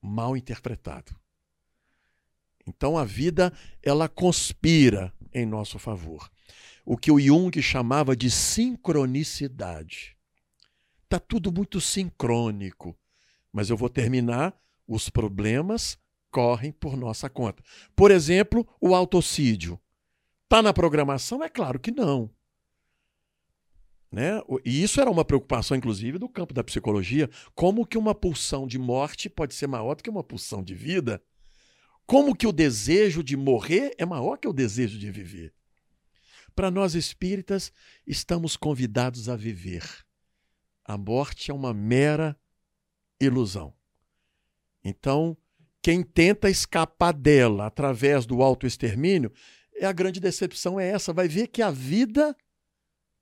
mal 0.00 0.36
interpretado. 0.36 1.14
Então 2.64 2.96
a 2.96 3.04
vida, 3.04 3.52
ela 3.82 4.08
conspira 4.08 5.12
em 5.32 5.44
nosso 5.44 5.80
favor. 5.80 6.30
O 6.84 6.96
que 6.96 7.10
o 7.10 7.18
Jung 7.18 7.60
chamava 7.60 8.16
de 8.16 8.30
sincronicidade. 8.30 10.16
Está 11.04 11.18
tudo 11.18 11.50
muito 11.50 11.80
sincrônico. 11.80 12.96
Mas 13.52 13.68
eu 13.68 13.76
vou 13.76 13.88
terminar, 13.88 14.56
os 14.94 15.08
problemas 15.08 15.98
correm 16.30 16.70
por 16.70 16.96
nossa 16.96 17.28
conta. 17.30 17.62
Por 17.96 18.10
exemplo, 18.10 18.66
o 18.80 18.94
autocídio. 18.94 19.80
Está 20.44 20.62
na 20.62 20.72
programação? 20.72 21.42
É 21.42 21.48
claro 21.48 21.80
que 21.80 21.90
não. 21.90 22.30
Né? 24.10 24.42
E 24.64 24.82
isso 24.82 25.00
era 25.00 25.10
uma 25.10 25.24
preocupação, 25.24 25.74
inclusive, 25.74 26.18
do 26.18 26.28
campo 26.28 26.52
da 26.52 26.62
psicologia. 26.62 27.30
Como 27.54 27.86
que 27.86 27.96
uma 27.96 28.14
pulsão 28.14 28.66
de 28.66 28.78
morte 28.78 29.30
pode 29.30 29.54
ser 29.54 29.66
maior 29.66 29.94
do 29.94 30.02
que 30.02 30.10
uma 30.10 30.22
pulsão 30.22 30.62
de 30.62 30.74
vida? 30.74 31.22
Como 32.04 32.36
que 32.36 32.46
o 32.46 32.52
desejo 32.52 33.22
de 33.22 33.36
morrer 33.36 33.94
é 33.96 34.04
maior 34.04 34.36
que 34.36 34.46
o 34.46 34.52
desejo 34.52 34.98
de 34.98 35.10
viver? 35.10 35.54
Para 36.54 36.70
nós 36.70 36.94
espíritas, 36.94 37.72
estamos 38.06 38.54
convidados 38.54 39.30
a 39.30 39.36
viver. 39.36 39.82
A 40.84 40.98
morte 40.98 41.50
é 41.50 41.54
uma 41.54 41.72
mera 41.72 42.38
ilusão. 43.18 43.72
Então, 44.84 45.36
quem 45.80 46.02
tenta 46.02 46.48
escapar 46.48 47.12
dela 47.12 47.66
através 47.66 48.26
do 48.26 48.42
autoextermínio, 48.42 49.32
é 49.74 49.86
a 49.86 49.92
grande 49.92 50.20
decepção 50.20 50.78
é 50.78 50.88
essa, 50.88 51.12
vai 51.12 51.28
ver 51.28 51.48
que 51.48 51.62
a 51.62 51.70
vida 51.70 52.36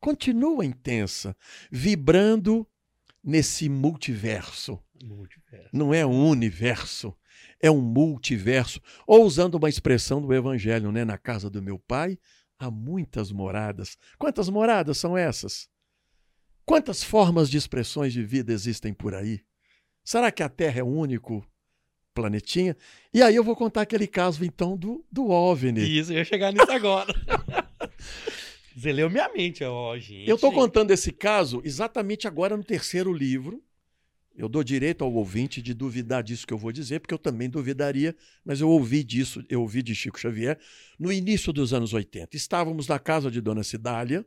continua 0.00 0.64
intensa, 0.64 1.36
vibrando 1.70 2.66
nesse 3.22 3.68
multiverso. 3.68 4.78
Multiverso. 5.02 5.68
Não 5.72 5.94
é 5.94 6.04
um 6.04 6.28
universo, 6.28 7.14
é 7.60 7.70
um 7.70 7.80
multiverso. 7.80 8.80
Ou 9.06 9.24
usando 9.24 9.54
uma 9.54 9.68
expressão 9.68 10.20
do 10.20 10.32
Evangelho, 10.34 10.90
né? 10.92 11.04
Na 11.04 11.16
casa 11.16 11.48
do 11.48 11.62
meu 11.62 11.78
pai 11.78 12.18
há 12.58 12.70
muitas 12.70 13.32
moradas. 13.32 13.96
Quantas 14.18 14.48
moradas 14.48 14.98
são 14.98 15.16
essas? 15.16 15.68
Quantas 16.66 17.02
formas 17.02 17.50
de 17.50 17.56
expressões 17.56 18.12
de 18.12 18.22
vida 18.22 18.52
existem 18.52 18.92
por 18.92 19.14
aí? 19.14 19.40
Será 20.10 20.32
que 20.32 20.42
a 20.42 20.48
Terra 20.48 20.80
é 20.80 20.82
o 20.82 20.88
único 20.88 21.46
planetinha? 22.12 22.76
E 23.14 23.22
aí 23.22 23.36
eu 23.36 23.44
vou 23.44 23.54
contar 23.54 23.82
aquele 23.82 24.08
caso, 24.08 24.44
então, 24.44 24.76
do, 24.76 25.04
do 25.08 25.30
OVNI. 25.30 26.00
Isso, 26.00 26.12
eu 26.12 26.16
ia 26.16 26.24
chegar 26.24 26.52
nisso 26.52 26.68
agora. 26.68 27.14
Você 28.74 28.90
leu 28.90 29.08
minha 29.08 29.28
mente, 29.28 29.62
ó, 29.62 29.96
gente. 29.96 30.28
Eu 30.28 30.34
estou 30.34 30.52
contando 30.52 30.90
esse 30.90 31.12
caso 31.12 31.62
exatamente 31.64 32.26
agora 32.26 32.56
no 32.56 32.64
terceiro 32.64 33.12
livro. 33.12 33.62
Eu 34.34 34.48
dou 34.48 34.64
direito 34.64 35.04
ao 35.04 35.12
ouvinte 35.12 35.62
de 35.62 35.72
duvidar 35.72 36.24
disso 36.24 36.44
que 36.44 36.52
eu 36.52 36.58
vou 36.58 36.72
dizer, 36.72 36.98
porque 36.98 37.14
eu 37.14 37.18
também 37.18 37.48
duvidaria, 37.48 38.12
mas 38.44 38.60
eu 38.60 38.68
ouvi 38.68 39.04
disso, 39.04 39.44
eu 39.48 39.60
ouvi 39.60 39.80
de 39.80 39.94
Chico 39.94 40.18
Xavier 40.18 40.58
no 40.98 41.12
início 41.12 41.52
dos 41.52 41.72
anos 41.72 41.92
80. 41.92 42.36
Estávamos 42.36 42.88
na 42.88 42.98
casa 42.98 43.30
de 43.30 43.40
Dona 43.40 43.62
Cidália, 43.62 44.26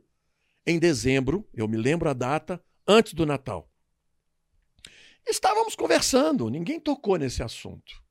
em 0.66 0.78
dezembro, 0.78 1.46
eu 1.52 1.68
me 1.68 1.76
lembro 1.76 2.08
a 2.08 2.14
data, 2.14 2.58
antes 2.88 3.12
do 3.12 3.26
Natal. 3.26 3.70
Estávamos 5.26 5.74
conversando, 5.74 6.50
ninguém 6.50 6.78
tocou 6.78 7.16
nesse 7.16 7.42
assunto. 7.42 8.02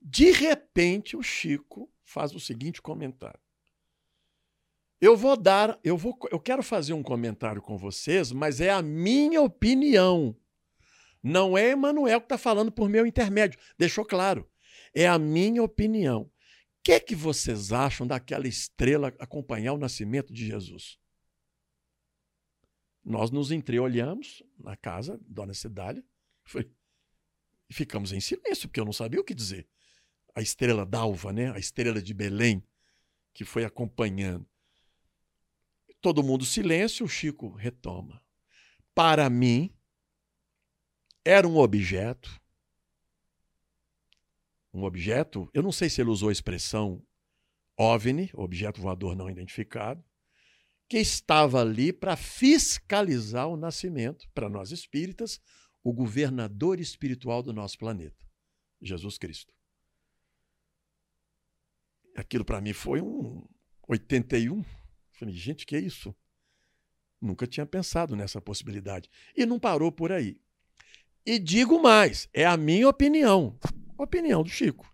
De 0.00 0.30
repente, 0.30 1.16
o 1.16 1.22
Chico 1.22 1.90
faz 2.04 2.34
o 2.34 2.40
seguinte 2.40 2.80
comentário. 2.80 3.40
Eu 5.00 5.16
vou 5.16 5.36
dar, 5.36 5.78
eu 5.84 5.96
vou, 5.96 6.18
eu 6.30 6.40
quero 6.40 6.62
fazer 6.62 6.92
um 6.92 7.02
comentário 7.02 7.60
com 7.60 7.76
vocês, 7.76 8.32
mas 8.32 8.60
é 8.60 8.70
a 8.70 8.80
minha 8.80 9.42
opinião. 9.42 10.34
Não 11.22 11.58
é 11.58 11.70
Emanuel 11.70 12.20
que 12.20 12.26
está 12.26 12.38
falando 12.38 12.70
por 12.70 12.88
meu 12.88 13.04
intermédio. 13.04 13.58
Deixou 13.76 14.04
claro. 14.04 14.48
É 14.94 15.06
a 15.06 15.18
minha 15.18 15.62
opinião. 15.62 16.22
O 16.22 16.30
que, 16.82 17.00
que 17.00 17.14
vocês 17.14 17.72
acham 17.72 18.06
daquela 18.06 18.46
estrela 18.46 19.12
acompanhar 19.18 19.72
o 19.72 19.78
nascimento 19.78 20.32
de 20.32 20.46
Jesus? 20.46 20.98
Nós 23.04 23.30
nos 23.30 23.50
entreolhamos 23.50 24.42
na 24.58 24.76
casa, 24.76 25.20
Dona 25.26 25.52
Cidália, 25.52 26.04
e 27.68 27.74
ficamos 27.74 28.12
em 28.12 28.20
silêncio, 28.20 28.68
porque 28.68 28.80
eu 28.80 28.84
não 28.84 28.92
sabia 28.92 29.20
o 29.20 29.24
que 29.24 29.34
dizer. 29.34 29.66
A 30.34 30.40
estrela 30.40 30.86
d'alva, 30.86 31.32
né? 31.32 31.50
a 31.50 31.58
estrela 31.58 32.00
de 32.00 32.14
Belém, 32.14 32.62
que 33.32 33.44
foi 33.44 33.64
acompanhando. 33.64 34.46
Todo 36.00 36.22
mundo 36.22 36.44
silêncio, 36.44 37.04
o 37.04 37.08
Chico 37.08 37.50
retoma. 37.50 38.22
Para 38.94 39.28
mim, 39.28 39.74
era 41.24 41.46
um 41.48 41.56
objeto. 41.56 42.40
Um 44.72 44.84
objeto, 44.84 45.50
eu 45.52 45.62
não 45.62 45.72
sei 45.72 45.88
se 45.88 46.00
ele 46.00 46.10
usou 46.10 46.28
a 46.28 46.32
expressão 46.32 47.02
OVNI, 47.76 48.30
objeto 48.34 48.80
voador 48.80 49.16
não 49.16 49.28
identificado, 49.28 50.04
que 50.88 50.98
estava 50.98 51.60
ali 51.60 51.92
para 51.92 52.16
fiscalizar 52.16 53.48
o 53.48 53.56
nascimento, 53.56 54.28
para 54.32 54.48
nós 54.48 54.70
espíritas, 54.70 55.40
o 55.86 55.92
governador 55.92 56.80
espiritual 56.80 57.44
do 57.44 57.52
nosso 57.52 57.78
planeta, 57.78 58.26
Jesus 58.82 59.16
Cristo. 59.18 59.54
Aquilo 62.16 62.44
para 62.44 62.60
mim 62.60 62.72
foi 62.72 63.00
um 63.00 63.46
81. 63.86 64.64
Falei, 65.12 65.32
gente, 65.32 65.64
que 65.64 65.76
é 65.76 65.78
isso? 65.78 66.12
Nunca 67.20 67.46
tinha 67.46 67.64
pensado 67.64 68.16
nessa 68.16 68.40
possibilidade. 68.40 69.08
E 69.36 69.46
não 69.46 69.60
parou 69.60 69.92
por 69.92 70.10
aí. 70.10 70.40
E 71.24 71.38
digo 71.38 71.80
mais, 71.80 72.28
é 72.32 72.44
a 72.44 72.56
minha 72.56 72.88
opinião, 72.88 73.56
opinião 73.96 74.42
do 74.42 74.48
Chico. 74.48 74.92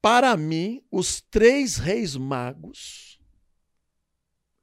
Para 0.00 0.34
mim, 0.34 0.82
os 0.90 1.20
três 1.20 1.76
reis 1.76 2.16
magos 2.16 3.20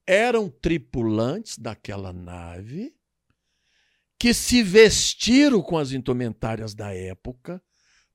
eram 0.07 0.49
tripulantes 0.49 1.59
daquela 1.59 2.11
nave 2.11 2.97
que 4.23 4.33
se 4.33 4.63
vestiram 4.63 5.61
com 5.61 5.77
as 5.77 5.91
indumentárias 5.91 6.73
da 6.73 6.95
época 6.95 7.61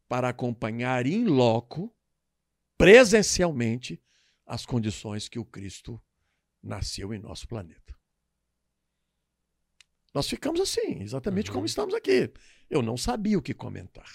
para 0.09 0.31
acompanhar 0.31 1.07
em 1.07 1.27
loco, 1.27 1.95
presencialmente, 2.79 4.03
as 4.47 4.65
condições 4.65 5.29
que 5.29 5.39
o 5.39 5.45
Cristo 5.45 6.03
nasceu 6.63 7.13
em 7.13 7.19
nosso 7.19 7.47
planeta. 7.47 7.95
Nós 10.15 10.27
ficamos 10.27 10.63
assim, 10.63 11.03
exatamente 11.03 11.51
uhum. 11.51 11.57
como 11.57 11.67
estamos 11.67 11.95
aqui. 11.95 12.33
Eu 12.71 12.81
não 12.81 12.97
sabia 12.97 13.37
o 13.37 13.43
que 13.43 13.53
comentar. 13.53 14.11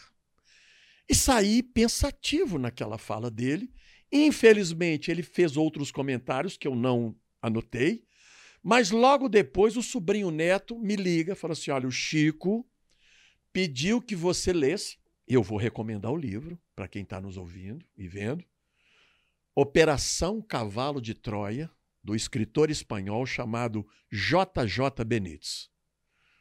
E 1.07 1.13
saí 1.13 1.61
pensativo 1.61 2.57
naquela 2.57 2.97
fala 2.97 3.29
dele. 3.29 3.71
Infelizmente, 4.11 5.11
ele 5.11 5.21
fez 5.21 5.55
outros 5.55 5.91
comentários 5.91 6.57
que 6.57 6.67
eu 6.67 6.73
não 6.73 7.15
anotei. 7.39 8.03
Mas 8.63 8.91
logo 8.91 9.27
depois, 9.27 9.75
o 9.75 9.83
sobrinho 9.83 10.31
neto 10.31 10.79
me 10.79 10.95
liga, 10.95 11.35
fala 11.35 11.51
assim: 11.51 11.69
olha, 11.69 11.87
o 11.87 11.91
Chico 11.91 12.65
pediu 13.51 14.01
que 14.01 14.15
você 14.15 14.53
lesse. 14.53 14.97
Eu 15.27 15.43
vou 15.43 15.57
recomendar 15.57 16.11
o 16.11 16.17
livro 16.17 16.57
para 16.75 16.87
quem 16.87 17.03
está 17.03 17.19
nos 17.19 17.37
ouvindo 17.37 17.85
e 17.97 18.07
vendo. 18.07 18.43
Operação 19.55 20.41
Cavalo 20.41 21.01
de 21.01 21.13
Troia, 21.13 21.69
do 22.03 22.15
escritor 22.15 22.69
espanhol 22.69 23.25
chamado 23.25 23.85
J.J. 24.11 25.03
Benítez. 25.05 25.69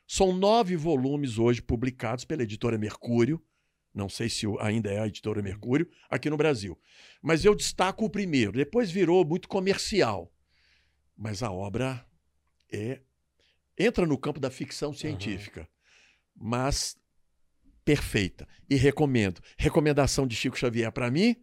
São 0.06 0.32
nove 0.32 0.76
volumes 0.76 1.38
hoje 1.38 1.62
publicados 1.62 2.24
pela 2.24 2.42
editora 2.42 2.78
Mercúrio. 2.78 3.42
Não 3.94 4.08
sei 4.08 4.28
se 4.28 4.46
ainda 4.60 4.90
é 4.90 4.98
a 4.98 5.06
editora 5.06 5.42
Mercúrio, 5.42 5.88
aqui 6.08 6.30
no 6.30 6.36
Brasil. 6.36 6.78
Mas 7.22 7.44
eu 7.44 7.54
destaco 7.54 8.04
o 8.04 8.10
primeiro. 8.10 8.52
Depois 8.52 8.90
virou 8.90 9.24
muito 9.24 9.48
comercial. 9.48 10.32
Mas 11.16 11.42
a 11.42 11.52
obra 11.52 12.04
é 12.72 13.00
entra 13.78 14.06
no 14.06 14.18
campo 14.18 14.40
da 14.40 14.50
ficção 14.50 14.92
científica, 14.92 15.60
uhum. 15.60 16.48
mas 16.48 16.96
perfeita. 17.84 18.46
E 18.68 18.76
recomendo. 18.76 19.40
Recomendação 19.56 20.26
de 20.26 20.36
Chico 20.36 20.58
Xavier 20.58 20.90
para 20.92 21.10
mim 21.10 21.36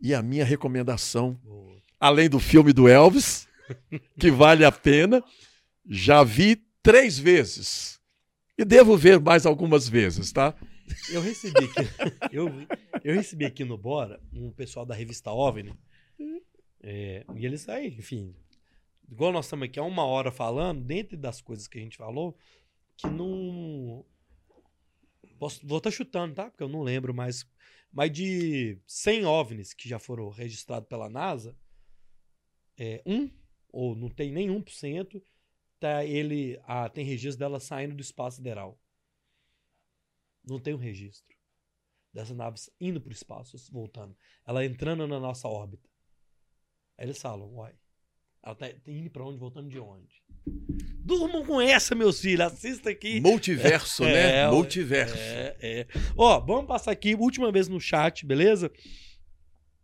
e 0.00 0.14
a 0.14 0.22
minha 0.22 0.44
recomendação, 0.44 1.34
Boa. 1.44 1.76
além 2.00 2.28
do 2.28 2.40
filme 2.40 2.72
do 2.72 2.88
Elvis, 2.88 3.46
que 4.18 4.30
vale 4.30 4.64
a 4.64 4.72
pena, 4.72 5.22
já 5.88 6.24
vi 6.24 6.56
três 6.82 7.18
vezes. 7.18 8.00
E 8.58 8.64
devo 8.64 8.96
ver 8.96 9.20
mais 9.20 9.46
algumas 9.46 9.88
vezes, 9.88 10.32
tá? 10.32 10.54
Eu 11.10 11.20
recebi 11.22 11.64
aqui, 11.64 11.88
eu, 12.32 12.50
eu 13.04 13.14
recebi 13.14 13.44
aqui 13.44 13.64
no 13.64 13.78
Bora 13.78 14.20
um 14.32 14.50
pessoal 14.50 14.84
da 14.84 14.94
revista 14.94 15.30
OVNI. 15.30 15.72
É, 16.82 17.24
e 17.36 17.46
eles 17.46 17.68
aí, 17.68 17.94
enfim, 17.96 18.34
igual 19.12 19.30
nós 19.30 19.46
estamos 19.46 19.66
aqui 19.66 19.78
há 19.78 19.82
uma 19.82 20.04
hora 20.04 20.32
falando, 20.32 20.82
dentro 20.82 21.16
das 21.16 21.40
coisas 21.40 21.68
que 21.68 21.78
a 21.78 21.82
gente 21.82 21.96
falou, 21.96 22.36
que 22.96 23.06
não. 23.06 24.04
Posso, 25.38 25.66
vou 25.66 25.78
estar 25.78 25.90
tá 25.90 25.96
chutando, 25.96 26.34
tá? 26.34 26.50
Porque 26.50 26.62
eu 26.62 26.68
não 26.68 26.82
lembro 26.82 27.12
mais. 27.14 27.46
Mas 27.92 28.10
de 28.10 28.80
100 28.86 29.26
OVNIs 29.26 29.74
que 29.74 29.88
já 29.88 29.98
foram 29.98 30.30
registrados 30.30 30.88
pela 30.88 31.10
NASA, 31.10 31.54
é, 32.78 33.02
um, 33.04 33.30
ou 33.70 33.94
não 33.94 34.08
tem 34.08 34.32
nem 34.32 34.48
1%, 34.48 35.22
tá 35.78 36.04
ele 36.04 36.58
ah, 36.64 36.88
tem 36.88 37.04
registro 37.04 37.38
dela 37.38 37.60
saindo 37.60 37.94
do 37.94 38.00
espaço 38.00 38.36
sideral. 38.38 38.80
Não 40.42 40.58
tem 40.58 40.74
um 40.74 40.78
registro 40.78 41.36
dessa 42.12 42.34
nave 42.34 42.58
indo 42.80 43.00
para 43.00 43.10
o 43.10 43.12
espaço, 43.12 43.56
voltando. 43.70 44.16
Ela 44.46 44.64
entrando 44.64 45.06
na 45.06 45.20
nossa 45.20 45.48
órbita. 45.48 45.88
Aí 46.96 47.06
eles 47.06 47.20
falam, 47.20 47.52
uai, 47.54 47.74
ela 48.42 48.54
tá 48.54 48.68
indo 48.86 49.10
para 49.10 49.24
onde, 49.24 49.38
voltando 49.38 49.68
de 49.68 49.78
onde? 49.78 50.22
Durmam 51.04 51.44
com 51.44 51.60
essa, 51.60 51.94
meus 51.94 52.20
filhos. 52.20 52.40
Assista 52.40 52.90
aqui. 52.90 53.20
Multiverso, 53.20 54.02
é, 54.04 54.12
né? 54.12 54.36
É, 54.38 54.50
Multiverso. 54.50 55.14
É, 55.16 55.56
é. 55.60 55.86
Ó, 56.16 56.40
vamos 56.40 56.66
passar 56.66 56.90
aqui, 56.90 57.14
última 57.14 57.52
vez 57.52 57.68
no 57.68 57.80
chat, 57.80 58.26
beleza? 58.26 58.70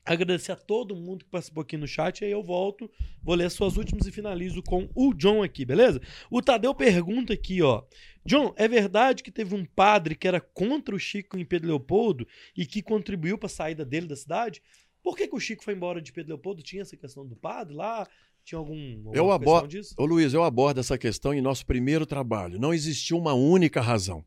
Agradecer 0.05 0.53
a 0.53 0.57
todo 0.57 0.97
mundo 0.97 1.25
que 1.25 1.31
participou 1.31 1.63
aqui 1.63 1.77
no 1.77 1.87
chat. 1.87 2.25
Aí 2.25 2.31
eu 2.31 2.43
volto, 2.43 2.91
vou 3.23 3.35
ler 3.35 3.45
as 3.45 3.53
suas 3.53 3.77
últimas 3.77 4.07
e 4.07 4.13
finalizo 4.13 4.63
com 4.63 4.89
o 4.95 5.13
John 5.13 5.43
aqui, 5.43 5.65
beleza? 5.65 6.01
O 6.31 6.41
Tadeu 6.41 6.75
pergunta 6.75 7.35
aqui, 7.35 7.63
ó. 7.63 7.85
John, 8.25 8.55
é 8.57 8.67
verdade 8.67 9.23
que 9.23 9.31
teve 9.31 9.55
um 9.55 9.65
padre 9.65 10.15
que 10.15 10.27
era 10.27 10.41
contra 10.41 10.95
o 10.95 10.99
Chico 10.99 11.39
em 11.39 11.45
Pedro 11.45 11.69
Leopoldo 11.69 12.27
e 12.57 12.67
que 12.67 12.83
contribuiu 12.83 13.39
para 13.39 13.47
a 13.47 13.51
saída 13.51 13.85
dele 13.85 14.07
da 14.07 14.17
cidade? 14.17 14.63
Por 15.03 15.17
que, 15.17 15.29
que 15.29 15.37
o 15.37 15.41
Chico 15.41 15.63
foi 15.63 15.75
embora 15.75 16.01
de 16.03 16.13
Pedro 16.13 16.33
Leopoldo? 16.35 16.63
Tinha 16.63 16.83
essa 16.83 16.97
questão 16.97 17.27
do 17.27 17.37
padre 17.37 17.75
lá? 17.75 18.07
Tinha 18.49 18.59
algum. 18.59 19.13
Eu 19.13 19.31
abordo. 19.31 19.79
Ô 19.99 20.07
Luiz, 20.07 20.33
eu 20.33 20.43
abordo 20.43 20.81
essa 20.81 20.97
questão 20.97 21.35
em 21.35 21.41
nosso 21.43 21.67
primeiro 21.67 22.07
trabalho. 22.07 22.59
Não 22.59 22.73
existiu 22.73 23.19
uma 23.19 23.35
única 23.35 23.79
razão, 23.83 24.25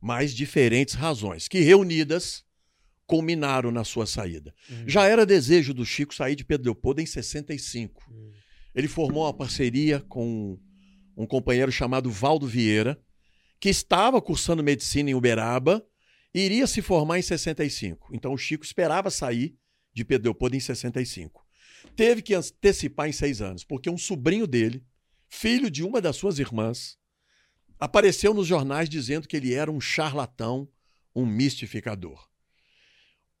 mas 0.00 0.34
diferentes 0.34 0.94
razões 0.94 1.46
que 1.46 1.60
reunidas 1.60 2.42
culminaram 3.06 3.70
na 3.70 3.84
sua 3.84 4.06
saída. 4.06 4.54
Uhum. 4.70 4.88
Já 4.88 5.04
era 5.04 5.26
desejo 5.26 5.74
do 5.74 5.84
Chico 5.84 6.14
sair 6.14 6.34
de 6.34 6.42
Pedro 6.42 6.64
Leopoldo 6.64 7.02
em 7.02 7.06
65. 7.06 8.02
Uhum. 8.10 8.32
Ele 8.74 8.88
formou 8.88 9.24
uma 9.24 9.34
parceria 9.34 10.00
com 10.08 10.58
um 11.14 11.26
companheiro 11.26 11.70
chamado 11.70 12.10
Valdo 12.10 12.46
Vieira, 12.46 12.98
que 13.60 13.68
estava 13.68 14.22
cursando 14.22 14.62
medicina 14.62 15.10
em 15.10 15.14
Uberaba 15.14 15.84
e 16.34 16.40
iria 16.40 16.66
se 16.66 16.80
formar 16.80 17.18
em 17.18 17.22
65. 17.22 18.08
Então 18.14 18.32
o 18.32 18.38
Chico 18.38 18.64
esperava 18.64 19.10
sair 19.10 19.54
de 19.92 20.02
Pedro 20.02 20.30
Leopoldo 20.30 20.56
em 20.56 20.60
65. 20.60 21.41
Teve 21.96 22.22
que 22.22 22.34
antecipar 22.34 23.08
em 23.08 23.12
seis 23.12 23.40
anos, 23.40 23.64
porque 23.64 23.90
um 23.90 23.98
sobrinho 23.98 24.46
dele, 24.46 24.84
filho 25.28 25.70
de 25.70 25.82
uma 25.82 26.00
das 26.00 26.16
suas 26.16 26.38
irmãs, 26.38 26.98
apareceu 27.78 28.32
nos 28.32 28.46
jornais 28.46 28.88
dizendo 28.88 29.26
que 29.26 29.36
ele 29.36 29.54
era 29.54 29.70
um 29.70 29.80
charlatão, 29.80 30.68
um 31.14 31.26
mistificador. 31.26 32.28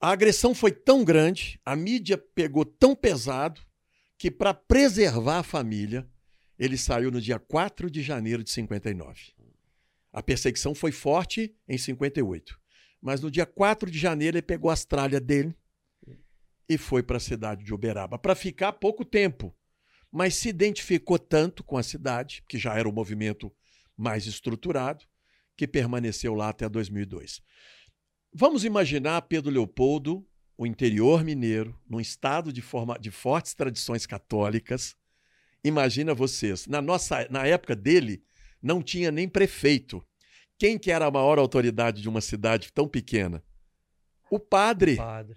A 0.00 0.10
agressão 0.10 0.54
foi 0.54 0.72
tão 0.72 1.04
grande, 1.04 1.60
a 1.64 1.76
mídia 1.76 2.18
pegou 2.18 2.64
tão 2.64 2.94
pesado, 2.94 3.60
que 4.18 4.30
para 4.30 4.52
preservar 4.52 5.38
a 5.38 5.42
família, 5.42 6.08
ele 6.58 6.76
saiu 6.76 7.10
no 7.10 7.20
dia 7.20 7.38
4 7.38 7.90
de 7.90 8.02
janeiro 8.02 8.44
de 8.44 8.50
59. 8.50 9.32
A 10.12 10.22
perseguição 10.22 10.74
foi 10.74 10.92
forte 10.92 11.54
em 11.68 11.78
58. 11.78 12.60
Mas 13.00 13.20
no 13.20 13.30
dia 13.30 13.46
4 13.46 13.90
de 13.90 13.98
janeiro 13.98 14.36
ele 14.36 14.42
pegou 14.42 14.70
a 14.70 14.76
tralhas 14.76 15.20
dele 15.20 15.56
e 16.74 16.78
foi 16.78 17.02
para 17.02 17.18
a 17.18 17.20
cidade 17.20 17.64
de 17.64 17.74
Uberaba 17.74 18.18
para 18.18 18.34
ficar 18.34 18.72
pouco 18.72 19.04
tempo. 19.04 19.54
Mas 20.10 20.34
se 20.34 20.48
identificou 20.48 21.18
tanto 21.18 21.62
com 21.64 21.76
a 21.76 21.82
cidade, 21.82 22.42
que 22.48 22.58
já 22.58 22.74
era 22.74 22.88
um 22.88 22.92
movimento 22.92 23.52
mais 23.96 24.26
estruturado, 24.26 25.04
que 25.56 25.66
permaneceu 25.66 26.34
lá 26.34 26.48
até 26.48 26.68
2002. 26.68 27.40
Vamos 28.34 28.64
imaginar 28.64 29.22
Pedro 29.22 29.50
Leopoldo, 29.50 30.26
o 30.56 30.66
interior 30.66 31.24
mineiro, 31.24 31.78
num 31.88 32.00
estado 32.00 32.52
de, 32.52 32.62
forma, 32.62 32.98
de 32.98 33.10
fortes 33.10 33.54
tradições 33.54 34.06
católicas. 34.06 34.96
Imagina 35.64 36.14
vocês, 36.14 36.66
na 36.66 36.80
nossa, 36.80 37.26
na 37.30 37.46
época 37.46 37.76
dele, 37.76 38.22
não 38.62 38.82
tinha 38.82 39.10
nem 39.10 39.28
prefeito. 39.28 40.04
Quem 40.58 40.78
que 40.78 40.90
era 40.90 41.06
a 41.06 41.10
maior 41.10 41.38
autoridade 41.38 42.00
de 42.00 42.08
uma 42.08 42.20
cidade 42.20 42.72
tão 42.72 42.88
pequena? 42.88 43.42
O 44.30 44.38
padre. 44.38 44.94
O 44.94 44.96
padre. 44.96 45.36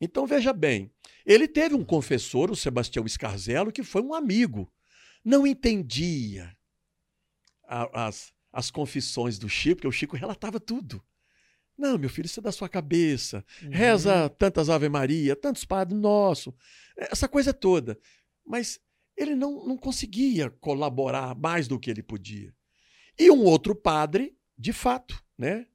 Então 0.00 0.26
veja 0.26 0.52
bem, 0.52 0.90
ele 1.26 1.48
teve 1.48 1.74
um 1.74 1.84
confessor, 1.84 2.50
o 2.50 2.56
Sebastião 2.56 3.04
Escarzelo, 3.04 3.72
que 3.72 3.82
foi 3.82 4.02
um 4.02 4.14
amigo. 4.14 4.72
Não 5.24 5.46
entendia 5.46 6.56
a, 7.64 8.06
as, 8.06 8.32
as 8.52 8.70
confissões 8.70 9.38
do 9.38 9.48
Chico, 9.48 9.76
porque 9.76 9.88
o 9.88 9.92
Chico 9.92 10.16
relatava 10.16 10.60
tudo. 10.60 11.02
Não, 11.76 11.96
meu 11.96 12.08
filho, 12.08 12.26
isso 12.26 12.40
é 12.40 12.42
da 12.42 12.50
sua 12.50 12.68
cabeça. 12.68 13.44
Uhum. 13.62 13.70
Reza 13.70 14.28
tantas 14.30 14.68
Ave 14.68 14.88
Maria, 14.88 15.36
tantos 15.36 15.64
Padres 15.64 16.00
Nosso, 16.00 16.52
essa 16.96 17.28
coisa 17.28 17.52
toda. 17.52 17.98
Mas 18.44 18.80
ele 19.16 19.34
não, 19.34 19.66
não 19.66 19.76
conseguia 19.76 20.50
colaborar 20.50 21.36
mais 21.36 21.68
do 21.68 21.78
que 21.78 21.90
ele 21.90 22.02
podia. 22.02 22.54
E 23.18 23.30
um 23.30 23.44
outro 23.44 23.74
padre 23.74 24.36
de 24.56 24.72
fato, 24.72 25.22
né? 25.36 25.66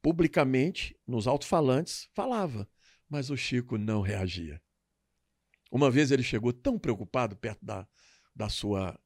Publicamente, 0.00 0.96
nos 1.06 1.28
alto-falantes, 1.28 2.08
falava, 2.12 2.68
mas 3.12 3.28
o 3.28 3.36
Chico 3.36 3.76
não 3.76 4.00
reagia. 4.00 4.58
Uma 5.70 5.90
vez 5.90 6.10
ele 6.10 6.22
chegou 6.22 6.50
tão 6.50 6.78
preocupado 6.78 7.36
perto 7.36 7.62
da, 7.62 7.86
da 8.34 8.48
sua 8.48 8.98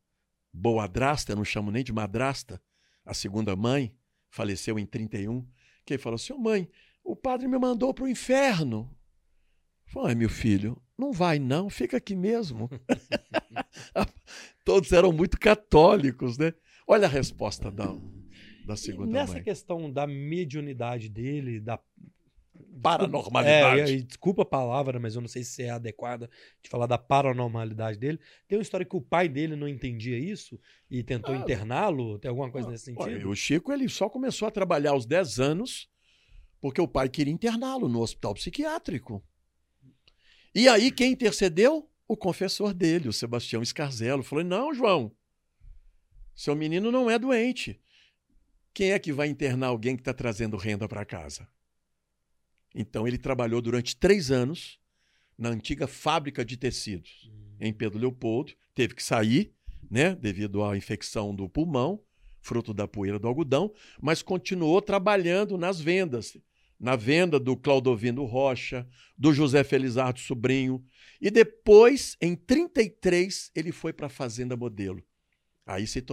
boadrasta, 0.52 1.32
eu 1.32 1.36
não 1.36 1.44
chamo 1.44 1.72
nem 1.72 1.82
de 1.82 1.92
madrasta, 1.92 2.62
a 3.04 3.12
segunda 3.12 3.56
mãe, 3.56 3.92
faleceu 4.30 4.78
em 4.78 4.86
31, 4.86 5.44
que 5.84 5.94
ele 5.94 6.02
falou: 6.02 6.18
Senhor 6.18 6.38
mãe, 6.38 6.70
o 7.02 7.16
padre 7.16 7.48
me 7.48 7.58
mandou 7.58 7.92
para 7.92 8.04
o 8.04 8.08
inferno. 8.08 8.96
Falei, 9.86 10.14
meu 10.14 10.30
filho, 10.30 10.80
não 10.96 11.12
vai 11.12 11.40
não, 11.40 11.68
fica 11.68 11.96
aqui 11.96 12.14
mesmo. 12.14 12.70
Todos 14.64 14.92
eram 14.92 15.12
muito 15.12 15.36
católicos, 15.36 16.38
né? 16.38 16.54
Olha 16.86 17.06
a 17.06 17.10
resposta 17.10 17.72
da, 17.72 17.88
da 18.64 18.76
segunda 18.76 19.10
Nessa 19.10 19.34
mãe. 19.34 19.42
questão 19.42 19.90
da 19.90 20.06
mediunidade 20.06 21.08
dele, 21.08 21.60
da 21.60 21.80
paranormalidade. 22.82 23.94
É, 23.94 23.96
desculpa 24.02 24.42
a 24.42 24.46
palavra, 24.46 24.98
mas 24.98 25.14
eu 25.14 25.20
não 25.20 25.28
sei 25.28 25.42
se 25.42 25.62
é 25.62 25.70
adequada 25.70 26.30
de 26.62 26.68
falar 26.68 26.86
da 26.86 26.98
paranormalidade 26.98 27.98
dele. 27.98 28.18
Tem 28.46 28.58
uma 28.58 28.62
história 28.62 28.86
que 28.86 28.96
o 28.96 29.00
pai 29.00 29.28
dele 29.28 29.56
não 29.56 29.68
entendia 29.68 30.18
isso 30.18 30.60
e 30.90 31.02
tentou 31.02 31.34
ah, 31.34 31.38
interná-lo? 31.38 32.18
Tem 32.18 32.28
alguma 32.28 32.50
coisa 32.50 32.68
ah, 32.68 32.70
nesse 32.70 32.84
sentido? 32.84 33.02
Olha, 33.02 33.28
o 33.28 33.34
Chico 33.34 33.72
ele 33.72 33.88
só 33.88 34.08
começou 34.08 34.46
a 34.46 34.50
trabalhar 34.50 34.90
aos 34.90 35.06
10 35.06 35.40
anos 35.40 35.88
porque 36.60 36.80
o 36.80 36.88
pai 36.88 37.08
queria 37.08 37.32
interná-lo 37.32 37.88
no 37.88 38.00
hospital 38.00 38.34
psiquiátrico. 38.34 39.22
E 40.54 40.68
aí 40.68 40.90
quem 40.90 41.12
intercedeu? 41.12 41.88
O 42.08 42.16
confessor 42.16 42.72
dele, 42.72 43.08
o 43.08 43.12
Sebastião 43.12 43.62
Escarzelo. 43.62 44.22
Falou: 44.22 44.44
Não, 44.44 44.72
João, 44.72 45.10
seu 46.34 46.54
menino 46.54 46.92
não 46.92 47.10
é 47.10 47.18
doente. 47.18 47.80
Quem 48.72 48.92
é 48.92 48.98
que 48.98 49.12
vai 49.12 49.26
internar 49.26 49.68
alguém 49.68 49.96
que 49.96 50.02
está 50.02 50.12
trazendo 50.12 50.56
renda 50.56 50.86
para 50.86 51.04
casa? 51.04 51.48
Então 52.77 53.09
ele 53.09 53.16
trabalhou 53.16 53.62
durante 53.62 53.97
três 53.97 54.31
anos 54.31 54.78
na 55.39 55.48
antiga 55.48 55.86
fábrica 55.86 56.44
de 56.44 56.59
tecidos 56.59 57.31
em 57.59 57.73
Pedro 57.73 57.98
Leopoldo. 57.98 58.53
Teve 58.74 58.94
que 58.94 59.03
sair, 59.03 59.55
né, 59.90 60.15
devido 60.15 60.62
à 60.62 60.77
infecção 60.77 61.35
do 61.35 61.48
pulmão, 61.48 62.03
fruto 62.43 62.74
da 62.74 62.86
poeira 62.86 63.19
do 63.19 63.27
algodão, 63.27 63.73
mas 64.01 64.23
continuou 64.23 64.82
trabalhando 64.82 65.57
nas 65.57 65.81
vendas. 65.81 66.36
Na 66.78 66.94
venda 66.94 67.40
do 67.40 67.57
Claudovino 67.57 68.27
Rocha, 68.27 68.86
do 69.16 69.32
José 69.32 69.65
Felizardo 69.65 70.20
Sobrinho. 70.20 70.85
E 71.19 71.31
depois, 71.31 72.19
em 72.20 72.36
33, 72.36 73.51
ele 73.55 73.73
foi 73.73 73.94
para 73.94 74.09
a 74.09 74.11
Fazenda 74.11 74.55
Modelo. 74.59 75.03
Aí 75.65 75.86
se, 75.86 76.05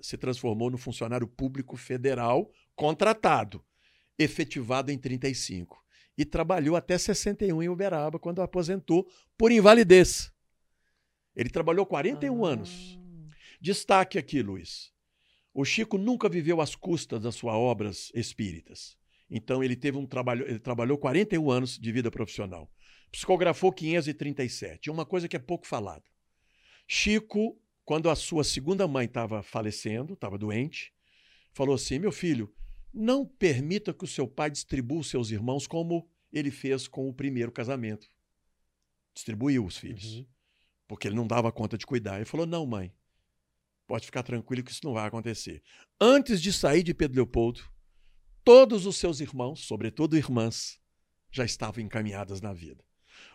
se 0.00 0.16
transformou 0.18 0.68
no 0.68 0.76
funcionário 0.76 1.28
público 1.28 1.76
federal 1.76 2.50
contratado, 2.74 3.64
efetivado 4.18 4.90
em 4.90 4.98
35. 4.98 5.82
E 6.16 6.24
trabalhou 6.24 6.74
até 6.74 6.98
61 6.98 7.62
em 7.62 7.68
Uberaba, 7.68 8.18
quando 8.18 8.42
aposentou 8.42 9.08
por 9.36 9.52
invalidez. 9.52 10.32
Ele 11.36 11.48
trabalhou 11.48 11.86
41 11.86 12.44
ah. 12.44 12.48
anos. 12.48 12.98
Destaque 13.60 14.18
aqui, 14.18 14.42
Luiz. 14.42 14.92
O 15.54 15.64
Chico 15.64 15.96
nunca 15.96 16.28
viveu 16.28 16.60
às 16.60 16.74
custas 16.74 17.22
das 17.22 17.34
suas 17.34 17.54
obras 17.54 18.10
espíritas. 18.14 18.96
Então 19.30 19.62
ele 19.62 19.76
teve 19.76 19.96
um 19.96 20.06
trabalho, 20.06 20.46
ele 20.48 20.58
trabalhou 20.58 20.98
41 20.98 21.50
anos 21.50 21.78
de 21.78 21.92
vida 21.92 22.10
profissional. 22.10 22.70
Psicografou 23.12 23.72
537. 23.72 24.90
Uma 24.90 25.06
coisa 25.06 25.28
que 25.28 25.36
é 25.36 25.38
pouco 25.38 25.66
falada. 25.66 26.04
Chico 26.86 27.60
quando 27.88 28.10
a 28.10 28.14
sua 28.14 28.44
segunda 28.44 28.86
mãe 28.86 29.06
estava 29.06 29.42
falecendo, 29.42 30.12
estava 30.12 30.36
doente, 30.36 30.92
falou 31.54 31.74
assim: 31.74 31.98
Meu 31.98 32.12
filho, 32.12 32.52
não 32.98 33.24
permita 33.24 33.94
que 33.94 34.04
o 34.04 34.08
seu 34.08 34.26
pai 34.26 34.50
distribua 34.50 35.00
os 35.00 35.08
seus 35.08 35.30
irmãos 35.30 35.66
como 35.66 36.10
ele 36.32 36.50
fez 36.50 36.88
com 36.88 37.08
o 37.08 37.14
primeiro 37.14 37.52
casamento. 37.52 38.10
Distribuiu 39.14 39.64
os 39.64 39.78
filhos. 39.78 40.16
Uhum. 40.16 40.26
Porque 40.86 41.06
ele 41.06 41.16
não 41.16 41.26
dava 41.26 41.52
conta 41.52 41.78
de 41.78 41.86
cuidar. 41.86 42.16
Ele 42.16 42.24
falou: 42.24 42.46
Não, 42.46 42.66
mãe, 42.66 42.92
pode 43.86 44.06
ficar 44.06 44.22
tranquilo 44.22 44.62
que 44.62 44.72
isso 44.72 44.84
não 44.84 44.94
vai 44.94 45.06
acontecer. 45.06 45.62
Antes 46.00 46.42
de 46.42 46.52
sair 46.52 46.82
de 46.82 46.92
Pedro 46.92 47.16
Leopoldo, 47.16 47.62
todos 48.42 48.84
os 48.84 48.96
seus 48.96 49.20
irmãos, 49.20 49.60
sobretudo 49.60 50.16
irmãs, 50.16 50.80
já 51.30 51.44
estavam 51.44 51.82
encaminhadas 51.82 52.40
na 52.40 52.52
vida. 52.52 52.84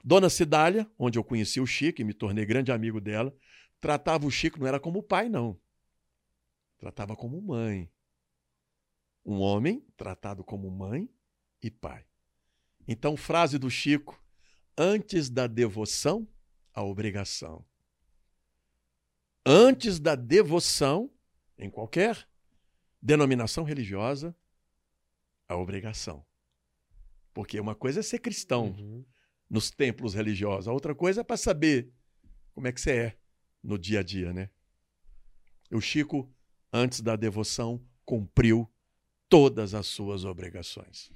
Dona 0.03 0.29
Cidália, 0.29 0.89
onde 0.97 1.17
eu 1.17 1.23
conheci 1.23 1.61
o 1.61 1.65
Chico 1.65 2.01
e 2.01 2.03
me 2.03 2.13
tornei 2.13 2.45
grande 2.45 2.71
amigo 2.71 2.99
dela, 2.99 3.33
tratava 3.79 4.25
o 4.25 4.31
Chico 4.31 4.59
não 4.59 4.67
era 4.67 4.79
como 4.79 5.03
pai, 5.03 5.29
não. 5.29 5.59
Tratava 6.77 7.15
como 7.15 7.41
mãe. 7.41 7.89
Um 9.25 9.39
homem 9.39 9.85
tratado 9.95 10.43
como 10.43 10.69
mãe 10.69 11.09
e 11.61 11.71
pai. 11.71 12.05
Então, 12.87 13.15
frase 13.15 13.57
do 13.57 13.69
Chico: 13.69 14.21
antes 14.77 15.29
da 15.29 15.47
devoção, 15.47 16.27
a 16.73 16.83
obrigação. 16.83 17.65
Antes 19.45 19.99
da 19.99 20.15
devoção, 20.15 21.11
em 21.57 21.69
qualquer 21.69 22.27
denominação 23.01 23.63
religiosa, 23.63 24.35
a 25.47 25.55
obrigação. 25.57 26.25
Porque 27.33 27.59
uma 27.59 27.75
coisa 27.75 27.99
é 27.99 28.03
ser 28.03 28.19
cristão 28.19 28.67
uhum. 28.67 29.05
nos 29.49 29.69
templos 29.69 30.13
religiosos, 30.13 30.67
a 30.67 30.73
outra 30.73 30.95
coisa 30.95 31.21
é 31.21 31.23
para 31.23 31.35
saber 31.37 31.91
como 32.53 32.67
é 32.67 32.71
que 32.71 32.79
você 32.79 32.91
é 32.91 33.17
no 33.61 33.77
dia 33.77 33.99
a 33.99 34.03
dia, 34.03 34.31
né? 34.31 34.49
O 35.71 35.81
Chico, 35.81 36.31
antes 36.71 37.01
da 37.01 37.15
devoção, 37.15 37.83
cumpriu 38.05 38.71
todas 39.33 39.73
as 39.73 39.87
suas 39.87 40.25
obrigações. 40.25 41.09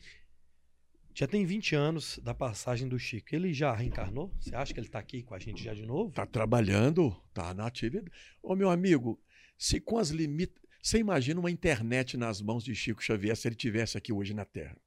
Já 1.14 1.28
tem 1.28 1.46
20 1.46 1.76
anos 1.76 2.20
da 2.24 2.34
passagem 2.34 2.88
do 2.88 2.98
Chico. 2.98 3.36
Ele 3.36 3.54
já 3.54 3.74
reencarnou? 3.74 4.32
Você 4.40 4.56
acha 4.56 4.74
que 4.74 4.80
ele 4.80 4.88
está 4.88 5.00
aqui 5.00 5.22
com 5.24 5.34
a 5.34 5.40
gente 5.40 5.64
já 5.64 5.74
de 5.74 5.86
novo? 5.86 6.10
Está 6.10 6.26
trabalhando, 6.26 7.16
está 7.30 7.54
na 7.54 7.66
atividade. 7.66 8.12
Ô, 8.42 8.56
meu 8.56 8.70
amigo, 8.70 9.20
se 9.58 9.80
com 9.80 9.98
as 9.98 10.10
limites. 10.10 10.58
Você 10.82 11.00
imagina 11.00 11.40
uma 11.40 11.52
internet 11.52 12.16
nas 12.16 12.42
mãos 12.42 12.64
de 12.64 12.74
Chico 12.74 13.04
Xavier 13.04 13.36
se 13.36 13.48
ele 13.48 13.56
tivesse 13.56 13.98
aqui 13.98 14.14
hoje 14.14 14.34
na 14.34 14.46
Terra. 14.46 14.78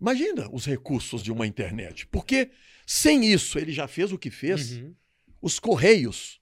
Imagina 0.00 0.48
os 0.52 0.66
recursos 0.66 1.22
de 1.22 1.32
uma 1.32 1.46
internet. 1.46 2.06
Porque 2.08 2.50
sem 2.86 3.24
isso 3.24 3.58
ele 3.58 3.72
já 3.72 3.88
fez 3.88 4.12
o 4.12 4.18
que 4.18 4.30
fez. 4.30 4.72
Uhum 4.72 4.94
os 5.44 5.58
Correios, 5.58 6.40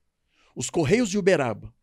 os 0.54 0.70
Correios 0.70 1.10
de 1.10 1.18
Uberaba, 1.18 1.74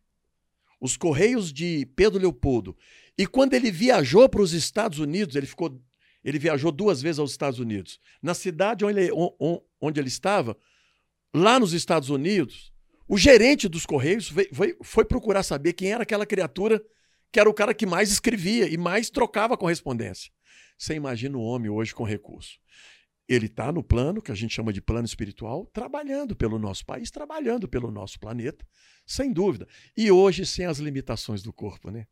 os 0.80 0.96
Correios 0.96 1.52
de 1.52 1.84
Pedro 1.94 2.18
Leopoldo. 2.18 2.74
E 3.20 3.26
quando 3.26 3.52
ele 3.52 3.70
viajou 3.70 4.26
para 4.30 4.40
os 4.40 4.54
Estados 4.54 4.98
Unidos, 4.98 5.36
ele 5.36 5.44
ficou. 5.44 5.78
Ele 6.24 6.38
viajou 6.38 6.72
duas 6.72 7.02
vezes 7.02 7.18
aos 7.18 7.32
Estados 7.32 7.58
Unidos. 7.58 8.00
Na 8.22 8.32
cidade 8.32 8.82
onde 8.82 8.98
ele, 8.98 9.10
onde 9.78 10.00
ele 10.00 10.08
estava, 10.08 10.56
lá 11.34 11.60
nos 11.60 11.74
Estados 11.74 12.08
Unidos, 12.08 12.72
o 13.06 13.18
gerente 13.18 13.68
dos 13.68 13.84
Correios 13.84 14.32
foi, 14.54 14.74
foi 14.82 15.04
procurar 15.04 15.42
saber 15.42 15.74
quem 15.74 15.92
era 15.92 16.02
aquela 16.02 16.24
criatura 16.24 16.82
que 17.30 17.38
era 17.38 17.48
o 17.48 17.52
cara 17.52 17.74
que 17.74 17.84
mais 17.84 18.10
escrevia 18.10 18.66
e 18.66 18.78
mais 18.78 19.10
trocava 19.10 19.54
correspondência. 19.54 20.32
Você 20.78 20.94
imagina 20.94 21.36
o 21.36 21.42
homem 21.42 21.68
hoje 21.68 21.94
com 21.94 22.04
recurso. 22.04 22.58
Ele 23.28 23.46
está 23.46 23.70
no 23.70 23.84
plano, 23.84 24.22
que 24.22 24.32
a 24.32 24.34
gente 24.34 24.54
chama 24.54 24.72
de 24.72 24.80
plano 24.80 25.04
espiritual, 25.04 25.66
trabalhando 25.66 26.34
pelo 26.34 26.58
nosso 26.58 26.86
país, 26.86 27.10
trabalhando 27.10 27.68
pelo 27.68 27.90
nosso 27.90 28.18
planeta, 28.18 28.66
sem 29.04 29.30
dúvida. 29.30 29.68
E 29.94 30.10
hoje 30.10 30.46
sem 30.46 30.64
as 30.64 30.78
limitações 30.78 31.42
do 31.42 31.52
corpo, 31.52 31.90
né? 31.90 32.06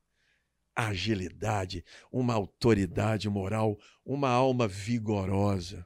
Agilidade, 0.78 1.84
uma 2.12 2.34
autoridade 2.34 3.28
moral, 3.28 3.76
uma 4.04 4.28
alma 4.28 4.68
vigorosa, 4.68 5.84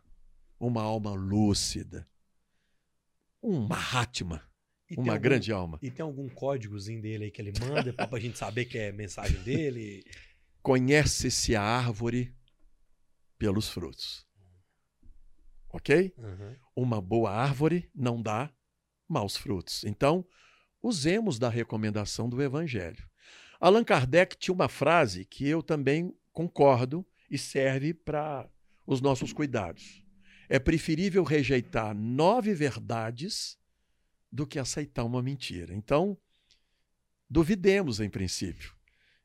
uma 0.60 0.82
alma 0.82 1.12
lúcida, 1.12 2.06
um 3.42 3.66
Mahatma, 3.66 4.46
uma 4.90 5.14
algum, 5.14 5.22
grande 5.22 5.50
alma. 5.50 5.78
E 5.80 5.90
tem 5.90 6.04
algum 6.04 6.28
códigozinho 6.28 7.00
dele 7.00 7.24
aí 7.24 7.30
que 7.30 7.40
ele 7.40 7.52
manda 7.58 7.92
para 7.92 8.16
a 8.16 8.20
gente 8.20 8.36
saber 8.36 8.66
que 8.66 8.76
é 8.76 8.92
mensagem 8.92 9.42
dele? 9.42 10.04
Conhece-se 10.60 11.56
a 11.56 11.62
árvore 11.62 12.34
pelos 13.38 13.68
frutos. 13.68 14.26
Ok? 15.70 16.14
Uhum. 16.18 16.56
Uma 16.76 17.00
boa 17.00 17.32
árvore 17.32 17.90
não 17.94 18.20
dá 18.20 18.52
maus 19.08 19.38
frutos. 19.38 19.84
Então, 19.84 20.24
usemos 20.82 21.38
da 21.38 21.48
recomendação 21.48 22.28
do 22.28 22.42
Evangelho. 22.42 23.10
Allan 23.62 23.84
Kardec 23.84 24.36
tinha 24.36 24.52
uma 24.52 24.68
frase 24.68 25.24
que 25.24 25.46
eu 25.46 25.62
também 25.62 26.12
concordo 26.32 27.06
e 27.30 27.38
serve 27.38 27.94
para 27.94 28.50
os 28.84 29.00
nossos 29.00 29.32
cuidados. 29.32 30.04
É 30.48 30.58
preferível 30.58 31.22
rejeitar 31.22 31.94
nove 31.94 32.54
verdades 32.54 33.56
do 34.32 34.48
que 34.48 34.58
aceitar 34.58 35.04
uma 35.04 35.22
mentira. 35.22 35.72
Então, 35.72 36.18
duvidemos 37.30 38.00
em 38.00 38.10
princípio 38.10 38.74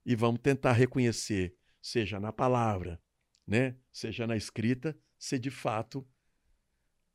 e 0.05 0.15
vamos 0.15 0.39
tentar 0.39 0.73
reconhecer, 0.73 1.55
seja 1.81 2.19
na 2.19 2.31
palavra, 2.31 3.01
né, 3.45 3.75
seja 3.91 4.27
na 4.27 4.37
escrita, 4.37 4.95
se 5.17 5.39
de 5.39 5.49
fato 5.49 6.07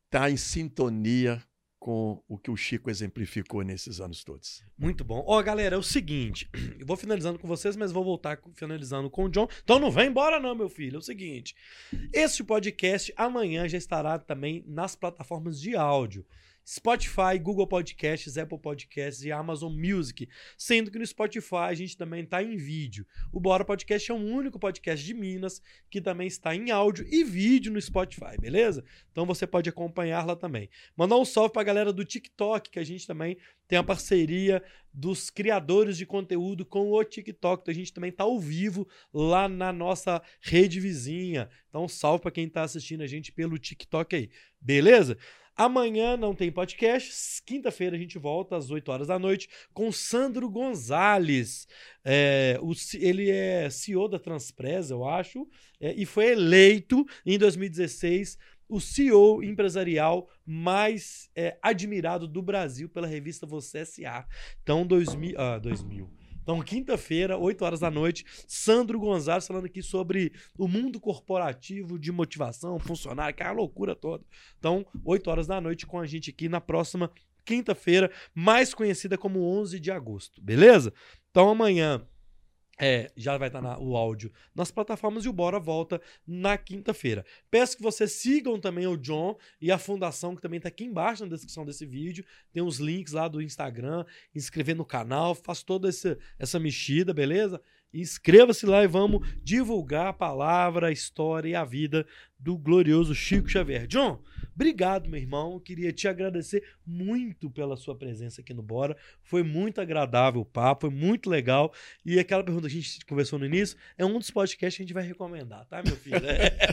está 0.06 0.28
em 0.28 0.36
sintonia 0.36 1.40
com 1.82 2.22
o 2.28 2.38
que 2.38 2.48
o 2.48 2.56
Chico 2.56 2.88
exemplificou 2.88 3.62
nesses 3.62 4.00
anos 4.00 4.22
todos. 4.22 4.64
Muito 4.78 5.02
bom. 5.02 5.24
Ó, 5.26 5.42
galera, 5.42 5.74
é 5.74 5.78
o 5.78 5.82
seguinte, 5.82 6.48
eu 6.78 6.86
vou 6.86 6.96
finalizando 6.96 7.40
com 7.40 7.48
vocês, 7.48 7.74
mas 7.74 7.90
vou 7.90 8.04
voltar 8.04 8.40
finalizando 8.54 9.10
com 9.10 9.24
o 9.24 9.28
John. 9.28 9.48
Então 9.64 9.80
não 9.80 9.90
vem 9.90 10.06
embora 10.06 10.38
não, 10.38 10.54
meu 10.54 10.68
filho. 10.68 10.94
É 10.94 10.98
o 11.00 11.02
seguinte, 11.02 11.56
este 12.12 12.44
podcast 12.44 13.12
amanhã 13.16 13.68
já 13.68 13.76
estará 13.76 14.16
também 14.16 14.64
nas 14.64 14.94
plataformas 14.94 15.60
de 15.60 15.74
áudio. 15.74 16.24
Spotify, 16.66 17.38
Google 17.40 17.66
Podcasts, 17.66 18.38
Apple 18.38 18.58
Podcasts 18.58 19.24
e 19.24 19.32
Amazon 19.32 19.72
Music. 19.72 20.28
Sendo 20.56 20.90
que 20.90 20.98
no 20.98 21.06
Spotify 21.06 21.68
a 21.68 21.74
gente 21.74 21.96
também 21.96 22.24
está 22.24 22.42
em 22.42 22.56
vídeo. 22.56 23.06
O 23.32 23.40
Bora 23.40 23.64
Podcast 23.64 24.10
é 24.10 24.14
o 24.14 24.18
único 24.18 24.58
podcast 24.58 25.04
de 25.04 25.14
Minas 25.14 25.60
que 25.90 26.00
também 26.00 26.26
está 26.26 26.54
em 26.54 26.70
áudio 26.70 27.06
e 27.10 27.24
vídeo 27.24 27.72
no 27.72 27.80
Spotify, 27.80 28.36
beleza? 28.40 28.84
Então 29.10 29.26
você 29.26 29.46
pode 29.46 29.68
acompanhar 29.68 30.26
lá 30.26 30.36
também. 30.36 30.68
Mandar 30.96 31.16
um 31.16 31.24
salve 31.24 31.52
para 31.52 31.62
a 31.62 31.64
galera 31.64 31.92
do 31.92 32.04
TikTok, 32.04 32.70
que 32.70 32.78
a 32.78 32.84
gente 32.84 33.06
também 33.06 33.36
tem 33.68 33.78
a 33.78 33.82
parceria 33.82 34.62
dos 34.92 35.30
criadores 35.30 35.96
de 35.96 36.04
conteúdo 36.04 36.64
com 36.66 36.92
o 36.92 37.04
TikTok. 37.04 37.62
Então 37.62 37.72
a 37.72 37.74
gente 37.74 37.92
também 37.92 38.10
está 38.10 38.24
ao 38.24 38.38
vivo 38.38 38.86
lá 39.12 39.48
na 39.48 39.72
nossa 39.72 40.22
rede 40.40 40.78
vizinha. 40.78 41.48
Então 41.68 41.88
salve 41.88 42.22
para 42.22 42.30
quem 42.30 42.46
está 42.46 42.62
assistindo 42.62 43.02
a 43.02 43.06
gente 43.06 43.32
pelo 43.32 43.58
TikTok 43.58 44.14
aí, 44.14 44.30
beleza? 44.60 45.16
Amanhã 45.56 46.16
não 46.16 46.34
tem 46.34 46.50
podcast. 46.50 47.42
Quinta-feira 47.44 47.96
a 47.96 47.98
gente 47.98 48.18
volta 48.18 48.56
às 48.56 48.70
8 48.70 48.90
horas 48.90 49.08
da 49.08 49.18
noite 49.18 49.48
com 49.72 49.92
Sandro 49.92 50.48
Gonzalez. 50.48 51.66
É, 52.04 52.58
o, 52.62 52.72
ele 52.94 53.30
é 53.30 53.68
CEO 53.68 54.08
da 54.08 54.18
Transpresa, 54.18 54.94
eu 54.94 55.06
acho, 55.06 55.46
é, 55.80 55.92
e 55.94 56.06
foi 56.06 56.32
eleito 56.32 57.04
em 57.24 57.38
2016 57.38 58.38
o 58.68 58.80
CEO 58.80 59.44
empresarial 59.44 60.30
mais 60.46 61.28
é, 61.36 61.58
admirado 61.62 62.26
do 62.26 62.40
Brasil 62.40 62.88
pela 62.88 63.06
revista 63.06 63.46
Você 63.46 63.80
S.A. 63.80 64.26
Então, 64.62 64.86
2000, 64.86 65.38
ah, 65.38 65.58
2000 65.58 66.21
então, 66.42 66.60
quinta-feira, 66.60 67.38
8 67.38 67.64
horas 67.64 67.80
da 67.80 67.90
noite, 67.90 68.24
Sandro 68.48 68.98
Gonzalez 68.98 69.46
falando 69.46 69.66
aqui 69.66 69.82
sobre 69.82 70.32
o 70.58 70.66
mundo 70.66 71.00
corporativo 71.00 71.98
de 71.98 72.10
motivação, 72.10 72.78
funcionário, 72.78 73.34
que 73.34 73.42
é 73.42 73.50
loucura 73.50 73.94
toda. 73.94 74.24
Então, 74.58 74.84
8 75.04 75.30
horas 75.30 75.46
da 75.46 75.60
noite 75.60 75.86
com 75.86 76.00
a 76.00 76.06
gente 76.06 76.30
aqui 76.30 76.48
na 76.48 76.60
próxima 76.60 77.10
quinta-feira, 77.44 78.10
mais 78.34 78.74
conhecida 78.74 79.16
como 79.18 79.40
11 79.40 79.78
de 79.78 79.90
agosto, 79.90 80.40
beleza? 80.40 80.92
Então, 81.30 81.48
amanhã 81.48 82.06
é, 82.84 83.12
já 83.16 83.38
vai 83.38 83.46
estar 83.46 83.62
o 83.78 83.96
áudio 83.96 84.32
nas 84.52 84.72
plataformas 84.72 85.24
e 85.24 85.28
o 85.28 85.32
Bora 85.32 85.60
volta 85.60 86.02
na 86.26 86.58
quinta-feira. 86.58 87.24
Peço 87.48 87.76
que 87.76 87.82
vocês 87.82 88.10
sigam 88.10 88.58
também 88.58 88.88
o 88.88 88.96
John 88.96 89.38
e 89.60 89.70
a 89.70 89.78
fundação, 89.78 90.34
que 90.34 90.42
também 90.42 90.56
está 90.56 90.68
aqui 90.68 90.82
embaixo 90.82 91.22
na 91.22 91.30
descrição 91.30 91.64
desse 91.64 91.86
vídeo. 91.86 92.24
Tem 92.52 92.60
os 92.60 92.78
links 92.78 93.12
lá 93.12 93.28
do 93.28 93.40
Instagram, 93.40 94.04
inscrever 94.34 94.74
no 94.74 94.84
canal, 94.84 95.32
faz 95.32 95.62
toda 95.62 95.88
essa, 95.88 96.18
essa 96.36 96.58
mexida, 96.58 97.14
beleza? 97.14 97.62
Inscreva-se 97.92 98.64
lá 98.64 98.82
e 98.82 98.86
vamos 98.86 99.26
divulgar 99.42 100.06
a 100.06 100.12
palavra, 100.12 100.88
a 100.88 100.92
história 100.92 101.50
e 101.50 101.54
a 101.54 101.64
vida 101.64 102.06
do 102.42 102.56
glorioso 102.58 103.14
Chico 103.14 103.48
Xavier. 103.48 103.86
John, 103.86 104.20
obrigado, 104.54 105.08
meu 105.08 105.20
irmão. 105.20 105.52
Eu 105.52 105.60
queria 105.60 105.92
te 105.92 106.08
agradecer 106.08 106.64
muito 106.84 107.48
pela 107.50 107.76
sua 107.76 107.94
presença 107.94 108.40
aqui 108.40 108.52
no 108.52 108.62
Bora. 108.62 108.96
Foi 109.22 109.42
muito 109.42 109.80
agradável 109.80 110.40
o 110.40 110.44
papo, 110.44 110.88
foi 110.88 110.90
muito 110.90 111.30
legal. 111.30 111.72
E 112.04 112.18
aquela 112.18 112.42
pergunta 112.42 112.68
que 112.68 112.78
a 112.78 112.80
gente 112.80 113.04
conversou 113.06 113.38
no 113.38 113.46
início 113.46 113.76
é 113.96 114.04
um 114.04 114.18
dos 114.18 114.30
podcasts 114.30 114.76
que 114.76 114.82
a 114.82 114.86
gente 114.86 114.94
vai 114.94 115.06
recomendar, 115.06 115.64
tá, 115.66 115.82
meu 115.84 115.96
filho? 115.96 116.16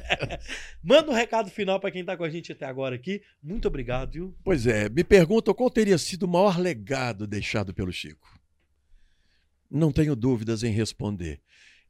Manda 0.82 1.12
um 1.12 1.16
recado 1.16 1.52
final 1.52 1.80
para 1.80 1.92
quem 1.92 2.02
está 2.02 2.18
com 2.18 2.24
a 2.24 2.30
gente 2.30 2.52
até 2.52 2.66
agora 2.66 2.96
aqui. 2.96 3.22
Muito 3.44 3.68
obrigado, 3.68 4.14
viu? 4.14 4.36
Pois 4.44 4.66
é, 4.66 4.90
me 4.90 5.04
perguntam 5.04 5.54
qual 5.54 5.70
teria 5.70 5.98
sido 5.98 6.24
o 6.24 6.28
maior 6.28 6.58
legado 6.58 7.28
deixado 7.28 7.74
pelo 7.74 7.92
Chico. 7.92 8.39
Não 9.70 9.92
tenho 9.92 10.16
dúvidas 10.16 10.64
em 10.64 10.72
responder. 10.72 11.42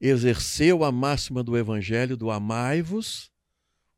Exerceu 0.01 0.83
a 0.83 0.91
máxima 0.91 1.43
do 1.43 1.57
Evangelho 1.57 2.15
do 2.15 2.31
amai-vos 2.31 3.31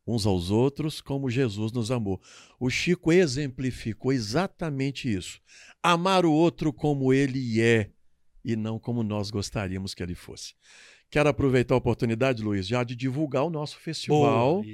uns 0.06 0.26
aos 0.26 0.50
outros 0.50 1.00
como 1.00 1.30
Jesus 1.30 1.72
nos 1.72 1.92
amou. 1.92 2.22
O 2.60 2.70
Chico 2.70 3.12
exemplificou 3.12 4.12
exatamente 4.12 5.12
isso. 5.12 5.40
Amar 5.82 6.26
o 6.26 6.32
outro 6.32 6.74
como 6.74 7.14
ele 7.14 7.62
é 7.62 7.92
e 8.44 8.56
não 8.56 8.80
como 8.80 9.04
nós 9.04 9.30
gostaríamos 9.30 9.94
que 9.94 10.02
ele 10.02 10.16
fosse. 10.16 10.54
Quero 11.10 11.30
aproveitar 11.30 11.76
a 11.76 11.78
oportunidade, 11.78 12.42
Luiz, 12.42 12.68
já 12.68 12.84
de 12.84 12.96
divulgar 12.96 13.44
o 13.44 13.50
nosso 13.50 13.78
festival. 13.78 14.64
Boa, 14.64 14.66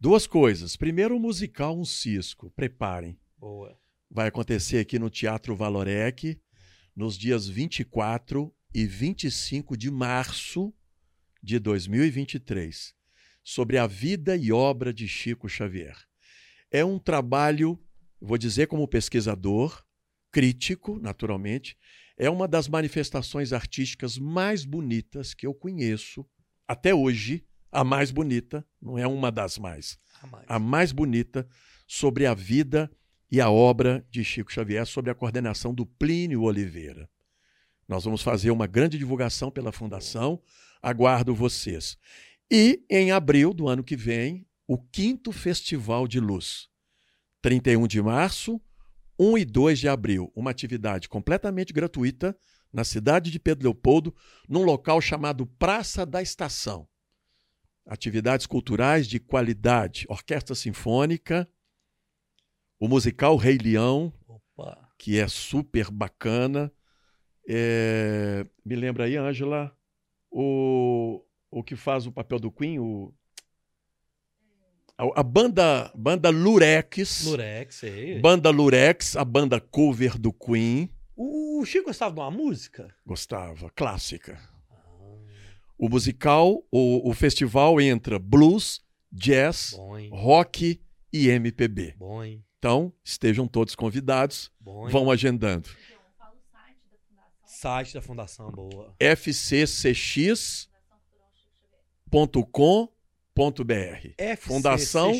Duas 0.00 0.26
coisas. 0.26 0.76
Primeiro, 0.76 1.16
o 1.16 1.20
musical 1.20 1.78
Um 1.78 1.84
Cisco. 1.84 2.50
Preparem. 2.56 3.16
Boa. 3.38 3.78
Vai 4.10 4.28
acontecer 4.28 4.78
aqui 4.78 4.98
no 4.98 5.08
Teatro 5.08 5.54
Valorec 5.54 6.40
nos 6.94 7.16
dias 7.16 7.48
24 7.48 8.54
e 8.74 8.86
25 8.86 9.76
de 9.76 9.90
março 9.90 10.72
de 11.42 11.58
2023, 11.58 12.94
sobre 13.42 13.78
a 13.78 13.86
vida 13.86 14.36
e 14.36 14.52
obra 14.52 14.92
de 14.92 15.08
Chico 15.08 15.48
Xavier. 15.48 15.96
É 16.70 16.84
um 16.84 16.98
trabalho, 16.98 17.78
vou 18.20 18.38
dizer 18.38 18.66
como 18.66 18.86
pesquisador, 18.86 19.84
crítico, 20.30 20.98
naturalmente, 20.98 21.76
é 22.16 22.30
uma 22.30 22.46
das 22.46 22.68
manifestações 22.68 23.52
artísticas 23.52 24.18
mais 24.18 24.64
bonitas 24.64 25.34
que 25.34 25.46
eu 25.46 25.54
conheço 25.54 26.26
até 26.66 26.94
hoje. 26.94 27.44
A 27.70 27.82
mais 27.82 28.10
bonita, 28.10 28.66
não 28.80 28.98
é 28.98 29.06
uma 29.06 29.32
das 29.32 29.56
mais, 29.56 29.98
a 30.22 30.26
mais, 30.26 30.44
a 30.46 30.58
mais 30.58 30.92
bonita 30.92 31.48
sobre 31.86 32.26
a 32.26 32.34
vida 32.34 32.90
e 33.32 33.40
a 33.40 33.50
obra 33.50 34.06
de 34.10 34.22
Chico 34.22 34.52
Xavier 34.52 34.84
sob 34.84 35.10
a 35.10 35.14
coordenação 35.14 35.72
do 35.72 35.86
Plínio 35.86 36.42
Oliveira. 36.42 37.08
Nós 37.88 38.04
vamos 38.04 38.20
fazer 38.20 38.50
uma 38.50 38.66
grande 38.66 38.98
divulgação 38.98 39.50
pela 39.50 39.72
Fundação, 39.72 40.38
aguardo 40.82 41.34
vocês. 41.34 41.96
E 42.50 42.84
em 42.90 43.10
abril 43.10 43.54
do 43.54 43.68
ano 43.68 43.82
que 43.82 43.96
vem, 43.96 44.46
o 44.66 44.76
quinto 44.76 45.32
Festival 45.32 46.06
de 46.06 46.20
Luz. 46.20 46.68
31 47.40 47.86
de 47.86 48.02
março, 48.02 48.60
1 49.18 49.38
e 49.38 49.44
2 49.46 49.78
de 49.78 49.88
abril, 49.88 50.30
uma 50.36 50.50
atividade 50.50 51.08
completamente 51.08 51.72
gratuita 51.72 52.36
na 52.70 52.84
cidade 52.84 53.30
de 53.30 53.38
Pedro 53.38 53.64
Leopoldo, 53.64 54.14
num 54.46 54.62
local 54.62 55.00
chamado 55.00 55.46
Praça 55.46 56.04
da 56.04 56.20
Estação. 56.20 56.86
Atividades 57.86 58.44
culturais 58.44 59.08
de 59.08 59.18
qualidade, 59.18 60.04
orquestra 60.10 60.54
sinfônica, 60.54 61.48
o 62.82 62.88
musical 62.88 63.36
Rei 63.36 63.58
Leão, 63.58 64.12
Opa. 64.26 64.76
que 64.98 65.16
é 65.16 65.28
super 65.28 65.88
bacana, 65.88 66.72
É, 67.48 68.44
me 68.64 68.74
lembra 68.74 69.04
aí, 69.04 69.16
Ângela, 69.16 69.72
o, 70.28 71.24
o 71.48 71.62
que 71.62 71.76
faz 71.76 72.08
o 72.08 72.12
papel 72.12 72.40
do 72.40 72.50
Queen, 72.50 72.80
o, 72.80 73.14
a, 74.98 75.20
a 75.20 75.22
banda, 75.22 75.92
banda 75.94 76.28
Lurex. 76.30 77.24
Lurex, 77.24 77.76
sei. 77.76 78.20
Banda 78.20 78.50
Lurex, 78.50 79.16
a 79.16 79.24
banda 79.24 79.60
cover 79.60 80.18
do 80.18 80.32
Queen. 80.32 80.90
O, 81.16 81.64
Chico 81.64 81.86
gostava 81.86 82.12
de 82.14 82.20
uma 82.20 82.30
música? 82.32 82.92
Gostava, 83.06 83.70
clássica. 83.70 84.40
O 85.78 85.88
musical, 85.88 86.64
o, 86.68 87.08
o 87.08 87.14
festival 87.14 87.80
entra 87.80 88.18
blues, 88.18 88.80
jazz, 89.10 89.74
Bom, 89.76 90.08
rock 90.10 90.80
e 91.12 91.28
MPB. 91.28 91.94
Bom? 91.96 92.22
Então, 92.62 92.92
estejam 93.02 93.48
todos 93.48 93.74
convidados, 93.74 94.48
Bom, 94.60 94.88
vão 94.88 95.10
agendando. 95.10 95.68
Então, 95.68 96.00
fala 96.16 96.32
o 96.32 96.36
site 97.44 97.92
da 97.92 98.00
fundação. 98.00 98.52
Boa. 98.52 98.94
fccx.com.br 99.00 100.68
Fundação. 104.38 105.12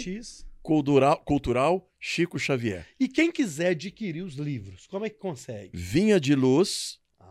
Cultural, 0.62 1.18
Cultural 1.24 1.90
Chico 1.98 2.38
Xavier. 2.38 2.86
E 3.00 3.08
quem 3.08 3.32
quiser 3.32 3.70
adquirir 3.70 4.22
os 4.22 4.34
livros, 4.34 4.86
como 4.86 5.04
é 5.04 5.10
que 5.10 5.18
consegue? 5.18 5.76
Vinha 5.76 6.20
de 6.20 6.36
Luz, 6.36 7.00
Ah, 7.18 7.26